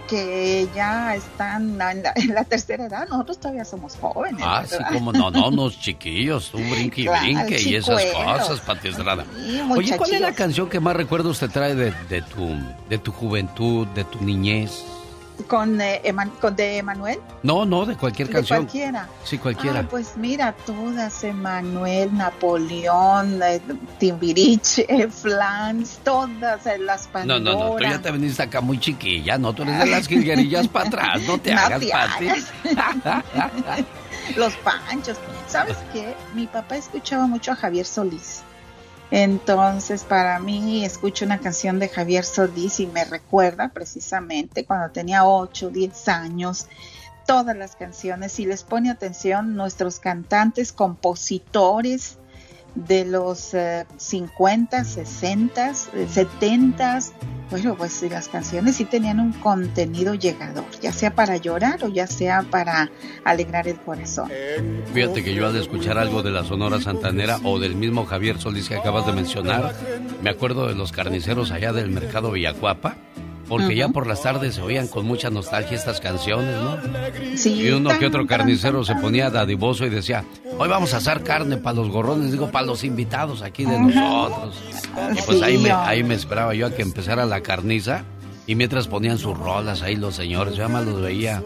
que 0.09 0.67
ya 0.75 1.15
están 1.15 1.79
en 1.79 2.03
la, 2.03 2.11
en 2.17 2.33
la 2.35 2.43
tercera 2.43 2.87
edad. 2.87 3.07
Nosotros 3.07 3.39
todavía 3.39 3.63
somos 3.63 3.95
jóvenes. 3.95 4.43
Ah, 4.45 4.65
sí, 4.67 4.75
como 4.91 5.13
no, 5.13 5.31
no, 5.31 5.47
unos 5.47 5.79
chiquillos, 5.79 6.53
un 6.53 6.69
brinque 6.71 7.03
y 7.03 7.05
Claro, 7.05 7.21
brinque 7.21 7.61
y 7.61 7.75
esas 7.75 8.03
cosas, 8.07 8.59
Pati 8.59 8.89
Estrada. 8.89 9.23
Sí, 9.37 9.61
Oye, 9.71 9.95
¿cuál 9.95 10.13
es 10.15 10.19
la 10.19 10.33
canción 10.33 10.67
que 10.67 10.81
más 10.81 10.97
recuerdo 10.97 11.29
usted 11.29 11.49
trae 11.49 11.75
de, 11.75 11.93
de 12.09 12.21
tu, 12.23 12.45
de 12.89 12.97
tu 12.97 13.13
juventud, 13.13 13.87
de 13.87 14.03
tu 14.03 14.21
niñez? 14.21 14.83
Con, 15.47 15.79
eh, 15.79 16.01
Eman- 16.03 16.31
con 16.41 16.55
de 16.55 16.77
Emanuel. 16.77 17.19
No, 17.43 17.65
no, 17.65 17.85
de 17.85 17.95
cualquier 17.95 18.27
De 18.27 18.33
canción. 18.35 18.63
cualquiera. 18.63 19.07
Sí, 19.23 19.37
cualquiera. 19.37 19.79
Ay, 19.79 19.87
pues 19.89 20.17
mira, 20.17 20.53
todas, 20.65 21.23
Emanuel, 21.23 22.15
Napoleón, 22.15 23.41
eh, 23.41 23.61
Timbiriche, 23.99 24.85
eh, 24.89 25.07
Flans, 25.09 25.99
todas 26.03 26.65
eh, 26.65 26.77
las 26.79 27.05
no, 27.07 27.11
Pandora. 27.13 27.39
no, 27.39 27.53
no, 27.69 27.75
tú 27.75 27.83
ya 27.83 28.01
te 28.01 28.11
veniste 28.11 28.43
acá 28.43 28.59
muy 28.61 28.79
chiquilla, 28.79 29.37
no, 29.37 29.53
tú 29.53 29.63
eres 29.63 29.79
de 29.79 29.85
las 29.87 30.07
jilguerillas 30.09 30.67
para 30.67 30.87
atrás, 30.87 31.21
no 31.25 31.37
te 31.37 31.53
No 31.55 31.61
hagas, 31.61 31.79
te. 31.79 32.33
Los 34.35 34.53
panchos. 34.57 35.17
¿Sabes 35.47 35.77
qué? 35.93 36.15
Mi 36.35 36.45
papá 36.47 36.75
escuchaba 36.77 37.25
mucho 37.25 37.51
a 37.51 37.55
Javier 37.55 37.85
Solís. 37.85 38.41
Entonces, 39.11 40.03
para 40.03 40.39
mí, 40.39 40.85
escucho 40.85 41.25
una 41.25 41.39
canción 41.39 41.79
de 41.79 41.89
Javier 41.89 42.23
Solís 42.23 42.79
y 42.79 42.85
me 42.87 43.05
recuerda 43.05 43.69
precisamente 43.69 44.65
cuando 44.65 44.91
tenía 44.91 45.25
8, 45.25 45.71
10 45.71 46.07
años, 46.09 46.67
todas 47.25 47.57
las 47.57 47.75
canciones. 47.75 48.33
Si 48.33 48.45
les 48.45 48.63
pone 48.63 48.91
atención, 48.91 49.55
nuestros 49.55 49.99
cantantes, 49.99 50.71
compositores 50.71 52.18
de 52.75 53.05
los 53.05 53.53
eh, 53.53 53.85
50, 53.97 54.83
60, 54.83 55.69
eh, 55.69 56.07
70, 56.07 56.99
bueno, 57.49 57.75
pues 57.75 58.03
las 58.03 58.27
canciones 58.27 58.75
sí 58.75 58.85
tenían 58.85 59.19
un 59.19 59.33
contenido 59.33 60.13
llegador, 60.13 60.65
ya 60.81 60.91
sea 60.91 61.15
para 61.15 61.37
llorar 61.37 61.83
o 61.83 61.87
ya 61.87 62.05
sea 62.05 62.43
para 62.43 62.91
alegrar 63.23 63.67
el 63.67 63.79
corazón. 63.79 64.29
Fíjate 64.93 65.23
que 65.23 65.33
yo 65.33 65.47
al 65.47 65.55
escuchar 65.55 65.97
algo 65.97 66.21
de 66.21 66.29
la 66.29 66.43
Sonora 66.43 66.79
Santanera 66.79 67.39
o 67.43 67.59
del 67.59 67.75
mismo 67.75 68.05
Javier 68.05 68.39
Solís 68.39 68.69
que 68.69 68.75
acabas 68.75 69.07
de 69.07 69.13
mencionar, 69.13 69.73
me 70.21 70.29
acuerdo 70.29 70.67
de 70.67 70.75
los 70.75 70.91
carniceros 70.91 71.51
allá 71.51 71.73
del 71.73 71.89
mercado 71.89 72.31
Villacuapa, 72.31 72.97
porque 73.49 73.75
ya 73.75 73.89
por 73.89 74.07
las 74.07 74.21
tardes 74.21 74.55
se 74.55 74.61
oían 74.61 74.87
con 74.87 75.05
mucha 75.05 75.29
nostalgia 75.29 75.75
estas 75.75 75.99
canciones, 75.99 76.55
¿no? 76.55 76.77
Sí, 77.35 77.61
Y 77.61 77.71
uno 77.71 77.97
que 77.97 78.05
otro 78.05 78.25
carnicero 78.27 78.83
se 78.83 78.95
ponía 78.95 79.29
dadivoso 79.29 79.85
y 79.85 79.89
decía, 79.89 80.23
hoy 80.57 80.69
vamos 80.69 80.93
a 80.93 80.97
asar 80.97 81.23
carne 81.23 81.57
para 81.57 81.75
los 81.75 81.89
gorrones, 81.89 82.31
digo, 82.31 82.51
para 82.51 82.65
los 82.67 82.83
invitados 82.83 83.41
aquí 83.41 83.65
de 83.65 83.79
nosotros. 83.79 84.55
Y 85.17 85.21
pues 85.23 85.41
ahí 85.41 85.57
me, 85.57 85.71
ahí 85.71 86.03
me 86.03 86.13
esperaba 86.13 86.53
yo 86.53 86.67
a 86.67 86.71
que 86.71 86.83
empezara 86.83 87.25
la 87.25 87.41
carniza 87.41 88.05
y 88.49 88.55
mientras 88.55 88.87
ponían 88.87 89.19
sus 89.19 89.37
rolas 89.37 89.83
ahí 89.83 89.95
los 89.95 90.15
señores, 90.15 90.55
yo 90.55 90.67
más 90.69 90.83
los 90.85 90.99
veía 91.01 91.43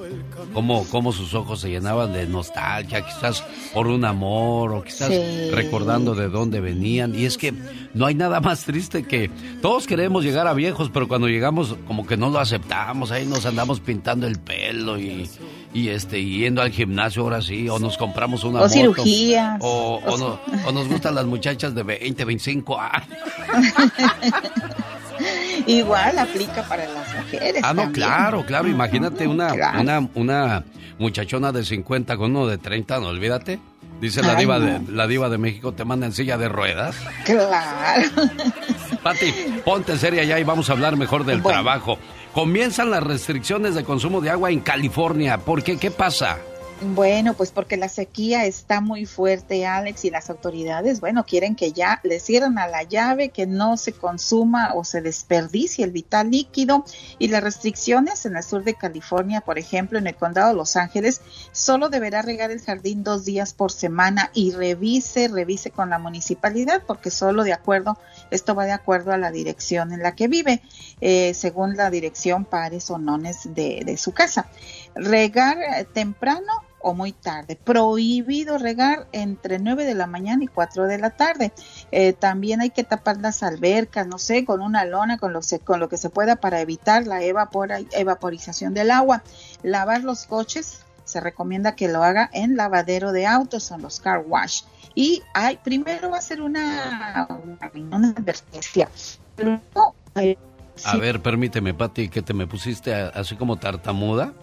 como, 0.54 0.86
como 0.88 1.12
sus 1.12 1.34
ojos 1.34 1.60
se 1.60 1.70
llenaban 1.70 2.14
de 2.14 2.26
nostalgia, 2.28 3.02
quizás 3.06 3.44
por 3.74 3.88
un 3.88 4.06
amor 4.06 4.72
o 4.74 4.84
quizás 4.84 5.10
Sí. 5.10 5.50
recordando 5.52 6.16
de 6.16 6.30
dónde 6.30 6.62
venían. 6.62 7.14
Y 7.14 7.26
es 7.26 7.38
que 7.38 7.54
no 7.94 8.06
hay 8.06 8.16
nada 8.16 8.40
más 8.40 8.64
triste 8.64 9.04
que 9.04 9.30
todos 9.62 9.86
queremos 9.86 10.24
llegar 10.24 10.48
a 10.48 10.54
viejos, 10.54 10.90
pero 10.94 11.08
cuando 11.10 11.28
llegamos 11.28 11.76
como 11.88 12.06
que 12.08 12.16
no 12.16 12.30
lo 12.30 12.40
aceptamos, 12.40 13.12
ahí 13.12 13.26
nos 13.26 13.46
andamos 13.46 13.80
pintando 13.82 14.26
el 14.28 14.40
pelo 14.40 14.98
y, 14.98 15.30
y 15.74 15.90
este 15.90 16.24
yendo 16.24 16.62
al 16.62 16.72
gimnasio 16.72 17.24
ahora 17.24 17.42
sí, 17.42 17.68
o 17.68 17.80
nos 17.80 17.98
compramos 17.98 18.44
una 18.46 18.60
O 18.60 18.62
moto. 18.64 18.74
cirugías. 18.74 19.58
O, 19.62 20.00
o 20.06 20.14
O 20.14 20.18
no- 20.18 20.40
o 20.68 20.72
nos 20.72 20.88
gustan 20.88 21.16
las 21.16 21.26
muchachas 21.26 21.76
de 21.76 21.84
20, 21.84 22.24
25 22.26 22.80
años. 22.80 23.08
Igual 25.68 26.18
aplica 26.20 26.64
para 26.64 26.86
las 26.88 27.16
mujeres. 27.16 27.62
Ah, 27.64 27.74
no, 27.74 27.84
también. 27.84 27.92
claro, 27.92 28.46
claro. 28.46 28.68
Imagínate 28.68 29.28
una, 29.28 29.50
Claro. 29.54 29.82
una, 29.82 30.08
una 30.16 30.64
muchachona 31.00 31.52
de 31.52 31.64
50 31.64 32.18
con 32.18 32.32
uno 32.36 32.48
de 32.48 32.58
30, 32.58 33.00
no 33.00 33.08
olvídate. 33.08 33.60
Dice 34.02 34.22
la 34.22 34.32
Ay, 34.34 34.40
diva, 34.40 34.60
no. 34.60 34.66
de, 34.66 34.92
la 34.92 35.08
diva 35.08 35.30
de 35.30 35.38
México, 35.38 35.72
te 35.72 35.86
manda 35.86 36.06
en 36.06 36.12
silla 36.12 36.38
de 36.38 36.50
ruedas. 36.50 36.96
Claro. 37.26 38.10
Pati, 39.02 39.34
ponte 39.64 39.98
seria 39.98 40.24
ya 40.24 40.40
y 40.40 40.44
vamos 40.44 40.70
a 40.70 40.74
hablar 40.74 40.98
mejor 40.98 41.26
del 41.26 41.42
Bueno. 41.42 41.62
trabajo. 41.62 41.98
Comienzan 42.34 42.90
las 42.92 43.04
restricciones 43.04 43.76
de 43.76 43.84
consumo 43.84 44.20
de 44.20 44.30
agua 44.32 44.50
en 44.52 44.60
California. 44.62 45.38
¿Por 45.38 45.64
qué? 45.64 45.78
¿Qué 45.78 45.92
pasa? 45.92 46.38
Bueno, 46.82 47.34
pues 47.34 47.52
porque 47.52 47.78
la 47.78 47.88
sequía 47.88 48.46
está 48.46 48.82
muy 48.82 49.06
fuerte, 49.06 49.66
Alex, 49.66 50.04
y 50.04 50.10
las 50.10 50.30
autoridades, 50.30 51.00
bueno, 51.00 51.24
quieren 51.26 51.56
que 51.56 51.72
ya 51.72 52.02
le 52.04 52.20
cierren 52.20 52.58
a 52.58 52.68
la 52.68 52.84
llave, 52.84 53.30
que 53.30 53.46
no 53.46 53.78
se 53.78 53.94
consuma 53.94 54.74
o 54.74 54.84
se 54.84 55.02
desperdicie 55.02 55.86
el 55.86 55.92
vital 55.92 56.32
líquido. 56.32 56.84
Y 57.20 57.30
las 57.30 57.44
restricciones 57.44 58.26
en 58.26 58.36
el 58.36 58.44
sur 58.44 58.64
de 58.64 58.74
California, 58.74 59.40
por 59.42 59.60
ejemplo, 59.60 59.98
en 59.98 60.08
el 60.08 60.16
condado 60.16 60.50
de 60.50 60.56
Los 60.56 60.76
Ángeles, 60.76 61.22
solo 61.52 61.90
deberá 61.90 62.22
regar 62.22 62.52
el 62.52 62.62
jardín 62.62 63.04
dos 63.04 63.24
días 63.24 63.54
por 63.54 63.72
semana 63.72 64.30
y 64.34 64.52
revise, 64.52 65.30
revise 65.30 65.72
con 65.72 65.90
la 65.90 66.00
municipalidad, 66.00 66.84
porque 66.86 67.12
solo 67.12 67.44
de 67.44 67.54
acuerdo, 67.54 67.98
esto 68.30 68.56
va 68.56 68.66
de 68.66 68.74
acuerdo 68.74 69.14
a 69.14 69.18
la 69.18 69.32
dirección 69.32 69.94
en 69.94 70.04
la 70.04 70.16
que 70.16 70.28
vive, 70.28 70.62
eh, 71.00 71.34
según 71.34 71.78
la 71.78 71.90
dirección 71.90 72.46
pares 72.46 72.90
o 72.90 72.98
nones 72.98 73.54
de, 73.54 73.84
de 73.86 73.98
su 73.98 74.12
casa. 74.12 74.50
Regar 74.96 75.58
eh, 75.60 75.86
temprano 75.92 76.52
o 76.86 76.94
muy 76.94 77.14
tarde. 77.14 77.56
Prohibido 77.56 78.58
regar 78.58 79.08
entre 79.14 79.58
9 79.58 79.86
de 79.86 79.96
la 79.96 80.06
mañana 80.06 80.44
y 80.44 80.48
4 80.48 80.84
de 80.86 80.98
la 80.98 81.12
tarde. 81.12 81.54
Eh, 81.92 82.12
también 82.14 82.60
hay 82.62 82.72
que 82.72 82.84
tapar 82.84 83.18
las 83.18 83.42
albercas, 83.42 84.06
no 84.06 84.18
sé, 84.18 84.44
con 84.44 84.62
una 84.62 84.84
lona, 84.86 85.18
con 85.18 85.32
lo, 85.34 85.42
se- 85.42 85.60
con 85.60 85.80
lo 85.80 85.88
que 85.88 85.98
se 85.98 86.10
pueda 86.10 86.36
para 86.36 86.60
evitar 86.60 87.08
la 87.08 87.22
evapora- 87.24 87.80
evaporización 87.94 88.74
del 88.74 88.92
agua. 88.92 89.24
Lavar 89.64 90.04
los 90.04 90.26
coches, 90.26 90.82
se 91.06 91.20
recomienda 91.22 91.76
que 91.76 91.88
lo 91.88 92.04
haga 92.04 92.30
en 92.34 92.56
lavadero 92.58 93.12
de 93.14 93.28
autos, 93.28 93.72
en 93.72 93.82
los 93.82 94.00
car 94.02 94.24
wash. 94.28 94.64
Y 94.96 95.22
hay, 95.34 95.58
primero 95.58 96.12
va 96.12 96.18
a 96.18 96.22
ser 96.22 96.42
una, 96.42 97.28
una, 97.44 97.96
una 97.98 98.10
advertencia. 98.10 98.90
Luego, 99.38 99.96
eh, 100.16 100.38
A 100.86 100.98
ver, 100.98 101.22
permíteme, 101.22 101.74
Pati, 101.74 102.10
que 102.10 102.22
te 102.22 102.34
me 102.34 102.46
pusiste 102.46 102.94
a- 102.94 103.08
así 103.10 103.36
como 103.38 103.56
tartamuda. 103.58 104.34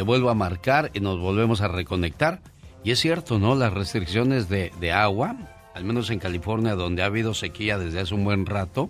Te 0.00 0.04
vuelvo 0.04 0.30
a 0.30 0.34
marcar 0.34 0.90
y 0.94 1.00
nos 1.00 1.20
volvemos 1.20 1.60
a 1.60 1.68
reconectar. 1.68 2.40
Y 2.82 2.92
es 2.92 3.00
cierto, 3.00 3.38
¿no? 3.38 3.54
Las 3.54 3.74
restricciones 3.74 4.48
de, 4.48 4.72
de 4.80 4.92
agua, 4.92 5.36
al 5.74 5.84
menos 5.84 6.08
en 6.08 6.18
California, 6.18 6.74
donde 6.74 7.02
ha 7.02 7.04
habido 7.04 7.34
sequía 7.34 7.76
desde 7.76 8.00
hace 8.00 8.14
un 8.14 8.24
buen 8.24 8.46
rato, 8.46 8.88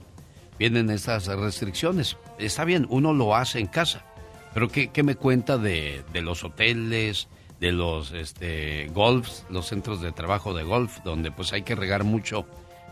vienen 0.57 0.89
estas 0.89 1.27
restricciones. 1.27 2.16
Está 2.39 2.65
bien, 2.65 2.87
uno 2.91 3.12
lo 3.12 3.35
hace 3.35 3.59
en 3.59 3.66
casa. 3.66 4.05
Pero 4.55 4.69
¿qué, 4.69 4.91
qué 4.93 5.03
me 5.03 5.16
cuenta 5.16 5.59
de, 5.59 6.05
de 6.12 6.23
los 6.23 6.45
hoteles, 6.45 7.27
de 7.59 7.73
los 7.73 8.12
este, 8.12 8.89
golfs, 8.95 9.45
los 9.51 9.66
centros 9.66 10.01
de 10.01 10.12
trabajo 10.12 10.55
de 10.55 10.62
golf, 10.62 10.99
donde 11.03 11.32
pues 11.32 11.53
hay 11.53 11.62
que 11.62 11.74
regar 11.74 12.05
mucho? 12.05 12.47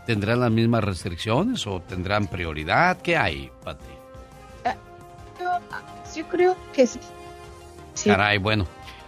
¿Tendrán 0.07 0.41
las 0.41 0.51
mismas 0.51 0.83
restricciones 0.83 1.65
o 1.67 1.79
tendrán 1.79 2.27
prioridad? 2.27 3.01
¿Qué 3.01 3.15
hay, 3.15 3.49
Pati? 3.63 3.85
yo, 5.39 5.51
yo 6.17 6.27
creo 6.27 6.57
que 6.73 6.85
sí. 6.85 6.99
Sí. 7.93 8.09
Caray, 8.09 8.37
bueno. 8.37 8.65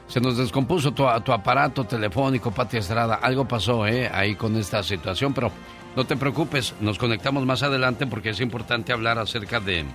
Se 0.08 0.20
nos 0.20 0.36
descompuso 0.36 0.92
tu, 0.92 1.08
aparato 1.08 1.86
telefónico, 1.86 2.52
Pati 2.52 2.76
Estrada. 2.78 3.16
Algo 3.16 3.48
pasó, 3.48 3.88
¿eh? 3.88 4.10
Ahí 4.14 4.36
con 4.36 4.58
esta 4.58 4.84
situación, 4.84 5.34
pero 5.34 5.52
no 5.96 6.04
te 6.04 6.18
preocupes. 6.18 6.74
Nos 6.82 6.98
conectamos 6.98 7.46
más 7.46 7.64
adelante 7.64 8.06
porque 8.06 8.32
es 8.32 8.42
importante 8.42 8.92
hablar 8.92 9.18
acerca 9.20 9.62
de, 9.62 9.86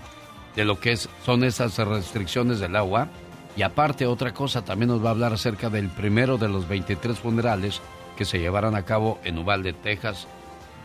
lo 0.57 0.81
que 0.81 0.97
son 0.97 1.45
esas 1.45 1.77
restricciones 1.77 2.61
del 2.61 2.77
agua. 2.77 3.09
Y 3.57 3.63
aparte, 3.63 4.07
otra 4.07 4.33
cosa, 4.33 4.65
también 4.65 4.89
nos 4.89 5.05
va 5.05 5.09
a 5.09 5.13
hablar 5.13 5.35
acerca 5.35 5.69
del 5.69 5.89
primero 5.91 6.39
de 6.39 6.49
los 6.49 6.67
23 6.67 7.19
funerales 7.19 7.83
que 8.17 8.25
se 8.25 8.39
llevarán 8.39 8.75
a 8.75 8.85
cabo 8.87 9.19
en 9.23 9.37
Uvalde, 9.39 9.75
Texas, 9.75 10.27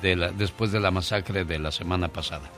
de 0.02 0.18
la- 0.18 0.32
después 0.32 0.74
de 0.74 0.82
la 0.82 0.92
masacre 0.92 1.46
de 1.46 1.58
la 1.60 1.72
semana 1.72 2.10
pasada. 2.10 2.50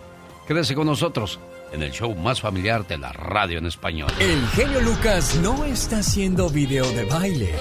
Quédese 0.48 0.74
con 0.74 0.88
nosotros 0.88 1.40
en 1.74 1.82
el 1.82 1.92
show 1.92 2.16
más 2.16 2.40
familiar 2.40 2.88
de 2.88 2.98
la 2.98 3.12
radio 3.12 3.58
en 3.58 3.66
español. 3.66 4.12
El 4.20 4.48
genio 4.50 4.80
Lucas 4.82 5.36
no 5.42 5.66
está 5.66 5.98
haciendo 5.98 6.50
video 6.50 6.90
de 6.92 7.04
baile. 7.06 7.56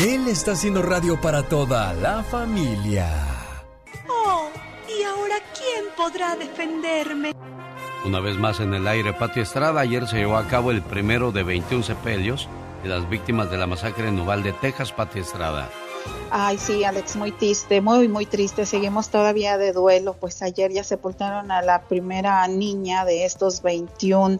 Él 0.00 0.28
está 0.28 0.52
haciendo 0.52 0.80
radio 0.80 1.20
para 1.20 1.42
toda 1.42 1.92
la 1.94 2.22
familia. 2.22 3.10
Oh, 4.08 4.48
¿y 4.88 5.02
ahora 5.02 5.34
quién 5.52 5.84
podrá 5.96 6.36
defenderme? 6.36 7.32
Una 8.06 8.20
vez 8.20 8.38
más 8.38 8.60
en 8.60 8.72
el 8.72 8.86
aire, 8.86 9.12
Pati 9.12 9.40
Estrada, 9.40 9.80
ayer 9.82 10.06
se 10.06 10.16
llevó 10.16 10.36
a 10.36 10.46
cabo 10.46 10.70
el 10.70 10.80
primero 10.80 11.32
de 11.32 11.42
21 11.42 11.82
sepelios 11.82 12.48
de 12.82 12.88
las 12.88 13.08
víctimas 13.08 13.50
de 13.50 13.58
la 13.58 13.66
masacre 13.66 14.08
en 14.08 14.18
Uvalde, 14.18 14.52
Texas, 14.52 14.92
Pati 14.92 15.20
Estrada. 15.20 15.68
Ay, 16.30 16.58
sí, 16.58 16.84
Alex, 16.84 17.16
muy 17.16 17.32
triste, 17.32 17.80
muy, 17.80 18.08
muy 18.08 18.24
triste. 18.24 18.64
Seguimos 18.64 19.08
todavía 19.08 19.58
de 19.58 19.72
duelo, 19.72 20.14
pues 20.14 20.42
ayer 20.42 20.72
ya 20.72 20.84
sepultaron 20.84 21.50
a 21.50 21.60
la 21.60 21.82
primera 21.82 22.46
niña 22.46 23.04
de 23.04 23.24
estos 23.24 23.62
21 23.62 24.38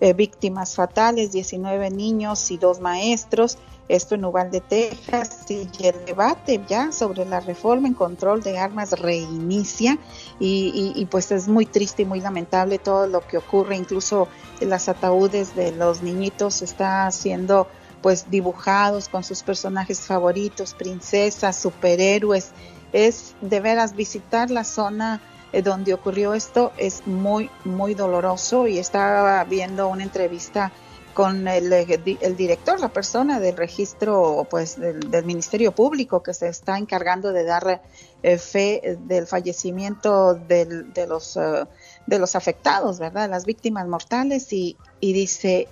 eh, 0.00 0.12
víctimas 0.12 0.76
fatales, 0.76 1.32
19 1.32 1.90
niños 1.90 2.50
y 2.50 2.58
dos 2.58 2.80
maestros. 2.80 3.58
Esto 3.88 4.14
en 4.14 4.24
Uvalde, 4.24 4.60
Texas, 4.60 5.44
y 5.50 5.68
el 5.84 6.04
debate 6.06 6.60
ya 6.68 6.92
sobre 6.92 7.24
la 7.24 7.40
reforma 7.40 7.88
en 7.88 7.94
control 7.94 8.40
de 8.42 8.56
armas 8.56 8.92
reinicia 8.92 9.98
y, 10.38 10.92
y, 10.96 11.00
y 11.00 11.06
pues 11.06 11.32
es 11.32 11.48
muy 11.48 11.66
triste 11.66 12.02
y 12.02 12.04
muy 12.06 12.20
lamentable 12.20 12.78
todo 12.78 13.08
lo 13.08 13.26
que 13.26 13.38
ocurre, 13.38 13.76
incluso 13.76 14.28
las 14.60 14.88
ataúdes 14.88 15.56
de 15.56 15.72
los 15.72 16.02
niñitos 16.02 16.62
está 16.62 17.10
siendo 17.10 17.66
pues 18.02 18.30
dibujados 18.30 19.08
con 19.08 19.24
sus 19.24 19.42
personajes 19.42 20.00
favoritos, 20.00 20.74
princesas, 20.74 21.56
superhéroes. 21.56 22.50
Es 22.92 23.34
de 23.40 23.60
veras 23.60 23.96
visitar 23.96 24.50
la 24.50 24.64
zona 24.64 25.20
eh, 25.52 25.62
donde 25.62 25.94
ocurrió 25.94 26.34
esto 26.34 26.72
es 26.76 27.06
muy, 27.06 27.50
muy 27.64 27.94
doloroso 27.94 28.66
y 28.66 28.78
estaba 28.78 29.44
viendo 29.44 29.88
una 29.88 30.02
entrevista 30.02 30.72
con 31.12 31.46
el, 31.46 31.70
el, 31.72 32.36
director, 32.36 32.80
la 32.80 32.88
persona 32.88 33.38
del 33.38 33.56
registro 33.56 34.46
pues 34.48 34.80
del, 34.80 35.10
del, 35.10 35.26
Ministerio 35.26 35.72
Público 35.72 36.22
que 36.22 36.32
se 36.32 36.48
está 36.48 36.78
encargando 36.78 37.32
de 37.32 37.44
dar 37.44 37.82
eh, 38.22 38.38
fe 38.38 38.98
del 39.00 39.26
fallecimiento 39.26 40.34
del, 40.34 40.92
de 40.94 41.06
los 41.06 41.36
uh, 41.36 41.66
de 42.06 42.18
los 42.18 42.34
afectados, 42.34 42.98
¿verdad? 42.98 43.28
Las 43.28 43.44
víctimas 43.44 43.86
mortales 43.86 44.52
y, 44.54 44.78
y 45.00 45.12
dice 45.12 45.68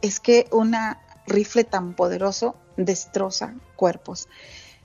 es 0.00 0.20
que 0.20 0.46
una 0.52 1.00
rifle 1.28 1.64
tan 1.64 1.94
poderoso 1.94 2.56
destroza 2.76 3.54
cuerpos. 3.76 4.28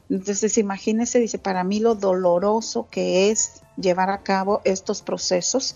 Entonces, 0.10 0.58
imagínese, 0.58 1.20
dice, 1.20 1.40
para 1.40 1.64
mí 1.64 1.80
lo 1.80 1.96
doloroso 1.96 2.88
que 2.92 3.32
es 3.32 3.62
llevar 3.78 4.10
a 4.10 4.22
cabo 4.22 4.62
estos 4.64 5.02
procesos 5.02 5.76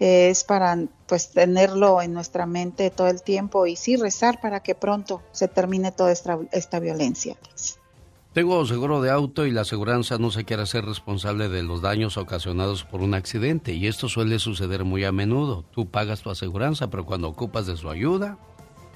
eh, 0.00 0.30
es 0.30 0.44
para 0.44 0.78
pues 1.06 1.30
tenerlo 1.30 2.00
en 2.02 2.12
nuestra 2.12 2.46
mente 2.46 2.90
todo 2.90 3.08
el 3.08 3.22
tiempo 3.22 3.66
y 3.66 3.76
sí 3.76 3.96
rezar 3.96 4.40
para 4.40 4.60
que 4.60 4.74
pronto 4.74 5.22
se 5.32 5.48
termine 5.48 5.92
toda 5.92 6.12
esta, 6.12 6.38
esta 6.52 6.80
violencia. 6.80 7.36
Tengo 8.32 8.66
seguro 8.66 9.00
de 9.00 9.10
auto 9.10 9.46
y 9.46 9.52
la 9.52 9.60
aseguranza 9.60 10.18
no 10.18 10.32
se 10.32 10.44
quiere 10.44 10.64
hacer 10.64 10.84
responsable 10.84 11.48
de 11.48 11.62
los 11.62 11.82
daños 11.82 12.16
ocasionados 12.16 12.82
por 12.82 13.00
un 13.00 13.14
accidente 13.14 13.74
y 13.74 13.86
esto 13.86 14.08
suele 14.08 14.40
suceder 14.40 14.84
muy 14.84 15.04
a 15.04 15.12
menudo. 15.12 15.64
Tú 15.70 15.86
pagas 15.86 16.22
tu 16.22 16.30
aseguranza, 16.30 16.90
pero 16.90 17.06
cuando 17.06 17.28
ocupas 17.28 17.66
de 17.66 17.76
su 17.76 17.88
ayuda, 17.88 18.36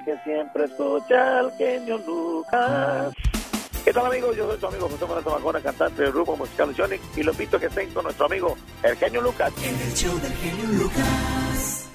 que 0.09 0.17
siempre 0.23 0.65
escucha 0.65 1.39
al 1.39 1.51
genio 1.55 1.97
Lucas. 1.99 3.13
¿Qué 3.85 3.93
tal 3.93 4.07
amigos? 4.07 4.35
Yo 4.35 4.47
soy 4.47 4.57
tu 4.57 4.67
amigo 4.67 4.89
José 4.89 5.05
Manuel 5.05 5.23
Tomacona, 5.23 5.61
cantante 5.61 6.01
del 6.01 6.11
grupo 6.11 6.35
musical 6.35 6.75
Sonic 6.75 7.01
y 7.15 7.23
lo 7.23 7.31
invito 7.31 7.57
a 7.57 7.59
que 7.59 7.67
estén 7.67 7.91
con 7.91 8.03
nuestro 8.03 8.25
amigo 8.25 8.57
el 8.81 8.95
genio 8.97 9.21
Lucas. 9.21 9.53
En 9.63 9.75
el 9.75 9.93
show 9.93 10.19
del 10.19 10.33
genio 10.33 10.65
Lucas. 10.79 11.89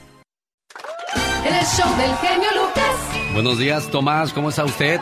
En 1.44 1.54
el 1.54 1.64
show 1.64 1.96
del 1.96 2.14
genio 2.16 2.48
Lucas. 2.54 3.32
Buenos 3.32 3.58
días, 3.58 3.88
Tomás, 3.90 4.32
¿cómo 4.32 4.50
está 4.50 4.64
usted? 4.64 5.00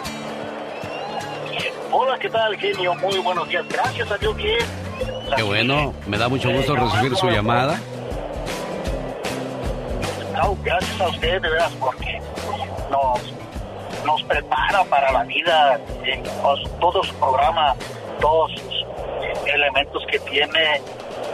Hola, 1.90 2.18
¿qué 2.18 2.30
tal, 2.30 2.56
genio? 2.56 2.94
Muy 2.94 3.18
buenos 3.18 3.46
días. 3.48 3.64
Gracias 3.68 4.10
a 4.10 4.16
Dios, 4.16 4.34
bien. 4.36 4.58
Qué 5.36 5.42
bueno, 5.42 5.92
me 6.06 6.16
da 6.16 6.28
mucho 6.28 6.50
gusto 6.50 6.74
recibir 6.76 7.14
su 7.16 7.28
llamada. 7.28 7.78
No, 10.32 10.56
gracias 10.64 11.00
a 11.00 11.08
usted, 11.08 11.42
de 11.42 11.50
veras, 11.50 11.72
porque 11.78 12.22
nos, 12.92 13.20
nos 14.04 14.22
prepara 14.24 14.84
para 14.84 15.10
la 15.10 15.24
vida 15.24 15.80
en 16.04 16.22
todo 16.78 17.02
su 17.02 17.14
programa, 17.16 17.74
todos 18.20 18.52
sus 18.52 18.86
elementos 19.46 20.04
que 20.10 20.18
tiene, 20.20 20.80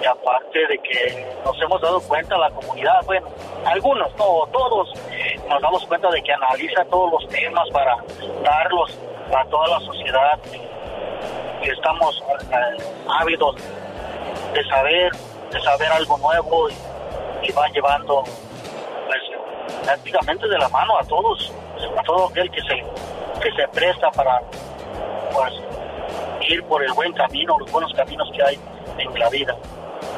y 0.00 0.06
aparte 0.06 0.66
de 0.66 0.78
que 0.78 1.26
nos 1.44 1.60
hemos 1.60 1.80
dado 1.80 2.00
cuenta, 2.00 2.38
la 2.38 2.50
comunidad, 2.50 3.04
bueno, 3.04 3.28
algunos, 3.66 4.10
no 4.16 4.46
todos, 4.52 4.88
nos 5.48 5.60
damos 5.60 5.84
cuenta 5.86 6.08
de 6.10 6.22
que 6.22 6.32
analiza 6.32 6.84
todos 6.86 7.12
los 7.12 7.28
temas 7.28 7.68
para 7.70 7.96
darlos 8.42 8.96
a 9.34 9.44
toda 9.46 9.78
la 9.78 9.80
sociedad. 9.80 10.38
Y 11.62 11.70
estamos 11.70 12.22
eh, 12.52 12.82
ávidos 13.20 13.56
de 14.54 14.64
saber, 14.68 15.12
de 15.50 15.60
saber 15.60 15.90
algo 15.90 16.16
nuevo 16.18 16.68
y, 16.70 17.48
y 17.48 17.52
va 17.52 17.68
llevando 17.68 18.22
prácticamente 19.84 20.48
de 20.48 20.58
la 20.58 20.68
mano 20.68 20.98
a 20.98 21.04
todos, 21.04 21.52
a 21.96 22.02
todo 22.02 22.28
aquel 22.28 22.50
que 22.50 22.60
se, 22.62 23.40
que 23.42 23.50
se 23.56 23.68
presta 23.68 24.10
para 24.10 24.40
pues, 25.32 25.52
ir 26.48 26.62
por 26.64 26.82
el 26.82 26.92
buen 26.92 27.12
camino, 27.12 27.58
los 27.58 27.70
buenos 27.70 27.92
caminos 27.94 28.28
que 28.34 28.42
hay 28.42 28.58
en 28.98 29.18
la 29.18 29.28
vida. 29.30 29.56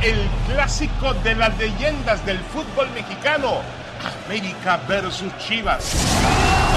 El 0.03 0.19
clásico 0.53 1.15
de 1.23 1.33
las 1.33 1.57
leyendas 1.57 2.23
del 2.23 2.37
fútbol 2.37 2.87
mexicano. 2.93 3.61
América 4.25 4.79
versus 4.87 5.31
Chivas. 5.37 5.95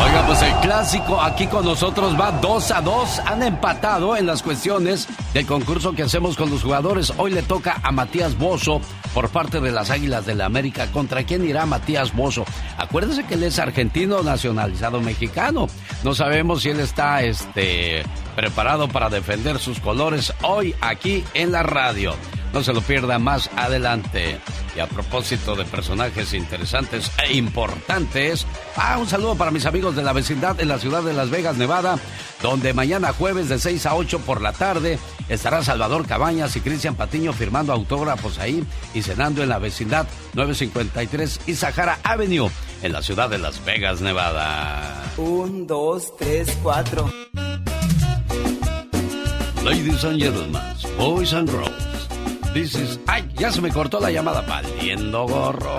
Oiga, 0.04 0.26
pues 0.26 0.42
el 0.42 0.54
clásico 0.56 1.20
aquí 1.20 1.46
con 1.46 1.64
nosotros 1.64 2.18
va 2.18 2.32
2 2.32 2.70
a 2.70 2.80
2. 2.80 3.18
Han 3.26 3.42
empatado 3.42 4.16
en 4.16 4.26
las 4.26 4.42
cuestiones 4.42 5.06
del 5.34 5.46
concurso 5.46 5.92
que 5.92 6.02
hacemos 6.02 6.36
con 6.36 6.50
los 6.50 6.62
jugadores. 6.62 7.12
Hoy 7.18 7.32
le 7.32 7.42
toca 7.42 7.80
a 7.82 7.92
Matías 7.92 8.36
Bozo 8.36 8.80
por 9.14 9.28
parte 9.28 9.60
de 9.60 9.70
las 9.70 9.90
Águilas 9.90 10.26
de 10.26 10.34
la 10.34 10.46
América. 10.46 10.90
¿Contra 10.90 11.24
quién 11.24 11.46
irá 11.46 11.66
Matías 11.66 12.14
Bozo? 12.14 12.44
Acuérdese 12.78 13.24
que 13.24 13.34
él 13.34 13.44
es 13.44 13.58
argentino 13.58 14.22
nacionalizado 14.22 15.00
mexicano. 15.00 15.68
No 16.02 16.14
sabemos 16.14 16.62
si 16.62 16.70
él 16.70 16.80
está 16.80 17.22
este, 17.22 18.04
preparado 18.34 18.88
para 18.88 19.10
defender 19.10 19.58
sus 19.58 19.78
colores 19.78 20.32
hoy 20.42 20.74
aquí 20.80 21.22
en 21.34 21.52
la 21.52 21.62
radio. 21.62 22.14
No 22.52 22.62
se 22.62 22.72
lo 22.72 22.80
pierda 22.82 23.18
más 23.18 23.50
adelante. 23.56 24.38
Y 24.76 24.80
a 24.80 24.86
propósito 24.86 25.54
de 25.54 25.64
personajes 25.64 26.32
interesantes 26.32 27.10
e 27.22 27.34
importantes, 27.34 28.46
ah, 28.76 28.98
un 28.98 29.06
saludo 29.06 29.34
para 29.36 29.50
mis 29.50 29.66
amigos 29.66 29.96
de 29.96 30.02
la 30.02 30.12
vecindad 30.12 30.60
en 30.60 30.68
la 30.68 30.78
ciudad 30.78 31.02
de 31.02 31.12
Las 31.12 31.30
Vegas, 31.30 31.56
Nevada, 31.56 31.98
donde 32.42 32.72
mañana 32.72 33.12
jueves 33.12 33.48
de 33.48 33.58
6 33.58 33.86
a 33.86 33.94
8 33.94 34.20
por 34.20 34.40
la 34.40 34.52
tarde 34.52 34.98
estará 35.28 35.62
Salvador 35.62 36.06
Cabañas 36.06 36.56
y 36.56 36.60
Cristian 36.60 36.94
Patiño 36.94 37.32
firmando 37.32 37.72
autógrafos 37.72 38.38
ahí 38.38 38.64
y 38.94 39.02
cenando 39.02 39.42
en 39.42 39.48
la 39.48 39.58
vecindad 39.58 40.06
953 40.34 41.40
y 41.46 41.54
Sahara 41.54 41.98
Avenue 42.02 42.50
en 42.82 42.92
la 42.92 43.02
ciudad 43.02 43.30
de 43.30 43.38
Las 43.38 43.64
Vegas, 43.64 44.00
Nevada. 44.00 45.12
Un, 45.16 45.66
dos, 45.66 46.16
tres, 46.16 46.48
cuatro. 46.62 47.10
Ladies 49.64 50.04
and 50.04 50.18
gentlemen, 50.20 50.60
boys 50.98 51.32
and 51.32 51.48
girls, 51.48 51.70
is... 52.54 53.00
¡Ay! 53.06 53.28
Ya 53.36 53.50
se 53.50 53.60
me 53.60 53.70
cortó 53.70 54.00
la 54.00 54.10
llamada. 54.10 54.42
Valiendo 54.42 55.26
gorro. 55.26 55.78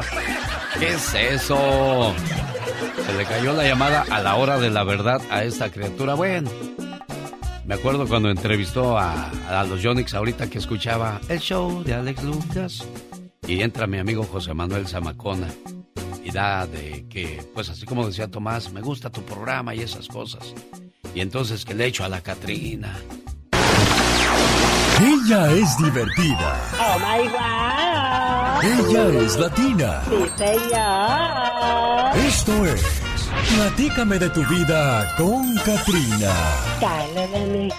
¿Qué 0.80 0.90
es 0.90 1.14
eso? 1.14 2.14
Se 3.06 3.14
le 3.14 3.26
cayó 3.26 3.54
la 3.54 3.68
llamada 3.68 4.06
a 4.10 4.22
la 4.22 4.36
hora 4.36 4.60
de 4.60 4.70
la 4.70 4.84
verdad 4.84 5.22
a 5.30 5.44
esta 5.44 5.72
criatura. 5.72 6.16
Bueno, 6.16 6.50
me 7.66 7.76
acuerdo 7.76 8.08
cuando 8.08 8.30
entrevistó 8.30 8.98
a, 8.98 9.30
a 9.50 9.64
los 9.66 9.82
Yonix 9.82 10.14
ahorita 10.14 10.50
que 10.50 10.58
escuchaba 10.58 11.22
el 11.30 11.40
show 11.40 11.84
de 11.84 11.94
Alex 11.94 12.24
Lucas. 12.24 12.88
Y 13.48 13.62
entra 13.62 13.88
mi 13.88 14.00
amigo 14.00 14.24
José 14.24 14.54
Manuel 14.54 14.88
Zamacona. 14.88 15.48
Y 16.24 16.32
da 16.32 16.66
de 16.66 17.06
que, 17.10 17.44
pues 17.54 17.70
así 17.70 17.86
como 17.86 18.08
decía 18.08 18.32
Tomás, 18.32 18.72
me 18.72 18.82
gusta 18.82 19.10
tu 19.10 19.22
programa 19.24 19.76
y 19.76 19.82
esas 19.82 20.08
cosas. 20.08 20.54
Y 21.14 21.20
entonces 21.20 21.66
que 21.66 21.74
le 21.74 21.86
echo 21.86 22.04
a 22.04 22.10
la 22.10 22.22
Catrina. 22.22 22.98
Ella 25.04 25.52
es 25.52 25.78
divertida. 25.78 26.62
Oh 26.80 26.98
my 27.00 27.28
God. 27.28 28.64
Ella 28.64 29.22
es 29.22 29.38
latina. 29.38 30.02
Sí, 30.10 30.32
señor. 30.38 32.16
Esto 32.26 32.66
es 32.66 33.04
Platícame 33.56 34.18
de 34.18 34.30
tu 34.30 34.42
vida 34.48 35.14
con 35.18 35.56
Katrina. 35.58 36.34
Dale, 36.80 37.28
mijo. 37.48 37.78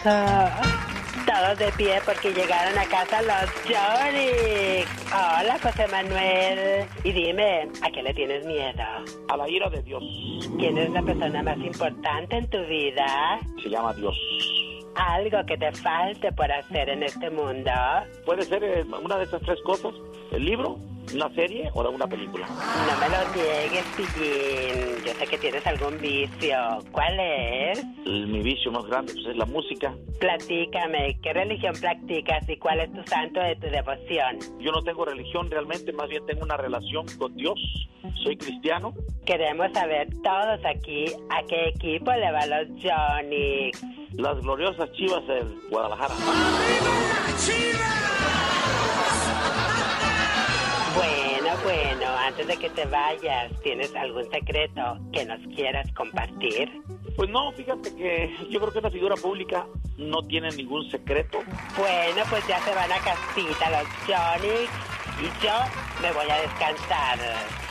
Todos 1.27 1.59
de 1.59 1.73
pie 1.77 2.01
porque 2.05 2.33
llegaron 2.33 2.79
a 2.79 2.85
casa 2.85 3.23
los 3.23 3.51
Johnny. 3.65 4.85
Hola, 5.09 5.59
José 5.63 5.89
Manuel. 5.89 6.87
Y 7.03 7.13
dime, 7.13 7.69
¿a 7.83 7.91
qué 7.91 8.03
le 8.03 8.13
tienes 8.15 8.45
miedo? 8.45 8.83
A 9.29 9.37
la 9.37 9.49
ira 9.49 9.71
de 9.71 9.83
Dios. 9.83 10.03
¿Quién 10.59 10.77
es 10.77 10.91
la 10.91 11.03
persona 11.03 11.43
más 11.43 11.59
importante 11.59 12.37
en 12.37 12.51
tu 12.51 12.59
vida? 12.67 13.41
Se 13.63 13.71
llama 13.71 13.95
Dios. 13.95 14.15
Algo 14.97 15.45
que 15.47 15.57
te 15.57 15.73
falte 15.73 16.33
por 16.33 16.51
hacer 16.51 16.89
en 16.89 17.03
este 17.03 17.31
mundo. 17.31 17.71
Puede 18.25 18.43
ser 18.43 18.63
eh, 18.63 18.85
una 19.03 19.19
de 19.19 19.25
esas 19.25 19.43
tres 19.43 19.61
cosas. 19.65 19.93
El 20.31 20.45
libro, 20.45 20.79
una 21.13 21.29
serie 21.35 21.71
o 21.75 21.89
una 21.91 22.07
película. 22.07 22.47
No 22.47 23.01
me 23.01 23.09
lo 23.09 23.35
niegues, 23.35 23.85
Pillín. 23.97 25.05
Yo 25.05 25.13
sé 25.15 25.27
que 25.27 25.39
tienes 25.39 25.67
algún 25.67 26.01
vicio. 26.01 26.57
¿Cuál 26.93 27.19
es? 27.21 27.85
Mi 28.07 28.43
vicio 28.43 28.73
más 28.73 28.85
grande 28.87 29.13
pues, 29.13 29.27
es 29.27 29.37
la 29.37 29.47
música. 29.47 29.95
Platícame, 30.19 31.19
¿qué 31.23 31.33
religión 31.33 31.75
practicas 31.81 32.49
y 32.49 32.57
cuál 32.57 32.81
es 32.81 32.93
tu 32.93 33.03
santo 33.05 33.41
de 33.41 33.57
tu 33.57 33.67
devoción? 33.67 34.39
Yo 34.61 34.73
no 34.73 34.83
tengo 34.83 35.05
religión 35.05 35.51
realmente, 35.51 35.93
más 35.93 36.09
bien 36.09 36.25
tengo 36.27 36.43
una 36.43 36.57
relación 36.57 37.07
con 37.19 37.35
Dios. 37.37 37.59
Soy 38.23 38.37
cristiano. 38.37 38.95
Queremos 39.27 39.73
saber 39.73 40.09
todos 40.23 40.61
aquí 40.65 41.07
a 41.31 41.43
qué 41.47 41.69
equipo 41.69 42.13
le 42.13 42.31
va 42.33 42.47
los 42.47 42.69
Johnny. 42.83 43.71
Las 44.17 44.41
gloriosas 44.41 44.91
chivas 44.93 45.27
del 45.27 45.61
Guadalajara. 45.71 46.15
Bueno, 50.95 51.49
bueno, 51.65 52.07
antes 52.19 52.47
de 52.47 52.57
que 52.57 52.71
te 52.71 52.85
vayas, 52.87 53.53
¿tienes 53.63 53.95
algún 53.97 54.31
secreto 54.31 54.99
que 55.13 55.25
nos 55.25 55.41
quieras 55.55 55.93
compartir? 55.95 56.71
Pues 57.17 57.29
no, 57.31 57.53
fíjate 57.53 57.95
que 57.97 58.37
yo 58.51 58.61
creo 58.61 58.73
que 58.73 58.79
una 58.79 58.91
figura 58.91 59.17
pública 59.17 59.67
no 59.99 60.23
tiene 60.23 60.51
ningún 60.51 60.89
secreto. 60.91 61.39
Bueno, 61.77 62.23
pues 62.31 62.47
ya 62.47 62.61
se 62.61 62.75
van 62.75 62.93
a 62.93 62.99
casita 62.99 63.71
los 63.71 63.89
Johnny 64.07 64.67
y 65.21 65.45
yo 65.45 65.55
me 66.03 66.13
voy 66.13 66.31
a 66.31 66.41
descansar. 66.41 67.19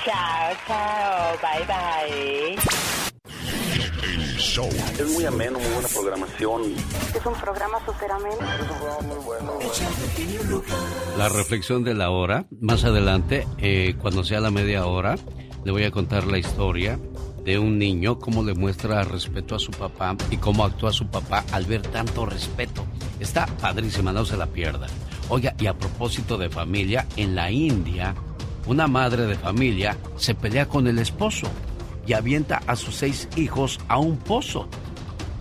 Chao, 0.03 0.53
chao, 0.67 1.37
bye 1.41 1.65
bye. 1.65 2.92
Show. 4.43 4.67
Es 4.99 5.09
muy 5.13 5.25
ameno, 5.25 5.57
muy 5.57 5.69
buena 5.69 5.87
programación. 5.87 6.61
Es 7.15 7.25
un 7.25 7.33
programa 7.33 7.77
súper 7.85 8.11
ameno. 8.11 8.35
Es 8.35 8.61
un 8.61 8.77
programa 8.77 9.01
muy 9.15 9.23
bueno. 9.23 9.53
La 11.17 11.29
reflexión 11.29 11.83
de 11.85 11.93
la 11.93 12.09
hora, 12.09 12.45
más 12.59 12.83
adelante, 12.83 13.47
eh, 13.59 13.95
cuando 14.01 14.25
sea 14.25 14.41
la 14.41 14.51
media 14.51 14.85
hora, 14.85 15.15
le 15.63 15.71
voy 15.71 15.85
a 15.85 15.91
contar 15.91 16.27
la 16.27 16.37
historia 16.37 16.99
de 17.45 17.57
un 17.57 17.79
niño, 17.79 18.19
cómo 18.19 18.43
le 18.43 18.53
muestra 18.53 19.03
respeto 19.03 19.55
a 19.55 19.59
su 19.59 19.71
papá 19.71 20.17
y 20.29 20.35
cómo 20.35 20.65
actúa 20.65 20.91
su 20.91 21.07
papá 21.07 21.45
al 21.53 21.65
ver 21.65 21.81
tanto 21.81 22.25
respeto. 22.25 22.85
Está 23.21 23.45
padrísima, 23.45 24.11
no 24.11 24.25
se 24.25 24.35
la 24.35 24.47
pierda. 24.47 24.87
Oiga, 25.29 25.55
y 25.57 25.67
a 25.67 25.73
propósito 25.73 26.37
de 26.37 26.49
familia, 26.49 27.07
en 27.15 27.33
la 27.33 27.49
India, 27.49 28.13
una 28.67 28.87
madre 28.87 29.25
de 29.25 29.35
familia 29.35 29.97
se 30.17 30.35
pelea 30.35 30.67
con 30.67 30.87
el 30.87 30.99
esposo 30.99 31.47
y 32.05 32.13
avienta 32.13 32.61
a 32.67 32.75
sus 32.75 32.95
seis 32.95 33.27
hijos 33.35 33.79
a 33.87 33.97
un 33.97 34.17
pozo. 34.17 34.67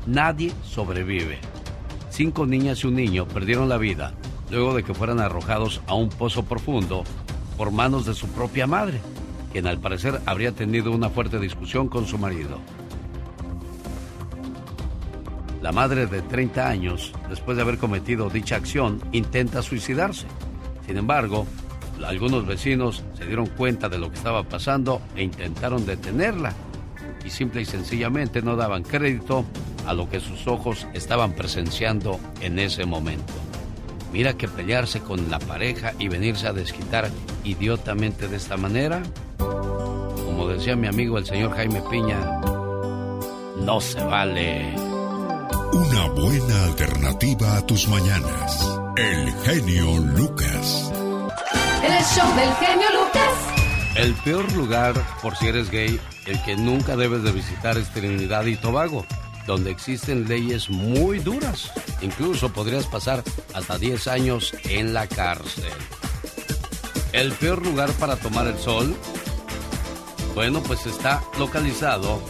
Nadie 0.06 0.52
sobrevive. 0.64 1.39
Cinco 2.10 2.47
niñas 2.47 2.84
y 2.84 2.86
un 2.86 2.94
niño 2.94 3.26
perdieron 3.26 3.68
la 3.68 3.78
vida 3.78 4.14
luego 4.52 4.74
de 4.74 4.84
que 4.84 4.94
fueran 4.94 5.18
arrojados 5.18 5.80
a 5.86 5.94
un 5.94 6.10
pozo 6.10 6.44
profundo 6.44 7.05
por 7.56 7.70
manos 7.70 8.05
de 8.05 8.14
su 8.14 8.28
propia 8.28 8.66
madre, 8.66 9.01
quien 9.51 9.66
al 9.66 9.78
parecer 9.78 10.20
habría 10.26 10.52
tenido 10.52 10.93
una 10.93 11.09
fuerte 11.09 11.39
discusión 11.39 11.89
con 11.89 12.06
su 12.06 12.18
marido. 12.18 12.59
La 15.62 15.72
madre 15.72 16.06
de 16.06 16.22
30 16.22 16.68
años, 16.68 17.12
después 17.30 17.56
de 17.56 17.62
haber 17.62 17.78
cometido 17.78 18.28
dicha 18.28 18.56
acción, 18.56 19.01
intenta 19.12 19.62
suicidarse. 19.62 20.26
Sin 20.86 20.98
embargo, 20.98 21.47
algunos 22.05 22.47
vecinos 22.47 23.03
se 23.16 23.27
dieron 23.27 23.47
cuenta 23.47 23.89
de 23.89 23.99
lo 23.99 24.11
que 24.11 24.16
estaba 24.16 24.43
pasando 24.45 25.01
e 25.16 25.23
intentaron 25.23 25.87
detenerla. 25.87 26.53
Y 27.24 27.31
simple 27.31 27.62
y 27.62 27.65
sencillamente 27.65 28.43
no 28.43 28.57
daban 28.57 28.83
crédito 28.83 29.45
a 29.87 29.95
lo 29.95 30.09
que 30.09 30.20
sus 30.20 30.47
ojos 30.47 30.87
estaban 30.93 31.33
presenciando 31.33 32.19
en 32.41 32.59
ese 32.59 32.85
momento. 32.85 33.33
Mira 34.12 34.35
que 34.35 34.49
pelearse 34.49 35.01
con 35.01 35.31
la 35.31 35.39
pareja 35.39 35.95
y 35.99 36.09
venirse 36.09 36.47
a 36.47 36.53
desquitar 36.53 37.09
idiotamente 37.45 38.29
de 38.29 38.37
esta 38.37 38.57
manera, 38.57 39.03
como 39.39 40.49
decía 40.49 40.77
mi 40.77 40.87
amigo 40.87 41.19
el 41.19 41.24
señor 41.24 41.55
Jaime 41.55 41.83
Piña, 41.91 42.41
no 43.65 43.81
se 43.81 44.05
vale. 44.05 44.74
Una 45.73 46.09
buena 46.09 46.65
alternativa 46.65 47.57
a 47.57 47.66
tus 47.66 47.89
mañanas. 47.89 48.79
El 48.97 49.33
genio 49.45 49.99
Lucas. 49.99 50.93
El 51.83 52.05
show 52.05 52.37
del 52.37 52.55
genio 52.55 52.87
Lucas. 52.93 53.53
El 53.97 54.15
peor 54.15 54.53
lugar, 54.53 54.95
por 55.21 55.37
si 55.37 55.49
eres 55.49 55.69
gay, 55.69 56.01
el 56.27 56.41
que 56.45 56.55
nunca 56.55 56.97
debes 56.97 57.25
de 57.25 57.33
visitar 57.33 57.77
es 57.77 57.93
Trinidad 57.93 58.45
y 58.45 58.55
Tobago, 58.55 59.05
donde 59.49 59.73
existen 59.73 60.29
leyes 60.29 60.71
muy 60.71 61.19
duras. 61.19 61.73
Incluso 62.01 62.53
podrías 62.53 62.87
pasar 62.87 63.25
hasta 63.53 63.79
10 63.79 64.07
años 64.07 64.55
en 64.65 64.95
la 64.95 65.09
cárcel. 65.09 65.73
El 67.13 67.33
peor 67.33 67.67
lugar 67.67 67.91
para 67.95 68.15
tomar 68.15 68.47
el 68.47 68.59
sol, 68.59 68.97
bueno, 70.37 70.63
pues 70.63 70.87
está 70.87 71.21
localizado 71.37 72.23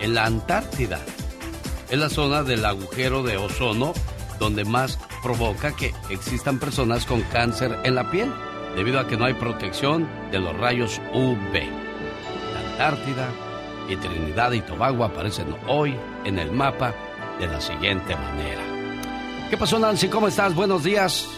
en 0.00 0.14
la 0.14 0.26
Antártida. 0.26 1.00
Es 1.88 1.98
la 1.98 2.10
zona 2.10 2.42
del 2.42 2.64
agujero 2.66 3.22
de 3.22 3.38
ozono 3.38 3.94
donde 4.38 4.64
más 4.64 4.98
provoca 5.22 5.74
que 5.74 5.94
existan 6.10 6.58
personas 6.58 7.06
con 7.06 7.22
cáncer 7.22 7.78
en 7.84 7.94
la 7.94 8.10
piel, 8.10 8.32
debido 8.74 9.00
a 9.00 9.06
que 9.06 9.16
no 9.16 9.24
hay 9.24 9.34
protección 9.34 10.08
de 10.30 10.38
los 10.38 10.56
rayos 10.56 11.00
UV. 11.12 11.52
La 12.52 12.70
Antártida 12.70 13.28
y 13.88 13.96
Trinidad 13.96 14.52
y 14.52 14.60
Tobago 14.60 15.04
aparecen 15.04 15.54
hoy 15.68 15.96
en 16.24 16.38
el 16.38 16.52
mapa 16.52 16.94
de 17.38 17.46
la 17.46 17.60
siguiente 17.60 18.14
manera. 18.16 18.62
¿Qué 19.50 19.56
pasó, 19.56 19.78
Nancy? 19.78 20.08
¿Cómo 20.08 20.28
estás? 20.28 20.54
Buenos 20.54 20.82
días. 20.82 21.28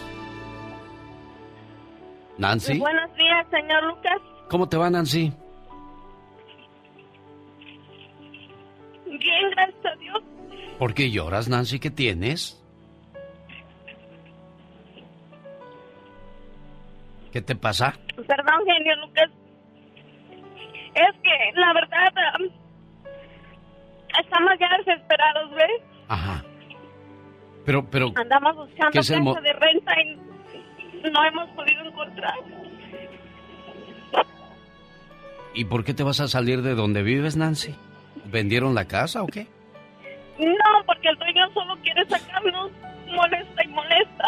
Nancy, 2.37 2.79
Buenos 2.79 3.13
días, 3.15 3.45
señor 3.51 3.83
Lucas. 3.83 4.17
¿cómo 4.49 4.67
te 4.69 4.77
va, 4.77 4.89
Nancy? 4.89 5.33
Bien, 9.05 9.51
gracias 9.51 9.85
a 9.85 9.95
Dios. 9.97 10.23
¿Por 10.77 10.93
qué 10.93 11.11
lloras, 11.11 11.49
Nancy? 11.49 11.79
¿Qué 11.79 11.91
tienes? 11.91 12.58
¿Qué 17.31 17.41
te 17.41 17.55
pasa? 17.55 17.93
Perdón, 18.15 18.65
genio 18.65 18.95
Lucas. 18.97 19.29
Es 20.95 21.21
que, 21.21 21.59
la 21.59 21.73
verdad, 21.73 22.13
am, 22.33 22.49
estamos 24.19 24.51
ya 24.59 24.77
desesperados, 24.77 25.51
¿ves? 25.51 25.81
Ajá. 26.07 26.43
Pero, 27.65 27.85
pero, 27.89 28.11
Andamos 28.15 28.55
buscando 28.55 28.91
¿Qué 28.91 28.99
es 28.99 29.09
el 29.11 29.23
casa 29.23 29.41
de 29.41 29.53
renta 29.53 30.01
y 30.01 30.29
no 31.07 31.23
hemos 31.25 31.49
podido 31.51 31.85
encontrar. 31.85 32.33
¿Y 35.53 35.65
por 35.65 35.83
qué 35.83 35.93
te 35.93 36.03
vas 36.03 36.19
a 36.19 36.27
salir 36.27 36.61
de 36.61 36.75
donde 36.75 37.03
vives, 37.03 37.37
Nancy? 37.37 37.75
¿Vendieron 38.25 38.75
la 38.75 38.85
casa 38.85 39.23
o 39.23 39.27
qué? 39.27 39.47
No, 40.39 40.85
porque 40.85 41.09
el 41.09 41.17
dueño 41.17 41.49
solo 41.53 41.75
quiere 41.83 42.05
sacarnos, 42.05 42.71
molesta 43.07 43.63
y 43.63 43.67
molesta. 43.67 44.25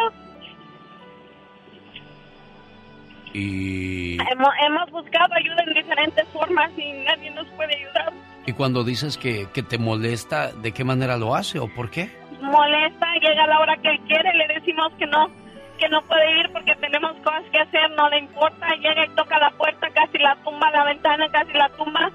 Y... 3.34 4.18
Hemos, 4.22 4.50
hemos 4.66 4.92
buscado 4.92 5.34
ayuda 5.36 5.64
en 5.68 5.74
diferentes 5.74 6.28
formas 6.30 6.72
y 6.78 6.92
nadie 7.04 7.32
nos 7.32 7.48
puede 7.50 7.76
ayudar. 7.76 8.14
Y 8.46 8.54
cuando 8.54 8.84
dices 8.84 9.18
que, 9.18 9.48
que 9.54 9.64
te 9.64 9.78
molesta, 9.78 10.52
¿de 10.52 10.72
qué 10.72 10.84
manera 10.84 11.18
lo 11.18 11.36
hace 11.36 11.60
o 11.60 11.68
por 11.68 11.90
qué? 11.90 12.10
Molesta, 12.42 13.08
llega 13.22 13.44
a 13.44 13.48
la 13.48 13.60
hora 13.60 13.78
que 13.78 13.90
él 13.90 14.00
quiere, 14.08 14.34
le 14.34 14.48
decimos 14.56 14.92
que 14.98 15.06
no, 15.06 15.30
que 15.78 15.88
no 15.90 16.02
puede 16.04 16.40
ir 16.40 16.52
porque 16.52 16.76
tenemos 16.76 17.14
cosas 17.24 17.44
que 17.52 17.60
hacer, 17.60 17.92
no 17.92 18.10
le 18.10 18.20
importa, 18.20 18.68
llega 18.76 19.06
y 19.06 19.16
toca 19.16 19.38
la 19.40 19.52
puerta, 19.52 19.90
casi 19.92 20.18
la 20.18 20.36
tumba, 20.44 20.72
la 20.72 20.86
ventana, 20.86 21.28
casi 21.32 21.54
la 21.54 21.70
tumba. 21.70 22.12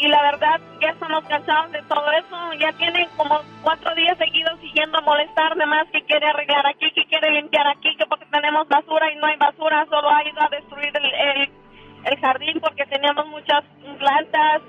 Y 0.00 0.08
la 0.08 0.22
verdad, 0.22 0.60
ya 0.80 0.88
estamos 0.90 1.24
cansados 1.24 1.72
de 1.72 1.82
todo 1.82 2.10
eso. 2.12 2.52
Ya 2.58 2.72
tienen 2.72 3.08
como 3.16 3.40
cuatro 3.62 3.94
días 3.94 4.16
seguidos 4.18 4.58
siguiendo 4.60 4.98
a 4.98 5.02
molestar, 5.02 5.54
de 5.54 5.66
más 5.66 5.86
que 5.90 6.02
quiere 6.04 6.26
arreglar 6.26 6.66
aquí, 6.66 6.90
que 6.92 7.06
quiere 7.06 7.30
limpiar 7.30 7.66
aquí, 7.68 7.94
que 7.96 8.06
porque 8.06 8.26
tenemos 8.26 8.68
basura 8.68 9.10
y 9.12 9.16
no 9.16 9.26
hay 9.26 9.36
basura, 9.36 9.86
solo 9.88 10.10
ha 10.10 10.24
ido 10.24 10.40
a 10.40 10.48
destruir 10.48 10.92
el, 10.94 11.50
el, 12.04 12.20
jardín 12.20 12.60
porque 12.60 12.86
teníamos 12.86 13.26
muchas 13.28 13.64
plantas 13.98 14.62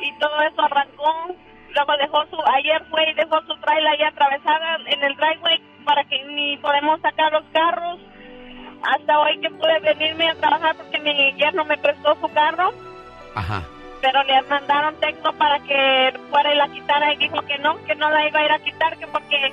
y 0.00 0.12
todo 0.18 0.40
eso 0.42 0.62
arrancó. 0.62 1.34
Luego 1.74 1.96
dejó 1.98 2.26
su, 2.26 2.42
ayer 2.54 2.82
fue 2.90 3.10
y 3.10 3.14
dejó 3.14 3.40
su 3.42 3.56
trailer 3.60 3.92
ahí 3.92 4.02
atravesada 4.02 4.78
en 4.86 5.02
el 5.02 5.16
driveway 5.16 5.60
para 5.84 6.04
que 6.04 6.24
ni 6.24 6.56
podemos 6.58 7.00
sacar 7.00 7.32
los 7.32 7.44
carros. 7.52 7.98
Hasta 8.82 9.18
hoy 9.18 9.38
que 9.40 9.50
pude 9.50 9.78
venirme 9.80 10.30
a 10.30 10.34
trabajar 10.34 10.76
porque 10.76 10.98
mi 10.98 11.32
yerno 11.34 11.64
me 11.64 11.76
prestó 11.78 12.14
su 12.20 12.32
carro. 12.32 12.72
Ajá. 13.34 13.62
Pero 14.00 14.22
le 14.24 14.42
mandaron 14.42 14.94
texto 15.00 15.32
para 15.34 15.58
que 15.60 16.12
fuera 16.30 16.52
y 16.52 16.56
la 16.56 16.68
quitara 16.68 17.12
y 17.14 17.16
dijo 17.16 17.42
que 17.42 17.58
no, 17.58 17.82
que 17.84 17.94
no 17.96 18.10
la 18.10 18.28
iba 18.28 18.40
a 18.40 18.44
ir 18.44 18.52
a 18.52 18.58
quitar, 18.60 18.96
que 18.96 19.06
porque 19.08 19.52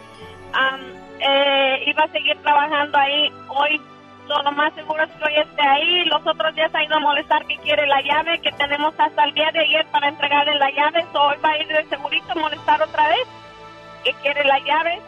am, 0.54 0.82
eh, 1.20 1.84
iba 1.88 2.04
a 2.04 2.12
seguir 2.12 2.38
trabajando 2.42 2.98
ahí 2.98 3.32
hoy. 3.50 3.82
Lo 4.28 4.52
más 4.54 4.74
seguro 4.74 5.04
es 5.04 5.10
que 5.12 5.24
hoy 5.24 5.36
esté 5.36 5.62
ahí. 5.62 6.06
Los 6.06 6.26
otros 6.26 6.56
días 6.56 6.74
ha 6.74 6.84
ido 6.84 6.96
a 6.96 7.00
molestar 7.00 7.46
que 7.46 7.58
quiere 7.58 7.86
la 7.86 8.02
llave, 8.02 8.40
que 8.40 8.52
tenemos 8.54 8.94
hasta 8.98 9.24
el 9.24 9.34
día 9.34 9.52
de 9.52 9.60
ayer 9.60 9.86
para 9.92 10.08
entregarle 10.08 10.56
la 10.56 10.72
llave. 10.72 11.06
So, 11.14 11.22
hoy 11.22 11.38
va 11.44 11.50
a 11.50 11.58
ir 11.58 11.68
de 11.68 11.86
segurito 11.86 12.32
a 12.32 12.36
molestar 12.36 12.82
otra 12.82 13.08
vez, 13.08 13.28
que 14.04 14.14
quiere 14.24 14.44
la 14.46 14.60
llave. 14.60 15.00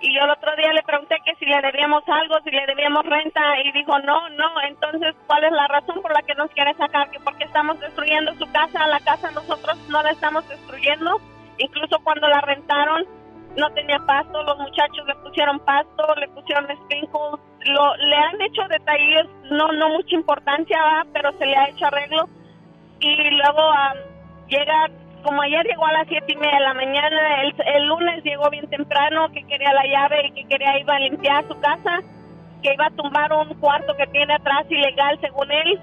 Y 0.00 0.14
yo 0.14 0.24
el 0.24 0.30
otro 0.30 0.54
día 0.56 0.72
le 0.72 0.82
pregunté 0.82 1.16
que 1.24 1.34
si 1.36 1.46
le 1.46 1.60
debíamos 1.62 2.02
algo, 2.06 2.36
si 2.44 2.50
le 2.50 2.66
debíamos 2.66 3.04
renta, 3.06 3.40
y 3.64 3.72
dijo 3.72 3.98
no, 4.00 4.28
no. 4.30 4.60
Entonces, 4.68 5.14
¿cuál 5.26 5.44
es 5.44 5.52
la 5.52 5.66
razón 5.68 6.02
por 6.02 6.12
la 6.12 6.22
que 6.22 6.34
nos 6.34 6.50
quiere 6.50 6.74
sacar? 6.74 7.10
Que 7.10 7.20
porque 7.20 7.44
estamos 7.44 7.80
destruyendo 7.80 8.34
su 8.34 8.50
casa, 8.52 8.86
la 8.86 9.00
casa 9.00 9.30
nosotros 9.30 9.78
no 9.88 10.02
la 10.02 10.10
estamos 10.10 10.46
destruyendo. 10.48 11.20
Incluso 11.58 11.98
cuando 12.04 12.28
la 12.28 12.40
rentaron, 12.42 13.04
no 13.56 13.70
tenía 13.70 13.98
pasto, 14.00 14.42
los 14.42 14.58
muchachos 14.58 15.06
le 15.06 15.14
pusieron 15.16 15.58
pasto, 15.60 16.14
le 16.16 16.28
pusieron 16.28 16.66
sprinkles, 16.84 17.40
lo, 17.64 17.96
le 17.96 18.16
han 18.16 18.40
hecho 18.42 18.62
detalles, 18.68 19.26
no, 19.50 19.72
no 19.72 19.88
mucha 19.88 20.14
importancia, 20.14 20.76
¿verdad? 20.76 21.06
pero 21.14 21.38
se 21.38 21.46
le 21.46 21.56
ha 21.56 21.68
hecho 21.68 21.86
arreglo. 21.86 22.28
Y 23.00 23.30
luego 23.30 23.60
ah, 23.60 23.94
llega 24.48 24.90
como 25.26 25.42
ayer 25.42 25.66
llegó 25.66 25.84
a 25.84 25.92
las 25.92 26.06
siete 26.06 26.32
y 26.32 26.36
media 26.36 26.54
de 26.54 26.64
la 26.64 26.74
mañana, 26.74 27.42
el, 27.42 27.86
lunes 27.88 28.22
llegó 28.22 28.48
bien 28.48 28.68
temprano, 28.70 29.28
que 29.32 29.42
quería 29.44 29.72
la 29.72 29.82
llave 29.84 30.28
y 30.28 30.32
que 30.32 30.48
quería 30.48 30.78
ir 30.78 30.88
a 30.88 31.00
limpiar 31.00 31.48
su 31.48 31.58
casa, 31.58 32.00
que 32.62 32.72
iba 32.72 32.86
a 32.86 32.90
tumbar 32.90 33.32
un 33.32 33.52
cuarto 33.58 33.92
que 33.98 34.06
tiene 34.06 34.34
atrás 34.34 34.64
ilegal 34.70 35.18
según 35.20 35.50
él. 35.50 35.80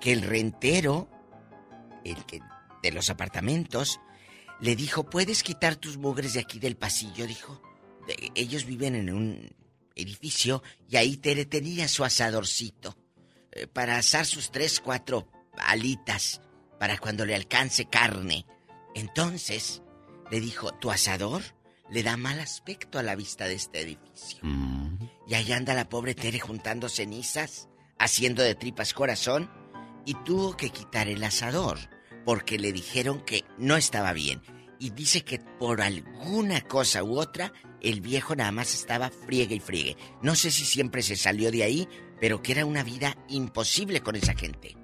que 0.01 0.12
el 0.12 0.22
rentero, 0.22 1.09
el 2.05 2.24
que 2.24 2.40
de 2.82 2.93
los 2.93 3.10
apartamentos, 3.10 4.01
le 4.60 4.76
dijo, 4.76 5.09
¿puedes 5.10 5.43
quitar 5.43 5.76
tus 5.76 5.97
mugres 5.98 6.35
de 6.35 6.40
aquí 6.40 6.59
del 6.60 6.76
pasillo? 6.76 7.26
Dijo, 7.26 7.60
"De- 8.06 8.30
ellos 8.35 8.64
viven 8.64 8.94
en 8.94 9.12
un 9.12 9.51
edificio 9.97 10.62
y 10.89 10.97
ahí 10.97 11.16
Tere 11.16 11.44
tenía 11.44 11.89
su 11.89 12.05
asadorcito 12.05 12.97
eh, 13.51 13.66
para 13.66 13.97
asar 13.98 14.24
sus 14.26 14.52
tres, 14.52 14.78
cuatro 14.80 15.28
alitas 15.59 16.40
para 16.78 16.98
cuando 16.98 17.24
le 17.26 17.35
alcance 17.35 17.86
carne. 17.86 18.47
Entonces, 18.94 19.82
le 20.31 20.41
dijo, 20.41 20.73
¿tu 20.73 20.91
asador? 20.91 21.43
Le 21.91 22.03
da 22.03 22.17
mal 22.17 22.39
aspecto 22.41 22.99
a 22.99 23.03
la 23.03 23.17
vista 23.17 23.47
de 23.47 23.55
este 23.55 23.81
edificio. 23.81 24.39
Mm. 24.43 24.99
Y 25.27 25.35
ahí 25.35 25.53
anda 25.53 25.75
la 25.75 25.89
pobre 25.89 26.15
Tere 26.15 26.39
juntando 26.39 26.89
cenizas, 26.89 27.69
haciendo 27.99 28.43
de 28.43 28.55
tripas 28.55 28.95
corazón, 28.95 29.51
y 30.05 30.15
tuvo 30.25 30.57
que 30.57 30.71
quitar 30.71 31.09
el 31.09 31.23
asador, 31.25 31.79
porque 32.25 32.59
le 32.59 32.73
dijeron 32.73 33.21
que 33.21 33.45
no 33.59 33.77
estaba 33.77 34.13
bien. 34.13 34.43
Y 34.79 34.91
dice 34.91 35.25
que 35.25 35.39
por 35.39 35.83
alguna 35.83 36.61
cosa 36.63 37.03
u 37.03 37.19
otra, 37.19 37.53
el 37.81 38.01
viejo 38.01 38.37
nada 38.37 38.53
más 38.53 38.75
estaba 38.75 39.11
friegue 39.11 39.57
y 39.57 39.61
friegue. 39.61 39.97
No 40.23 40.35
sé 40.35 40.51
si 40.51 40.65
siempre 40.65 41.03
se 41.03 41.17
salió 41.17 41.51
de 41.51 41.65
ahí, 41.65 41.89
pero 42.21 42.43
que 42.43 42.53
era 42.53 42.65
una 42.65 42.83
vida 42.83 43.17
imposible 43.29 44.01
con 44.01 44.17
esa 44.17 44.35
gente. 44.35 44.77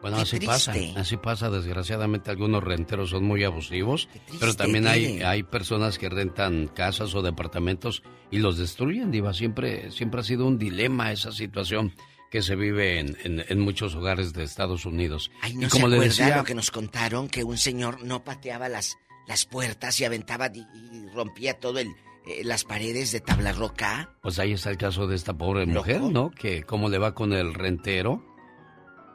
Bueno, 0.00 0.16
Qué 0.16 0.22
así 0.22 0.40
pasa, 0.40 0.74
así 0.96 1.16
pasa. 1.16 1.50
Desgraciadamente 1.50 2.30
algunos 2.30 2.62
renteros 2.62 3.10
son 3.10 3.24
muy 3.24 3.44
abusivos, 3.44 4.08
pero 4.38 4.54
también 4.54 4.86
hay, 4.86 5.20
hay 5.20 5.42
personas 5.42 5.98
que 5.98 6.08
rentan 6.08 6.68
casas 6.68 7.14
o 7.14 7.22
departamentos 7.22 8.02
y 8.30 8.38
los 8.38 8.56
destruyen, 8.56 9.10
Diva. 9.10 9.34
Siempre, 9.34 9.90
siempre 9.90 10.20
ha 10.20 10.24
sido 10.24 10.46
un 10.46 10.58
dilema 10.58 11.12
esa 11.12 11.32
situación 11.32 11.92
que 12.30 12.42
se 12.42 12.54
vive 12.54 13.00
en, 13.00 13.16
en, 13.24 13.60
muchos 13.60 13.94
hogares 13.96 14.32
de 14.32 14.44
Estados 14.44 14.86
Unidos. 14.86 15.30
Ay, 15.42 15.54
¿no 15.54 15.66
y 15.66 15.70
como 15.70 15.88
se 15.90 15.96
le 15.96 16.04
decía, 16.04 16.36
lo 16.36 16.44
que 16.44 16.54
nos 16.54 16.70
contaron 16.70 17.28
que 17.28 17.42
un 17.42 17.58
señor 17.58 18.04
no 18.04 18.22
pateaba 18.22 18.68
las, 18.68 18.98
las 19.26 19.46
puertas 19.46 20.00
y 20.00 20.04
aventaba 20.04 20.46
y, 20.54 20.64
rompía 21.12 21.58
todo 21.58 21.80
el 21.80 21.88
eh, 22.26 22.42
las 22.44 22.64
paredes 22.64 23.10
de 23.10 23.20
tabla 23.20 23.52
roca. 23.52 24.14
Pues 24.22 24.38
ahí 24.38 24.52
está 24.52 24.70
el 24.70 24.76
caso 24.76 25.08
de 25.08 25.16
esta 25.16 25.36
pobre 25.36 25.66
mujer, 25.66 26.02
¿no? 26.02 26.30
Que 26.30 26.62
cómo 26.62 26.88
le 26.88 26.98
va 26.98 27.14
con 27.14 27.32
el 27.32 27.52
rentero. 27.52 28.29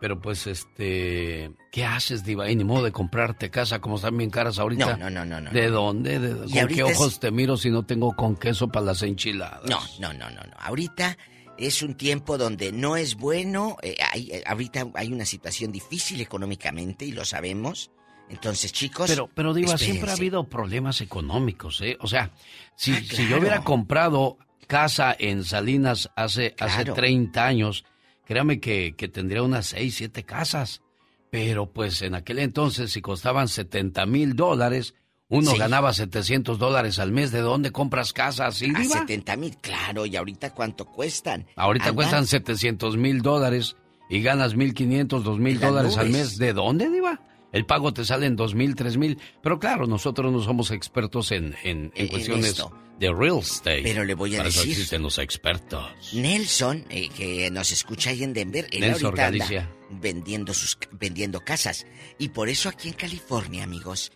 Pero 0.06 0.22
pues 0.22 0.46
este, 0.46 1.52
¿qué 1.72 1.84
haces, 1.84 2.24
Diva? 2.24 2.48
Y 2.52 2.56
ni 2.56 2.64
modo 2.64 2.84
de 2.84 2.92
comprarte 2.92 3.50
casa 3.50 3.82
como 3.82 3.96
están 3.96 4.16
bien 4.16 4.30
caras 4.30 4.60
ahorita. 4.60 4.98
No, 4.98 5.10
no, 5.10 5.26
no, 5.26 5.42
no. 5.42 5.50
¿De 5.50 5.68
dónde? 5.68 6.20
¿Con 6.20 6.68
qué 6.68 6.84
ojos 6.84 7.20
te 7.20 7.32
miro 7.32 7.58
si 7.58 7.72
no 7.72 7.88
tengo 7.88 8.16
con 8.16 8.36
queso 8.36 8.68
para 8.68 8.86
las 8.86 9.02
enchiladas? 9.02 9.68
No, 9.68 9.80
no, 10.00 10.14
no, 10.14 10.30
no, 10.30 10.44
no. 10.44 10.54
Ahorita 10.60 11.18
es 11.58 11.82
un 11.82 11.96
tiempo 11.96 12.38
donde 12.38 12.72
no 12.72 12.98
es 12.98 13.16
bueno, 13.16 13.78
eh, 13.82 13.98
hay, 14.14 14.30
eh, 14.30 14.44
ahorita 14.46 14.92
hay 14.94 15.12
una 15.12 15.26
situación 15.26 15.72
difícil 15.72 16.22
económicamente 16.22 17.04
y 17.04 17.12
lo 17.12 17.26
sabemos. 17.26 17.90
Entonces, 18.30 18.74
chicos. 18.74 19.10
Pero, 19.10 19.28
pero 19.34 19.56
Diva, 19.56 19.76
siempre 19.76 20.12
ha 20.12 20.14
habido 20.14 20.48
problemas 20.48 21.02
económicos, 21.02 21.82
¿eh? 21.82 21.98
O 22.00 22.06
sea, 22.06 22.30
si, 22.76 22.92
ah, 22.92 23.02
si 23.10 23.28
yo 23.28 23.40
hubiera 23.40 23.64
comprado 23.64 24.38
casa 24.68 25.16
en 25.18 25.44
Salinas 25.44 26.12
hace, 26.16 26.54
hace 26.60 26.86
30 26.86 27.44
años, 27.44 27.86
créame 28.26 28.60
que, 28.60 28.96
que 28.98 29.08
tendría 29.08 29.44
unas 29.44 29.68
6, 29.68 29.96
7 29.96 30.24
casas. 30.24 30.82
Pero 31.30 31.72
pues 31.72 32.02
en 32.02 32.16
aquel 32.16 32.40
entonces, 32.40 32.92
si 32.92 33.02
costaban 33.02 33.48
70 33.48 34.06
mil 34.06 34.36
dólares, 34.36 34.96
uno 35.28 35.56
ganaba 35.56 35.92
700 35.92 36.60
dólares 36.60 37.00
al 37.00 37.12
mes. 37.12 37.32
¿De 37.32 37.42
dónde 37.42 37.72
compras 37.72 38.14
casas? 38.14 38.56
¿Sí, 38.56 38.72
A 38.76 38.84
70 38.84 39.36
mil, 39.38 39.58
claro. 39.58 40.06
¿Y 40.06 40.16
ahorita 40.16 40.52
cuánto 40.54 40.86
cuestan? 40.86 41.48
Ahorita 41.56 41.94
cuestan 41.94 42.28
700 42.28 42.96
mil 42.98 43.22
dólares 43.22 43.76
y 44.10 44.22
ganas 44.22 44.56
1.500, 44.56 45.08
2.000 45.24 45.60
dólares 45.60 45.98
al 45.98 46.10
mes. 46.10 46.38
¿De 46.38 46.54
dónde, 46.54 46.90
Diva? 46.90 47.20
El 47.56 47.66
pago 47.66 47.94
te 47.94 48.04
sale 48.04 48.26
en 48.26 48.38
2.000, 48.38 48.76
3.000. 48.76 49.18
Pero 49.42 49.60
claro, 49.60 49.88
nosotros 49.88 50.30
no 50.30 50.42
somos 50.42 50.72
expertos 50.72 51.32
en, 51.32 51.56
en, 51.64 51.90
cuestiones 52.10 52.62
de 53.00 53.14
real 53.14 53.40
estate. 53.40 53.82
Pero 53.82 54.04
le 54.04 54.14
voy 54.14 54.36
a 54.36 54.44
decir. 54.44 54.62
Eso 54.64 54.70
existen 54.70 55.02
los 55.02 55.18
expertos. 55.20 55.86
Nelson, 56.14 56.86
eh, 56.90 57.08
que 57.16 57.50
nos 57.52 57.72
escucha 57.72 58.10
ahí 58.10 58.24
en 58.24 58.34
Denver, 58.34 58.68
él 58.72 58.84
ahorita 58.92 59.28
anda 59.28 59.70
vendiendo, 59.90 60.54
sus, 60.54 60.78
vendiendo 60.92 61.40
casas. 61.40 61.88
Y 62.20 62.28
por 62.30 62.50
eso 62.50 62.68
aquí 62.68 62.90
en 62.90 62.96
California, 62.96 63.64
amigos, 63.64 64.12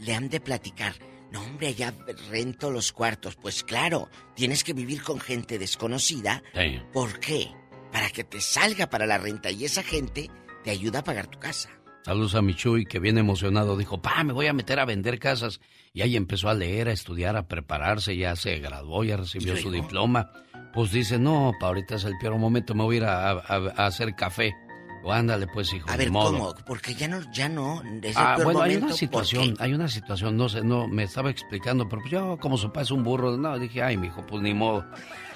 le 0.00 0.16
han 0.16 0.28
de 0.28 0.40
platicar. 0.40 0.96
No, 1.30 1.40
hombre, 1.40 1.68
allá 1.68 1.94
rento 2.30 2.72
los 2.72 2.90
cuartos. 2.90 3.36
Pues 3.36 3.62
claro, 3.62 4.08
tienes 4.34 4.64
que 4.64 4.72
vivir 4.72 5.04
con 5.04 5.20
gente 5.20 5.56
desconocida. 5.60 6.42
¿Por 6.92 7.20
qué? 7.20 7.48
Para 7.92 8.10
que 8.10 8.24
te 8.24 8.40
salga 8.40 8.90
para 8.90 9.06
la 9.06 9.18
renta 9.18 9.52
y 9.52 9.66
esa 9.66 9.84
gente 9.84 10.30
te 10.64 10.72
ayuda 10.72 10.98
a 10.98 11.04
pagar 11.04 11.28
tu 11.28 11.38
casa. 11.38 11.70
Saludos 12.04 12.34
a 12.34 12.42
Michuy, 12.42 12.84
que 12.84 12.98
viene 12.98 13.20
emocionado 13.20 13.76
dijo, 13.76 14.02
pa, 14.02 14.24
me 14.24 14.32
voy 14.32 14.46
a 14.46 14.52
meter 14.52 14.80
a 14.80 14.84
vender 14.84 15.18
casas. 15.18 15.60
Y 15.92 16.02
ahí 16.02 16.16
empezó 16.16 16.48
a 16.48 16.54
leer, 16.54 16.88
a 16.88 16.92
estudiar, 16.92 17.36
a 17.36 17.46
prepararse, 17.46 18.16
ya 18.16 18.34
se 18.34 18.58
graduó, 18.58 19.04
ya 19.04 19.16
recibió 19.16 19.56
su 19.56 19.70
diploma. 19.70 20.30
Pues 20.74 20.90
dice, 20.90 21.18
no, 21.18 21.52
pa, 21.60 21.68
ahorita 21.68 21.96
es 21.96 22.04
el 22.04 22.14
peor 22.18 22.38
momento, 22.38 22.74
me 22.74 22.82
voy 22.82 22.96
a 22.96 22.98
ir 22.98 23.04
a 23.04 23.86
hacer 23.86 24.14
café. 24.14 24.52
O 25.04 25.12
ándale, 25.12 25.46
pues, 25.48 25.72
hijo. 25.72 25.90
A 25.90 25.96
ver, 25.96 26.10
¿cómo? 26.10 26.54
Porque 26.64 26.94
ya 26.94 27.08
no, 27.08 27.20
ya 27.32 27.48
no. 27.48 27.82
ah, 28.14 28.38
bueno, 28.42 28.62
hay 28.62 28.76
una 28.76 28.92
situación, 28.92 29.56
hay 29.58 29.74
una 29.74 29.88
situación, 29.88 30.36
no 30.36 30.48
sé, 30.48 30.62
no, 30.62 30.86
me 30.86 31.02
estaba 31.02 31.30
explicando, 31.30 31.88
pero 31.88 32.02
pues 32.02 32.12
yo, 32.12 32.38
como 32.40 32.56
su 32.56 32.68
papá 32.68 32.82
es 32.82 32.90
un 32.92 33.02
burro, 33.02 33.36
no, 33.36 33.58
dije, 33.58 33.82
ay, 33.82 33.96
mi 33.96 34.06
hijo, 34.06 34.24
pues 34.24 34.42
ni 34.42 34.54
modo. 34.54 34.84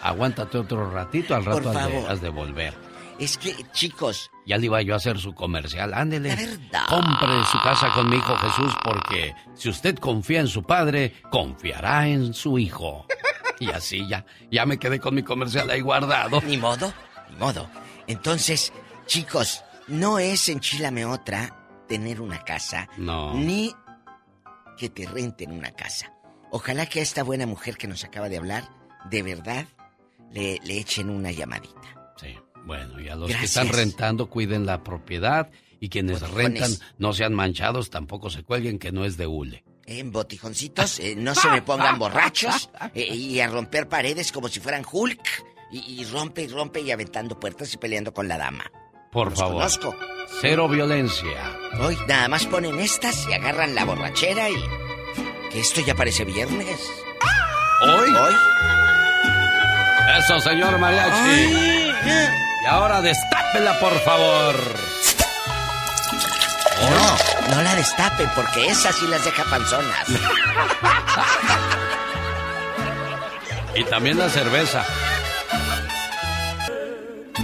Aguántate 0.03 0.59
otro 0.59 0.89
ratito, 0.91 1.35
al 1.35 1.45
rato 1.45 1.71
has 2.09 2.21
de, 2.21 2.29
volver. 2.29 2.75
Es 3.19 3.37
que, 3.37 3.55
chicos. 3.73 4.31
Ya 4.47 4.56
le 4.56 4.66
iba 4.66 4.81
yo 4.81 4.94
a 4.94 4.97
hacer 4.98 5.18
su 5.18 5.35
comercial. 5.35 5.93
Ándele. 5.93 6.35
verdad. 6.35 6.86
Compre 6.89 7.44
su 7.51 7.59
casa 7.59 7.93
con 7.93 8.09
mi 8.09 8.16
hijo 8.16 8.36
Jesús, 8.36 8.73
porque 8.85 9.35
si 9.55 9.68
usted 9.68 9.97
confía 9.97 10.40
en 10.40 10.48
su 10.48 10.62
padre, 10.62 11.14
confiará 11.31 12.06
en 12.06 12.32
su 12.32 12.59
hijo. 12.59 13.06
Y 13.59 13.70
así 13.70 14.06
ya, 14.06 14.24
ya 14.51 14.66
me 14.66 14.78
quedé 14.78 15.01
con 15.01 15.14
mi 15.14 15.23
comercial 15.23 15.68
ahí 15.70 15.81
guardado. 15.81 16.40
Ni 16.43 16.59
modo, 16.59 16.93
ni 17.31 17.36
modo. 17.36 17.68
Entonces, 18.06 18.73
Chicos, 19.06 19.62
no 19.86 20.18
es 20.18 20.48
enchilame 20.48 21.05
otra 21.05 21.85
tener 21.86 22.20
una 22.20 22.43
casa. 22.43 22.89
No. 22.97 23.35
Ni 23.35 23.73
que 24.77 24.90
te 24.90 25.06
renten 25.06 25.52
una 25.52 25.70
casa. 25.70 26.12
Ojalá 26.51 26.86
que 26.86 26.98
a 26.98 27.02
esta 27.02 27.23
buena 27.23 27.47
mujer 27.47 27.77
que 27.77 27.86
nos 27.86 28.05
acaba 28.05 28.28
de 28.28 28.36
hablar, 28.36 28.68
de 29.09 29.23
verdad, 29.23 29.66
le, 30.32 30.59
echen 30.66 31.09
una 31.09 31.31
llamadita. 31.31 31.95
Bueno, 32.67 33.01
y 33.01 33.09
a 33.09 33.15
los 33.15 33.31
que 33.31 33.45
están 33.45 33.69
rentando, 33.69 34.29
cuiden 34.29 34.67
la 34.67 34.83
propiedad. 34.83 35.51
Y 35.79 35.89
quienes 35.89 36.21
rentan, 36.31 36.73
no 36.99 37.13
sean 37.13 37.35
manchados, 37.35 37.91
tampoco 37.91 38.31
se 38.31 38.43
cuelguen 38.43 38.79
que 38.79 38.93
no 38.93 39.05
es 39.05 39.17
de 39.17 39.27
hule. 39.27 39.65
En 39.85 40.11
botijoncitos, 40.11 40.99
eh, 40.99 41.15
no 41.17 41.35
se 41.35 41.49
me 41.49 41.63
pongan 41.63 41.99
borrachos 41.99 42.71
eh, 42.95 43.15
y 43.15 43.39
a 43.41 43.49
romper 43.49 43.89
paredes 43.89 44.33
como 44.33 44.49
si 44.49 44.59
fueran 44.59 44.85
Hulk. 44.91 45.45
Y, 45.71 46.01
y 46.01 46.05
rompe 46.05 46.43
y 46.43 46.49
rompe 46.49 46.81
y 46.81 46.91
aventando 46.91 47.39
puertas 47.39 47.73
y 47.75 47.77
peleando 47.77 48.15
con 48.15 48.27
la 48.29 48.39
dama. 48.39 48.65
Por 49.13 49.35
favor. 49.35 49.69
Cero 50.41 50.69
violencia. 50.69 51.59
Hoy 51.81 51.97
nada 52.09 52.29
más 52.29 52.47
ponen 52.47 52.79
estas 52.81 53.27
y 53.29 53.33
agarran 53.33 53.75
la 53.75 53.85
borrachera 53.85 54.51
y. 54.51 54.57
Que 55.51 55.61
esto 55.61 55.81
ya 55.87 55.95
parece 55.95 56.25
viernes. 56.25 56.81
¿Hoy? 57.83 58.11
Hoy. 58.11 58.35
Eso, 60.19 60.41
señor 60.41 60.79
mariachi. 60.79 62.45
Y 62.67 62.69
ahora 62.69 63.01
destápela, 63.01 63.79
por 63.79 63.97
favor. 64.01 64.57
No, 66.91 67.55
no 67.55 67.63
la 67.63 67.77
destapen 67.77 68.29
porque 68.35 68.67
esas 68.67 68.93
sí 68.97 69.07
las 69.07 69.25
deja 69.25 69.45
panzonas. 69.45 70.09
y 73.77 73.85
también 73.85 74.19
la 74.19 74.29
cerveza. 74.29 74.85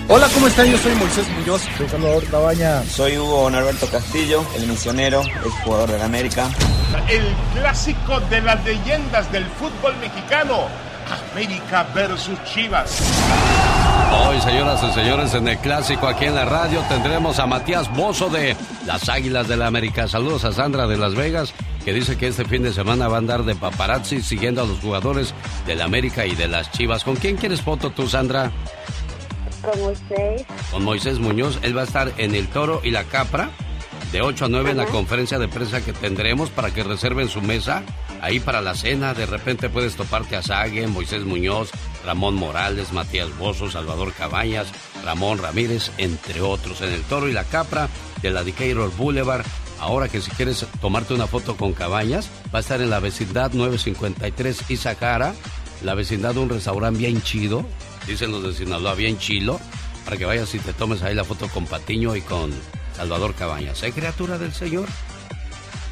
Hola, 0.08 0.28
¿cómo 0.34 0.48
están? 0.48 0.68
Yo 0.68 0.76
soy 0.78 0.96
Moisés 0.96 1.28
Muñoz. 1.28 1.62
Soy 1.78 1.88
Salvador 1.88 2.28
Cabaña. 2.28 2.82
Soy 2.82 3.16
Hugo 3.16 3.48
Norberto 3.48 3.86
Castillo, 3.86 4.44
el 4.56 4.66
misionero, 4.66 5.22
el 5.22 5.50
jugador 5.62 5.92
de 5.92 5.98
la 5.98 6.06
América. 6.06 6.50
El 7.08 7.32
clásico 7.54 8.18
de 8.22 8.40
las 8.40 8.64
leyendas 8.64 9.30
del 9.30 9.46
fútbol 9.46 9.96
mexicano. 9.98 10.66
América 11.32 11.86
versus 11.94 12.38
Chivas. 12.44 13.00
Hoy, 14.12 14.40
señoras 14.40 14.82
y 14.82 14.92
señores, 14.92 15.34
en 15.34 15.48
el 15.48 15.58
clásico 15.58 16.06
aquí 16.06 16.26
en 16.26 16.34
la 16.34 16.44
radio 16.44 16.80
tendremos 16.88 17.38
a 17.38 17.46
Matías 17.46 17.90
Bozo 17.94 18.28
de 18.28 18.56
las 18.86 19.08
Águilas 19.08 19.48
de 19.48 19.56
la 19.56 19.66
América. 19.66 20.06
Saludos 20.08 20.44
a 20.44 20.52
Sandra 20.52 20.86
de 20.86 20.98
Las 20.98 21.14
Vegas, 21.14 21.54
que 21.84 21.92
dice 21.92 22.16
que 22.16 22.28
este 22.28 22.44
fin 22.44 22.62
de 22.62 22.72
semana 22.72 23.08
va 23.08 23.16
a 23.16 23.18
andar 23.18 23.44
de 23.44 23.54
paparazzi 23.54 24.20
siguiendo 24.20 24.62
a 24.62 24.66
los 24.66 24.80
jugadores 24.80 25.34
de 25.66 25.76
la 25.76 25.84
América 25.84 26.26
y 26.26 26.34
de 26.34 26.48
las 26.48 26.70
Chivas. 26.72 27.04
¿Con 27.04 27.16
quién 27.16 27.36
quieres 27.36 27.62
foto 27.62 27.90
tú, 27.90 28.08
Sandra? 28.08 28.50
Con 29.62 29.80
Moisés. 29.80 30.44
Con 30.70 30.84
Moisés 30.84 31.18
Muñoz. 31.18 31.58
Él 31.62 31.76
va 31.76 31.82
a 31.82 31.84
estar 31.84 32.12
en 32.18 32.34
El 32.34 32.48
Toro 32.48 32.80
y 32.84 32.90
la 32.90 33.04
Capra 33.04 33.50
de 34.12 34.20
8 34.20 34.44
a 34.44 34.48
9 34.48 34.72
en 34.72 34.76
la 34.76 34.86
conferencia 34.86 35.38
de 35.38 35.48
prensa 35.48 35.82
que 35.82 35.94
tendremos 35.94 36.50
para 36.50 36.72
que 36.72 36.84
reserven 36.84 37.30
su 37.30 37.40
mesa 37.40 37.82
ahí 38.20 38.40
para 38.40 38.60
la 38.60 38.74
cena. 38.74 39.14
De 39.14 39.24
repente 39.24 39.70
puedes 39.70 39.96
toparte 39.96 40.36
a 40.36 40.42
Sague, 40.42 40.86
Moisés 40.86 41.24
Muñoz, 41.24 41.70
Ramón 42.04 42.34
Morales, 42.34 42.92
Matías 42.92 43.36
Bozo, 43.38 43.70
Salvador 43.70 44.12
Cabañas, 44.12 44.68
Ramón 45.02 45.38
Ramírez, 45.38 45.90
entre 45.96 46.42
otros, 46.42 46.82
en 46.82 46.92
el 46.92 47.02
Toro 47.02 47.26
y 47.28 47.32
la 47.32 47.44
Capra 47.44 47.88
de 48.20 48.30
la 48.30 48.44
Decatur 48.44 48.94
Boulevard. 48.94 49.46
Ahora 49.80 50.08
que 50.08 50.20
si 50.20 50.30
quieres 50.32 50.66
tomarte 50.80 51.14
una 51.14 51.26
foto 51.26 51.56
con 51.56 51.72
Cabañas, 51.72 52.28
va 52.54 52.58
a 52.58 52.60
estar 52.60 52.82
en 52.82 52.90
la 52.90 53.00
vecindad 53.00 53.52
953 53.52 54.70
Isahara, 54.70 55.34
la 55.82 55.94
vecindad 55.94 56.34
de 56.34 56.40
un 56.40 56.50
restaurante 56.50 56.98
bien 56.98 57.22
chido, 57.22 57.64
dicen 58.06 58.30
los 58.30 58.44
de 58.44 58.52
Sinaloa, 58.52 58.94
bien 58.94 59.18
chilo, 59.18 59.58
para 60.04 60.18
que 60.18 60.26
vayas 60.26 60.54
y 60.54 60.58
te 60.58 60.74
tomes 60.74 61.02
ahí 61.02 61.14
la 61.14 61.24
foto 61.24 61.48
con 61.48 61.66
Patiño 61.66 62.14
y 62.14 62.20
con 62.20 62.52
Salvador 62.94 63.34
Cabañas. 63.34 63.82
¿Eh, 63.82 63.92
criatura 63.92 64.38
del 64.38 64.52
Señor? 64.52 64.88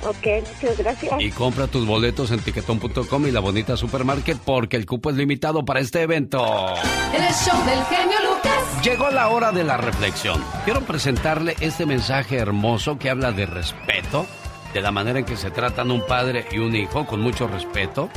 Ok, 0.02 0.26
muchas 0.54 0.78
gracias. 0.78 1.20
Y 1.20 1.30
compra 1.30 1.66
tus 1.66 1.86
boletos 1.86 2.30
en 2.30 2.40
tiquetón.com 2.40 3.26
y 3.26 3.30
la 3.30 3.40
bonita 3.40 3.76
supermarket 3.76 4.38
porque 4.38 4.76
el 4.76 4.86
cupo 4.86 5.10
es 5.10 5.16
limitado 5.16 5.64
para 5.64 5.80
este 5.80 6.02
evento. 6.02 6.42
El 7.12 7.34
show 7.34 7.64
del 7.66 7.84
genio 7.84 8.16
Lucas. 8.30 8.82
Llegó 8.82 9.10
la 9.10 9.28
hora 9.28 9.52
de 9.52 9.64
la 9.64 9.76
reflexión. 9.76 10.42
Quiero 10.64 10.80
presentarle 10.80 11.54
este 11.60 11.84
mensaje 11.84 12.38
hermoso 12.38 12.98
que 12.98 13.10
habla 13.10 13.32
de 13.32 13.44
respeto, 13.44 14.26
de 14.72 14.80
la 14.80 14.90
manera 14.90 15.18
en 15.18 15.26
que 15.26 15.36
se 15.36 15.50
tratan 15.50 15.90
un 15.90 16.06
padre 16.06 16.46
y 16.50 16.58
un 16.58 16.74
hijo 16.74 17.06
con 17.06 17.20
mucho 17.20 17.46
respeto 17.46 18.08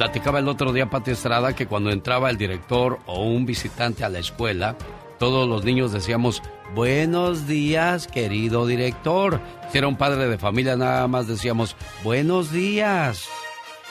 Platicaba 0.00 0.38
el 0.38 0.48
otro 0.48 0.72
día 0.72 0.88
Pati 0.88 1.10
Estrada 1.10 1.54
que 1.54 1.66
cuando 1.66 1.90
entraba 1.90 2.30
el 2.30 2.38
director 2.38 3.00
o 3.04 3.22
un 3.22 3.44
visitante 3.44 4.02
a 4.02 4.08
la 4.08 4.18
escuela, 4.18 4.74
todos 5.18 5.46
los 5.46 5.62
niños 5.62 5.92
decíamos, 5.92 6.42
buenos 6.74 7.46
días, 7.46 8.06
querido 8.06 8.66
director. 8.66 9.40
Si 9.70 9.78
era 9.78 9.88
un 9.88 9.96
padre 9.96 10.28
de 10.28 10.38
familia, 10.38 10.76
nada 10.76 11.06
más 11.08 11.26
decíamos, 11.26 11.76
buenos 12.02 12.52
días. 12.52 13.28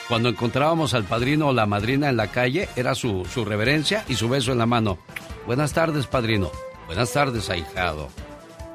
Cuando 0.08 0.30
encontrábamos 0.30 0.94
al 0.94 1.04
padrino 1.04 1.48
o 1.48 1.54
la 1.54 1.66
madrina 1.66 2.10
en 2.10 2.18
la 2.18 2.28
calle, 2.28 2.68
era 2.76 2.96
su, 2.96 3.26
su 3.26 3.46
reverencia 3.46 4.04
y 4.08 4.16
su 4.16 4.28
beso 4.28 4.52
en 4.52 4.58
la 4.58 4.66
mano. 4.66 4.98
Buenas 5.46 5.74
tardes, 5.74 6.08
padrino. 6.08 6.52
Buenas 6.88 7.14
tardes, 7.14 7.50
ahijado. 7.50 8.10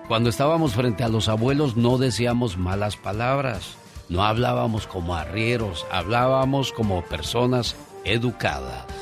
Cuando 0.07 0.31
estábamos 0.31 0.75
frente 0.75 1.03
a 1.03 1.09
los 1.09 1.29
abuelos 1.29 1.77
no 1.77 1.99
decíamos 1.99 2.59
malas 2.59 2.97
palabras, 2.97 3.77
no 4.09 4.23
hablábamos 4.23 4.87
como 4.87 5.15
arrieros, 5.17 5.87
hablábamos 5.91 6.73
como 6.73 7.03
personas 7.03 7.75
educadas. 8.05 8.94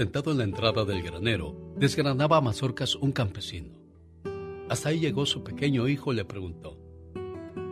Sentado 0.00 0.32
en 0.32 0.38
la 0.38 0.44
entrada 0.44 0.86
del 0.86 1.02
granero, 1.02 1.74
desgranaba 1.76 2.40
mazorcas 2.40 2.94
un 2.94 3.12
campesino. 3.12 3.68
Hasta 4.70 4.88
ahí 4.88 4.98
llegó 4.98 5.26
su 5.26 5.44
pequeño 5.44 5.88
hijo 5.88 6.10
y 6.10 6.16
le 6.16 6.24
preguntó, 6.24 6.78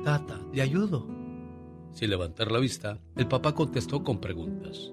Tata, 0.04 0.38
¿le 0.52 0.60
ayudo? 0.60 1.08
Sin 1.94 2.10
levantar 2.10 2.52
la 2.52 2.58
vista, 2.58 3.00
el 3.16 3.28
papá 3.28 3.54
contestó 3.54 4.04
con 4.04 4.20
preguntas. 4.20 4.92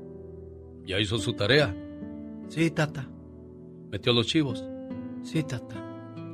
¿Ya 0.86 0.98
hizo 0.98 1.18
su 1.18 1.34
tarea? 1.34 1.76
Sí, 2.48 2.72
tata. 2.72 3.10
¿Metió 3.92 4.14
los 4.14 4.28
chivos? 4.28 4.64
Sí, 5.22 5.44
tata. 5.44 5.76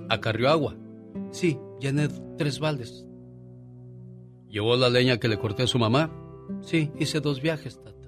¿Acarrió 0.07 0.49
agua? 0.49 0.75
Sí, 1.31 1.57
llené 1.79 2.09
tres 2.37 2.59
baldes. 2.59 3.07
¿Llevó 4.49 4.75
la 4.75 4.91
leña 4.91 5.17
que 5.17 5.29
le 5.29 5.39
corté 5.39 5.63
a 5.63 5.67
su 5.67 5.79
mamá? 5.79 6.11
Sí, 6.61 6.91
hice 6.99 7.21
dos 7.21 7.41
viajes, 7.41 7.81
tata. 7.81 8.07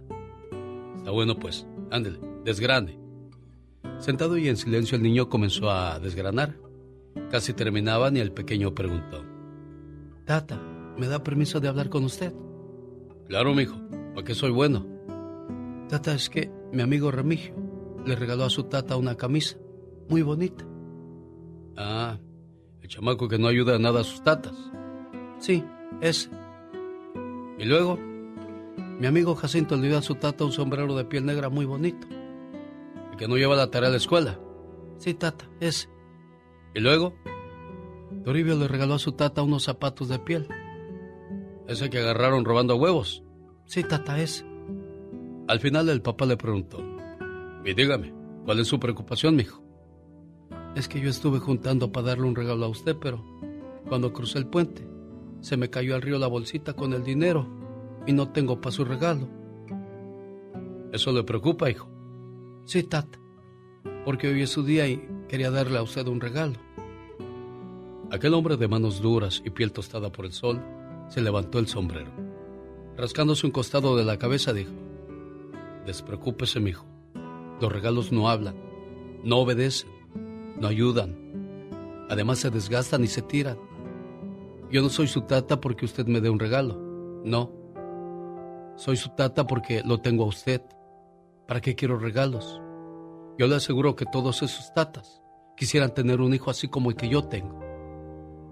Está 0.98 1.10
bueno 1.10 1.40
pues, 1.40 1.66
ándele, 1.90 2.20
desgrane. 2.44 3.00
Sentado 4.00 4.38
y 4.38 4.48
en 4.50 4.58
silencio 4.58 4.96
el 4.98 5.04
niño 5.04 5.30
comenzó 5.30 5.70
a 5.70 6.00
desgranar. 6.00 6.56
Casi 7.30 7.54
terminaban 7.54 8.18
y 8.18 8.20
el 8.20 8.32
pequeño 8.32 8.74
preguntó. 8.74 9.24
Tata, 10.26 10.60
¿me 10.98 11.08
da 11.08 11.24
permiso 11.24 11.60
de 11.60 11.68
hablar 11.68 11.90
con 11.90 12.04
usted? 12.04 12.34
Claro, 13.28 13.54
mijo, 13.54 13.78
porque 14.14 14.36
soy 14.36 14.52
bueno. 14.52 14.86
Tata, 15.90 16.14
es 16.14 16.30
que 16.30 16.52
mi 16.72 16.82
amigo 16.82 17.12
Remigio 17.12 17.56
le 18.06 18.16
regaló 18.16 18.44
a 18.46 18.50
su 18.50 18.64
tata 18.64 18.98
una 18.98 19.16
camisa 19.16 19.58
muy 20.10 20.22
bonita. 20.22 20.66
Ah, 21.78 22.18
el 22.82 22.88
chamaco 22.88 23.28
que 23.28 23.38
no 23.38 23.48
ayuda 23.48 23.76
a 23.76 23.80
nada 23.80 24.02
a 24.02 24.04
sus 24.04 24.24
tatas. 24.24 24.56
Sí, 25.40 25.64
ese. 26.02 26.30
Y 27.58 27.66
luego, 27.66 27.98
mi 29.00 29.08
amigo 29.08 29.36
Jacinto 29.36 29.76
le 29.76 29.88
dio 29.88 29.98
a 29.98 30.02
su 30.02 30.16
tata 30.16 30.46
un 30.46 30.52
sombrero 30.52 30.96
de 30.96 31.06
piel 31.06 31.26
negra 31.26 31.50
muy 31.50 31.66
bonito. 31.66 32.08
El 33.14 33.20
que 33.20 33.28
no 33.28 33.38
lleva 33.38 33.56
la 33.56 33.70
tarea 33.70 33.90
a 33.90 33.92
la 33.92 33.98
escuela. 33.98 34.40
Sí, 34.98 35.14
tata, 35.14 35.48
ese. 35.60 35.88
Y 36.74 36.80
luego, 36.80 37.14
Toribio 38.24 38.56
le 38.56 38.68
regaló 38.68 38.96
a 38.96 39.00
su 39.00 39.12
tata 39.12 39.44
unos 39.44 39.66
zapatos 39.66 40.10
de 40.10 40.18
piel. 40.18 40.48
Ese 41.68 41.92
que 41.92 42.00
agarraron 42.00 42.44
robando 42.44 42.76
huevos. 42.76 43.24
Sí, 43.66 43.84
tata, 43.84 44.20
ese. 44.20 44.48
Al 45.48 45.60
final 45.60 45.90
el 45.90 46.02
papá 46.02 46.26
le 46.26 46.38
preguntó, 46.38 46.80
y 47.64 47.76
dígame, 47.76 48.16
¿cuál 48.46 48.60
es 48.60 48.68
su 48.68 48.80
preocupación, 48.80 49.36
mijo? 49.36 49.64
Es 50.76 50.88
que 50.88 51.00
yo 51.00 51.12
estuve 51.12 51.38
juntando 51.38 51.92
para 51.92 52.08
darle 52.08 52.26
un 52.26 52.36
regalo 52.36 52.66
a 52.66 52.70
usted, 52.70 52.98
pero 53.00 53.24
cuando 53.88 54.12
crucé 54.12 54.40
el 54.40 54.48
puente, 54.48 54.88
se 55.40 55.56
me 55.56 55.70
cayó 55.70 55.94
al 55.94 56.02
río 56.02 56.18
la 56.18 56.26
bolsita 56.26 56.74
con 56.74 56.94
el 56.94 57.04
dinero 57.04 57.48
y 58.08 58.14
no 58.14 58.32
tengo 58.32 58.60
para 58.60 58.72
su 58.72 58.84
regalo. 58.84 59.30
¿Eso 60.92 61.12
le 61.12 61.22
preocupa, 61.22 61.70
hijo? 61.70 61.93
Sí, 62.66 62.84
tata, 62.84 63.20
porque 64.06 64.30
hoy 64.30 64.42
es 64.42 64.50
su 64.50 64.64
día 64.64 64.88
y 64.88 65.06
quería 65.28 65.52
darle 65.52 65.78
a 65.78 65.84
usted 65.84 66.08
un 66.08 66.22
regalo. 66.22 66.56
Aquel 68.10 68.34
hombre 68.34 68.56
de 68.56 68.70
manos 68.70 69.02
duras 69.02 69.42
y 69.44 69.50
piel 69.50 69.74
tostada 69.74 70.12
por 70.12 70.26
el 70.26 70.32
sol 70.32 70.62
se 71.10 71.22
levantó 71.22 71.60
el 71.60 71.68
sombrero. 71.68 72.12
Rascándose 72.96 73.46
un 73.46 73.52
costado 73.52 73.98
de 73.98 74.06
la 74.06 74.18
cabeza 74.18 74.54
dijo, 74.54 74.72
Despreocúpese, 75.86 76.62
mijo. 76.62 76.86
Los 77.60 77.72
regalos 77.72 78.12
no 78.14 78.30
hablan, 78.30 78.56
no 79.24 79.40
obedecen, 79.40 79.90
no 80.58 80.68
ayudan. 80.68 81.18
Además 82.10 82.40
se 82.40 82.50
desgastan 82.50 83.04
y 83.04 83.08
se 83.08 83.22
tiran. 83.22 83.58
Yo 84.72 84.82
no 84.82 84.90
soy 84.90 85.08
su 85.08 85.22
tata 85.22 85.60
porque 85.60 85.86
usted 85.86 86.06
me 86.08 86.22
dé 86.22 86.30
un 86.30 86.40
regalo. 86.40 86.80
No. 87.26 87.52
Soy 88.78 88.96
su 88.96 89.10
tata 89.10 89.46
porque 89.46 89.82
lo 89.84 90.00
tengo 90.00 90.24
a 90.24 90.28
usted. 90.28 90.62
¿Para 91.48 91.60
qué 91.60 91.76
quiero 91.76 92.00
regalos? 92.00 92.62
Yo 93.38 93.48
le 93.48 93.56
aseguro 93.56 93.98
que 93.98 94.06
todos 94.06 94.42
esos 94.44 94.74
tatas 94.74 95.22
quisieran 95.58 95.94
tener 95.94 96.22
un 96.22 96.34
hijo 96.34 96.50
así 96.50 96.70
como 96.70 96.90
el 96.90 96.96
que 96.96 97.10
yo 97.10 97.26
tengo. 97.26 97.60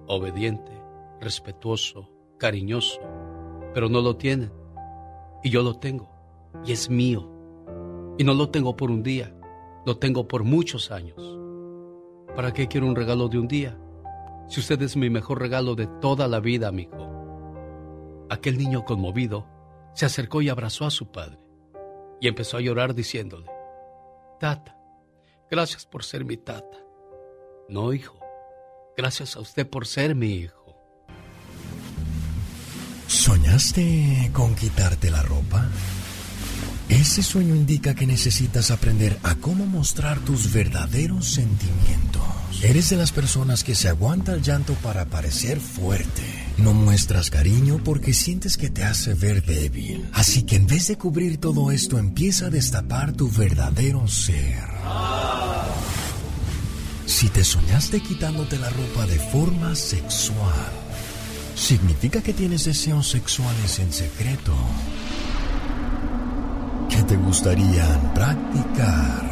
Obediente, 0.07 0.73
respetuoso, 1.21 2.09
cariñoso, 2.37 2.99
pero 3.73 3.87
no 3.87 4.01
lo 4.01 4.17
tienen. 4.17 4.51
Y 5.41 5.49
yo 5.49 5.63
lo 5.63 5.75
tengo. 5.75 6.11
Y 6.65 6.73
es 6.73 6.89
mío. 6.89 7.31
Y 8.17 8.25
no 8.25 8.33
lo 8.33 8.49
tengo 8.49 8.75
por 8.75 8.91
un 8.91 9.03
día, 9.03 9.33
lo 9.85 9.97
tengo 9.97 10.27
por 10.27 10.43
muchos 10.43 10.91
años. 10.91 11.39
¿Para 12.35 12.51
qué 12.51 12.67
quiero 12.67 12.87
un 12.87 12.95
regalo 12.97 13.29
de 13.29 13.39
un 13.39 13.47
día? 13.47 13.79
Si 14.49 14.59
usted 14.59 14.81
es 14.81 14.97
mi 14.97 15.09
mejor 15.09 15.39
regalo 15.39 15.75
de 15.75 15.87
toda 16.01 16.27
la 16.27 16.41
vida, 16.41 16.67
amigo. 16.67 18.27
Aquel 18.29 18.57
niño 18.57 18.83
conmovido 18.83 19.47
se 19.93 20.05
acercó 20.05 20.41
y 20.41 20.49
abrazó 20.49 20.85
a 20.85 20.91
su 20.91 21.09
padre 21.09 21.40
y 22.21 22.27
empezó 22.27 22.57
a 22.57 22.61
llorar 22.61 22.93
diciéndole, 22.93 23.47
Tata, 24.39 24.77
gracias 25.49 25.85
por 25.85 26.05
ser 26.05 26.23
mi 26.23 26.37
tata. 26.37 26.77
No, 27.67 27.93
hijo, 27.93 28.19
gracias 28.95 29.35
a 29.35 29.39
usted 29.39 29.67
por 29.67 29.87
ser 29.87 30.15
mi 30.15 30.35
hijo. 30.35 30.61
¿Soñaste 33.07 34.29
con 34.33 34.55
quitarte 34.55 35.09
la 35.09 35.21
ropa? 35.23 35.67
Ese 36.89 37.23
sueño 37.23 37.55
indica 37.55 37.95
que 37.95 38.05
necesitas 38.05 38.69
aprender 38.69 39.17
a 39.23 39.35
cómo 39.35 39.65
mostrar 39.65 40.19
tus 40.19 40.53
verdaderos 40.53 41.25
sentimientos. 41.25 42.23
Eres 42.61 42.89
de 42.89 42.97
las 42.97 43.11
personas 43.11 43.63
que 43.63 43.75
se 43.75 43.89
aguanta 43.89 44.33
el 44.33 44.41
llanto 44.41 44.73
para 44.75 45.05
parecer 45.05 45.59
fuerte. 45.59 46.40
No 46.61 46.73
muestras 46.73 47.31
cariño 47.31 47.79
porque 47.83 48.13
sientes 48.13 48.55
que 48.55 48.69
te 48.69 48.83
hace 48.83 49.15
ver 49.15 49.43
débil. 49.43 50.07
Así 50.13 50.43
que 50.43 50.57
en 50.57 50.67
vez 50.67 50.87
de 50.87 50.97
cubrir 50.97 51.37
todo 51.37 51.71
esto, 51.71 51.97
empieza 51.97 52.45
a 52.45 52.49
destapar 52.51 53.13
tu 53.13 53.31
verdadero 53.31 54.07
ser. 54.07 54.59
Si 57.07 57.29
te 57.29 57.43
soñaste 57.43 57.99
quitándote 58.01 58.59
la 58.59 58.69
ropa 58.69 59.07
de 59.07 59.17
forma 59.17 59.75
sexual, 59.75 60.71
significa 61.55 62.21
que 62.21 62.33
tienes 62.33 62.65
deseos 62.65 63.09
sexuales 63.09 63.79
en 63.79 63.91
secreto 63.91 64.55
que 66.89 67.01
te 67.03 67.15
gustaría 67.15 68.13
practicar. 68.13 69.30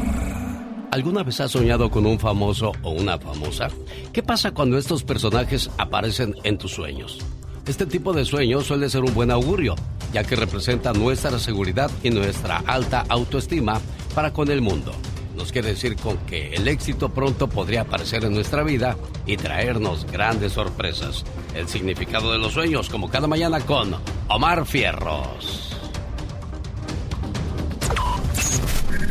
¿Alguna 0.92 1.22
vez 1.22 1.40
has 1.40 1.52
soñado 1.52 1.92
con 1.92 2.08
un 2.08 2.18
famoso 2.18 2.72
o 2.82 2.90
una 2.90 3.20
famosa? 3.20 3.68
¿Qué 4.12 4.24
pasa 4.24 4.52
cuando 4.52 4.78
estos 4.78 5.04
personajes 5.04 5.70
aparecen 5.78 6.36
en 6.44 6.58
tus 6.58 6.72
sueños? 6.72 7.20
Este 7.68 7.86
tipo 7.86 8.12
de 8.12 8.26
sueños 8.26 8.66
suele 8.66 8.90
ser 8.90 9.04
un 9.04 9.14
buen 9.14 9.30
augurio, 9.30 9.76
ya 10.12 10.24
que 10.24 10.36
representa 10.36 10.92
nuestra 10.92 11.38
seguridad 11.38 11.92
y 12.02 12.10
nuestra 12.10 12.64
alta 12.66 13.06
autoestima 13.08 13.80
para 14.16 14.34
con 14.34 14.50
el 14.50 14.62
mundo. 14.62 14.92
Nos 15.36 15.52
quiere 15.52 15.70
decir 15.70 15.96
con 15.96 16.18
que 16.26 16.56
el 16.56 16.68
éxito 16.68 17.10
pronto 17.10 17.48
podría 17.48 17.82
aparecer 17.82 18.26
en 18.26 18.34
nuestra 18.34 18.64
vida 18.64 18.98
y 19.28 19.38
traernos 19.38 20.12
grandes 20.12 20.54
sorpresas. 20.54 21.24
El 21.54 21.68
significado 21.68 22.32
de 22.32 22.40
los 22.40 22.54
sueños, 22.54 22.90
como 22.90 23.10
cada 23.10 23.28
mañana 23.28 23.60
con 23.60 23.96
Omar 24.28 24.66
Fierros. 24.66 25.70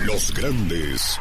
Los 0.05 0.35
grandes. 0.35 1.21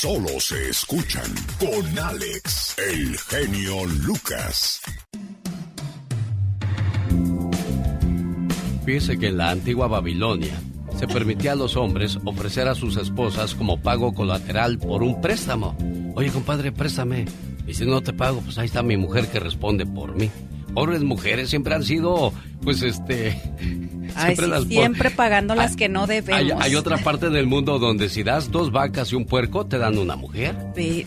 Solo 0.00 0.40
se 0.40 0.70
escuchan 0.70 1.30
con 1.58 1.98
Alex, 1.98 2.74
el 2.90 3.18
genio 3.18 3.84
Lucas. 3.84 4.80
Fíjese 8.86 9.18
que 9.18 9.26
en 9.26 9.36
la 9.36 9.50
antigua 9.50 9.88
Babilonia 9.88 10.58
se 10.98 11.06
permitía 11.06 11.52
a 11.52 11.56
los 11.56 11.76
hombres 11.76 12.18
ofrecer 12.24 12.66
a 12.66 12.74
sus 12.74 12.96
esposas 12.96 13.54
como 13.54 13.82
pago 13.82 14.14
colateral 14.14 14.78
por 14.78 15.02
un 15.02 15.20
préstamo. 15.20 15.76
Oye, 16.14 16.30
compadre, 16.30 16.72
préstame. 16.72 17.26
Y 17.66 17.74
si 17.74 17.84
no 17.84 18.00
te 18.00 18.14
pago, 18.14 18.40
pues 18.40 18.56
ahí 18.56 18.64
está 18.68 18.82
mi 18.82 18.96
mujer 18.96 19.26
que 19.26 19.38
responde 19.38 19.84
por 19.84 20.16
mí. 20.16 20.30
Pobres 20.72 21.02
mujeres 21.02 21.50
siempre 21.50 21.74
han 21.74 21.84
sido, 21.84 22.32
pues 22.62 22.82
este, 22.82 23.38
Ay, 24.16 24.34
Siempre 24.34 24.44
sí, 24.46 24.50
las- 24.50 24.64
siempre 24.64 25.10
pagando 25.10 25.54
las 25.54 25.76
que 25.76 25.88
no 25.88 26.06
debemos. 26.08 26.60
hay 26.62 26.74
otra 26.74 26.98
parte 26.98 27.30
del 27.30 27.46
mundo 27.46 27.78
donde 27.78 28.08
si 28.08 28.24
das 28.24 28.50
dos 28.50 28.72
vacas 28.72 29.12
y 29.12 29.14
un 29.14 29.24
puerco, 29.24 29.66
te 29.66 29.78
dan 29.78 29.98
una 29.98 30.16
mujer. 30.16 30.56
Sí, 30.74 31.06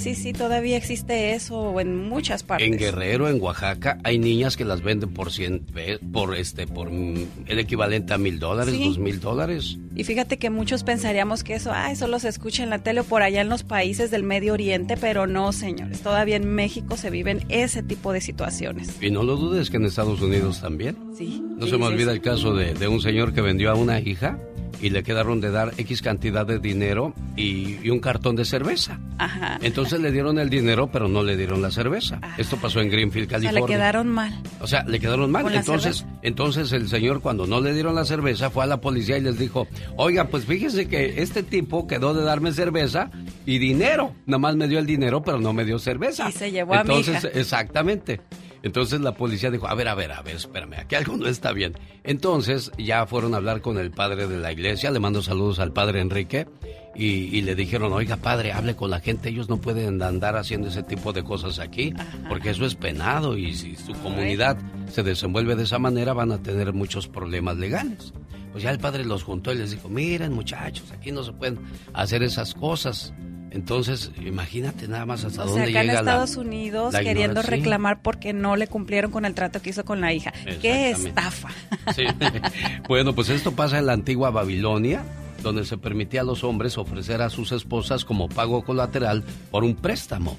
sí, 0.00 0.14
sí, 0.14 0.32
todavía 0.32 0.76
existe 0.76 1.34
eso 1.34 1.78
en 1.80 2.08
muchas 2.08 2.44
partes. 2.44 2.68
En 2.68 2.78
Guerrero, 2.78 3.28
en 3.28 3.40
Oaxaca, 3.42 3.98
hay 4.04 4.18
niñas 4.18 4.56
que 4.56 4.64
las 4.64 4.82
venden 4.82 5.12
por 5.12 5.32
100, 5.32 5.60
pe- 5.66 5.98
por 6.12 6.36
este, 6.36 6.66
por 6.68 6.90
mm, 6.92 7.14
el 7.46 7.58
equivalente 7.58 8.14
a 8.14 8.18
mil 8.18 8.38
dólares, 8.38 8.74
Sí. 8.76 8.84
dos 8.84 8.98
mil 8.98 9.18
dólares. 9.20 9.76
Y 9.96 10.04
fíjate 10.04 10.38
que 10.38 10.48
muchos 10.50 10.84
pensaríamos 10.84 11.42
que 11.44 11.54
eso, 11.54 11.72
ay, 11.74 11.96
solo 11.96 12.18
se 12.20 12.28
escucha 12.28 12.62
en 12.62 12.70
la 12.70 12.78
tele 12.78 13.00
o 13.00 13.04
por 13.04 13.22
allá 13.22 13.40
en 13.40 13.48
los 13.48 13.62
países 13.64 14.10
del 14.12 14.22
Medio 14.22 14.52
Oriente, 14.52 14.96
pero 14.96 15.26
no, 15.26 15.52
señores. 15.52 16.00
Todavía 16.02 16.36
en 16.36 16.46
México 16.54 16.96
se 16.96 17.10
viven 17.10 17.44
ese 17.48 17.82
tipo 17.82 18.12
de 18.12 18.20
situaciones. 18.20 18.96
Y 19.00 19.10
no 19.10 19.22
lo 19.24 19.36
dudes 19.36 19.70
que 19.70 19.76
en 19.76 19.84
Estados 19.86 20.20
Unidos 20.20 20.60
también. 20.60 20.93
Sí. 21.16 21.42
No 21.56 21.64
sí, 21.66 21.70
se 21.72 21.78
me 21.78 21.86
olvida 21.86 22.10
sí. 22.10 22.16
el 22.16 22.20
caso 22.22 22.54
de, 22.54 22.74
de 22.74 22.88
un 22.88 23.00
señor 23.00 23.32
que 23.32 23.40
vendió 23.40 23.70
a 23.70 23.74
una 23.74 24.00
hija 24.00 24.38
y 24.82 24.90
le 24.90 25.02
quedaron 25.04 25.40
de 25.40 25.50
dar 25.50 25.72
X 25.78 26.02
cantidad 26.02 26.44
de 26.44 26.58
dinero 26.58 27.14
y, 27.36 27.78
y 27.82 27.90
un 27.90 28.00
cartón 28.00 28.34
de 28.36 28.44
cerveza. 28.44 28.98
Ajá. 29.18 29.58
Entonces 29.62 30.00
le 30.00 30.10
dieron 30.10 30.38
el 30.38 30.50
dinero, 30.50 30.90
pero 30.92 31.06
no 31.08 31.22
le 31.22 31.36
dieron 31.36 31.62
la 31.62 31.70
cerveza. 31.70 32.20
Esto 32.36 32.56
pasó 32.56 32.80
en 32.80 32.90
Greenfield, 32.90 33.28
O 33.28 33.30
sea, 33.30 33.38
California. 33.38 33.66
le 33.76 33.80
quedaron 33.80 34.08
mal. 34.08 34.42
O 34.60 34.66
sea, 34.66 34.82
le 34.84 34.98
quedaron 34.98 35.30
mal. 35.30 35.54
Entonces, 35.54 36.04
entonces 36.22 36.72
el 36.72 36.88
señor 36.88 37.20
cuando 37.22 37.46
no 37.46 37.60
le 37.60 37.72
dieron 37.72 37.94
la 37.94 38.04
cerveza 38.04 38.50
fue 38.50 38.64
a 38.64 38.66
la 38.66 38.80
policía 38.80 39.16
y 39.16 39.22
les 39.22 39.38
dijo, 39.38 39.68
oiga, 39.96 40.26
pues 40.26 40.44
fíjese 40.44 40.86
que 40.88 41.22
este 41.22 41.42
tipo 41.44 41.86
quedó 41.86 42.12
de 42.12 42.24
darme 42.24 42.52
cerveza 42.52 43.10
y 43.46 43.58
dinero. 43.58 44.12
Nada 44.26 44.38
más 44.40 44.56
me 44.56 44.66
dio 44.68 44.80
el 44.80 44.86
dinero, 44.86 45.22
pero 45.22 45.38
no 45.40 45.52
me 45.52 45.64
dio 45.64 45.78
cerveza. 45.78 46.28
Y 46.28 46.32
se 46.32 46.50
llevó 46.50 46.74
a 46.74 46.82
mi 46.84 46.90
Entonces, 46.96 47.24
hija. 47.24 47.38
exactamente. 47.40 48.20
Entonces 48.64 49.02
la 49.02 49.12
policía 49.12 49.50
dijo, 49.50 49.68
a 49.68 49.74
ver, 49.74 49.88
a 49.88 49.94
ver, 49.94 50.10
a 50.10 50.22
ver, 50.22 50.36
espérame, 50.36 50.78
aquí 50.78 50.94
algo 50.94 51.18
no 51.18 51.26
está 51.26 51.52
bien. 51.52 51.74
Entonces 52.02 52.72
ya 52.78 53.06
fueron 53.06 53.34
a 53.34 53.36
hablar 53.36 53.60
con 53.60 53.76
el 53.76 53.90
padre 53.90 54.26
de 54.26 54.38
la 54.38 54.52
iglesia, 54.52 54.90
le 54.90 55.00
mando 55.00 55.22
saludos 55.22 55.58
al 55.58 55.74
padre 55.74 56.00
Enrique, 56.00 56.46
y, 56.94 57.04
y 57.36 57.42
le 57.42 57.54
dijeron, 57.54 57.92
oiga 57.92 58.16
padre, 58.16 58.52
hable 58.52 58.74
con 58.74 58.88
la 58.88 59.00
gente, 59.00 59.28
ellos 59.28 59.50
no 59.50 59.60
pueden 59.60 60.02
andar 60.02 60.36
haciendo 60.36 60.68
ese 60.68 60.82
tipo 60.82 61.12
de 61.12 61.22
cosas 61.22 61.58
aquí, 61.58 61.92
porque 62.26 62.50
eso 62.50 62.64
es 62.64 62.74
penado 62.74 63.36
y 63.36 63.54
si 63.54 63.76
su 63.76 63.92
comunidad 63.92 64.56
se 64.90 65.02
desenvuelve 65.02 65.56
de 65.56 65.64
esa 65.64 65.78
manera 65.78 66.14
van 66.14 66.32
a 66.32 66.42
tener 66.42 66.72
muchos 66.72 67.06
problemas 67.06 67.58
legales. 67.58 68.14
Pues 68.52 68.64
ya 68.64 68.70
el 68.70 68.78
padre 68.78 69.04
los 69.04 69.24
juntó 69.24 69.52
y 69.52 69.56
les 69.56 69.72
dijo, 69.72 69.90
miren 69.90 70.32
muchachos, 70.32 70.90
aquí 70.90 71.12
no 71.12 71.22
se 71.22 71.32
pueden 71.32 71.58
hacer 71.92 72.22
esas 72.22 72.54
cosas. 72.54 73.12
Entonces, 73.54 74.10
imagínate 74.20 74.88
nada 74.88 75.06
más 75.06 75.24
hasta 75.24 75.44
O 75.44 75.46
sea, 75.46 75.54
dónde 75.54 75.70
acá 75.70 75.80
en 75.82 75.86
llega 75.86 76.02
la- 76.02 76.10
Estados 76.10 76.36
Unidos 76.36 76.92
la 76.92 76.98
queriendo 76.98 77.22
ignorancia. 77.40 77.50
Reclamar 77.56 78.02
porque 78.02 78.32
no 78.32 78.56
le 78.56 78.66
cumplieron 78.66 79.10
con 79.12 79.24
el 79.24 79.34
trato 79.34 79.62
que 79.62 79.70
hizo 79.70 79.84
con 79.84 80.00
la 80.00 80.12
hija. 80.12 80.32
¡Qué 80.60 80.90
estafa! 80.90 81.48
Sí. 81.94 82.02
bueno, 82.88 83.14
pues 83.14 83.28
esto 83.28 83.52
pasa 83.52 83.78
en 83.78 83.86
la 83.86 83.92
antigua 83.92 84.30
Babilonia, 84.30 85.04
donde 85.42 85.64
se 85.64 85.78
permitía 85.78 86.22
a 86.22 86.24
los 86.24 86.42
hombres 86.42 86.76
ofrecer 86.78 87.22
a 87.22 87.30
sus 87.30 87.52
esposas 87.52 88.04
como 88.04 88.28
pago 88.28 88.64
colateral 88.64 89.22
por 89.52 89.62
un 89.62 89.76
préstamo. 89.76 90.36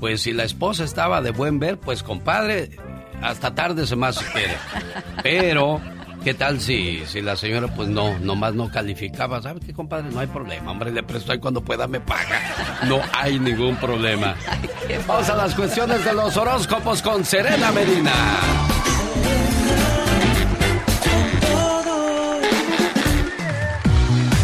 Pues 0.00 0.22
si 0.22 0.32
la 0.32 0.42
esposa 0.44 0.82
estaba 0.84 1.22
de 1.22 1.30
buen 1.30 1.58
ver, 1.60 1.78
pues 1.78 2.02
compadre, 2.02 2.70
hasta 3.22 3.54
tarde 3.54 3.86
se 3.86 3.94
más 3.96 4.18
quiere. 4.18 4.56
Pero, 5.22 5.80
¿qué 6.24 6.34
tal 6.34 6.60
si, 6.60 7.04
si 7.06 7.22
la 7.22 7.36
señora 7.36 7.68
pues 7.74 7.88
no, 7.88 8.18
nomás 8.18 8.54
no 8.54 8.70
calificaba? 8.70 9.40
¿Sabe 9.42 9.60
qué, 9.60 9.72
compadre? 9.72 10.10
No 10.10 10.20
hay 10.20 10.26
problema, 10.26 10.70
hombre, 10.70 10.90
le 10.90 11.02
presto 11.02 11.34
y 11.34 11.38
cuando 11.38 11.62
pueda 11.62 11.86
me 11.86 12.00
paga. 12.00 12.40
No 12.86 13.00
hay 13.12 13.38
ningún 13.38 13.76
problema. 13.76 14.34
Vamos 15.06 15.28
a 15.28 15.36
las 15.36 15.54
cuestiones 15.54 16.04
de 16.04 16.12
los 16.12 16.36
horóscopos 16.36 17.02
con 17.02 17.24
Serena 17.24 17.72
Medina. 17.72 18.12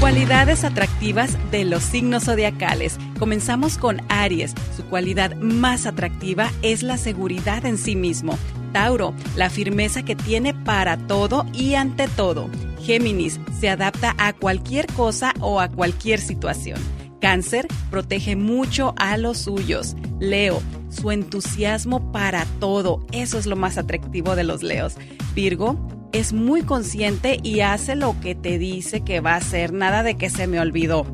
Cualidades 0.03 0.65
atractivas 0.65 1.39
de 1.53 1.65
los 1.65 1.85
signos 1.85 2.25
zodiacales. 2.25 2.99
Comenzamos 3.19 3.79
con 3.79 4.03
Aries. 4.09 4.53
Su 4.77 4.85
cualidad 4.87 5.37
más 5.37 5.87
atractiva 5.87 6.51
es 6.63 6.83
la 6.83 6.97
seguridad 6.97 7.65
en 7.65 7.79
sí 7.79 7.95
mismo. 7.95 8.37
Tauro, 8.73 9.15
la 9.37 9.51
firmeza 9.51 10.03
que 10.03 10.17
tiene 10.17 10.55
para 10.55 10.97
todo 10.97 11.47
y 11.53 11.75
ante 11.75 12.09
todo. 12.09 12.49
Géminis, 12.83 13.39
se 13.61 13.69
adapta 13.69 14.15
a 14.19 14.33
cualquier 14.33 14.87
cosa 14.89 15.35
o 15.41 15.61
a 15.61 15.69
cualquier 15.69 16.21
situación. 16.21 16.81
Cáncer, 17.21 17.69
protege 17.91 18.35
mucho 18.35 18.95
a 18.97 19.17
los 19.17 19.39
suyos. 19.39 19.95
Leo, 20.19 20.61
su 20.91 21.13
entusiasmo 21.13 22.11
para 22.11 22.45
todo. 22.59 23.07
Eso 23.13 23.39
es 23.39 23.47
lo 23.47 23.55
más 23.55 23.79
atractivo 23.79 24.35
de 24.35 24.45
los 24.45 24.63
leos. 24.63 24.95
Virgo, 25.35 25.79
es 26.13 26.33
muy 26.33 26.63
consciente 26.63 27.39
y 27.43 27.61
hace 27.61 27.97
lo 27.97 28.19
que 28.21 28.35
te 28.35 28.59
dice 28.59 29.03
que 29.03 29.21
va 29.21 29.35
a 29.35 29.37
hacer, 29.37 29.73
nada 29.73 30.03
de 30.03 30.17
que 30.17 30.31
se 30.31 30.47
me 30.47 30.61
olvidó. 30.61 31.07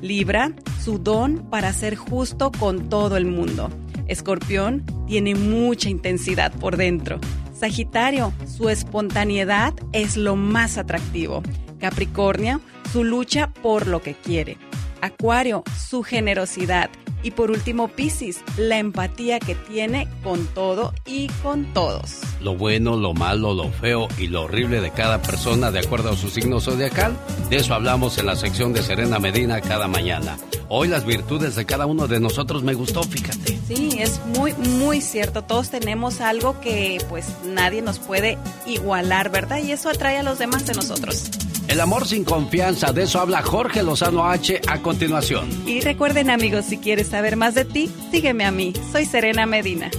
Libra, 0.00 0.52
su 0.82 0.98
don 0.98 1.48
para 1.50 1.72
ser 1.72 1.96
justo 1.96 2.52
con 2.52 2.88
todo 2.88 3.16
el 3.16 3.26
mundo. 3.26 3.70
Escorpión, 4.08 4.84
tiene 5.06 5.34
mucha 5.34 5.88
intensidad 5.88 6.52
por 6.52 6.76
dentro. 6.76 7.18
Sagitario, 7.58 8.32
su 8.46 8.68
espontaneidad 8.68 9.74
es 9.92 10.16
lo 10.16 10.36
más 10.36 10.78
atractivo. 10.78 11.42
Capricornio, 11.78 12.60
su 12.92 13.04
lucha 13.04 13.52
por 13.62 13.86
lo 13.86 14.02
que 14.02 14.14
quiere. 14.14 14.58
Acuario, 15.00 15.64
su 15.88 16.02
generosidad. 16.02 16.90
Y 17.22 17.32
por 17.32 17.50
último, 17.50 17.88
Piscis, 17.88 18.40
la 18.56 18.78
empatía 18.78 19.40
que 19.40 19.54
tiene 19.54 20.06
con 20.22 20.46
todo 20.48 20.92
y 21.06 21.28
con 21.42 21.64
todos. 21.72 22.20
lo 22.40 22.54
bueno, 22.54 22.96
lo 22.96 23.14
malo, 23.14 23.54
lo 23.54 23.70
feo 23.70 24.06
y 24.18 24.28
lo 24.28 24.42
horrible 24.42 24.80
de 24.80 24.90
cada 24.90 25.20
persona 25.22 25.70
de 25.72 25.80
acuerdo 25.80 26.10
a 26.10 26.16
su 26.16 26.30
signo 26.30 26.60
zodiacal. 26.60 27.16
De 27.50 27.56
eso 27.56 27.74
hablamos 27.74 28.18
en 28.18 28.26
la 28.26 28.36
sección 28.36 28.72
de 28.72 28.82
Serena 28.82 29.18
Medina 29.18 29.60
cada 29.60 29.88
mañana. 29.88 30.36
Hoy 30.68 30.88
las 30.88 31.04
virtudes 31.04 31.54
de 31.54 31.64
cada 31.64 31.86
uno 31.86 32.06
de 32.06 32.20
nosotros 32.20 32.62
me 32.62 32.74
gustó, 32.74 33.02
fíjate. 33.02 33.58
Sí, 33.66 33.96
es 33.98 34.20
muy, 34.26 34.52
muy 34.52 35.00
cierto. 35.00 35.42
Todos 35.42 35.70
tenemos 35.70 36.20
algo 36.20 36.60
que 36.60 36.98
pues 37.08 37.26
nadie 37.44 37.82
nos 37.82 37.98
puede 37.98 38.38
igualar, 38.66 39.30
¿verdad? 39.30 39.58
Y 39.58 39.72
eso 39.72 39.88
atrae 39.88 40.18
a 40.18 40.22
los 40.22 40.38
demás 40.38 40.66
de 40.66 40.74
nosotros. 40.74 41.30
El 41.68 41.80
amor 41.80 42.06
sin 42.06 42.24
confianza, 42.24 42.92
de 42.92 43.02
eso 43.02 43.20
habla 43.20 43.42
Jorge 43.42 43.82
Lozano 43.82 44.28
H 44.28 44.60
a 44.68 44.80
continuación. 44.82 45.48
Y 45.66 45.80
recuerden 45.80 46.30
amigos, 46.30 46.64
si 46.66 46.78
quieres 46.78 47.08
saber 47.08 47.36
más 47.36 47.54
de 47.54 47.64
ti, 47.64 47.90
sígueme 48.12 48.44
a 48.44 48.52
mí. 48.52 48.72
Soy 48.92 49.04
Serena 49.04 49.46
Medina. 49.46 49.90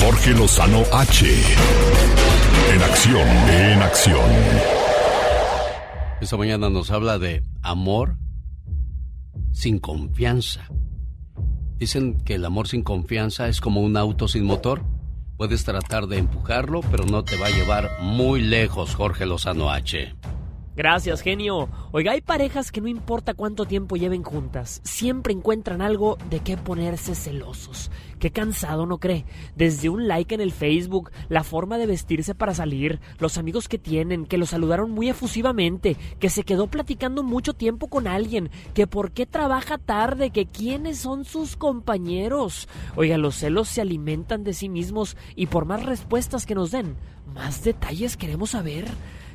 Jorge 0.00 0.32
Lozano 0.32 0.82
H. 0.92 1.26
En 2.74 2.82
acción, 2.82 3.28
en 3.48 3.82
acción. 3.82 4.30
Esta 6.20 6.36
mañana 6.36 6.68
nos 6.68 6.90
habla 6.90 7.18
de 7.18 7.42
amor 7.62 8.18
sin 9.52 9.78
confianza. 9.78 10.68
Dicen 11.78 12.18
que 12.20 12.34
el 12.34 12.44
amor 12.44 12.68
sin 12.68 12.82
confianza 12.82 13.48
es 13.48 13.60
como 13.60 13.80
un 13.80 13.96
auto 13.96 14.28
sin 14.28 14.44
motor. 14.44 14.84
Puedes 15.38 15.64
tratar 15.64 16.08
de 16.08 16.18
empujarlo, 16.18 16.80
pero 16.90 17.06
no 17.06 17.22
te 17.22 17.36
va 17.36 17.46
a 17.46 17.50
llevar 17.50 18.00
muy 18.00 18.40
lejos, 18.40 18.96
Jorge 18.96 19.24
Lozano 19.24 19.70
H. 19.70 20.12
Gracias, 20.78 21.22
genio. 21.22 21.68
Oiga, 21.90 22.12
hay 22.12 22.20
parejas 22.20 22.70
que 22.70 22.80
no 22.80 22.86
importa 22.86 23.34
cuánto 23.34 23.64
tiempo 23.64 23.96
lleven 23.96 24.22
juntas, 24.22 24.80
siempre 24.84 25.32
encuentran 25.32 25.82
algo 25.82 26.16
de 26.30 26.38
qué 26.38 26.56
ponerse 26.56 27.16
celosos. 27.16 27.90
Qué 28.20 28.30
cansado, 28.30 28.86
¿no 28.86 28.98
cree? 28.98 29.24
Desde 29.56 29.88
un 29.88 30.06
like 30.06 30.36
en 30.36 30.40
el 30.40 30.52
Facebook, 30.52 31.10
la 31.28 31.42
forma 31.42 31.78
de 31.78 31.86
vestirse 31.86 32.36
para 32.36 32.54
salir, 32.54 33.00
los 33.18 33.38
amigos 33.38 33.66
que 33.66 33.78
tienen, 33.78 34.24
que 34.24 34.38
lo 34.38 34.46
saludaron 34.46 34.92
muy 34.92 35.08
efusivamente, 35.08 35.96
que 36.20 36.30
se 36.30 36.44
quedó 36.44 36.68
platicando 36.68 37.24
mucho 37.24 37.54
tiempo 37.54 37.88
con 37.88 38.06
alguien, 38.06 38.48
que 38.72 38.86
por 38.86 39.10
qué 39.10 39.26
trabaja 39.26 39.78
tarde, 39.78 40.30
que 40.30 40.46
quiénes 40.46 40.98
son 40.98 41.24
sus 41.24 41.56
compañeros. 41.56 42.68
Oiga, 42.94 43.18
los 43.18 43.34
celos 43.34 43.66
se 43.66 43.80
alimentan 43.80 44.44
de 44.44 44.52
sí 44.52 44.68
mismos 44.68 45.16
y 45.34 45.46
por 45.46 45.64
más 45.64 45.84
respuestas 45.84 46.46
que 46.46 46.54
nos 46.54 46.70
den, 46.70 46.94
más 47.34 47.64
detalles 47.64 48.16
queremos 48.16 48.50
saber. 48.50 48.86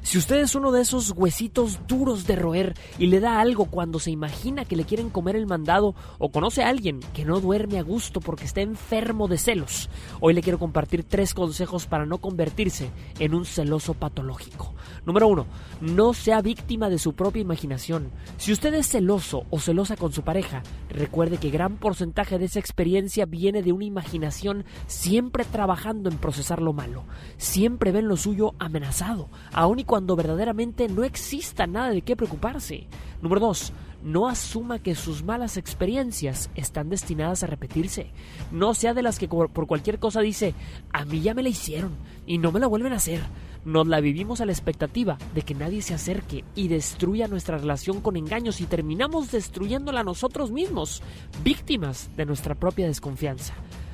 Si 0.03 0.17
usted 0.17 0.41
es 0.41 0.53
uno 0.53 0.73
de 0.73 0.81
esos 0.81 1.11
huesitos 1.15 1.79
duros 1.87 2.27
de 2.27 2.35
roer 2.35 2.75
y 2.99 3.07
le 3.07 3.21
da 3.21 3.39
algo 3.39 3.65
cuando 3.65 3.99
se 3.99 4.11
imagina 4.11 4.65
que 4.65 4.75
le 4.75 4.83
quieren 4.83 5.09
comer 5.09 5.37
el 5.37 5.47
mandado 5.47 5.95
o 6.19 6.29
conoce 6.29 6.61
a 6.61 6.67
alguien 6.67 6.99
que 7.13 7.23
no 7.23 7.39
duerme 7.39 7.79
a 7.79 7.83
gusto 7.83 8.19
porque 8.19 8.43
está 8.43 8.59
enfermo 8.59 9.29
de 9.29 9.37
celos, 9.37 9.89
hoy 10.19 10.33
le 10.33 10.41
quiero 10.41 10.59
compartir 10.59 11.05
tres 11.05 11.33
consejos 11.33 11.87
para 11.87 12.05
no 12.05 12.17
convertirse 12.17 12.91
en 13.17 13.33
un 13.33 13.45
celoso 13.45 13.93
patológico. 13.93 14.73
Número 15.05 15.29
uno, 15.29 15.45
no 15.79 16.13
sea 16.13 16.41
víctima 16.41 16.89
de 16.89 16.99
su 16.99 17.13
propia 17.13 17.41
imaginación. 17.41 18.11
Si 18.37 18.51
usted 18.51 18.73
es 18.73 18.89
celoso 18.89 19.45
o 19.51 19.59
celosa 19.59 19.95
con 19.95 20.11
su 20.11 20.23
pareja, 20.23 20.63
recuerde 20.89 21.37
que 21.37 21.49
gran 21.49 21.77
porcentaje 21.77 22.37
de 22.37 22.45
esa 22.45 22.59
experiencia 22.59 23.25
viene 23.25 23.63
de 23.63 23.71
una 23.71 23.85
imaginación 23.85 24.65
siempre 24.85 25.45
trabajando 25.45 26.09
en 26.09 26.17
procesar 26.17 26.61
lo 26.61 26.73
malo. 26.73 27.05
Siempre 27.37 27.93
ven 27.93 28.09
lo 28.09 28.17
suyo 28.17 28.53
amenazado, 28.59 29.29
aun 29.53 29.79
y 29.79 29.85
cuando 29.93 30.15
verdaderamente 30.15 30.89
no 30.89 31.03
exista 31.03 31.67
nada 31.67 31.91
de 31.91 32.01
qué 32.01 32.15
preocuparse. 32.15 32.87
Número 33.21 33.41
2. 33.41 33.73
No 34.01 34.27
asuma 34.27 34.79
que 34.79 34.95
sus 34.95 35.23
malas 35.23 35.55
experiencias 35.55 36.49
están 36.55 36.89
destinadas 36.89 37.43
a 37.43 37.45
repetirse. 37.45 38.09
No 38.51 38.73
sea 38.73 38.95
de 38.95 39.03
las 39.03 39.19
que 39.19 39.27
por 39.27 39.67
cualquier 39.67 39.99
cosa 39.99 40.21
dice, 40.21 40.55
a 40.91 41.05
mí 41.05 41.21
ya 41.21 41.35
me 41.35 41.43
la 41.43 41.49
hicieron 41.49 41.91
y 42.25 42.39
no 42.39 42.51
me 42.51 42.59
la 42.59 42.65
vuelven 42.65 42.93
a 42.93 42.95
hacer. 42.95 43.21
nos 43.65 43.87
la 43.87 43.99
vivimos 43.99 44.41
a 44.41 44.47
la 44.47 44.51
expectativa 44.51 45.19
de 45.35 45.43
que 45.43 45.53
nadie 45.53 45.83
se 45.83 45.93
acerque 45.93 46.43
y 46.55 46.69
destruya 46.69 47.27
nuestra 47.27 47.59
relación 47.59 48.01
con 48.01 48.17
engaños 48.17 48.61
y 48.61 48.65
terminamos 48.65 49.31
destruyéndola 49.31 50.01
nosotros 50.03 50.49
mismos, 50.49 51.03
víctimas 51.43 52.09
de 52.17 52.25
nuestra 52.25 52.55
propia 52.55 52.87
desconfianza. 52.87 53.53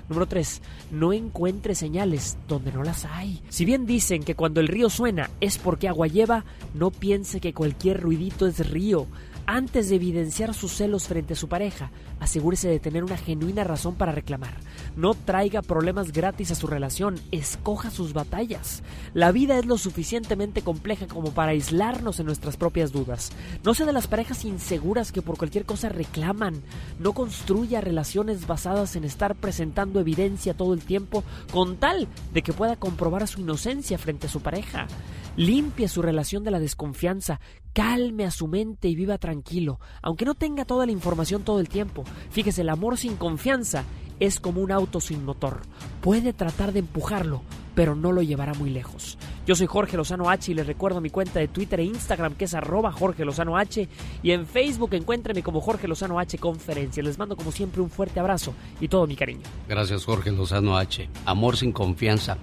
Número 0.10 0.28
3. 0.28 0.62
No 0.92 1.14
encuentre 1.14 1.76
señales 1.76 2.38
donde 2.48 2.72
no 2.72 2.84
las 2.84 3.06
hay. 3.06 3.42
Si 3.50 3.64
bien 3.64 3.86
dicen 3.86 4.24
que 4.24 4.36
cuando 4.36 4.60
el 4.60 4.68
río 4.68 4.90
suena 4.90 5.30
es 5.40 5.58
porque 5.58 5.88
agua 5.88 6.08
lleva, 6.08 6.46
no 6.74 6.92
piense 6.92 7.40
que 7.40 7.54
cualquier 7.54 8.02
ruidito 8.02 8.48
es 8.48 8.70
río. 8.70 9.08
Antes 9.46 9.90
de 9.90 9.96
evidenciar 9.96 10.54
sus 10.54 10.74
celos 10.74 11.08
frente 11.08 11.34
a 11.34 11.36
su 11.38 11.48
pareja, 11.48 11.92
asegúrese 12.20 12.68
de 12.68 12.80
tener 12.80 13.04
una 13.04 13.18
genuina 13.18 13.64
razón 13.64 13.96
para 13.96 14.12
reclamar. 14.12 14.56
No 14.96 15.14
traiga 15.14 15.62
problemas 15.62 16.12
gratis 16.12 16.52
a 16.52 16.56
su 16.56 16.68
relación, 16.68 17.20
escoja 17.32 17.92
sus 17.92 18.14
batallas. 18.14 18.84
La 19.14 19.32
vida 19.32 19.58
es 19.58 19.66
lo 19.66 19.78
suficientemente 19.78 20.62
compleja 20.62 21.08
como 21.08 21.32
para 21.32 21.52
aislarnos 21.52 22.20
en 22.20 22.26
nuestras 22.26 22.58
propias 22.58 22.92
dudas. 22.92 23.32
No 23.64 23.74
sea 23.74 23.86
de 23.86 23.94
las 23.94 24.08
parejas 24.08 24.46
inseguras 24.46 25.12
que 25.12 25.22
por 25.22 25.38
cualquier 25.38 25.66
cosa 25.66 25.90
reclaman. 25.90 26.62
No 27.00 27.14
construya 27.14 27.82
relaciones 27.82 28.48
basadas 28.48 28.96
en 28.96 29.04
estar 29.04 29.36
presentando 29.36 30.00
evidencia 30.00 30.54
todo 30.54 30.74
el 30.74 30.82
tiempo 30.82 31.24
con 31.52 31.78
tal 31.78 32.08
de 32.34 32.42
que 32.42 32.54
pueda 32.54 32.76
comprobar 32.76 33.28
su 33.28 33.42
inocencia 33.42 33.98
frente 33.98 34.28
a 34.28 34.30
su 34.30 34.42
pareja. 34.42 34.88
Limpie 35.36 35.88
su 35.88 36.02
relación 36.02 36.44
de 36.44 36.52
la 36.52 36.60
desconfianza, 36.60 37.40
calme 37.74 38.26
a 38.26 38.32
su 38.32 38.48
mente 38.48 38.88
y 38.88 38.96
viva 38.96 39.18
tranquilo, 39.18 39.80
aunque 40.02 40.26
no 40.26 40.36
tenga 40.36 40.66
toda 40.66 40.86
la 40.86 40.92
información 40.92 41.44
todo 41.44 41.60
el 41.60 41.70
tiempo. 41.70 42.04
Fíjese, 42.32 42.62
el 42.62 42.70
amor 42.70 42.98
sin 42.98 43.16
confianza 43.16 43.84
es 44.20 44.40
como 44.40 44.62
un 44.62 44.72
auto 44.72 45.00
sin 45.00 45.26
motor. 45.26 45.62
Puede 46.02 46.34
tratar 46.34 46.74
de 46.74 46.80
empujarlo, 46.80 47.42
pero 47.76 47.96
no 47.96 48.12
lo 48.12 48.22
llevará 48.22 48.54
muy 48.54 48.70
lejos. 48.70 49.18
Yo 49.46 49.56
soy 49.56 49.68
Jorge 49.68 49.98
Lozano 49.98 50.30
H 50.30 50.52
y 50.52 50.56
les 50.56 50.68
recuerdo 50.68 51.02
mi 51.02 51.10
cuenta 51.10 51.40
de 51.40 51.48
Twitter 51.48 51.80
e 51.80 51.86
Instagram 51.86 52.36
que 52.36 52.46
es 52.46 52.54
arroba 52.54 52.92
Jorge 52.92 53.26
Lozano 53.26 53.58
H 53.58 53.88
y 54.22 54.32
en 54.32 54.46
Facebook 54.46 54.94
encuéntreme 54.94 55.42
como 55.42 55.62
Jorge 55.62 55.88
Lozano 55.88 56.20
H 56.20 56.38
Conferencia. 56.38 57.02
Les 57.02 57.18
mando 57.18 57.36
como 57.36 57.52
siempre 57.52 57.82
un 57.82 57.90
fuerte 57.90 58.20
abrazo 58.20 58.54
y 58.80 58.88
todo 58.90 59.08
mi 59.08 59.16
cariño. 59.16 59.42
Gracias 59.68 60.06
Jorge 60.06 60.32
Lozano 60.32 60.78
H. 60.78 61.10
Amor 61.26 61.58
sin 61.58 61.72
confianza. 61.72 62.38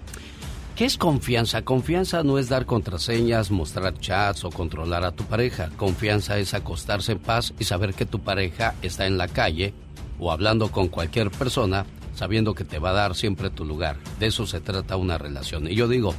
¿Qué 0.76 0.84
es 0.84 0.98
confianza? 0.98 1.62
Confianza 1.62 2.22
no 2.22 2.38
es 2.38 2.50
dar 2.50 2.66
contraseñas, 2.66 3.50
mostrar 3.50 3.98
chats 3.98 4.44
o 4.44 4.50
controlar 4.50 5.04
a 5.04 5.12
tu 5.12 5.24
pareja. 5.24 5.70
Confianza 5.78 6.38
es 6.38 6.52
acostarse 6.52 7.12
en 7.12 7.18
paz 7.18 7.54
y 7.58 7.64
saber 7.64 7.94
que 7.94 8.04
tu 8.04 8.20
pareja 8.20 8.74
está 8.82 9.06
en 9.06 9.16
la 9.16 9.26
calle 9.26 9.72
o 10.18 10.30
hablando 10.30 10.70
con 10.70 10.88
cualquier 10.88 11.30
persona 11.30 11.86
sabiendo 12.14 12.54
que 12.54 12.64
te 12.64 12.78
va 12.78 12.90
a 12.90 12.92
dar 12.92 13.14
siempre 13.14 13.48
tu 13.48 13.64
lugar. 13.64 13.96
De 14.20 14.26
eso 14.26 14.46
se 14.46 14.60
trata 14.60 14.96
una 14.96 15.16
relación. 15.16 15.66
Y 15.66 15.74
yo 15.74 15.88
digo, 15.88 16.14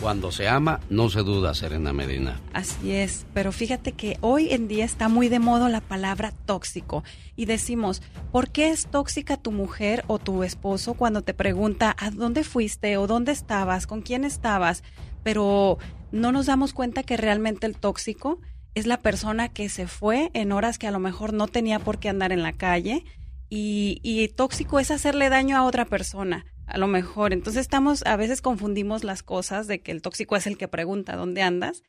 cuando 0.00 0.32
se 0.32 0.48
ama, 0.48 0.80
no 0.90 1.08
se 1.08 1.20
duda, 1.20 1.54
Serena 1.54 1.92
Medina. 1.92 2.40
Así 2.52 2.92
es, 2.92 3.26
pero 3.32 3.52
fíjate 3.52 3.92
que 3.92 4.18
hoy 4.20 4.50
en 4.50 4.68
día 4.68 4.84
está 4.84 5.08
muy 5.08 5.28
de 5.28 5.38
moda 5.38 5.68
la 5.68 5.80
palabra 5.80 6.32
tóxico 6.46 7.04
y 7.36 7.46
decimos, 7.46 8.02
¿por 8.32 8.50
qué 8.50 8.70
es 8.70 8.86
tóxica 8.86 9.36
tu 9.36 9.52
mujer 9.52 10.04
o 10.06 10.18
tu 10.18 10.42
esposo 10.42 10.94
cuando 10.94 11.22
te 11.22 11.34
pregunta 11.34 11.94
a 11.98 12.10
dónde 12.10 12.44
fuiste 12.44 12.96
o 12.96 13.06
dónde 13.06 13.32
estabas, 13.32 13.86
con 13.86 14.02
quién 14.02 14.24
estabas? 14.24 14.82
Pero 15.22 15.78
no 16.12 16.32
nos 16.32 16.46
damos 16.46 16.72
cuenta 16.72 17.02
que 17.02 17.16
realmente 17.16 17.66
el 17.66 17.76
tóxico 17.76 18.40
es 18.74 18.86
la 18.86 18.98
persona 18.98 19.48
que 19.48 19.68
se 19.68 19.86
fue 19.86 20.30
en 20.34 20.52
horas 20.52 20.78
que 20.78 20.86
a 20.88 20.92
lo 20.92 20.98
mejor 20.98 21.32
no 21.32 21.46
tenía 21.46 21.78
por 21.78 21.98
qué 21.98 22.08
andar 22.08 22.32
en 22.32 22.42
la 22.42 22.52
calle 22.52 23.04
y, 23.48 24.00
y 24.02 24.26
tóxico 24.28 24.80
es 24.80 24.90
hacerle 24.90 25.28
daño 25.28 25.56
a 25.56 25.64
otra 25.64 25.84
persona 25.84 26.44
a 26.66 26.78
lo 26.78 26.86
mejor. 26.86 27.32
Entonces 27.32 27.62
estamos, 27.62 28.04
a 28.06 28.16
veces 28.16 28.40
confundimos 28.42 29.04
las 29.04 29.22
cosas 29.22 29.66
de 29.66 29.80
que 29.80 29.92
el 29.92 30.02
tóxico 30.02 30.36
es 30.36 30.46
el 30.46 30.56
que 30.56 30.68
pregunta 30.68 31.16
dónde 31.16 31.42
andas, 31.42 31.82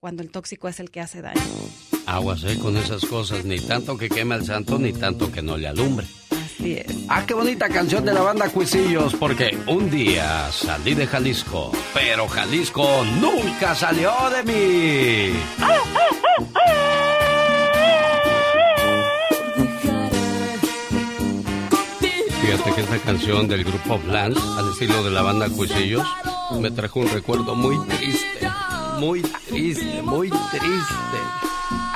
cuando 0.00 0.22
el 0.22 0.30
tóxico 0.30 0.68
es 0.68 0.80
el 0.80 0.90
que 0.90 1.00
hace 1.00 1.22
daño. 1.22 1.40
Aguas, 2.06 2.44
¿eh? 2.44 2.58
Con 2.58 2.76
esas 2.76 3.04
cosas, 3.04 3.44
ni 3.44 3.58
tanto 3.60 3.98
que 3.98 4.08
queme 4.08 4.34
al 4.34 4.44
santo, 4.44 4.78
ni 4.78 4.92
tanto 4.92 5.30
que 5.30 5.42
no 5.42 5.56
le 5.56 5.68
alumbre. 5.68 6.06
Así 6.30 6.72
es. 6.74 6.86
Ah, 7.08 7.24
qué 7.26 7.34
bonita 7.34 7.68
canción 7.68 8.04
de 8.04 8.14
la 8.14 8.22
banda 8.22 8.48
Cuisillos, 8.48 9.14
porque 9.14 9.58
un 9.66 9.90
día 9.90 10.50
salí 10.52 10.94
de 10.94 11.06
Jalisco, 11.06 11.72
pero 11.92 12.26
Jalisco 12.28 13.04
nunca 13.20 13.74
salió 13.74 14.12
de 14.30 14.42
mí. 14.44 15.38
Que 22.64 22.82
esta 22.82 22.98
canción 22.98 23.48
del 23.48 23.64
grupo 23.64 23.98
Blance, 23.98 24.40
al 24.58 24.70
estilo 24.70 25.02
de 25.02 25.10
la 25.10 25.22
banda 25.22 25.48
Cuisillos, 25.48 26.06
me 26.60 26.70
trajo 26.70 27.00
un 27.00 27.08
recuerdo 27.08 27.54
muy 27.54 27.78
triste, 27.86 28.50
muy 28.98 29.22
triste, 29.22 30.02
muy 30.02 30.28
triste. 30.28 31.18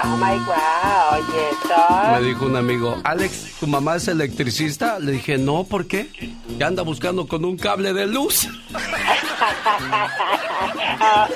Oh 0.04 0.16
my 0.16 0.36
wow, 0.46 1.12
oye, 1.12 1.50
eso. 1.50 1.80
Me 2.20 2.26
dijo 2.26 2.46
un 2.46 2.56
amigo, 2.56 3.00
Alex, 3.04 3.54
¿tu 3.60 3.66
mamá 3.68 3.94
es 3.96 4.08
electricista? 4.08 4.98
Le 4.98 5.12
dije, 5.12 5.38
no, 5.38 5.62
¿por 5.64 5.86
qué? 5.86 6.08
Ya 6.58 6.66
anda 6.66 6.82
buscando 6.82 7.26
con 7.28 7.44
un 7.44 7.56
cable 7.56 7.92
de 7.92 8.06
luz. 8.06 8.44
oh 8.44 8.48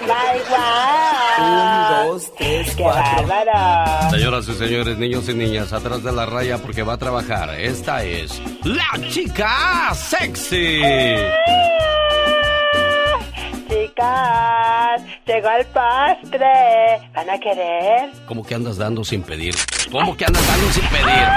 my 0.03 0.41
wow. 0.51 1.39
Un, 1.39 2.09
dos, 2.09 2.33
tres, 2.37 2.75
Qué 2.75 2.83
cuatro. 2.83 3.27
bárbaro. 3.29 4.11
Señoras 4.11 4.49
y 4.49 4.55
señores, 4.55 4.99
niños 4.99 5.29
y 5.29 5.35
niñas, 5.35 5.73
atrás 5.73 6.03
de 6.03 6.11
la 6.13 6.27
raya 6.27 6.59
porque 6.59 6.83
va 6.83 6.95
a 6.95 6.99
trabajar. 6.99 7.51
Esta 7.61 8.03
es 8.03 8.43
la 8.65 8.99
chica 9.09 9.95
sexy. 9.95 10.83
Chicas, 13.69 14.56
llegó 15.27 15.51
el 15.51 15.67
postre. 15.67 17.11
¿Van 17.15 17.31
a 17.31 17.39
querer? 17.39 18.11
¿Cómo 18.27 18.45
que 18.45 18.55
andas 18.55 18.79
dando 18.79 19.05
sin 19.05 19.23
pedir? 19.23 19.55
¿Cómo 19.91 20.17
que 20.17 20.25
andas 20.25 20.47
dando 20.47 20.73
sin 20.73 20.87
pedir? 20.89 21.29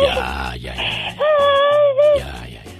Ya, 0.00 0.54
ya, 0.56 0.74
ya. 0.74 1.16
Ya, 2.16 2.32
ya, 2.48 2.62
ya. 2.64 2.72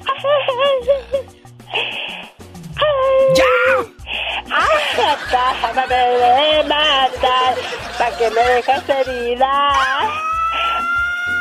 ¡Ah! 4.51 5.73
¡Me 5.75 5.87
debe 5.89 6.65
matar! 6.65 7.55
¿Para 7.99 8.17
que 8.17 8.31
me 8.31 8.41
dejas 8.41 8.89
herida? 8.89 9.69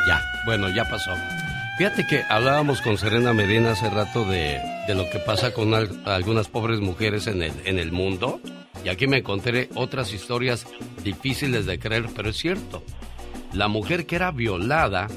Ya, 0.06 0.20
bueno, 0.44 0.68
ya 0.68 0.84
pasó. 0.84 1.12
Fíjate 1.78 2.06
que 2.06 2.22
hablábamos 2.28 2.80
con 2.80 2.96
Serena 2.96 3.32
Medina 3.34 3.72
hace 3.72 3.90
rato 3.90 4.24
de, 4.24 4.58
de 4.88 4.94
lo 4.94 5.08
que 5.10 5.18
pasa 5.18 5.52
con 5.52 5.74
al- 5.74 6.02
algunas 6.06 6.48
pobres 6.48 6.80
mujeres 6.80 7.26
en 7.26 7.42
el, 7.42 7.52
en 7.64 7.78
el 7.78 7.92
mundo. 7.92 8.40
Y 8.82 8.88
aquí 8.88 9.06
me 9.06 9.18
encontré 9.18 9.68
otras 9.74 10.12
historias 10.14 10.66
difíciles 11.04 11.66
de 11.66 11.78
creer, 11.78 12.06
pero 12.14 12.30
es 12.30 12.36
cierto. 12.38 12.82
La 13.52 13.68
mujer 13.68 14.06
que 14.06 14.16
era 14.16 14.30
violada, 14.30 15.08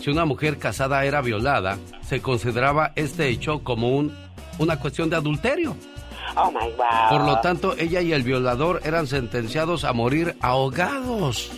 si 0.00 0.08
una 0.10 0.24
mujer 0.24 0.58
casada 0.58 1.04
era 1.04 1.20
violada, 1.20 1.76
se 2.06 2.22
consideraba 2.22 2.92
este 2.96 3.28
hecho 3.28 3.62
como 3.62 3.90
un, 3.90 4.14
una 4.58 4.78
cuestión 4.78 5.10
de 5.10 5.16
adulterio. 5.16 5.76
Oh 6.36 6.50
my 6.50 6.70
wow. 6.76 7.08
Por 7.10 7.26
lo 7.26 7.40
tanto, 7.40 7.74
ella 7.78 8.00
y 8.00 8.12
el 8.12 8.22
violador 8.22 8.80
eran 8.84 9.06
sentenciados 9.06 9.84
a 9.84 9.92
morir 9.92 10.34
ahogados. 10.40 11.50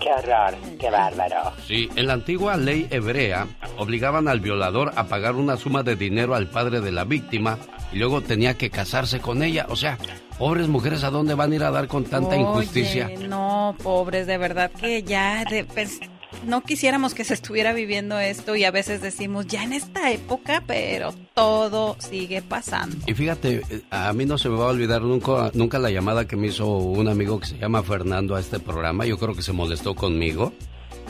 ¡Qué 0.00 0.08
horror! 0.10 0.54
¡Qué 0.78 0.90
bárbaro! 0.90 1.52
Sí, 1.66 1.88
en 1.96 2.06
la 2.06 2.14
antigua 2.14 2.56
ley 2.56 2.86
hebrea 2.90 3.46
obligaban 3.78 4.28
al 4.28 4.40
violador 4.40 4.92
a 4.96 5.04
pagar 5.04 5.34
una 5.34 5.56
suma 5.56 5.82
de 5.82 5.96
dinero 5.96 6.34
al 6.34 6.48
padre 6.48 6.80
de 6.80 6.90
la 6.92 7.04
víctima 7.04 7.58
y 7.92 7.98
luego 7.98 8.20
tenía 8.22 8.56
que 8.56 8.70
casarse 8.70 9.20
con 9.20 9.42
ella. 9.42 9.66
O 9.68 9.76
sea, 9.76 9.98
pobres 10.38 10.68
mujeres, 10.68 11.04
¿a 11.04 11.10
dónde 11.10 11.34
van 11.34 11.52
a 11.52 11.54
ir 11.56 11.64
a 11.64 11.70
dar 11.70 11.86
con 11.86 12.04
tanta 12.04 12.30
Oye, 12.30 12.40
injusticia? 12.40 13.10
No, 13.28 13.74
pobres, 13.82 14.26
de 14.26 14.38
verdad 14.38 14.70
que 14.70 15.02
ya 15.02 15.44
de- 15.44 15.64
pues, 15.64 16.00
no 16.46 16.62
quisiéramos 16.62 17.14
que 17.14 17.24
se 17.24 17.34
estuviera 17.34 17.72
viviendo 17.72 18.18
esto 18.18 18.56
y 18.56 18.64
a 18.64 18.70
veces 18.70 19.00
decimos, 19.00 19.46
ya 19.46 19.62
en 19.62 19.72
esta 19.72 20.10
época, 20.10 20.62
pero 20.66 21.14
todo 21.34 21.96
sigue 21.98 22.42
pasando. 22.42 22.96
Y 23.06 23.14
fíjate, 23.14 23.62
eh, 23.68 23.82
a 23.90 24.12
mí 24.12 24.26
no 24.26 24.38
se 24.38 24.48
me 24.48 24.56
va 24.56 24.66
a 24.66 24.68
olvidar 24.68 25.02
nunca, 25.02 25.50
nunca 25.54 25.78
la 25.78 25.90
llamada 25.90 26.26
que 26.26 26.36
me 26.36 26.48
hizo 26.48 26.66
un 26.66 27.08
amigo 27.08 27.40
que 27.40 27.46
se 27.46 27.58
llama 27.58 27.82
Fernando 27.82 28.36
a 28.36 28.40
este 28.40 28.58
programa. 28.58 29.06
Yo 29.06 29.18
creo 29.18 29.34
que 29.34 29.42
se 29.42 29.52
molestó 29.52 29.94
conmigo 29.94 30.52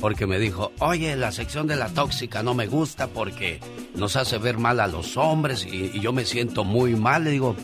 porque 0.00 0.26
me 0.26 0.38
dijo, 0.38 0.72
oye, 0.78 1.14
la 1.16 1.30
sección 1.30 1.66
de 1.66 1.76
la 1.76 1.88
tóxica 1.88 2.42
no 2.42 2.54
me 2.54 2.66
gusta 2.66 3.08
porque 3.08 3.60
nos 3.94 4.16
hace 4.16 4.38
ver 4.38 4.58
mal 4.58 4.80
a 4.80 4.86
los 4.86 5.16
hombres 5.16 5.66
y, 5.70 5.90
y 5.94 6.00
yo 6.00 6.12
me 6.12 6.24
siento 6.24 6.64
muy 6.64 6.96
mal. 6.96 7.24
Le 7.24 7.30
digo, 7.30 7.54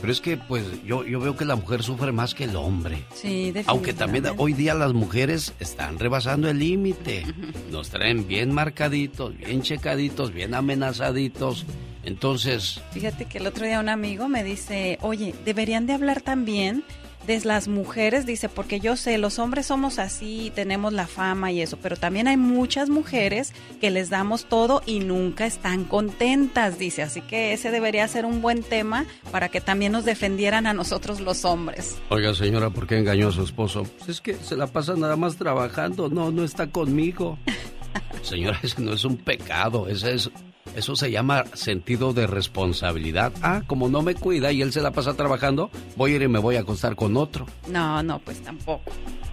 pero 0.00 0.12
es 0.12 0.20
que 0.20 0.36
pues 0.36 0.64
yo, 0.84 1.04
yo 1.04 1.20
veo 1.20 1.36
que 1.36 1.44
la 1.44 1.56
mujer 1.56 1.82
sufre 1.82 2.12
más 2.12 2.34
que 2.34 2.44
el 2.44 2.56
hombre. 2.56 3.04
Sí, 3.14 3.52
Aunque 3.66 3.92
también 3.92 4.24
hoy 4.36 4.52
día 4.52 4.74
las 4.74 4.92
mujeres 4.92 5.54
están 5.60 5.98
rebasando 5.98 6.48
el 6.48 6.58
límite. 6.58 7.24
Nos 7.70 7.90
traen 7.90 8.26
bien 8.26 8.52
marcaditos, 8.52 9.36
bien 9.36 9.62
checaditos, 9.62 10.32
bien 10.32 10.54
amenazaditos. 10.54 11.66
Entonces, 12.04 12.80
Fíjate 12.92 13.26
que 13.26 13.38
el 13.38 13.46
otro 13.46 13.66
día 13.66 13.80
un 13.80 13.88
amigo 13.88 14.28
me 14.28 14.44
dice, 14.44 14.98
oye, 15.02 15.34
deberían 15.44 15.86
de 15.86 15.92
hablar 15.92 16.22
también 16.22 16.84
de 17.28 17.38
las 17.44 17.68
mujeres, 17.68 18.24
dice, 18.24 18.48
porque 18.48 18.80
yo 18.80 18.96
sé, 18.96 19.18
los 19.18 19.38
hombres 19.38 19.66
somos 19.66 19.98
así, 19.98 20.50
tenemos 20.54 20.94
la 20.94 21.06
fama 21.06 21.52
y 21.52 21.60
eso, 21.60 21.76
pero 21.76 21.94
también 21.96 22.26
hay 22.26 22.38
muchas 22.38 22.88
mujeres 22.88 23.52
que 23.82 23.90
les 23.90 24.08
damos 24.08 24.46
todo 24.46 24.82
y 24.86 25.00
nunca 25.00 25.44
están 25.44 25.84
contentas, 25.84 26.78
dice, 26.78 27.02
así 27.02 27.20
que 27.20 27.52
ese 27.52 27.70
debería 27.70 28.08
ser 28.08 28.24
un 28.24 28.40
buen 28.40 28.62
tema 28.62 29.04
para 29.30 29.50
que 29.50 29.60
también 29.60 29.92
nos 29.92 30.06
defendieran 30.06 30.66
a 30.66 30.72
nosotros 30.72 31.20
los 31.20 31.44
hombres. 31.44 31.98
Oiga, 32.08 32.34
señora, 32.34 32.70
¿por 32.70 32.86
qué 32.86 32.96
engañó 32.96 33.28
a 33.28 33.32
su 33.32 33.42
esposo? 33.42 33.82
Pues 33.98 34.08
es 34.08 34.20
que 34.22 34.34
se 34.34 34.56
la 34.56 34.66
pasa 34.66 34.94
nada 34.96 35.16
más 35.16 35.36
trabajando, 35.36 36.08
no, 36.08 36.30
no 36.30 36.44
está 36.44 36.68
conmigo. 36.70 37.38
Señora, 38.22 38.58
ese 38.62 38.80
no 38.82 38.94
es 38.94 39.04
un 39.04 39.16
pecado, 39.16 39.86
ese 39.86 40.14
es 40.14 40.30
eso 40.76 40.96
se 40.96 41.10
llama 41.10 41.44
sentido 41.54 42.12
de 42.12 42.26
responsabilidad. 42.26 43.32
Ah, 43.42 43.62
como 43.66 43.88
no 43.88 44.02
me 44.02 44.14
cuida 44.14 44.52
y 44.52 44.62
él 44.62 44.72
se 44.72 44.80
la 44.80 44.92
pasa 44.92 45.14
trabajando, 45.14 45.70
voy 45.96 46.12
a 46.12 46.16
ir 46.16 46.22
y 46.22 46.28
me 46.28 46.38
voy 46.38 46.56
a 46.56 46.60
acostar 46.60 46.96
con 46.96 47.16
otro. 47.16 47.46
No, 47.68 48.02
no, 48.02 48.18
pues 48.20 48.42
tampoco. 48.42 48.90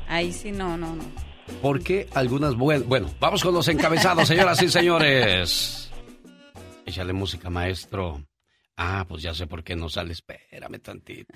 Ahí 0.08 0.32
sí, 0.32 0.52
no, 0.52 0.78
no, 0.78 0.96
no. 0.96 1.04
¿Por 1.62 1.82
qué 1.84 2.08
algunas... 2.14 2.56
Bueno, 2.56 2.86
bueno, 2.86 3.10
vamos 3.20 3.44
con 3.44 3.54
los 3.54 3.68
encabezados, 3.68 4.28
señoras 4.28 4.62
y 4.62 4.70
señores. 4.70 5.92
Échale 6.86 7.14
música, 7.14 7.50
maestro. 7.50 8.24
Ah, 8.78 9.06
pues 9.08 9.24
ya 9.24 9.34
sé 9.34 9.48
por 9.48 9.64
qué 9.64 9.76
no 9.76 9.90
sale. 9.90 10.14
Espérame 10.14 10.80
tantito. 10.80 11.36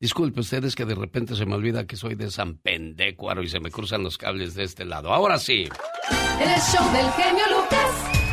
Disculpe 0.00 0.40
ustedes 0.40 0.76
que 0.76 0.84
de 0.84 0.94
repente 0.94 1.34
se 1.34 1.44
me 1.44 1.56
olvida 1.56 1.86
que 1.86 1.96
soy 1.96 2.14
de 2.14 2.30
San 2.30 2.56
Pendécuaro 2.58 3.42
y 3.42 3.48
se 3.48 3.58
me 3.58 3.70
cruzan 3.70 4.04
los 4.04 4.16
cables 4.16 4.54
de 4.54 4.62
este 4.62 4.84
lado. 4.84 5.12
Ahora 5.12 5.38
sí. 5.38 5.68
El 6.40 6.60
show 6.60 6.92
del 6.92 7.10
genio 7.12 7.44
Lucas. 7.50 8.27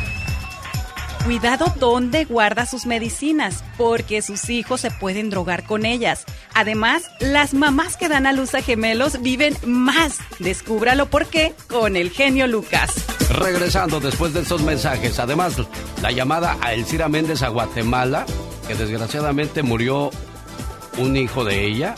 Cuidado 1.26 1.74
dónde 1.80 2.24
guarda 2.24 2.66
sus 2.66 2.86
medicinas, 2.86 3.64
porque 3.76 4.22
sus 4.22 4.48
hijos 4.48 4.80
se 4.80 4.92
pueden 4.92 5.28
drogar 5.28 5.64
con 5.64 5.84
ellas. 5.84 6.24
Además, 6.54 7.10
las 7.18 7.52
mamás 7.52 7.96
que 7.96 8.08
dan 8.08 8.28
a 8.28 8.32
luz 8.32 8.54
a 8.54 8.62
gemelos 8.62 9.20
viven 9.20 9.56
más. 9.66 10.18
Descúbralo 10.38 11.06
por 11.06 11.26
qué 11.26 11.52
con 11.68 11.96
el 11.96 12.10
genio 12.10 12.46
Lucas. 12.46 12.92
Regresando 13.28 13.98
después 13.98 14.34
de 14.34 14.42
estos 14.42 14.62
mensajes, 14.62 15.18
además, 15.18 15.56
la 16.00 16.12
llamada 16.12 16.58
a 16.60 16.74
Elcira 16.74 17.08
Méndez 17.08 17.42
a 17.42 17.48
Guatemala, 17.48 18.24
que 18.68 18.76
desgraciadamente 18.76 19.64
murió 19.64 20.12
un 20.96 21.16
hijo 21.16 21.44
de 21.44 21.66
ella, 21.66 21.96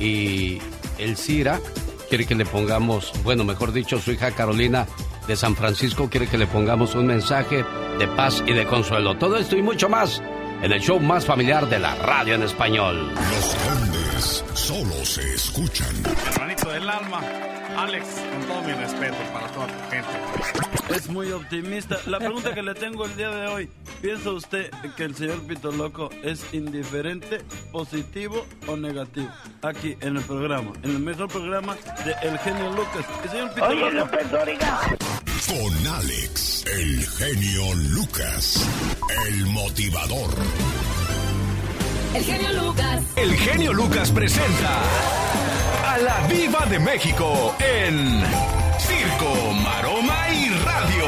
y 0.00 0.58
Elcira 0.98 1.60
quiere 2.08 2.26
que 2.26 2.34
le 2.34 2.44
pongamos, 2.44 3.12
bueno, 3.22 3.44
mejor 3.44 3.72
dicho, 3.72 4.00
su 4.00 4.10
hija 4.10 4.32
Carolina 4.32 4.88
de 5.26 5.36
San 5.36 5.56
Francisco 5.56 6.08
quiere 6.08 6.26
que 6.26 6.38
le 6.38 6.46
pongamos 6.46 6.94
un 6.94 7.06
mensaje 7.06 7.64
de 7.98 8.08
paz 8.08 8.42
y 8.46 8.52
de 8.52 8.66
consuelo. 8.66 9.16
Todo 9.16 9.36
esto 9.36 9.56
y 9.56 9.62
mucho 9.62 9.88
más 9.88 10.22
en 10.62 10.72
el 10.72 10.80
show 10.80 11.00
más 11.00 11.26
familiar 11.26 11.68
de 11.68 11.78
la 11.78 11.94
radio 11.96 12.34
en 12.34 12.42
español. 12.42 13.12
Los 13.14 13.56
grandes 13.64 14.44
solo 14.54 15.04
se 15.04 15.34
escuchan. 15.34 15.94
Hermanito 16.32 16.70
del 16.70 16.88
alma, 16.88 17.20
Alex, 17.76 18.06
con 18.32 18.42
todo 18.46 18.62
mi 18.62 18.72
respeto 18.72 19.16
para 19.32 19.46
toda 19.48 19.66
tu 19.66 19.90
gente. 19.90 20.94
Es 20.94 21.08
muy 21.08 21.30
optimista. 21.32 21.98
La 22.06 22.18
pregunta 22.18 22.54
que 22.54 22.62
le 22.62 22.74
tengo 22.74 23.04
el 23.04 23.16
día 23.16 23.30
de 23.30 23.46
hoy, 23.48 23.70
¿piensa 24.00 24.30
usted 24.30 24.70
que 24.96 25.04
el 25.04 25.14
señor 25.14 25.42
Pito 25.46 25.72
Loco 25.72 26.10
es 26.22 26.44
indiferente, 26.52 27.40
positivo 27.72 28.46
o 28.66 28.76
negativo? 28.76 29.28
Aquí 29.62 29.96
en 30.00 30.16
el 30.16 30.22
programa, 30.24 30.72
en 30.82 30.90
el 30.90 31.00
mejor 31.00 31.28
programa 31.28 31.76
de 32.04 32.14
El 32.22 32.38
Genio 32.38 32.70
Lucas. 32.72 33.04
El 33.24 33.30
señor 33.30 33.54
Pito 33.54 33.66
Oye, 33.66 33.80
Loco. 33.80 33.96
López 33.96 34.30
Dóriga. 34.30 34.80
Con 35.46 35.86
Alex, 35.86 36.64
el 36.66 37.06
genio 37.06 37.74
Lucas, 37.90 38.66
el 39.26 39.46
motivador. 39.46 40.30
El 42.14 42.22
genio 42.22 42.52
Lucas. 42.52 43.12
El 43.16 43.34
genio 43.34 43.72
Lucas 43.72 44.12
presenta 44.12 44.82
a 45.84 45.98
la 45.98 46.26
Viva 46.28 46.64
de 46.66 46.78
México 46.78 47.56
en 47.58 48.22
Circo, 48.78 49.52
Maroma 49.64 50.28
y 50.32 50.48
Radio. 50.64 51.04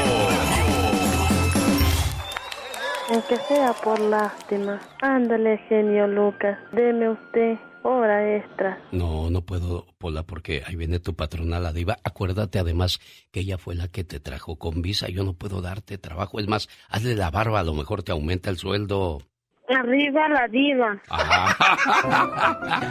Aunque 3.09 3.37
sea 3.47 3.73
por 3.73 3.99
lástima. 4.01 4.81
Ándale, 5.01 5.59
genio 5.69 6.07
Lucas. 6.07 6.59
Deme 6.73 7.11
usted 7.11 7.57
hora 7.83 8.35
extra. 8.35 8.77
No, 8.91 9.29
no 9.29 9.41
puedo, 9.43 9.85
Pola, 9.97 10.23
porque 10.23 10.61
ahí 10.65 10.75
viene 10.75 10.99
tu 10.99 11.15
patrona, 11.15 11.61
la 11.61 11.71
diva. 11.71 11.97
Acuérdate 12.03 12.59
además 12.59 12.99
que 13.31 13.39
ella 13.39 13.57
fue 13.57 13.75
la 13.75 13.87
que 13.87 14.03
te 14.03 14.19
trajo 14.19 14.57
con 14.57 14.81
visa. 14.81 15.07
Yo 15.07 15.23
no 15.23 15.31
puedo 15.33 15.61
darte 15.61 15.97
trabajo. 15.97 16.41
Es 16.41 16.49
más, 16.49 16.67
hazle 16.89 17.15
la 17.15 17.31
barba, 17.31 17.61
a 17.61 17.63
lo 17.63 17.73
mejor 17.73 18.03
te 18.03 18.11
aumenta 18.11 18.49
el 18.49 18.57
sueldo. 18.57 19.21
Arriba 19.69 20.29
la 20.29 20.47
diva. 20.47 20.97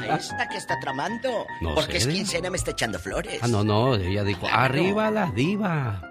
Mira, 0.00 0.16
esta 0.18 0.48
que 0.48 0.56
está 0.56 0.78
tramando. 0.80 1.46
No 1.62 1.74
porque 1.74 2.00
sé. 2.00 2.08
es 2.10 2.14
quincena 2.14 2.50
me 2.50 2.56
está 2.56 2.72
echando 2.72 2.98
flores. 2.98 3.40
Ah, 3.42 3.48
no, 3.48 3.64
no, 3.64 3.94
ella 3.94 4.22
dijo, 4.24 4.40
Claro. 4.42 4.56
arriba 4.62 5.10
la 5.10 5.26
diva. 5.26 6.02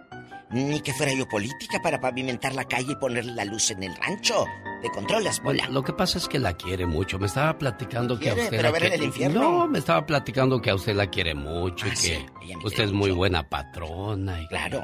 Ni 0.51 0.79
que 0.79 0.93
fuera 0.93 1.11
yo 1.13 1.27
política 1.27 1.81
para 1.81 1.99
pavimentar 1.99 2.53
la 2.53 2.63
calle 2.65 2.93
y 2.93 2.95
ponerle 2.95 3.33
la 3.33 3.45
luz 3.45 3.71
en 3.71 3.83
el 3.83 3.95
rancho. 3.95 4.45
¿Te 4.81 4.89
controlas, 4.89 5.41
Bueno, 5.41 5.59
Pola? 5.63 5.73
lo 5.73 5.83
que 5.83 5.91
pasa 5.91 6.17
es 6.17 6.27
que 6.27 6.39
la 6.39 6.53
quiere 6.53 6.85
mucho. 6.85 7.17
Me 7.19 7.25
estaba 7.25 7.57
platicando 7.57 8.17
que 8.19 8.29
a 8.29 8.33
usted 8.35 8.49
¿Pero 8.51 8.63
la 8.63 8.71
ver 8.71 8.83
en 8.83 8.89
quiere. 8.89 8.95
el 9.03 9.03
infierno? 9.09 9.41
No, 9.41 9.67
me 9.67 9.79
estaba 9.79 10.05
platicando 10.05 10.61
que 10.61 10.69
a 10.69 10.75
usted 10.75 10.95
la 10.95 11.07
quiere 11.07 11.33
mucho 11.35 11.87
y 11.87 11.89
Ah, 11.89 11.93
que 11.93 11.97
sí, 11.97 12.25
usted 12.63 12.83
es 12.85 12.91
muy 12.93 13.11
buena 13.11 13.43
patrona. 13.49 14.39
Y... 14.41 14.47
Claro. 14.47 14.83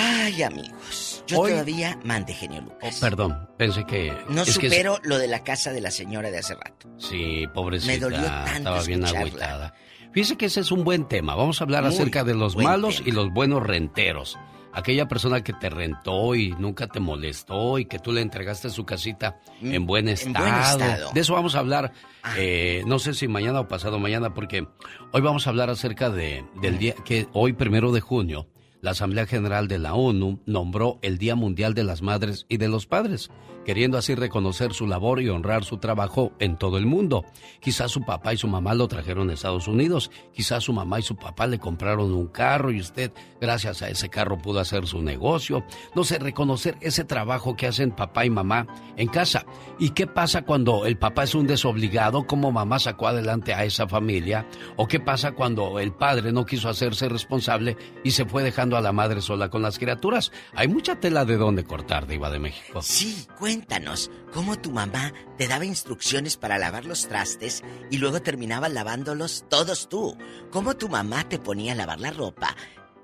Ay, 0.00 0.42
amigos. 0.44 1.24
Yo 1.26 1.40
Hoy- 1.40 1.50
todavía 1.50 1.98
mande 2.04 2.32
genio 2.32 2.60
Lucas. 2.62 2.98
Perdón, 3.00 3.48
pensé 3.56 3.84
que. 3.84 4.12
No 4.28 4.42
es 4.42 4.56
que- 4.58 4.68
supero 4.70 4.98
lo 5.02 5.18
de 5.18 5.26
la 5.28 5.42
casa 5.42 5.72
de 5.72 5.80
la 5.80 5.90
señora 5.90 6.30
de 6.30 6.38
hace 6.38 6.54
rato. 6.54 6.88
Sí, 6.98 7.46
pobrecita. 7.52 7.92
Me 7.92 7.98
dolió 7.98 8.22
tanto 8.22 8.52
Estaba 8.56 8.82
bien 8.84 9.04
agüitada. 9.04 9.74
Fíjese 10.12 10.36
que 10.36 10.46
ese 10.46 10.60
es 10.60 10.70
un 10.70 10.84
buen 10.84 11.06
tema. 11.08 11.34
Vamos 11.34 11.60
a 11.60 11.64
hablar 11.64 11.82
Muy 11.84 11.92
acerca 11.94 12.22
de 12.24 12.34
los 12.34 12.56
malos 12.56 12.96
tema. 12.98 13.08
y 13.08 13.12
los 13.12 13.30
buenos 13.32 13.62
renteros. 13.62 14.38
Aquella 14.72 15.08
persona 15.08 15.42
que 15.42 15.52
te 15.54 15.68
rentó 15.70 16.34
y 16.34 16.50
nunca 16.52 16.86
te 16.86 17.00
molestó 17.00 17.78
y 17.78 17.86
que 17.86 17.98
tú 17.98 18.12
le 18.12 18.20
entregaste 18.20 18.70
su 18.70 18.84
casita 18.86 19.40
Mm, 19.60 19.72
en 19.74 19.86
buen 19.86 20.08
en 20.08 20.14
estado. 20.14 20.44
buen 20.46 20.54
estado. 20.60 21.08
Ah. 21.08 21.12
De 21.14 21.20
eso 21.20 21.34
vamos 21.34 21.56
a 21.56 21.58
hablar, 21.58 21.92
eh, 22.36 22.84
no 22.86 22.98
sé 23.00 23.14
si 23.14 23.26
mañana 23.28 23.60
o 23.60 23.66
pasado 23.68 23.98
mañana, 23.98 24.32
porque 24.34 24.66
hoy 25.12 25.20
vamos 25.20 25.46
a 25.46 25.50
hablar 25.50 25.68
acerca 25.70 26.10
de, 26.10 26.44
del 26.62 26.78
día 26.78 26.94
que 27.04 27.26
hoy, 27.32 27.54
primero 27.54 27.90
de 27.92 28.00
junio, 28.00 28.46
la 28.80 28.92
Asamblea 28.92 29.26
General 29.26 29.68
de 29.68 29.78
la 29.78 29.94
ONU 29.94 30.40
nombró 30.46 30.98
el 31.02 31.18
Día 31.18 31.34
Mundial 31.34 31.74
de 31.74 31.84
las 31.84 32.02
Madres 32.02 32.46
y 32.48 32.56
de 32.58 32.68
los 32.68 32.86
Padres, 32.86 33.30
queriendo 33.68 33.98
así 33.98 34.14
reconocer 34.14 34.72
su 34.72 34.86
labor 34.86 35.20
y 35.20 35.28
honrar 35.28 35.62
su 35.62 35.76
trabajo 35.76 36.32
en 36.38 36.56
todo 36.56 36.78
el 36.78 36.86
mundo. 36.86 37.26
Quizás 37.60 37.90
su 37.90 38.00
papá 38.00 38.32
y 38.32 38.38
su 38.38 38.48
mamá 38.48 38.72
lo 38.72 38.88
trajeron 38.88 39.28
a 39.28 39.34
Estados 39.34 39.68
Unidos, 39.68 40.10
quizás 40.32 40.64
su 40.64 40.72
mamá 40.72 41.00
y 41.00 41.02
su 41.02 41.16
papá 41.16 41.46
le 41.46 41.58
compraron 41.58 42.14
un 42.14 42.28
carro 42.28 42.70
y 42.70 42.80
usted, 42.80 43.12
gracias 43.38 43.82
a 43.82 43.90
ese 43.90 44.08
carro, 44.08 44.38
pudo 44.38 44.60
hacer 44.60 44.86
su 44.86 45.02
negocio. 45.02 45.66
No 45.94 46.02
sé, 46.02 46.18
reconocer 46.18 46.78
ese 46.80 47.04
trabajo 47.04 47.56
que 47.56 47.66
hacen 47.66 47.90
papá 47.90 48.24
y 48.24 48.30
mamá 48.30 48.66
en 48.96 49.08
casa. 49.08 49.44
¿Y 49.78 49.90
qué 49.90 50.06
pasa 50.06 50.46
cuando 50.46 50.86
el 50.86 50.96
papá 50.96 51.24
es 51.24 51.34
un 51.34 51.46
desobligado? 51.46 52.26
¿Cómo 52.26 52.50
mamá 52.50 52.78
sacó 52.78 53.08
adelante 53.08 53.52
a 53.52 53.64
esa 53.64 53.86
familia? 53.86 54.46
¿O 54.76 54.88
qué 54.88 54.98
pasa 54.98 55.32
cuando 55.32 55.78
el 55.78 55.92
padre 55.92 56.32
no 56.32 56.46
quiso 56.46 56.70
hacerse 56.70 57.10
responsable 57.10 57.76
y 58.02 58.12
se 58.12 58.24
fue 58.24 58.42
dejando 58.42 58.78
a 58.78 58.80
la 58.80 58.92
madre 58.92 59.20
sola 59.20 59.50
con 59.50 59.60
las 59.60 59.78
criaturas? 59.78 60.32
Hay 60.54 60.68
mucha 60.68 60.98
tela 60.98 61.26
de 61.26 61.36
dónde 61.36 61.64
cortar, 61.64 62.06
Diva 62.06 62.30
de 62.30 62.38
México. 62.38 62.80
Sí, 62.80 63.26
cuéntanos 63.58 64.08
cómo 64.32 64.56
tu 64.56 64.70
mamá 64.70 65.12
te 65.36 65.48
daba 65.48 65.64
instrucciones 65.64 66.36
para 66.36 66.58
lavar 66.58 66.84
los 66.84 67.08
trastes 67.08 67.64
y 67.90 67.98
luego 67.98 68.22
terminabas 68.22 68.72
lavándolos 68.72 69.46
todos 69.48 69.88
tú. 69.88 70.16
¿Cómo 70.52 70.76
tu 70.76 70.88
mamá 70.88 71.28
te 71.28 71.40
ponía 71.40 71.72
a 71.72 71.74
lavar 71.74 71.98
la 71.98 72.12
ropa? 72.12 72.54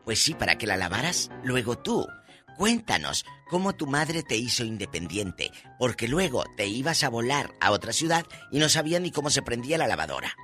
Pues 0.04 0.22
sí, 0.22 0.32
para 0.34 0.56
que 0.56 0.68
la 0.68 0.76
lavaras 0.76 1.32
luego 1.42 1.76
tú. 1.76 2.06
Cuéntanos 2.56 3.24
cómo 3.50 3.74
tu 3.74 3.88
madre 3.88 4.22
te 4.22 4.36
hizo 4.36 4.62
independiente, 4.62 5.50
porque 5.76 6.06
luego 6.06 6.44
te 6.56 6.68
ibas 6.68 7.02
a 7.02 7.08
volar 7.08 7.52
a 7.60 7.72
otra 7.72 7.92
ciudad 7.92 8.24
y 8.52 8.60
no 8.60 8.68
sabían 8.68 9.02
ni 9.02 9.10
cómo 9.10 9.30
se 9.30 9.42
prendía 9.42 9.76
la 9.76 9.88
lavadora. 9.88 10.36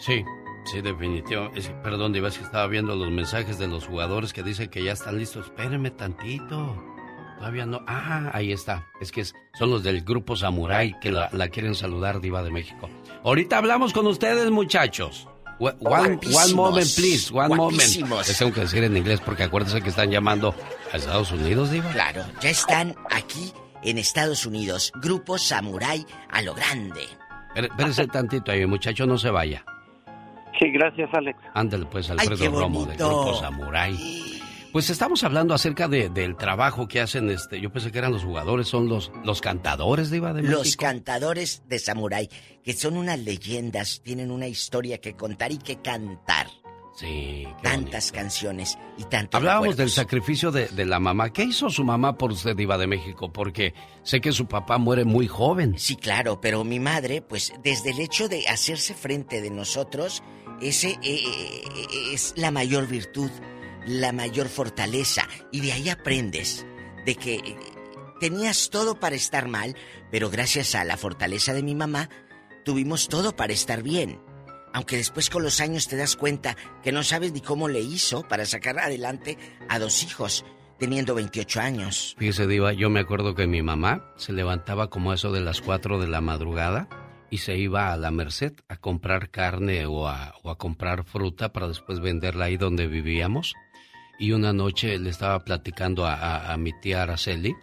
Sí, 0.00 0.24
sí, 0.64 0.80
definitivo. 0.80 1.52
Perdón, 1.84 2.12
Diva, 2.12 2.30
es 2.30 2.38
que 2.38 2.44
estaba 2.44 2.66
viendo 2.66 2.96
los 2.96 3.12
mensajes 3.12 3.58
de 3.58 3.68
los 3.68 3.86
jugadores 3.86 4.32
que 4.32 4.42
dicen 4.42 4.70
que 4.70 4.82
ya 4.82 4.92
están 4.92 5.18
listos. 5.18 5.46
Espérenme 5.46 5.92
tantito. 5.92 6.95
Todavía 7.38 7.66
no. 7.66 7.80
Ah, 7.86 8.30
ahí 8.32 8.52
está. 8.52 8.86
Es 9.00 9.12
que 9.12 9.20
es- 9.22 9.34
son 9.58 9.70
los 9.70 9.82
del 9.82 10.02
grupo 10.02 10.36
Samurai 10.36 10.98
que 11.00 11.10
la, 11.10 11.28
la 11.32 11.48
quieren 11.48 11.74
saludar, 11.74 12.20
Diva 12.20 12.42
de 12.42 12.50
México. 12.50 12.88
Ahorita 13.24 13.58
hablamos 13.58 13.92
con 13.92 14.06
ustedes, 14.06 14.50
muchachos. 14.50 15.28
One, 15.58 15.74
one- 15.80 16.54
moment, 16.54 16.94
please. 16.94 17.30
One 17.32 17.48
moment. 17.48 17.72
Guapísimos. 17.80 18.28
Les 18.28 18.38
tengo 18.38 18.52
que 18.52 18.60
decir 18.60 18.84
en 18.84 18.96
inglés 18.96 19.20
porque 19.24 19.44
acuérdense 19.44 19.80
que 19.80 19.88
están 19.88 20.10
llamando 20.10 20.54
a 20.92 20.96
Estados 20.96 21.32
Unidos, 21.32 21.70
Diva. 21.70 21.90
Claro, 21.92 22.24
ya 22.40 22.50
están 22.50 22.94
aquí 23.10 23.52
en 23.82 23.96
Estados 23.98 24.44
Unidos, 24.44 24.92
Grupo 25.02 25.38
Samurai 25.38 26.04
a 26.30 26.42
lo 26.42 26.54
grande. 26.54 27.02
Espérese 27.54 28.06
tantito 28.06 28.52
ahí, 28.52 28.66
muchacho, 28.66 29.06
no 29.06 29.16
se 29.16 29.30
vaya. 29.30 29.64
Sí, 30.58 30.70
gracias, 30.72 31.08
Alex. 31.14 31.38
Ándale, 31.54 31.86
pues, 31.86 32.10
Ay, 32.10 32.16
Alfredo 32.20 32.38
qué 32.38 32.48
Romo 32.48 32.84
del 32.86 32.96
grupo 32.98 33.40
Samurai. 33.40 33.96
Pues 34.72 34.90
estamos 34.90 35.24
hablando 35.24 35.54
acerca 35.54 35.88
de, 35.88 36.08
del 36.10 36.36
trabajo 36.36 36.86
que 36.86 37.00
hacen, 37.00 37.30
este, 37.30 37.60
yo 37.60 37.72
pensé 37.72 37.90
que 37.90 37.98
eran 37.98 38.12
los 38.12 38.24
jugadores, 38.24 38.68
son 38.68 38.88
los, 38.88 39.10
los 39.24 39.40
cantadores 39.40 40.10
de 40.10 40.18
Iba 40.18 40.32
de 40.32 40.42
México. 40.42 40.58
Los 40.58 40.76
cantadores 40.76 41.62
de 41.66 41.78
Samurai, 41.78 42.28
que 42.62 42.72
son 42.74 42.96
unas 42.96 43.18
leyendas, 43.18 44.00
tienen 44.02 44.30
una 44.30 44.48
historia 44.48 44.98
que 44.98 45.14
contar 45.14 45.52
y 45.52 45.58
que 45.58 45.76
cantar. 45.80 46.48
Sí. 46.96 47.46
Tantas 47.62 48.10
canciones 48.10 48.78
y 48.96 49.04
tantos 49.04 49.38
Hablábamos 49.38 49.76
del 49.76 49.90
sacrificio 49.90 50.50
de, 50.50 50.68
de 50.68 50.86
la 50.86 50.98
mamá. 50.98 51.30
¿Qué 51.30 51.44
hizo 51.44 51.68
su 51.68 51.84
mamá 51.84 52.16
por 52.16 52.32
usted, 52.32 52.58
Iba 52.58 52.78
de 52.78 52.86
México? 52.86 53.30
Porque 53.30 53.74
sé 54.02 54.22
que 54.22 54.32
su 54.32 54.46
papá 54.46 54.78
muere 54.78 55.04
muy 55.04 55.28
joven. 55.28 55.74
Sí, 55.78 55.96
claro, 55.96 56.40
pero 56.40 56.64
mi 56.64 56.80
madre, 56.80 57.20
pues 57.20 57.52
desde 57.62 57.90
el 57.90 58.00
hecho 58.00 58.28
de 58.28 58.48
hacerse 58.48 58.94
frente 58.94 59.42
de 59.42 59.50
nosotros, 59.50 60.22
ese 60.62 60.92
eh, 61.02 61.20
eh, 61.20 62.14
es 62.14 62.32
la 62.36 62.50
mayor 62.50 62.86
virtud, 62.86 63.30
la 63.86 64.12
mayor 64.12 64.48
fortaleza. 64.48 65.26
Y 65.52 65.60
de 65.60 65.72
ahí 65.72 65.88
aprendes 65.88 66.66
de 67.04 67.14
que 67.14 67.36
eh, 67.36 67.56
tenías 68.20 68.70
todo 68.70 68.98
para 68.98 69.16
estar 69.16 69.48
mal, 69.48 69.76
pero 70.10 70.30
gracias 70.30 70.74
a 70.74 70.84
la 70.84 70.96
fortaleza 70.96 71.54
de 71.54 71.62
mi 71.62 71.74
mamá, 71.74 72.10
tuvimos 72.64 73.08
todo 73.08 73.34
para 73.34 73.52
estar 73.52 73.82
bien. 73.82 74.20
Aunque 74.72 74.96
después 74.96 75.30
con 75.30 75.42
los 75.42 75.60
años 75.60 75.88
te 75.88 75.96
das 75.96 76.16
cuenta 76.16 76.56
que 76.82 76.92
no 76.92 77.02
sabes 77.02 77.32
ni 77.32 77.40
cómo 77.40 77.68
le 77.68 77.80
hizo 77.80 78.28
para 78.28 78.44
sacar 78.44 78.78
adelante 78.78 79.38
a 79.68 79.78
dos 79.78 80.02
hijos, 80.02 80.44
teniendo 80.78 81.14
28 81.14 81.60
años. 81.60 82.14
Fíjese, 82.18 82.46
Diva, 82.46 82.72
yo 82.74 82.90
me 82.90 83.00
acuerdo 83.00 83.34
que 83.34 83.46
mi 83.46 83.62
mamá 83.62 84.12
se 84.16 84.32
levantaba 84.32 84.90
como 84.90 85.14
eso 85.14 85.32
de 85.32 85.40
las 85.40 85.62
4 85.62 85.98
de 85.98 86.08
la 86.08 86.20
madrugada 86.20 86.88
y 87.30 87.38
se 87.38 87.56
iba 87.56 87.92
a 87.92 87.96
la 87.96 88.10
Merced 88.10 88.52
a 88.68 88.76
comprar 88.76 89.30
carne 89.30 89.86
o 89.86 90.08
a, 90.08 90.34
o 90.42 90.50
a 90.50 90.58
comprar 90.58 91.04
fruta 91.04 91.52
para 91.52 91.68
después 91.68 92.00
venderla 92.00 92.46
ahí 92.46 92.56
donde 92.56 92.86
vivíamos. 92.86 93.54
Y 94.18 94.32
una 94.32 94.52
noche 94.52 94.98
le 94.98 95.10
estaba 95.10 95.44
platicando 95.44 96.06
a, 96.06 96.56
mi 96.58 96.72
tía 96.80 97.02
Araceli 97.02 97.54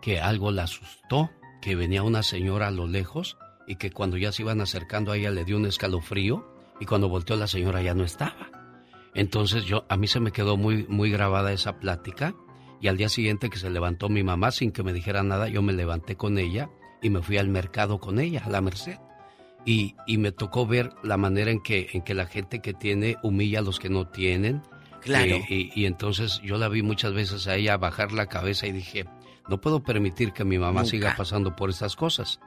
que 0.00 0.20
algo 0.20 0.50
la 0.50 0.64
asustó, 0.64 1.30
que 1.60 1.76
venía 1.76 2.02
una 2.02 2.22
señora 2.22 2.68
a 2.68 2.72
lo 2.72 2.86
lejos 2.86 3.38
y 3.66 3.76
que 3.76 3.90
cuando 3.90 4.16
ya 4.16 4.32
se 4.32 4.42
iban 4.42 4.60
acercando 4.60 5.12
a 5.12 5.16
ella 5.16 5.30
le 5.30 5.44
dio 5.44 5.56
un 5.56 5.66
escalofrío 5.66 6.46
y 6.80 6.86
cuando 6.86 7.08
volteó 7.08 7.36
la 7.36 7.46
señora 7.46 7.82
ya 7.82 7.94
no 7.94 8.04
estaba. 8.04 8.50
Entonces 9.14 9.64
yo 9.64 9.84
a 9.88 9.96
mí 9.96 10.08
se 10.08 10.20
me 10.20 10.32
quedó 10.32 10.56
muy 10.56 10.86
muy 10.88 11.10
grabada 11.10 11.52
esa 11.52 11.78
plática 11.78 12.34
y 12.82 12.88
al 12.88 12.96
día 12.96 13.08
siguiente 13.08 13.48
que 13.48 13.58
se 13.58 13.70
levantó 13.70 14.08
mi 14.08 14.24
mamá 14.24 14.50
sin 14.50 14.72
que 14.72 14.82
me 14.82 14.92
dijera 14.92 15.22
nada, 15.22 15.48
yo 15.48 15.62
me 15.62 15.72
levanté 15.72 16.16
con 16.16 16.36
ella 16.36 16.68
y 17.00 17.10
me 17.10 17.22
fui 17.22 17.38
al 17.38 17.48
mercado 17.48 18.00
con 18.00 18.18
ella, 18.18 18.42
a 18.44 18.50
la 18.50 18.60
Merced. 18.60 18.98
Y, 19.64 19.94
y 20.04 20.18
me 20.18 20.32
tocó 20.32 20.66
ver 20.66 20.90
la 21.04 21.16
manera 21.16 21.52
en 21.52 21.62
que, 21.62 21.90
en 21.92 22.02
que 22.02 22.14
la 22.14 22.26
gente 22.26 22.60
que 22.60 22.74
tiene 22.74 23.16
humilla 23.22 23.60
a 23.60 23.62
los 23.62 23.78
que 23.78 23.88
no 23.88 24.08
tienen. 24.08 24.62
Claro. 25.02 25.36
Eh, 25.36 25.44
y, 25.48 25.80
y 25.82 25.86
entonces 25.86 26.40
yo 26.42 26.56
la 26.58 26.68
vi 26.68 26.82
muchas 26.82 27.12
veces 27.12 27.46
a 27.48 27.56
ella 27.56 27.76
bajar 27.76 28.12
la 28.12 28.26
cabeza 28.26 28.66
y 28.66 28.72
dije, 28.72 29.04
no 29.48 29.60
puedo 29.60 29.82
permitir 29.82 30.32
que 30.32 30.44
mi 30.44 30.58
mamá 30.58 30.80
Nunca. 30.82 30.90
siga 30.90 31.14
pasando 31.16 31.54
por 31.56 31.70
estas 31.70 31.96
cosas. 31.96 32.40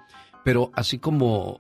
Pero 0.44 0.72
así 0.76 0.99
como 0.99 1.60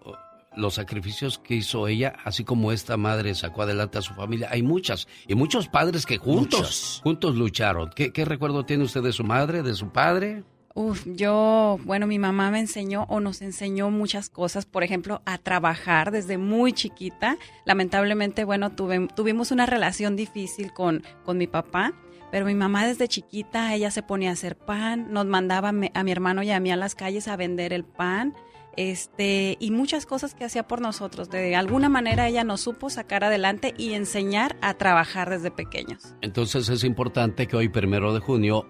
los 0.55 0.75
sacrificios 0.75 1.37
que 1.37 1.55
hizo 1.55 1.87
ella, 1.87 2.15
así 2.23 2.45
como 2.45 2.71
esta 2.71 2.95
madre 2.97 3.35
sacó 3.35 3.63
adelante 3.63 3.97
a 3.97 4.01
su 4.01 4.13
familia, 4.13 4.47
hay 4.51 4.63
muchas. 4.63 5.07
Y 5.27 5.35
muchos 5.35 5.67
padres 5.67 6.05
que 6.05 6.17
juntos, 6.17 6.59
Muchos. 6.59 6.99
juntos 7.03 7.35
lucharon. 7.35 7.89
¿Qué, 7.95 8.13
¿Qué 8.13 8.23
recuerdo 8.23 8.63
tiene 8.63 8.83
usted 8.85 9.01
de 9.03 9.11
su 9.11 9.23
madre, 9.25 9.63
de 9.63 9.73
su 9.73 9.89
padre? 9.89 10.43
Uf, 10.77 11.03
yo, 11.05 11.79
bueno, 11.85 12.05
mi 12.05 12.19
mamá 12.19 12.51
me 12.51 12.59
enseñó 12.59 13.05
o 13.07 13.21
nos 13.21 13.41
enseñó 13.41 13.89
muchas 13.91 14.29
cosas, 14.29 14.65
por 14.65 14.83
ejemplo, 14.83 15.21
a 15.25 15.37
trabajar 15.37 16.11
desde 16.11 16.37
muy 16.37 16.73
chiquita. 16.73 17.37
Lamentablemente, 17.63 18.43
bueno, 18.43 18.73
tuvimos 18.73 19.51
una 19.51 19.65
relación 19.65 20.17
difícil 20.17 20.73
con, 20.73 21.01
con 21.23 21.37
mi 21.37 21.47
papá, 21.47 21.93
pero 22.29 22.45
mi 22.45 22.55
mamá 22.55 22.85
desde 22.85 23.07
chiquita, 23.07 23.73
ella 23.73 23.89
se 23.89 24.03
ponía 24.03 24.31
a 24.31 24.33
hacer 24.33 24.57
pan, 24.57 25.13
nos 25.13 25.25
mandaba 25.25 25.69
a 25.69 25.71
mi, 25.71 25.91
a 25.93 26.03
mi 26.03 26.11
hermano 26.11 26.43
y 26.43 26.51
a 26.51 26.59
mí 26.59 26.69
a 26.71 26.75
las 26.75 26.93
calles 26.93 27.29
a 27.29 27.37
vender 27.37 27.71
el 27.71 27.85
pan, 27.85 28.33
este, 28.75 29.55
y 29.61 29.71
muchas 29.71 30.05
cosas 30.05 30.35
que 30.35 30.43
hacía 30.43 30.67
por 30.67 30.81
nosotros. 30.81 31.29
De 31.29 31.55
alguna 31.55 31.87
manera 31.87 32.27
ella 32.27 32.43
nos 32.43 32.59
supo 32.59 32.89
sacar 32.89 33.23
adelante 33.23 33.73
y 33.77 33.93
enseñar 33.93 34.57
a 34.59 34.73
trabajar 34.73 35.29
desde 35.29 35.51
pequeños. 35.51 36.15
Entonces 36.19 36.67
es 36.67 36.83
importante 36.83 37.47
que 37.47 37.55
hoy, 37.55 37.69
primero 37.69 38.13
de 38.13 38.19
junio, 38.19 38.67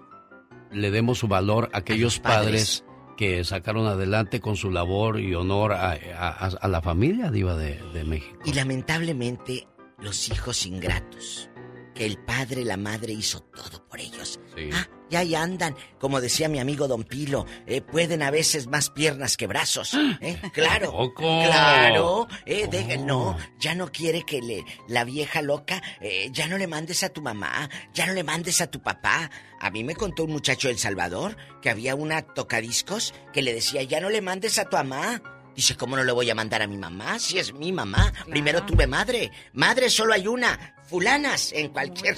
le 0.72 0.90
demos 0.90 1.18
su 1.18 1.28
valor 1.28 1.70
a 1.72 1.78
aquellos 1.78 2.18
padres. 2.18 2.82
padres. 2.82 2.84
que 3.16 3.44
sacaron 3.44 3.86
adelante 3.86 4.40
con 4.40 4.56
su 4.56 4.70
labor 4.70 5.18
y 5.20 5.34
honor 5.34 5.72
a, 5.72 5.92
a- 5.92 6.48
a 6.60 6.68
la 6.68 6.82
familia 6.82 7.30
diva 7.30 7.56
de, 7.56 7.80
de 7.94 8.04
México. 8.04 8.38
Y 8.44 8.52
lamentablemente, 8.52 9.66
los 10.02 10.28
hijos 10.30 10.66
ingratos, 10.66 11.48
que 11.96 12.04
el 12.06 12.18
padre, 12.18 12.64
la 12.64 12.76
madre 12.76 13.12
hizo 13.12 13.40
todo 13.40 13.86
por 13.88 13.98
ellos. 14.00 14.38
Sí. 14.54 14.68
Ah, 14.72 14.86
y 15.08 15.16
ahí 15.16 15.34
andan, 15.34 15.74
como 15.98 16.20
decía 16.20 16.48
mi 16.48 16.58
amigo 16.58 16.88
Don 16.88 17.04
Pilo, 17.04 17.46
eh, 17.66 17.80
pueden 17.80 18.22
a 18.22 18.30
veces 18.30 18.66
más 18.66 18.90
piernas 18.90 19.36
que 19.36 19.46
brazos. 19.46 19.94
¿eh? 20.20 20.40
Claro, 20.52 20.90
Poco. 20.90 21.22
claro. 21.22 22.26
Eh, 22.44 22.98
no, 22.98 23.36
ya 23.58 23.74
no 23.74 23.90
quiere 23.90 24.24
que 24.24 24.42
le, 24.42 24.64
la 24.88 25.04
vieja 25.04 25.42
loca, 25.42 25.82
eh, 26.00 26.28
ya 26.32 26.48
no 26.48 26.58
le 26.58 26.66
mandes 26.66 27.02
a 27.02 27.08
tu 27.08 27.22
mamá, 27.22 27.70
ya 27.94 28.06
no 28.06 28.12
le 28.12 28.24
mandes 28.24 28.60
a 28.60 28.66
tu 28.66 28.82
papá. 28.82 29.30
A 29.60 29.70
mí 29.70 29.84
me 29.84 29.94
contó 29.94 30.24
un 30.24 30.32
muchacho 30.32 30.68
de 30.68 30.74
El 30.74 30.78
Salvador 30.78 31.36
que 31.62 31.70
había 31.70 31.94
una 31.94 32.22
tocadiscos 32.22 33.14
que 33.32 33.42
le 33.42 33.54
decía, 33.54 33.82
ya 33.84 34.00
no 34.00 34.10
le 34.10 34.20
mandes 34.20 34.58
a 34.58 34.68
tu 34.68 34.76
mamá. 34.76 35.22
Dice, 35.56 35.74
¿cómo 35.74 35.96
no 35.96 36.04
le 36.04 36.12
voy 36.12 36.28
a 36.28 36.34
mandar 36.34 36.60
a 36.60 36.66
mi 36.66 36.76
mamá? 36.76 37.18
Si 37.18 37.38
es 37.38 37.52
mi 37.54 37.72
mamá. 37.72 38.12
Primero 38.28 38.62
tuve 38.64 38.86
madre. 38.86 39.32
Madre 39.54 39.88
solo 39.88 40.12
hay 40.12 40.26
una. 40.28 40.74
Fulanas 40.86 41.50
en 41.52 41.70
cualquier 41.70 42.14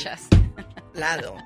lado. 0.94 1.36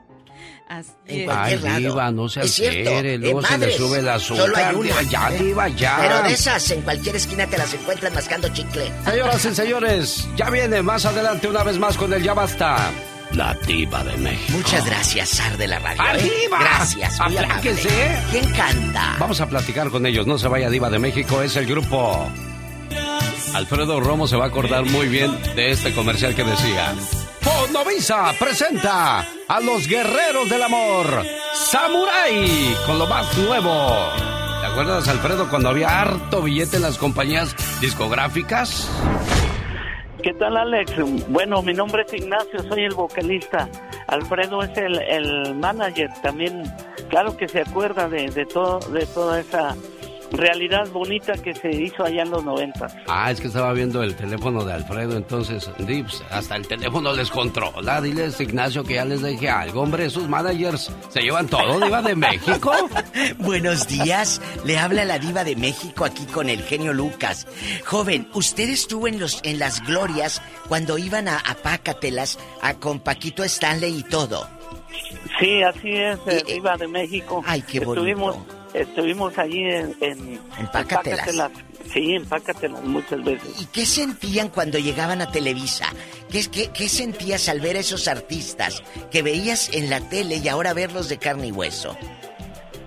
Así 0.69 0.91
En 1.07 1.27
cualquier 1.27 1.59
Ay, 1.59 1.65
lado. 1.65 1.79
diva, 1.81 2.11
no 2.11 2.29
se 2.31 2.41
Es 2.41 2.55
cierto, 2.55 2.91
altere, 2.91 3.15
eh, 3.15 3.19
luego 3.19 3.43
se 3.43 3.51
le 3.53 3.59
madres, 3.59 3.77
sube 3.77 3.99
el 3.99 4.09
azúcar. 4.09 4.45
Solo 4.47 4.57
hay 4.57 4.75
una. 4.75 5.03
ya, 5.03 5.31
diva, 5.31 5.69
ya. 5.69 5.99
Pero 6.01 6.23
de 6.23 6.33
esas, 6.33 6.71
en 6.71 6.81
cualquier 6.81 7.17
esquina 7.17 7.47
te 7.47 7.59
las 7.59 7.75
encuentras 7.75 8.15
mascando 8.15 8.49
chicle. 8.49 8.91
Señoras 9.05 9.45
y 9.45 9.55
señores, 9.55 10.29
ya 10.35 10.49
viene 10.49 10.81
más 10.83 11.05
adelante 11.05 11.47
una 11.47 11.63
vez 11.63 11.79
más 11.79 11.99
con 11.99 12.11
el 12.15 12.23
Ya 12.23 12.33
Basta. 12.33 12.91
La 13.35 13.55
diva 13.67 14.05
de 14.05 14.17
México. 14.19 14.59
Muchas 14.59 14.85
gracias, 14.85 15.29
Sar 15.31 15.57
de 15.57 15.67
la 15.67 15.79
radio. 15.79 16.03
¿eh? 16.03 16.07
¡Arriba! 16.09 16.59
Gracias, 16.61 17.19
muy. 17.21 17.89
¿Quién 18.31 18.51
canta? 18.53 19.17
Vamos 19.19 19.41
a 19.41 19.49
platicar 19.49 19.91
con 19.91 20.05
ellos. 20.05 20.27
No 20.27 20.39
se 20.39 20.49
vaya 20.49 20.69
Diva 20.69 20.91
de 20.91 20.99
México, 20.99 21.41
es 21.41 21.57
el 21.57 21.67
grupo. 21.67 22.31
Alfredo 23.55 24.01
Romo 24.01 24.27
se 24.27 24.37
va 24.37 24.45
a 24.45 24.49
acordar 24.49 24.85
muy 24.85 25.09
bien 25.09 25.31
de 25.55 25.71
este 25.71 25.93
comercial 25.93 26.35
que 26.35 26.45
decía. 26.45 26.95
Fonovisa 27.41 28.33
presenta 28.39 29.27
a 29.49 29.61
los 29.61 29.87
guerreros 29.87 30.49
del 30.49 30.63
amor, 30.63 31.25
Samurai, 31.55 32.77
con 32.87 32.99
lo 32.99 33.07
más 33.07 33.37
nuevo. 33.37 34.11
¿Te 34.61 34.67
acuerdas, 34.67 35.09
Alfredo, 35.09 35.49
cuando 35.51 35.71
había 35.71 36.01
harto 36.01 36.41
billete 36.43 36.77
en 36.77 36.83
las 36.83 36.97
compañías 36.99 37.55
discográficas? 37.81 38.89
¿Qué 40.23 40.33
tal, 40.35 40.57
Alex? 40.57 40.95
Bueno, 41.31 41.63
mi 41.63 41.75
nombre 41.75 42.05
es 42.07 42.15
Ignacio, 42.15 42.63
soy 42.69 42.85
el 42.85 42.95
vocalista. 42.95 43.69
Alfredo 44.07 44.63
es 44.63 44.77
el, 44.79 44.99
el 45.01 45.55
manager. 45.57 46.11
También, 46.23 46.63
claro 47.09 47.37
que 47.37 47.49
se 47.49 47.63
acuerda 47.63 48.09
de, 48.09 48.31
de, 48.31 48.47
todo, 48.47 48.79
de 48.93 49.05
toda 49.07 49.41
esa 49.41 49.75
realidad 50.33 50.89
bonita 50.91 51.35
que 51.35 51.55
se 51.55 51.71
hizo 51.71 52.05
allá 52.05 52.23
en 52.23 52.31
los 52.31 52.45
90. 52.45 52.87
Ah, 53.07 53.31
es 53.31 53.41
que 53.41 53.47
estaba 53.49 53.73
viendo 53.73 54.03
el 54.03 54.15
teléfono 54.17 54.65
de 54.65 54.73
Alfredo, 54.73 55.17
entonces, 55.17 55.71
Dips, 55.79 56.23
hasta 56.31 56.57
el 56.57 56.67
teléfono 56.67 57.13
les 57.13 57.31
controla. 57.31 58.01
Diles, 58.01 58.41
Ignacio, 58.41 58.85
que 58.85 58.95
ya 58.95 59.05
les 59.05 59.23
dije 59.23 59.49
algo. 59.49 59.83
Hombre, 59.83 60.07
esos 60.07 60.29
managers 60.29 60.91
se 61.09 61.21
llevan 61.21 61.47
todo, 61.49 61.81
Diva 61.81 62.03
de 62.03 62.15
México. 62.15 62.73
Buenos 63.39 63.87
días, 63.87 64.41
le 64.65 64.79
habla 64.79 65.05
la 65.05 65.19
diva 65.19 65.45
de 65.45 65.57
México 65.57 66.05
aquí 66.05 66.25
con 66.27 66.49
el 66.49 66.63
genio 66.63 66.93
Lucas. 66.93 67.47
Joven, 67.85 68.29
usted 68.35 68.69
estuvo 68.69 69.09
en 69.09 69.21
los 69.21 69.41
en 69.45 69.59
las 69.59 69.85
glorias 69.85 70.43
cuando 70.69 70.99
iban 70.99 71.29
a, 71.29 71.39
a 71.39 71.55
Pácatelas 71.55 72.39
a, 72.61 72.75
con 72.75 73.01
Paquito 73.01 73.45
Stanley 73.45 73.99
y 73.99 74.03
todo. 74.03 74.49
Sí, 75.39 75.63
así 75.63 75.91
es, 75.91 76.19
eh, 76.27 76.43
Diva 76.47 76.77
de 76.77 76.89
México. 76.89 77.43
Ay, 77.47 77.63
qué 77.63 77.81
bonito. 77.81 78.07
estuvimos 78.07 78.62
allí 79.39 79.65
en... 79.65 79.95
En, 80.01 80.41
En 80.59 80.67
Pácatelas. 80.73 81.51
Sí, 81.93 82.15
en 82.15 82.25
Pácatelas 82.25 82.83
muchas 82.85 83.23
veces. 83.23 83.49
¿Y 83.61 83.67
qué 83.67 83.85
sentían 83.85 84.49
cuando 84.49 84.79
llegaban 84.79 85.21
a 85.21 85.31
Televisa? 85.31 85.87
¿Qué, 86.31 86.47
qué, 86.51 86.71
qué 86.73 86.89
sentías 86.89 87.49
al 87.49 87.61
ver 87.61 87.77
a 87.77 87.81
esos 87.81 88.09
artistas 88.09 88.83
que 89.11 89.23
veías 89.23 89.69
en 89.75 89.91
la 89.91 90.01
tele 90.01 90.37
y 90.37 90.49
ahora 90.49 90.73
verlos 90.73 91.09
de 91.09 91.19
carne 91.19 91.49
y 91.49 91.53
hueso? 91.53 91.97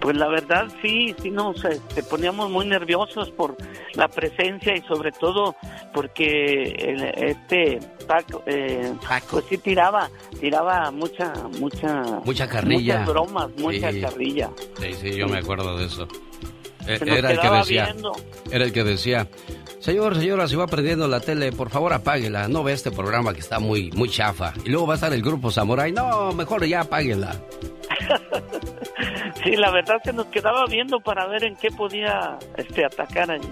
Pues 0.06 0.18
la 0.18 0.28
verdad 0.28 0.68
sí, 0.84 1.16
sí 1.20 1.32
nos 1.32 1.66
este, 1.66 2.04
poníamos 2.04 2.52
muy 2.52 2.68
nerviosos 2.68 3.32
por 3.32 3.58
la 3.96 4.08
presencia 4.08 4.76
y 4.78 4.82
sobre 4.82 5.12
todo 5.12 5.56
porque 5.96 6.76
este 7.18 7.80
Paco, 8.06 8.44
eh, 8.46 8.94
pues 9.32 9.46
sí 9.50 9.58
tiraba, 9.58 10.08
tiraba 10.40 10.92
mucha, 10.92 11.34
mucha, 11.60 12.04
Mucha 12.24 12.48
carrilla. 12.48 13.00
muchas 13.00 13.08
bromas, 13.08 13.50
mucha 13.58 13.92
Sí. 13.92 14.02
carrilla. 14.02 14.52
Sí, 14.80 14.94
sí, 14.94 15.16
yo 15.18 15.28
me 15.28 15.40
acuerdo 15.40 15.76
de 15.76 15.86
eso. 15.86 16.08
Eh, 16.88 17.00
nos 17.00 17.18
Era 17.18 17.32
el 17.32 17.40
que 17.40 17.50
decía, 17.50 17.86
viendo. 17.86 18.12
era 18.52 18.64
el 18.66 18.72
que 18.74 18.84
decía, 18.84 19.28
Señor, 19.80 20.16
señora, 20.16 20.48
si 20.48 20.56
va 20.56 20.68
prendiendo 20.68 21.08
la 21.08 21.20
tele, 21.20 21.52
por 21.52 21.72
favor 21.72 21.94
apáguela. 21.94 22.48
No 22.48 22.64
ve 22.64 22.74
este 22.74 22.92
programa 22.92 23.34
que 23.34 23.40
está 23.40 23.60
muy, 23.60 23.90
muy 23.92 24.08
chafa. 24.10 24.54
Y 24.66 24.70
luego 24.70 24.86
va 24.86 24.94
a 24.94 24.98
estar 24.98 25.12
el 25.14 25.22
grupo 25.24 25.50
Samurai. 25.50 25.92
No, 25.92 26.32
mejor 26.32 26.64
ya 26.66 26.82
apáguela. 26.82 27.42
sí, 29.44 29.56
la 29.56 29.72
verdad 29.72 29.98
que 30.04 30.14
nos 30.14 30.28
quedaba 30.28 30.66
viendo 30.66 31.00
para 31.00 31.28
ver 31.28 31.44
en 31.44 31.56
qué 31.56 31.70
podía 31.72 32.38
este, 32.58 32.86
atacar 32.86 33.32
allí. 33.32 33.50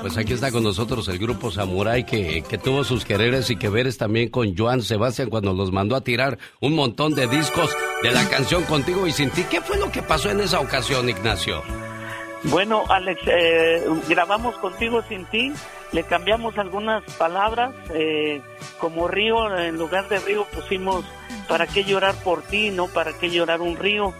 Pues 0.00 0.16
aquí 0.16 0.32
está 0.32 0.50
con 0.50 0.62
nosotros 0.62 1.08
el 1.08 1.18
grupo 1.18 1.50
Samurai 1.50 2.04
que, 2.04 2.42
que, 2.48 2.56
tuvo 2.56 2.84
sus 2.84 3.04
quereres 3.04 3.50
y 3.50 3.56
que 3.56 3.68
veres 3.68 3.98
también 3.98 4.30
con 4.30 4.56
Joan 4.56 4.82
Sebastián 4.82 5.28
cuando 5.28 5.52
los 5.52 5.70
mandó 5.70 5.96
a 5.96 6.00
tirar 6.00 6.38
un 6.60 6.74
montón 6.74 7.14
de 7.14 7.26
discos 7.26 7.76
de 8.02 8.10
la 8.10 8.26
canción 8.28 8.62
Contigo 8.64 9.06
y 9.06 9.12
Sin 9.12 9.30
Ti. 9.30 9.44
¿Qué 9.50 9.60
fue 9.60 9.76
lo 9.76 9.90
que 9.90 10.02
pasó 10.02 10.30
en 10.30 10.40
esa 10.40 10.60
ocasión, 10.60 11.08
Ignacio? 11.08 11.62
Bueno, 12.44 12.84
Alex, 12.88 13.20
eh, 13.26 13.84
grabamos 14.08 14.56
Contigo 14.58 15.02
Sin 15.08 15.26
Ti, 15.26 15.52
le 15.92 16.04
cambiamos 16.04 16.58
algunas 16.58 17.02
palabras, 17.14 17.72
eh, 17.94 18.42
como 18.78 19.08
río, 19.08 19.56
en 19.56 19.76
lugar 19.76 20.08
de 20.08 20.18
río 20.18 20.44
pusimos 20.52 21.04
¿para 21.48 21.66
qué 21.66 21.84
llorar 21.84 22.14
por 22.22 22.42
ti? 22.42 22.70
¿No? 22.70 22.86
¿Para 22.88 23.12
qué 23.14 23.30
llorar 23.30 23.60
un 23.60 23.76
río? 23.76 24.12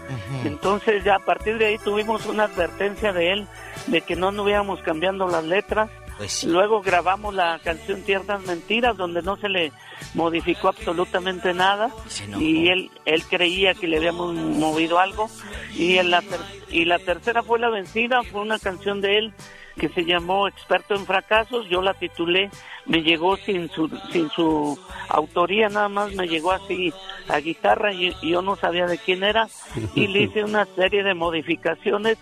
Entonces 0.43 1.03
ya 1.03 1.15
a 1.15 1.19
partir 1.19 1.57
de 1.57 1.67
ahí 1.67 1.77
tuvimos 1.77 2.25
una 2.25 2.45
advertencia 2.45 3.13
de 3.13 3.33
él 3.33 3.47
de 3.87 4.01
que 4.01 4.15
no 4.15 4.29
anduviéramos 4.29 4.81
cambiando 4.81 5.27
las 5.27 5.43
letras. 5.43 5.89
Pues 6.17 6.43
Luego 6.43 6.81
grabamos 6.81 7.33
la 7.33 7.59
canción 7.63 8.01
Tiernas 8.01 8.41
Mentiras, 8.41 8.97
donde 8.97 9.21
no 9.21 9.37
se 9.37 9.47
le 9.47 9.71
modificó 10.15 10.67
absolutamente 10.67 11.53
nada. 11.53 11.91
Y 12.37 12.67
él, 12.67 12.91
él 13.05 13.23
creía 13.23 13.73
que 13.73 13.87
le 13.87 13.97
habíamos 13.97 14.33
movido 14.33 14.99
algo. 14.99 15.29
Y, 15.73 15.97
en 15.97 16.11
la 16.11 16.21
y 16.69 16.83
la 16.83 16.99
tercera 16.99 17.41
fue 17.41 17.57
La 17.59 17.69
Vencida, 17.69 18.21
fue 18.23 18.41
una 18.41 18.59
canción 18.59 18.99
de 18.99 19.17
él 19.17 19.33
que 19.79 19.89
se 19.89 20.05
llamó 20.05 20.47
Experto 20.47 20.93
en 20.93 21.05
Fracasos. 21.05 21.67
Yo 21.69 21.81
la 21.81 21.95
titulé, 21.95 22.51
me 22.85 23.01
llegó 23.01 23.37
sin 23.37 23.69
su, 23.69 23.89
sin 24.11 24.29
su 24.29 24.77
autoría, 25.07 25.69
nada 25.69 25.89
más 25.89 26.13
me 26.13 26.27
llegó 26.27 26.51
así 26.51 26.93
a 27.27 27.39
guitarra 27.39 27.93
y, 27.93 28.13
yo 28.21 28.41
no 28.41 28.55
sabía 28.55 28.85
de 28.85 28.99
quién 28.99 29.23
era. 29.23 29.47
Y 29.95 30.07
le 30.07 30.23
hice 30.23 30.43
una 30.43 30.65
serie 30.65 31.01
de 31.01 31.15
modificaciones 31.15 32.17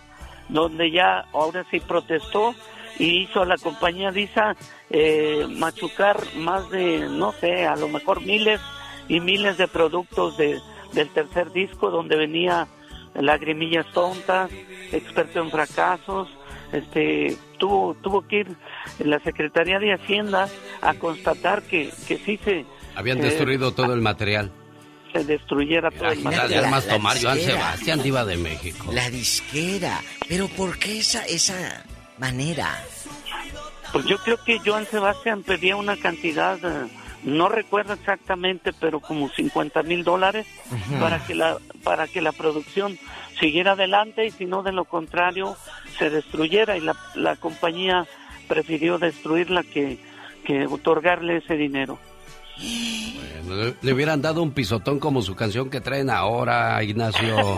donde 0.48 0.90
ya 0.90 1.26
ahora 1.32 1.66
sí 1.70 1.80
protestó 1.80 2.54
y 2.98 3.24
hizo 3.24 3.42
a 3.42 3.46
la 3.46 3.58
compañía 3.58 4.10
Disa 4.10 4.56
eh, 4.88 5.46
machucar 5.50 6.16
más 6.36 6.70
de, 6.70 7.00
no 7.00 7.32
sé, 7.32 7.66
a 7.66 7.76
lo 7.76 7.88
mejor 7.88 8.22
miles 8.22 8.60
y 9.08 9.20
miles 9.20 9.58
de 9.58 9.68
productos 9.68 10.36
de, 10.38 10.60
del 10.92 11.08
tercer 11.10 11.52
disco 11.52 11.90
donde 11.90 12.16
venía 12.16 12.66
Lagrimillas 13.14 13.86
Tontas, 13.92 14.50
Experto 14.92 15.40
en 15.40 15.50
Fracasos, 15.50 16.28
este 16.72 17.36
tuvo 17.58 17.94
tuvo 17.94 18.26
que 18.26 18.40
ir 18.40 18.56
la 19.00 19.18
Secretaría 19.20 19.78
de 19.78 19.92
Hacienda 19.92 20.48
a 20.80 20.94
constatar 20.94 21.62
que, 21.62 21.90
que 22.06 22.18
sí 22.18 22.38
se... 22.44 22.64
Habían 22.94 23.20
destruido 23.20 23.72
todo 23.72 23.92
el 23.94 24.00
material 24.00 24.50
se 25.12 25.24
destruyera 25.24 25.90
todo 25.90 26.10
el 26.10 26.20
material. 26.20 26.64
Además 26.64 26.86
tomar 26.86 27.20
Joan 27.20 27.38
Sebastián, 27.38 28.02
diva 28.02 28.24
de 28.24 28.36
México. 28.36 28.90
La 28.92 29.08
disquera. 29.10 30.00
Pero 30.28 30.48
¿por 30.48 30.78
qué 30.78 30.98
esa, 30.98 31.24
esa 31.24 31.84
manera? 32.18 32.68
Pues 33.92 34.04
yo 34.06 34.18
creo 34.18 34.42
que 34.44 34.58
Joan 34.58 34.86
Sebastián 34.86 35.42
pedía 35.42 35.76
una 35.76 35.96
cantidad, 35.96 36.58
no 37.24 37.48
recuerdo 37.48 37.94
exactamente, 37.94 38.72
pero 38.78 39.00
como 39.00 39.30
50 39.30 39.82
mil 39.82 40.04
dólares 40.04 40.46
para 41.00 41.24
que 41.24 41.34
la 41.34 41.56
para 41.82 42.06
que 42.06 42.20
la 42.20 42.32
producción 42.32 42.98
siguiera 43.38 43.72
adelante 43.72 44.26
y 44.26 44.30
si 44.30 44.46
no 44.46 44.62
de 44.62 44.72
lo 44.72 44.84
contrario 44.84 45.56
se 45.98 46.10
destruyera 46.10 46.76
y 46.76 46.80
la, 46.80 46.96
la 47.14 47.36
compañía 47.36 48.06
prefirió 48.48 48.98
destruirla 48.98 49.62
que, 49.62 49.98
que 50.44 50.66
otorgarle 50.66 51.38
ese 51.38 51.54
dinero. 51.54 51.98
Bueno, 53.14 53.74
le 53.80 53.92
hubieran 53.92 54.20
dado 54.20 54.42
un 54.42 54.52
pisotón 54.52 54.98
como 54.98 55.22
su 55.22 55.34
canción 55.34 55.70
que 55.70 55.80
traen 55.80 56.10
ahora, 56.10 56.82
Ignacio. 56.82 57.56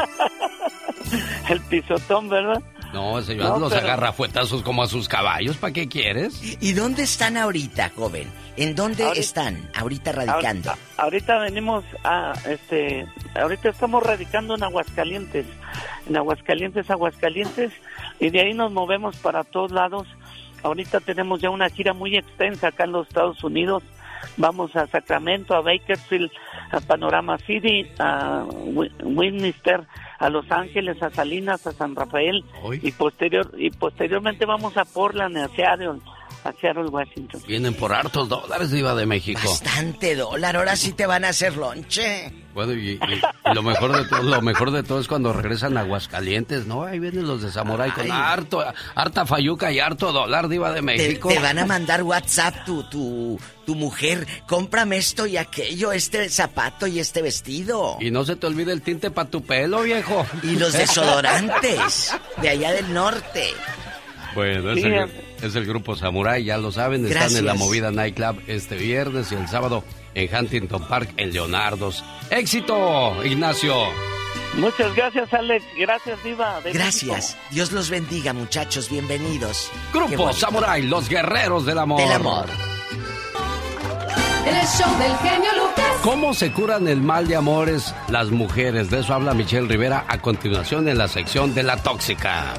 El 1.48 1.60
pisotón, 1.62 2.28
¿verdad? 2.28 2.62
No, 2.92 3.20
señor, 3.22 3.50
no, 3.50 3.58
los 3.58 3.72
pero... 3.72 3.86
agarra 3.86 4.12
fuetazos 4.12 4.62
como 4.62 4.82
a 4.82 4.86
sus 4.86 5.08
caballos, 5.08 5.56
¿para 5.56 5.72
qué 5.72 5.88
quieres? 5.88 6.58
¿Y 6.60 6.72
dónde 6.72 7.02
están 7.04 7.36
ahorita, 7.36 7.90
joven? 7.94 8.28
¿En 8.56 8.74
dónde 8.74 9.04
ahorita, 9.04 9.20
están 9.20 9.70
ahorita 9.74 10.12
radicando? 10.12 10.70
Ahorita, 10.70 11.02
ahorita, 11.02 11.38
venimos 11.38 11.84
a, 12.04 12.32
este, 12.48 13.06
ahorita 13.34 13.70
estamos 13.70 14.02
radicando 14.02 14.54
en 14.54 14.62
Aguascalientes, 14.64 15.46
en 16.08 16.16
Aguascalientes, 16.16 16.90
Aguascalientes, 16.90 17.72
y 18.18 18.30
de 18.30 18.40
ahí 18.40 18.54
nos 18.54 18.72
movemos 18.72 19.16
para 19.16 19.44
todos 19.44 19.70
lados. 19.70 20.08
Ahorita 20.62 21.00
tenemos 21.00 21.40
ya 21.40 21.50
una 21.50 21.70
gira 21.70 21.94
muy 21.94 22.16
extensa 22.16 22.68
acá 22.68 22.84
en 22.84 22.92
los 22.92 23.08
Estados 23.08 23.42
Unidos. 23.44 23.82
Vamos 24.36 24.76
a 24.76 24.86
Sacramento, 24.86 25.54
a 25.54 25.62
Bakersfield, 25.62 26.30
a 26.70 26.80
Panorama 26.80 27.38
City, 27.38 27.90
a 27.98 28.44
Winchester, 29.02 29.86
a 30.20 30.28
Los 30.28 30.50
Ángeles, 30.52 31.02
a 31.02 31.10
Salinas, 31.10 31.66
a 31.66 31.72
San 31.72 31.96
Rafael 31.96 32.44
y 32.82 32.92
posterior 32.92 33.50
y 33.56 33.70
posteriormente 33.70 34.44
vamos 34.44 34.76
a 34.76 34.84
Portland, 34.84 35.36
a 35.38 35.48
Seattle, 35.48 35.98
a 36.44 36.52
Seattle, 36.52 36.88
Washington. 36.88 37.42
Vienen 37.46 37.74
por 37.74 37.92
hartos 37.92 38.28
dólares, 38.28 38.70
Diva 38.70 38.94
de 38.94 39.06
México. 39.06 39.40
Bastante 39.44 40.16
dólar, 40.16 40.56
ahora 40.56 40.76
sí 40.76 40.92
te 40.92 41.06
van 41.06 41.24
a 41.24 41.28
hacer 41.28 41.56
lonche. 41.56 42.32
Bueno, 42.54 42.72
y, 42.72 42.90
y, 42.90 42.98
y, 42.98 43.54
lo 43.54 43.62
mejor 43.62 43.96
de 43.96 44.08
todo, 44.08 44.22
lo 44.22 44.42
mejor 44.42 44.72
de 44.72 44.82
todo 44.82 44.98
es 45.00 45.06
cuando 45.06 45.32
regresan 45.32 45.76
a 45.76 45.82
Aguascalientes, 45.82 46.66
¿no? 46.66 46.84
Ahí 46.84 46.98
vienen 46.98 47.26
los 47.26 47.42
de 47.42 47.52
Samurai 47.52 47.92
con 47.92 48.10
harto, 48.10 48.64
harta 48.94 49.24
fayuca 49.24 49.70
y 49.70 49.78
harto 49.78 50.12
dólar, 50.12 50.48
Diva 50.48 50.72
de 50.72 50.82
México. 50.82 51.28
Te, 51.28 51.34
te 51.34 51.40
van 51.40 51.58
a 51.58 51.66
mandar 51.66 52.02
WhatsApp 52.02 52.64
tu, 52.64 52.82
tu, 52.84 53.38
tu 53.64 53.76
mujer, 53.76 54.26
cómprame 54.48 54.96
esto 54.96 55.26
y 55.26 55.36
aquello, 55.36 55.92
este 55.92 56.28
zapato 56.28 56.88
y 56.88 56.98
este 56.98 57.22
vestido. 57.22 57.98
Y 58.00 58.10
no 58.10 58.24
se 58.24 58.34
te 58.34 58.46
olvide 58.48 58.72
el 58.72 58.82
tinte 58.82 59.12
para 59.12 59.30
tu 59.30 59.42
pelo, 59.42 59.82
viejo. 59.82 60.26
Y 60.42 60.56
los 60.56 60.72
desodorantes 60.72 62.12
de 62.42 62.48
allá 62.48 62.72
del 62.72 62.92
norte. 62.92 63.52
Bueno, 64.34 64.70
es, 64.72 64.84
el, 64.84 65.10
es 65.42 65.54
el 65.56 65.66
grupo 65.66 65.96
Samurai, 65.96 66.44
ya 66.44 66.56
lo 66.58 66.70
saben, 66.72 67.04
están 67.04 67.20
Gracias. 67.22 67.40
en 67.40 67.46
la 67.46 67.54
movida 67.54 67.90
Nightclub 67.90 68.40
este 68.46 68.76
viernes 68.76 69.32
y 69.32 69.34
el 69.34 69.48
sábado 69.48 69.84
en 70.14 70.34
Huntington 70.34 70.86
Park 70.86 71.10
en 71.16 71.32
Leonardo's. 71.32 72.04
¡Éxito, 72.30 73.24
Ignacio! 73.24 73.74
Muchas 74.54 74.94
gracias, 74.94 75.32
Alex. 75.32 75.64
Gracias, 75.78 76.22
Diva. 76.24 76.60
de 76.60 76.72
Gracias. 76.72 77.10
México. 77.36 77.40
Dios 77.50 77.72
los 77.72 77.90
bendiga, 77.90 78.32
muchachos. 78.32 78.88
Bienvenidos. 78.90 79.70
Grupo. 79.92 80.32
Samurai, 80.32 80.82
los 80.82 81.08
guerreros 81.08 81.66
del 81.66 81.78
amor. 81.78 82.00
Del 82.00 82.12
amor. 82.12 82.46
El 84.46 84.66
show 84.66 84.98
del 84.98 85.16
genio 85.18 85.50
Lucas. 85.56 85.86
¿Cómo 86.02 86.32
se 86.34 86.50
curan 86.52 86.88
el 86.88 87.00
mal 87.00 87.28
de 87.28 87.36
amores 87.36 87.94
las 88.08 88.30
mujeres? 88.30 88.90
De 88.90 89.00
eso 89.00 89.14
habla 89.14 89.34
Michelle 89.34 89.68
Rivera 89.68 90.04
a 90.08 90.18
continuación 90.18 90.88
en 90.88 90.98
la 90.98 91.08
sección 91.08 91.54
de 91.54 91.62
la 91.62 91.76
tóxica. 91.76 92.54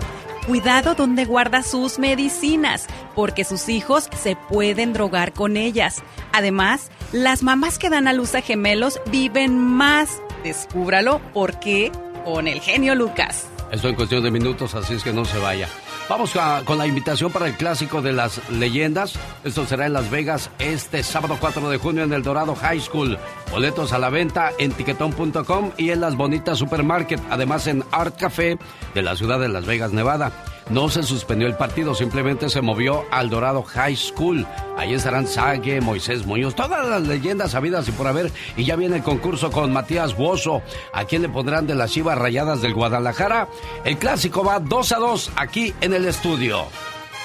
Cuidado 0.45 0.95
donde 0.95 1.26
guarda 1.26 1.61
sus 1.61 1.99
medicinas, 1.99 2.88
porque 3.15 3.43
sus 3.43 3.69
hijos 3.69 4.09
se 4.18 4.35
pueden 4.35 4.91
drogar 4.91 5.34
con 5.34 5.55
ellas. 5.55 6.01
Además, 6.34 6.89
las 7.11 7.43
mamás 7.43 7.77
que 7.77 7.89
dan 7.89 8.07
a 8.07 8.13
luz 8.13 8.34
a 8.34 8.41
gemelos 8.41 8.99
viven 9.11 9.57
más. 9.57 10.22
Descúbralo 10.43 11.22
por 11.34 11.59
qué 11.59 11.91
con 12.26 12.47
el 12.47 12.59
genio 12.59 12.95
Lucas. 12.95 13.47
Esto 13.72 13.88
en 13.88 13.95
cuestión 13.95 14.23
de 14.23 14.31
minutos, 14.31 14.73
así 14.76 14.95
es 14.95 15.03
que 15.03 15.13
no 15.13 15.26
se 15.26 15.38
vaya. 15.38 15.68
Vamos 16.10 16.36
a, 16.36 16.64
con 16.65 16.78
la 16.78 16.88
invitación 16.88 17.32
para 17.32 17.48
el 17.48 17.56
clásico 17.56 18.02
de 18.02 18.11
las 18.11 18.41
leyendas. 18.49 19.14
Esto 19.44 19.65
será 19.65 19.86
en 19.86 19.94
Las 19.94 20.10
Vegas 20.10 20.49
este 20.60 21.03
sábado 21.03 21.38
4 21.40 21.69
de 21.69 21.78
junio 21.78 22.03
en 22.03 22.11
el 22.11 22.22
Dorado 22.22 22.53
High 22.56 22.82
School. 22.82 23.18
Boletos 23.49 23.94
a 23.94 23.99
la 23.99 24.10
venta 24.10 24.52
en 24.60 24.72
tiquetón.com 24.73 25.72
y 25.78 25.91
en 25.91 26.02
las 26.02 26.18
bonitas 26.18 26.57
supermarket. 26.57 27.22
Además 27.30 27.68
en 27.68 27.84
Art 27.91 28.18
Café 28.19 28.57
de 28.94 29.02
la 29.02 29.15
ciudad 29.15 29.40
de 29.40 29.48
Las 29.48 29.65
Vegas, 29.65 29.94
Nevada. 29.94 30.32
No 30.69 30.89
se 30.89 31.03
suspendió 31.03 31.47
el 31.47 31.55
partido, 31.55 31.95
simplemente 31.95 32.49
se 32.49 32.61
movió 32.61 33.03
al 33.11 33.29
Dorado 33.29 33.63
High 33.63 33.95
School. 33.95 34.45
Ahí 34.77 34.93
estarán 34.93 35.27
Sague, 35.27 35.81
Moisés 35.81 36.25
Muñoz, 36.25 36.55
todas 36.55 36.88
las 36.88 37.01
leyendas 37.01 37.55
habidas 37.55 37.88
y 37.88 37.91
por 37.91 38.07
haber. 38.07 38.31
Y 38.55 38.63
ya 38.65 38.75
viene 38.75 38.97
el 38.97 39.03
concurso 39.03 39.51
con 39.51 39.73
Matías 39.73 40.15
Bozo. 40.15 40.61
¿A 40.93 41.05
quién 41.05 41.23
le 41.23 41.29
pondrán 41.29 41.67
de 41.67 41.75
las 41.75 41.91
chivas 41.91 42.17
rayadas 42.17 42.61
del 42.61 42.73
Guadalajara? 42.73 43.49
El 43.83 43.97
clásico 43.97 44.43
va 44.43 44.59
2 44.59 44.91
a 44.93 44.97
2 44.97 45.31
aquí 45.35 45.73
en 45.81 45.93
el 45.93 46.05
estudio. 46.05 46.65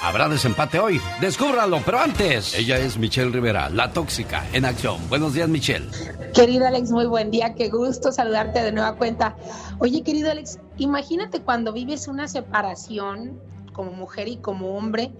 Habrá 0.03 0.29
desempate 0.29 0.79
hoy, 0.79 1.01
descúbralo, 1.21 1.81
pero 1.83 1.99
antes, 1.99 2.53
ella 2.53 2.77
es 2.77 2.97
Michelle 2.97 3.31
Rivera, 3.31 3.69
la 3.69 3.91
tóxica, 3.91 4.45
en 4.53 4.65
acción. 4.65 4.97
Buenos 5.09 5.33
días, 5.33 5.49
Michelle. 5.49 5.87
Querido 6.35 6.67
Alex, 6.67 6.91
muy 6.91 7.07
buen 7.07 7.31
día, 7.31 7.55
qué 7.55 7.69
gusto 7.69 8.11
saludarte 8.11 8.61
de 8.61 8.71
nueva 8.71 8.93
cuenta. 8.95 9.35
Oye, 9.79 10.03
querido 10.03 10.29
Alex, 10.29 10.59
imagínate 10.77 11.41
cuando 11.41 11.73
vives 11.73 12.07
una 12.07 12.27
separación 12.27 13.39
como 13.73 13.91
mujer 13.91 14.27
y 14.27 14.37
como 14.37 14.77
hombre 14.77 15.11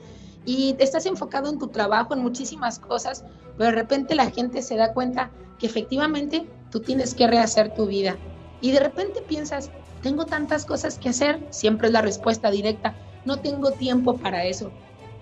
y 0.46 0.76
estás 0.80 1.06
enfocado 1.06 1.50
en 1.50 1.60
tu 1.60 1.68
trabajo, 1.68 2.14
en 2.14 2.22
muchísimas 2.22 2.80
cosas, 2.80 3.26
pero 3.58 3.70
de 3.72 3.76
repente 3.76 4.16
la 4.16 4.32
gente 4.32 4.62
se 4.62 4.78
da 4.78 4.94
cuenta 4.94 5.30
que 5.60 5.68
efectivamente 5.68 6.48
tú 6.72 6.80
tienes 6.80 7.14
que 7.14 7.28
rehacer 7.28 7.74
tu 7.74 7.86
vida. 7.86 8.18
Y 8.62 8.72
de 8.72 8.80
repente 8.80 9.22
piensas, 9.22 9.70
tengo 10.02 10.26
tantas 10.26 10.66
cosas 10.66 10.98
que 10.98 11.10
hacer, 11.10 11.46
siempre 11.50 11.88
es 11.88 11.94
la 11.94 12.02
respuesta 12.02 12.50
directa, 12.50 12.96
no 13.26 13.38
tengo 13.38 13.72
tiempo 13.72 14.18
para 14.18 14.46
eso. 14.46 14.72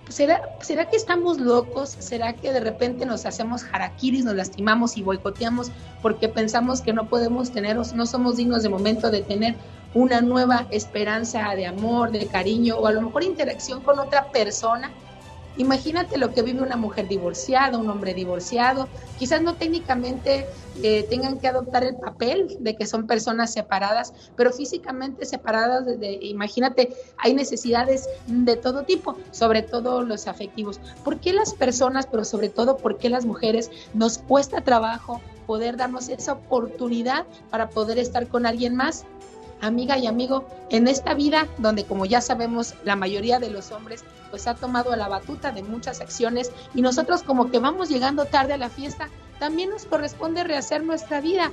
¿Será, 0.08 0.56
¿Será 0.60 0.88
que 0.88 0.96
estamos 0.96 1.40
locos? 1.40 1.88
¿Será 1.98 2.34
que 2.34 2.52
de 2.52 2.60
repente 2.60 3.04
nos 3.04 3.26
hacemos 3.26 3.64
harakiris, 3.72 4.24
nos 4.24 4.36
lastimamos 4.36 4.96
y 4.96 5.02
boicoteamos 5.02 5.72
porque 6.00 6.28
pensamos 6.28 6.80
que 6.80 6.92
no 6.92 7.08
podemos 7.08 7.50
tener, 7.50 7.76
no 7.76 8.06
somos 8.06 8.36
dignos 8.36 8.62
de 8.62 8.68
momento 8.68 9.10
de 9.10 9.22
tener 9.22 9.56
una 9.96 10.20
nueva 10.20 10.66
esperanza 10.70 11.54
de 11.54 11.66
amor, 11.66 12.10
de 12.12 12.26
cariño 12.26 12.76
o 12.76 12.86
a 12.86 12.92
lo 12.92 13.00
mejor 13.00 13.24
interacción 13.24 13.80
con 13.80 13.98
otra 13.98 14.30
persona? 14.30 14.90
Imagínate 15.56 16.18
lo 16.18 16.34
que 16.34 16.42
vive 16.42 16.60
una 16.60 16.76
mujer 16.76 17.08
divorciada, 17.08 17.78
un 17.78 17.88
hombre 17.88 18.12
divorciado. 18.12 18.88
Quizás 19.18 19.40
no 19.40 19.54
técnicamente 19.54 20.46
eh, 20.82 21.06
tengan 21.08 21.38
que 21.38 21.48
adoptar 21.48 21.82
el 21.82 21.96
papel 21.96 22.58
de 22.60 22.76
que 22.76 22.84
son 22.84 23.06
personas 23.06 23.54
separadas, 23.54 24.12
pero 24.36 24.52
físicamente 24.52 25.24
separadas. 25.24 25.86
De, 25.86 26.18
imagínate, 26.20 26.94
hay 27.16 27.32
necesidades 27.32 28.06
de 28.26 28.56
todo 28.56 28.82
tipo, 28.82 29.16
sobre 29.30 29.62
todo 29.62 30.02
los 30.02 30.26
afectivos. 30.26 30.78
¿Por 31.02 31.20
qué 31.20 31.32
las 31.32 31.54
personas, 31.54 32.06
pero 32.06 32.26
sobre 32.26 32.50
todo 32.50 32.76
por 32.76 32.98
qué 32.98 33.08
las 33.08 33.24
mujeres 33.24 33.70
nos 33.94 34.18
cuesta 34.18 34.60
trabajo 34.60 35.22
poder 35.46 35.78
darnos 35.78 36.10
esa 36.10 36.34
oportunidad 36.34 37.24
para 37.48 37.70
poder 37.70 37.98
estar 37.98 38.28
con 38.28 38.44
alguien 38.44 38.76
más? 38.76 39.06
Amiga 39.60 39.98
y 39.98 40.06
amigo, 40.06 40.46
en 40.70 40.88
esta 40.88 41.14
vida 41.14 41.46
donde 41.58 41.84
como 41.84 42.06
ya 42.06 42.20
sabemos 42.20 42.74
la 42.84 42.96
mayoría 42.96 43.38
de 43.38 43.50
los 43.50 43.72
hombres 43.72 44.04
pues 44.30 44.46
ha 44.46 44.54
tomado 44.54 44.94
la 44.96 45.08
batuta 45.08 45.52
de 45.52 45.62
muchas 45.62 46.00
acciones 46.00 46.50
y 46.74 46.82
nosotros 46.82 47.22
como 47.22 47.50
que 47.50 47.58
vamos 47.58 47.88
llegando 47.88 48.24
tarde 48.24 48.54
a 48.54 48.58
la 48.58 48.70
fiesta, 48.70 49.08
también 49.38 49.70
nos 49.70 49.84
corresponde 49.84 50.44
rehacer 50.44 50.82
nuestra 50.84 51.20
vida. 51.20 51.52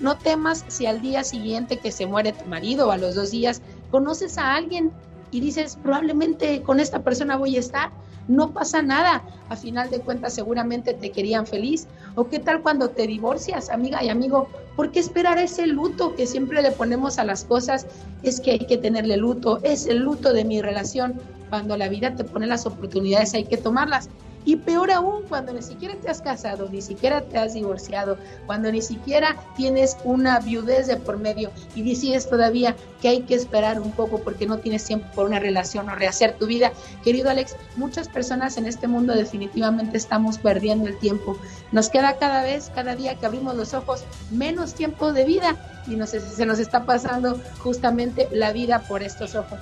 No 0.00 0.16
temas 0.16 0.64
si 0.68 0.86
al 0.86 1.00
día 1.00 1.24
siguiente 1.24 1.78
que 1.78 1.92
se 1.92 2.06
muere 2.06 2.32
tu 2.32 2.44
marido 2.46 2.88
o 2.88 2.90
a 2.92 2.98
los 2.98 3.14
dos 3.14 3.30
días 3.30 3.62
conoces 3.90 4.38
a 4.38 4.54
alguien 4.54 4.92
y 5.30 5.40
dices 5.40 5.78
probablemente 5.82 6.62
con 6.62 6.80
esta 6.80 7.02
persona 7.02 7.36
voy 7.36 7.56
a 7.56 7.60
estar 7.60 7.90
no 8.28 8.52
pasa 8.52 8.82
nada. 8.82 9.24
A 9.48 9.56
final 9.56 9.90
de 9.90 10.00
cuentas 10.00 10.34
seguramente 10.34 10.94
te 10.94 11.10
querían 11.10 11.46
feliz. 11.46 11.88
¿O 12.14 12.28
qué 12.28 12.38
tal 12.38 12.62
cuando 12.62 12.90
te 12.90 13.06
divorcias, 13.06 13.70
amiga 13.70 14.04
y 14.04 14.10
amigo? 14.10 14.48
¿Por 14.76 14.92
qué 14.92 15.00
esperar 15.00 15.38
ese 15.38 15.66
luto 15.66 16.14
que 16.14 16.26
siempre 16.26 16.62
le 16.62 16.70
ponemos 16.70 17.18
a 17.18 17.24
las 17.24 17.44
cosas? 17.44 17.86
Es 18.22 18.40
que 18.40 18.52
hay 18.52 18.58
que 18.60 18.76
tenerle 18.76 19.16
luto, 19.16 19.58
es 19.62 19.86
el 19.86 19.98
luto 19.98 20.32
de 20.32 20.44
mi 20.44 20.60
relación. 20.60 21.20
Cuando 21.48 21.76
la 21.76 21.88
vida 21.88 22.14
te 22.14 22.24
pone 22.24 22.46
las 22.46 22.66
oportunidades 22.66 23.34
hay 23.34 23.44
que 23.44 23.56
tomarlas. 23.56 24.10
Y 24.48 24.56
peor 24.56 24.90
aún, 24.90 25.24
cuando 25.28 25.52
ni 25.52 25.60
siquiera 25.60 25.94
te 25.96 26.08
has 26.08 26.22
casado, 26.22 26.70
ni 26.72 26.80
siquiera 26.80 27.20
te 27.20 27.36
has 27.36 27.52
divorciado, 27.52 28.16
cuando 28.46 28.72
ni 28.72 28.80
siquiera 28.80 29.36
tienes 29.58 29.98
una 30.04 30.40
viudez 30.40 30.86
de 30.86 30.96
por 30.96 31.18
medio 31.18 31.50
y 31.74 31.82
decides 31.82 32.30
todavía 32.30 32.74
que 33.02 33.08
hay 33.08 33.20
que 33.24 33.34
esperar 33.34 33.78
un 33.78 33.92
poco 33.92 34.20
porque 34.20 34.46
no 34.46 34.56
tienes 34.56 34.86
tiempo 34.86 35.06
por 35.14 35.26
una 35.26 35.38
relación 35.38 35.90
o 35.90 35.94
rehacer 35.94 36.32
tu 36.38 36.46
vida. 36.46 36.72
Querido 37.04 37.28
Alex, 37.28 37.56
muchas 37.76 38.08
personas 38.08 38.56
en 38.56 38.64
este 38.64 38.88
mundo 38.88 39.14
definitivamente 39.14 39.98
estamos 39.98 40.38
perdiendo 40.38 40.88
el 40.88 40.98
tiempo. 40.98 41.36
Nos 41.70 41.90
queda 41.90 42.16
cada 42.16 42.42
vez, 42.42 42.72
cada 42.74 42.96
día 42.96 43.16
que 43.16 43.26
abrimos 43.26 43.54
los 43.54 43.74
ojos, 43.74 44.02
menos 44.30 44.72
tiempo 44.72 45.12
de 45.12 45.26
vida 45.26 45.56
y 45.86 45.98
se 46.06 46.46
nos 46.46 46.58
está 46.58 46.86
pasando 46.86 47.38
justamente 47.58 48.26
la 48.32 48.54
vida 48.54 48.78
por 48.88 49.02
estos 49.02 49.34
ojos. 49.34 49.60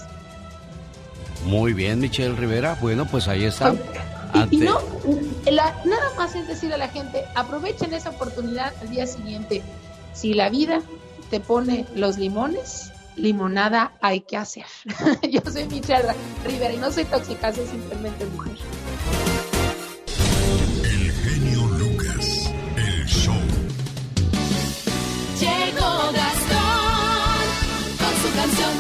Muy 1.45 1.73
bien, 1.73 1.99
Michelle 1.99 2.37
Rivera. 2.37 2.79
Bueno, 2.81 3.05
pues 3.05 3.27
ahí 3.27 3.47
está. 3.47 3.75
Y, 4.51 4.59
no, 4.59 4.79
nada 5.85 6.13
más 6.17 6.35
es 6.35 6.49
decir 6.49 6.73
a 6.73 6.77
la 6.77 6.89
gente, 6.89 7.25
aprovechen 7.35 7.93
esa 7.95 8.11
oportunidad 8.11 8.73
al 8.81 8.91
día 8.91 9.07
siguiente. 9.07 9.63
Si 10.13 10.35
la 10.35 10.49
vida 10.49 10.81
te 11.31 11.41
pone 11.41 11.87
los 11.95 12.19
limones, 12.19 12.93
limonada 13.17 13.93
hay 14.01 14.21
que 14.21 14.37
hacer. 14.37 14.67
Yo 15.31 15.41
soy 15.51 15.65
Michelle 15.67 16.15
Rivera 16.45 16.75
y 16.75 16.77
no 16.79 16.91
soy 16.91 17.05
tóxica, 17.05 17.53
soy 17.53 17.67
simplemente 17.67 18.25
mujer. 18.27 18.57
El 20.85 21.13
genio 21.13 21.67
Lucas, 21.79 22.51
el 22.77 23.07
show. 23.07 23.35
Llegó 25.41 26.13
Gastón 26.13 27.47
con 27.99 28.15
su 28.23 28.37
canción. 28.37 28.71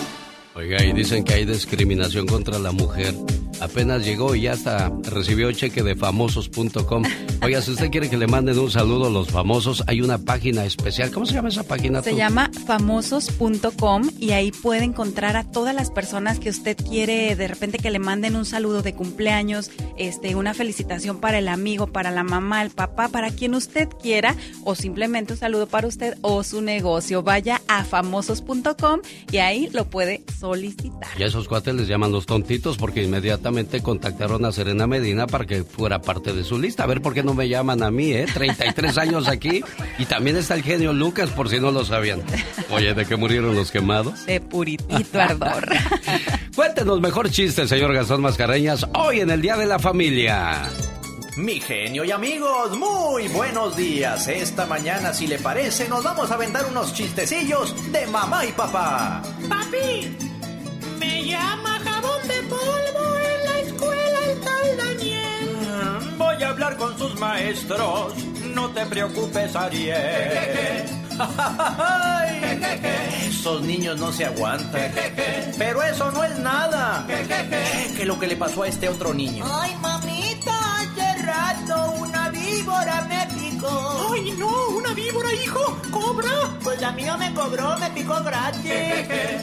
Oiga, 0.54 0.82
y 0.82 0.92
dicen 0.92 1.24
que 1.24 1.34
hay 1.34 1.44
discriminación 1.44 2.26
contra 2.26 2.58
la 2.58 2.72
mujer. 2.72 3.14
Apenas 3.60 4.04
llegó 4.04 4.34
y 4.34 4.42
ya 4.42 4.52
hasta 4.52 4.92
recibió 5.02 5.50
cheque 5.52 5.82
de 5.82 5.96
famosos.com. 5.96 7.04
Oiga, 7.42 7.62
si 7.62 7.70
usted 7.70 7.90
quiere 7.90 8.10
que 8.10 8.16
le 8.18 8.26
manden 8.26 8.58
un 8.58 8.70
saludo 8.70 9.06
a 9.06 9.10
los 9.10 9.28
famosos, 9.28 9.82
hay 9.86 10.02
una 10.02 10.18
página 10.18 10.64
especial. 10.64 11.10
¿Cómo 11.10 11.24
se 11.24 11.34
llama 11.34 11.48
esa 11.48 11.62
página? 11.62 12.02
Se 12.02 12.14
llama 12.14 12.50
famosos.com 12.66 14.10
y 14.18 14.32
ahí 14.32 14.52
puede 14.52 14.84
encontrar 14.84 15.36
a 15.36 15.44
todas 15.44 15.74
las 15.74 15.90
personas 15.90 16.38
que 16.38 16.50
usted 16.50 16.76
quiere 16.76 17.34
de 17.34 17.48
repente 17.48 17.78
que 17.78 17.90
le 17.90 17.98
manden 17.98 18.36
un 18.36 18.44
saludo 18.44 18.82
de 18.82 18.94
cumpleaños, 18.94 19.70
este, 19.96 20.34
una 20.34 20.52
felicitación 20.52 21.18
para 21.18 21.38
el 21.38 21.48
amigo, 21.48 21.86
para 21.86 22.10
la 22.10 22.24
mamá, 22.24 22.62
el 22.62 22.70
papá, 22.70 23.08
para 23.08 23.30
quien 23.30 23.54
usted 23.54 23.88
quiera 24.02 24.36
o 24.64 24.74
simplemente 24.74 25.32
un 25.32 25.38
saludo 25.38 25.66
para 25.66 25.86
usted 25.86 26.18
o 26.20 26.42
su 26.42 26.60
negocio. 26.60 27.22
Vaya 27.22 27.62
a 27.68 27.84
famosos.com 27.84 29.00
y 29.32 29.38
ahí 29.38 29.70
lo 29.72 29.88
puede 29.88 30.24
solicitar. 30.38 31.08
Y 31.18 31.22
a 31.22 31.26
esos 31.26 31.48
cuates 31.48 31.74
les 31.74 31.88
llaman 31.88 32.12
los 32.12 32.26
tontitos 32.26 32.76
porque 32.76 33.02
inmediatamente 33.02 33.45
contactaron 33.82 34.44
a 34.44 34.52
Serena 34.52 34.86
Medina 34.86 35.26
para 35.26 35.44
que 35.44 35.62
fuera 35.62 36.00
parte 36.00 36.32
de 36.32 36.44
su 36.44 36.58
lista. 36.58 36.82
A 36.84 36.86
ver 36.86 37.00
por 37.00 37.14
qué 37.14 37.22
no 37.22 37.34
me 37.34 37.48
llaman 37.48 37.82
a 37.82 37.90
mí, 37.90 38.12
¿eh? 38.12 38.26
33 38.32 38.98
años 38.98 39.28
aquí. 39.28 39.62
Y 39.98 40.04
también 40.06 40.36
está 40.36 40.54
el 40.54 40.62
genio 40.62 40.92
Lucas, 40.92 41.30
por 41.30 41.48
si 41.48 41.60
no 41.60 41.70
lo 41.70 41.84
sabían. 41.84 42.22
Oye, 42.70 42.94
¿de 42.94 43.06
qué 43.06 43.16
murieron 43.16 43.54
los 43.54 43.70
quemados? 43.70 44.26
De 44.26 44.40
puritito 44.40 45.20
ardor. 45.20 45.68
Cuéntenos 46.56 47.00
mejor 47.00 47.30
chiste, 47.30 47.68
señor 47.68 47.92
Gastón 47.94 48.22
Mascareñas, 48.22 48.86
hoy 48.94 49.20
en 49.20 49.30
el 49.30 49.42
Día 49.42 49.56
de 49.56 49.66
la 49.66 49.78
Familia. 49.78 50.68
Mi 51.36 51.60
genio 51.60 52.02
y 52.02 52.10
amigos, 52.10 52.76
muy 52.78 53.28
buenos 53.28 53.76
días. 53.76 54.26
Esta 54.26 54.64
mañana, 54.64 55.12
si 55.12 55.26
le 55.26 55.38
parece, 55.38 55.86
nos 55.86 56.02
vamos 56.02 56.30
a 56.30 56.34
aventar 56.34 56.64
unos 56.64 56.94
chistecillos 56.94 57.92
de 57.92 58.06
mamá 58.06 58.46
y 58.46 58.52
papá. 58.52 59.22
Papi, 59.46 60.16
me 60.98 61.24
llama 61.26 61.78
jabón 61.84 62.26
de 62.26 62.42
polvo 62.48 63.16
la 63.16 63.35
escuela 63.66 64.18
el 64.30 64.40
tal 64.40 64.76
Daniel. 64.76 65.56
Mm, 65.62 66.18
voy 66.18 66.42
a 66.42 66.48
hablar 66.48 66.76
con 66.76 66.98
sus 66.98 67.14
maestros. 67.18 68.14
No 68.54 68.70
te 68.70 68.84
preocupes, 68.86 69.54
Ariel. 69.54 70.84
Esos 73.28 73.62
niños 73.62 73.98
no 73.98 74.12
se 74.12 74.24
aguantan. 74.24 74.92
Pero 75.58 75.82
eso 75.82 76.10
no 76.10 76.24
es 76.24 76.38
nada. 76.38 77.04
¿Qué 77.06 78.02
es 78.02 78.06
lo 78.06 78.18
que 78.18 78.26
le 78.26 78.36
pasó 78.36 78.62
a 78.64 78.68
este 78.68 78.88
otro 78.88 79.14
niño? 79.14 79.44
Ay, 79.48 79.74
mamita, 79.80 80.65
rato 81.26 81.92
una 81.98 82.30
víbora 82.30 83.06
me 83.08 83.26
picó. 83.34 84.08
Ay, 84.12 84.34
no, 84.38 84.68
una 84.68 84.94
víbora, 84.94 85.32
hijo. 85.32 85.76
¿Cobra? 85.90 86.30
Pues 86.62 86.82
a 86.82 86.92
mí 86.92 87.02
no 87.04 87.18
me 87.18 87.34
cobró, 87.34 87.76
me 87.78 87.90
picó 87.90 88.22
gratis. 88.22 88.62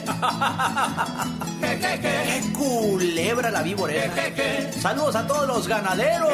¡Qué 1.60 2.42
culebra 2.52 3.50
la 3.50 3.62
víbora! 3.62 3.94
Saludos 4.80 5.16
a 5.16 5.26
todos 5.26 5.46
los 5.46 5.68
ganaderos. 5.68 6.32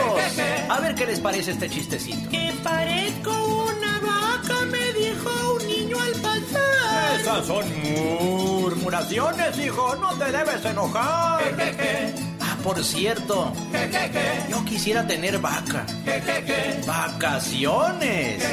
A 0.69 0.81
ver 0.81 0.95
qué 0.95 1.07
les 1.07 1.21
parece 1.21 1.53
este 1.53 1.69
chistecito. 1.69 2.31
Que 2.31 2.53
parezco 2.63 3.33
una 3.33 4.01
vaca, 4.01 4.65
me 4.67 4.93
dijo 4.93 5.31
un 5.55 5.67
niño 5.67 5.99
al 6.01 6.13
pasar. 6.21 7.21
Esas 7.21 7.47
son 7.47 7.65
murmuraciones, 7.83 9.59
hijo. 9.59 9.97
No 9.97 10.17
te 10.17 10.31
debes 10.33 10.65
enojar. 10.65 11.43
Por 12.63 12.85
cierto, 12.85 13.53
yo 14.51 14.65
quisiera 14.65 15.07
tener 15.07 15.39
vaca. 15.39 15.87
Vacaciones. 16.87 18.45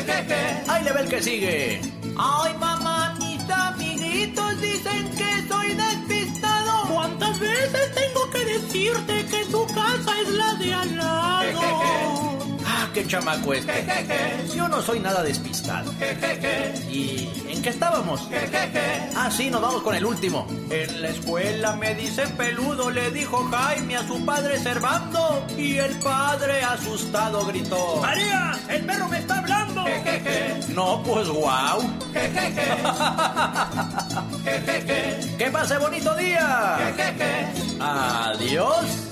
Ahí 0.68 0.84
le 0.84 0.92
ve 0.94 1.02
el 1.02 1.10
que 1.10 1.22
sigue. 1.22 1.82
Ay, 2.18 2.54
mamá, 2.60 3.16
mis 3.20 3.50
amiguitos 3.50 4.62
dicen 4.62 5.10
que 5.12 5.48
soy 5.48 5.74
despistado. 5.74 6.88
¿Cuántas 6.94 7.40
veces 7.40 7.96
tengo 7.96 8.30
que 8.32 8.46
decirte 8.46 9.26
que 9.26 9.46
tu 9.52 9.66
casa 9.68 10.22
es 10.22 10.30
la 10.30 10.54
de 10.56 10.74
al 10.74 10.98
lado? 10.98 12.17
Qué 12.98 13.06
chamaco 13.06 13.54
este. 13.54 13.86
Yo 14.56 14.68
no 14.68 14.82
soy 14.82 15.00
nada 15.00 15.22
despistado. 15.22 15.94
¿Y 16.90 17.30
en 17.48 17.62
qué 17.62 17.70
estábamos? 17.70 18.28
Ah, 19.16 19.30
sí, 19.30 19.52
nos 19.52 19.62
vamos 19.62 19.84
con 19.84 19.94
el 19.94 20.04
último. 20.04 20.48
En 20.72 21.04
la 21.04 21.10
escuela 21.10 21.76
me 21.76 21.94
dicen 21.94 22.28
peludo, 22.32 22.90
le 22.90 23.12
dijo 23.12 23.48
Jaime 23.52 23.98
a 23.98 24.08
su 24.08 24.26
padre 24.26 24.58
Servando. 24.58 25.46
Y 25.56 25.78
el 25.78 25.92
padre 26.00 26.64
asustado 26.64 27.46
gritó: 27.46 28.00
¡María! 28.02 28.58
¡El 28.68 28.84
perro 28.84 29.08
me 29.10 29.20
está 29.20 29.38
hablando! 29.38 29.86
No, 30.70 31.04
pues 31.04 31.28
wow. 31.28 31.84
que 35.38 35.52
pase 35.52 35.78
bonito 35.78 36.16
día. 36.16 36.80
Adiós. 37.80 39.07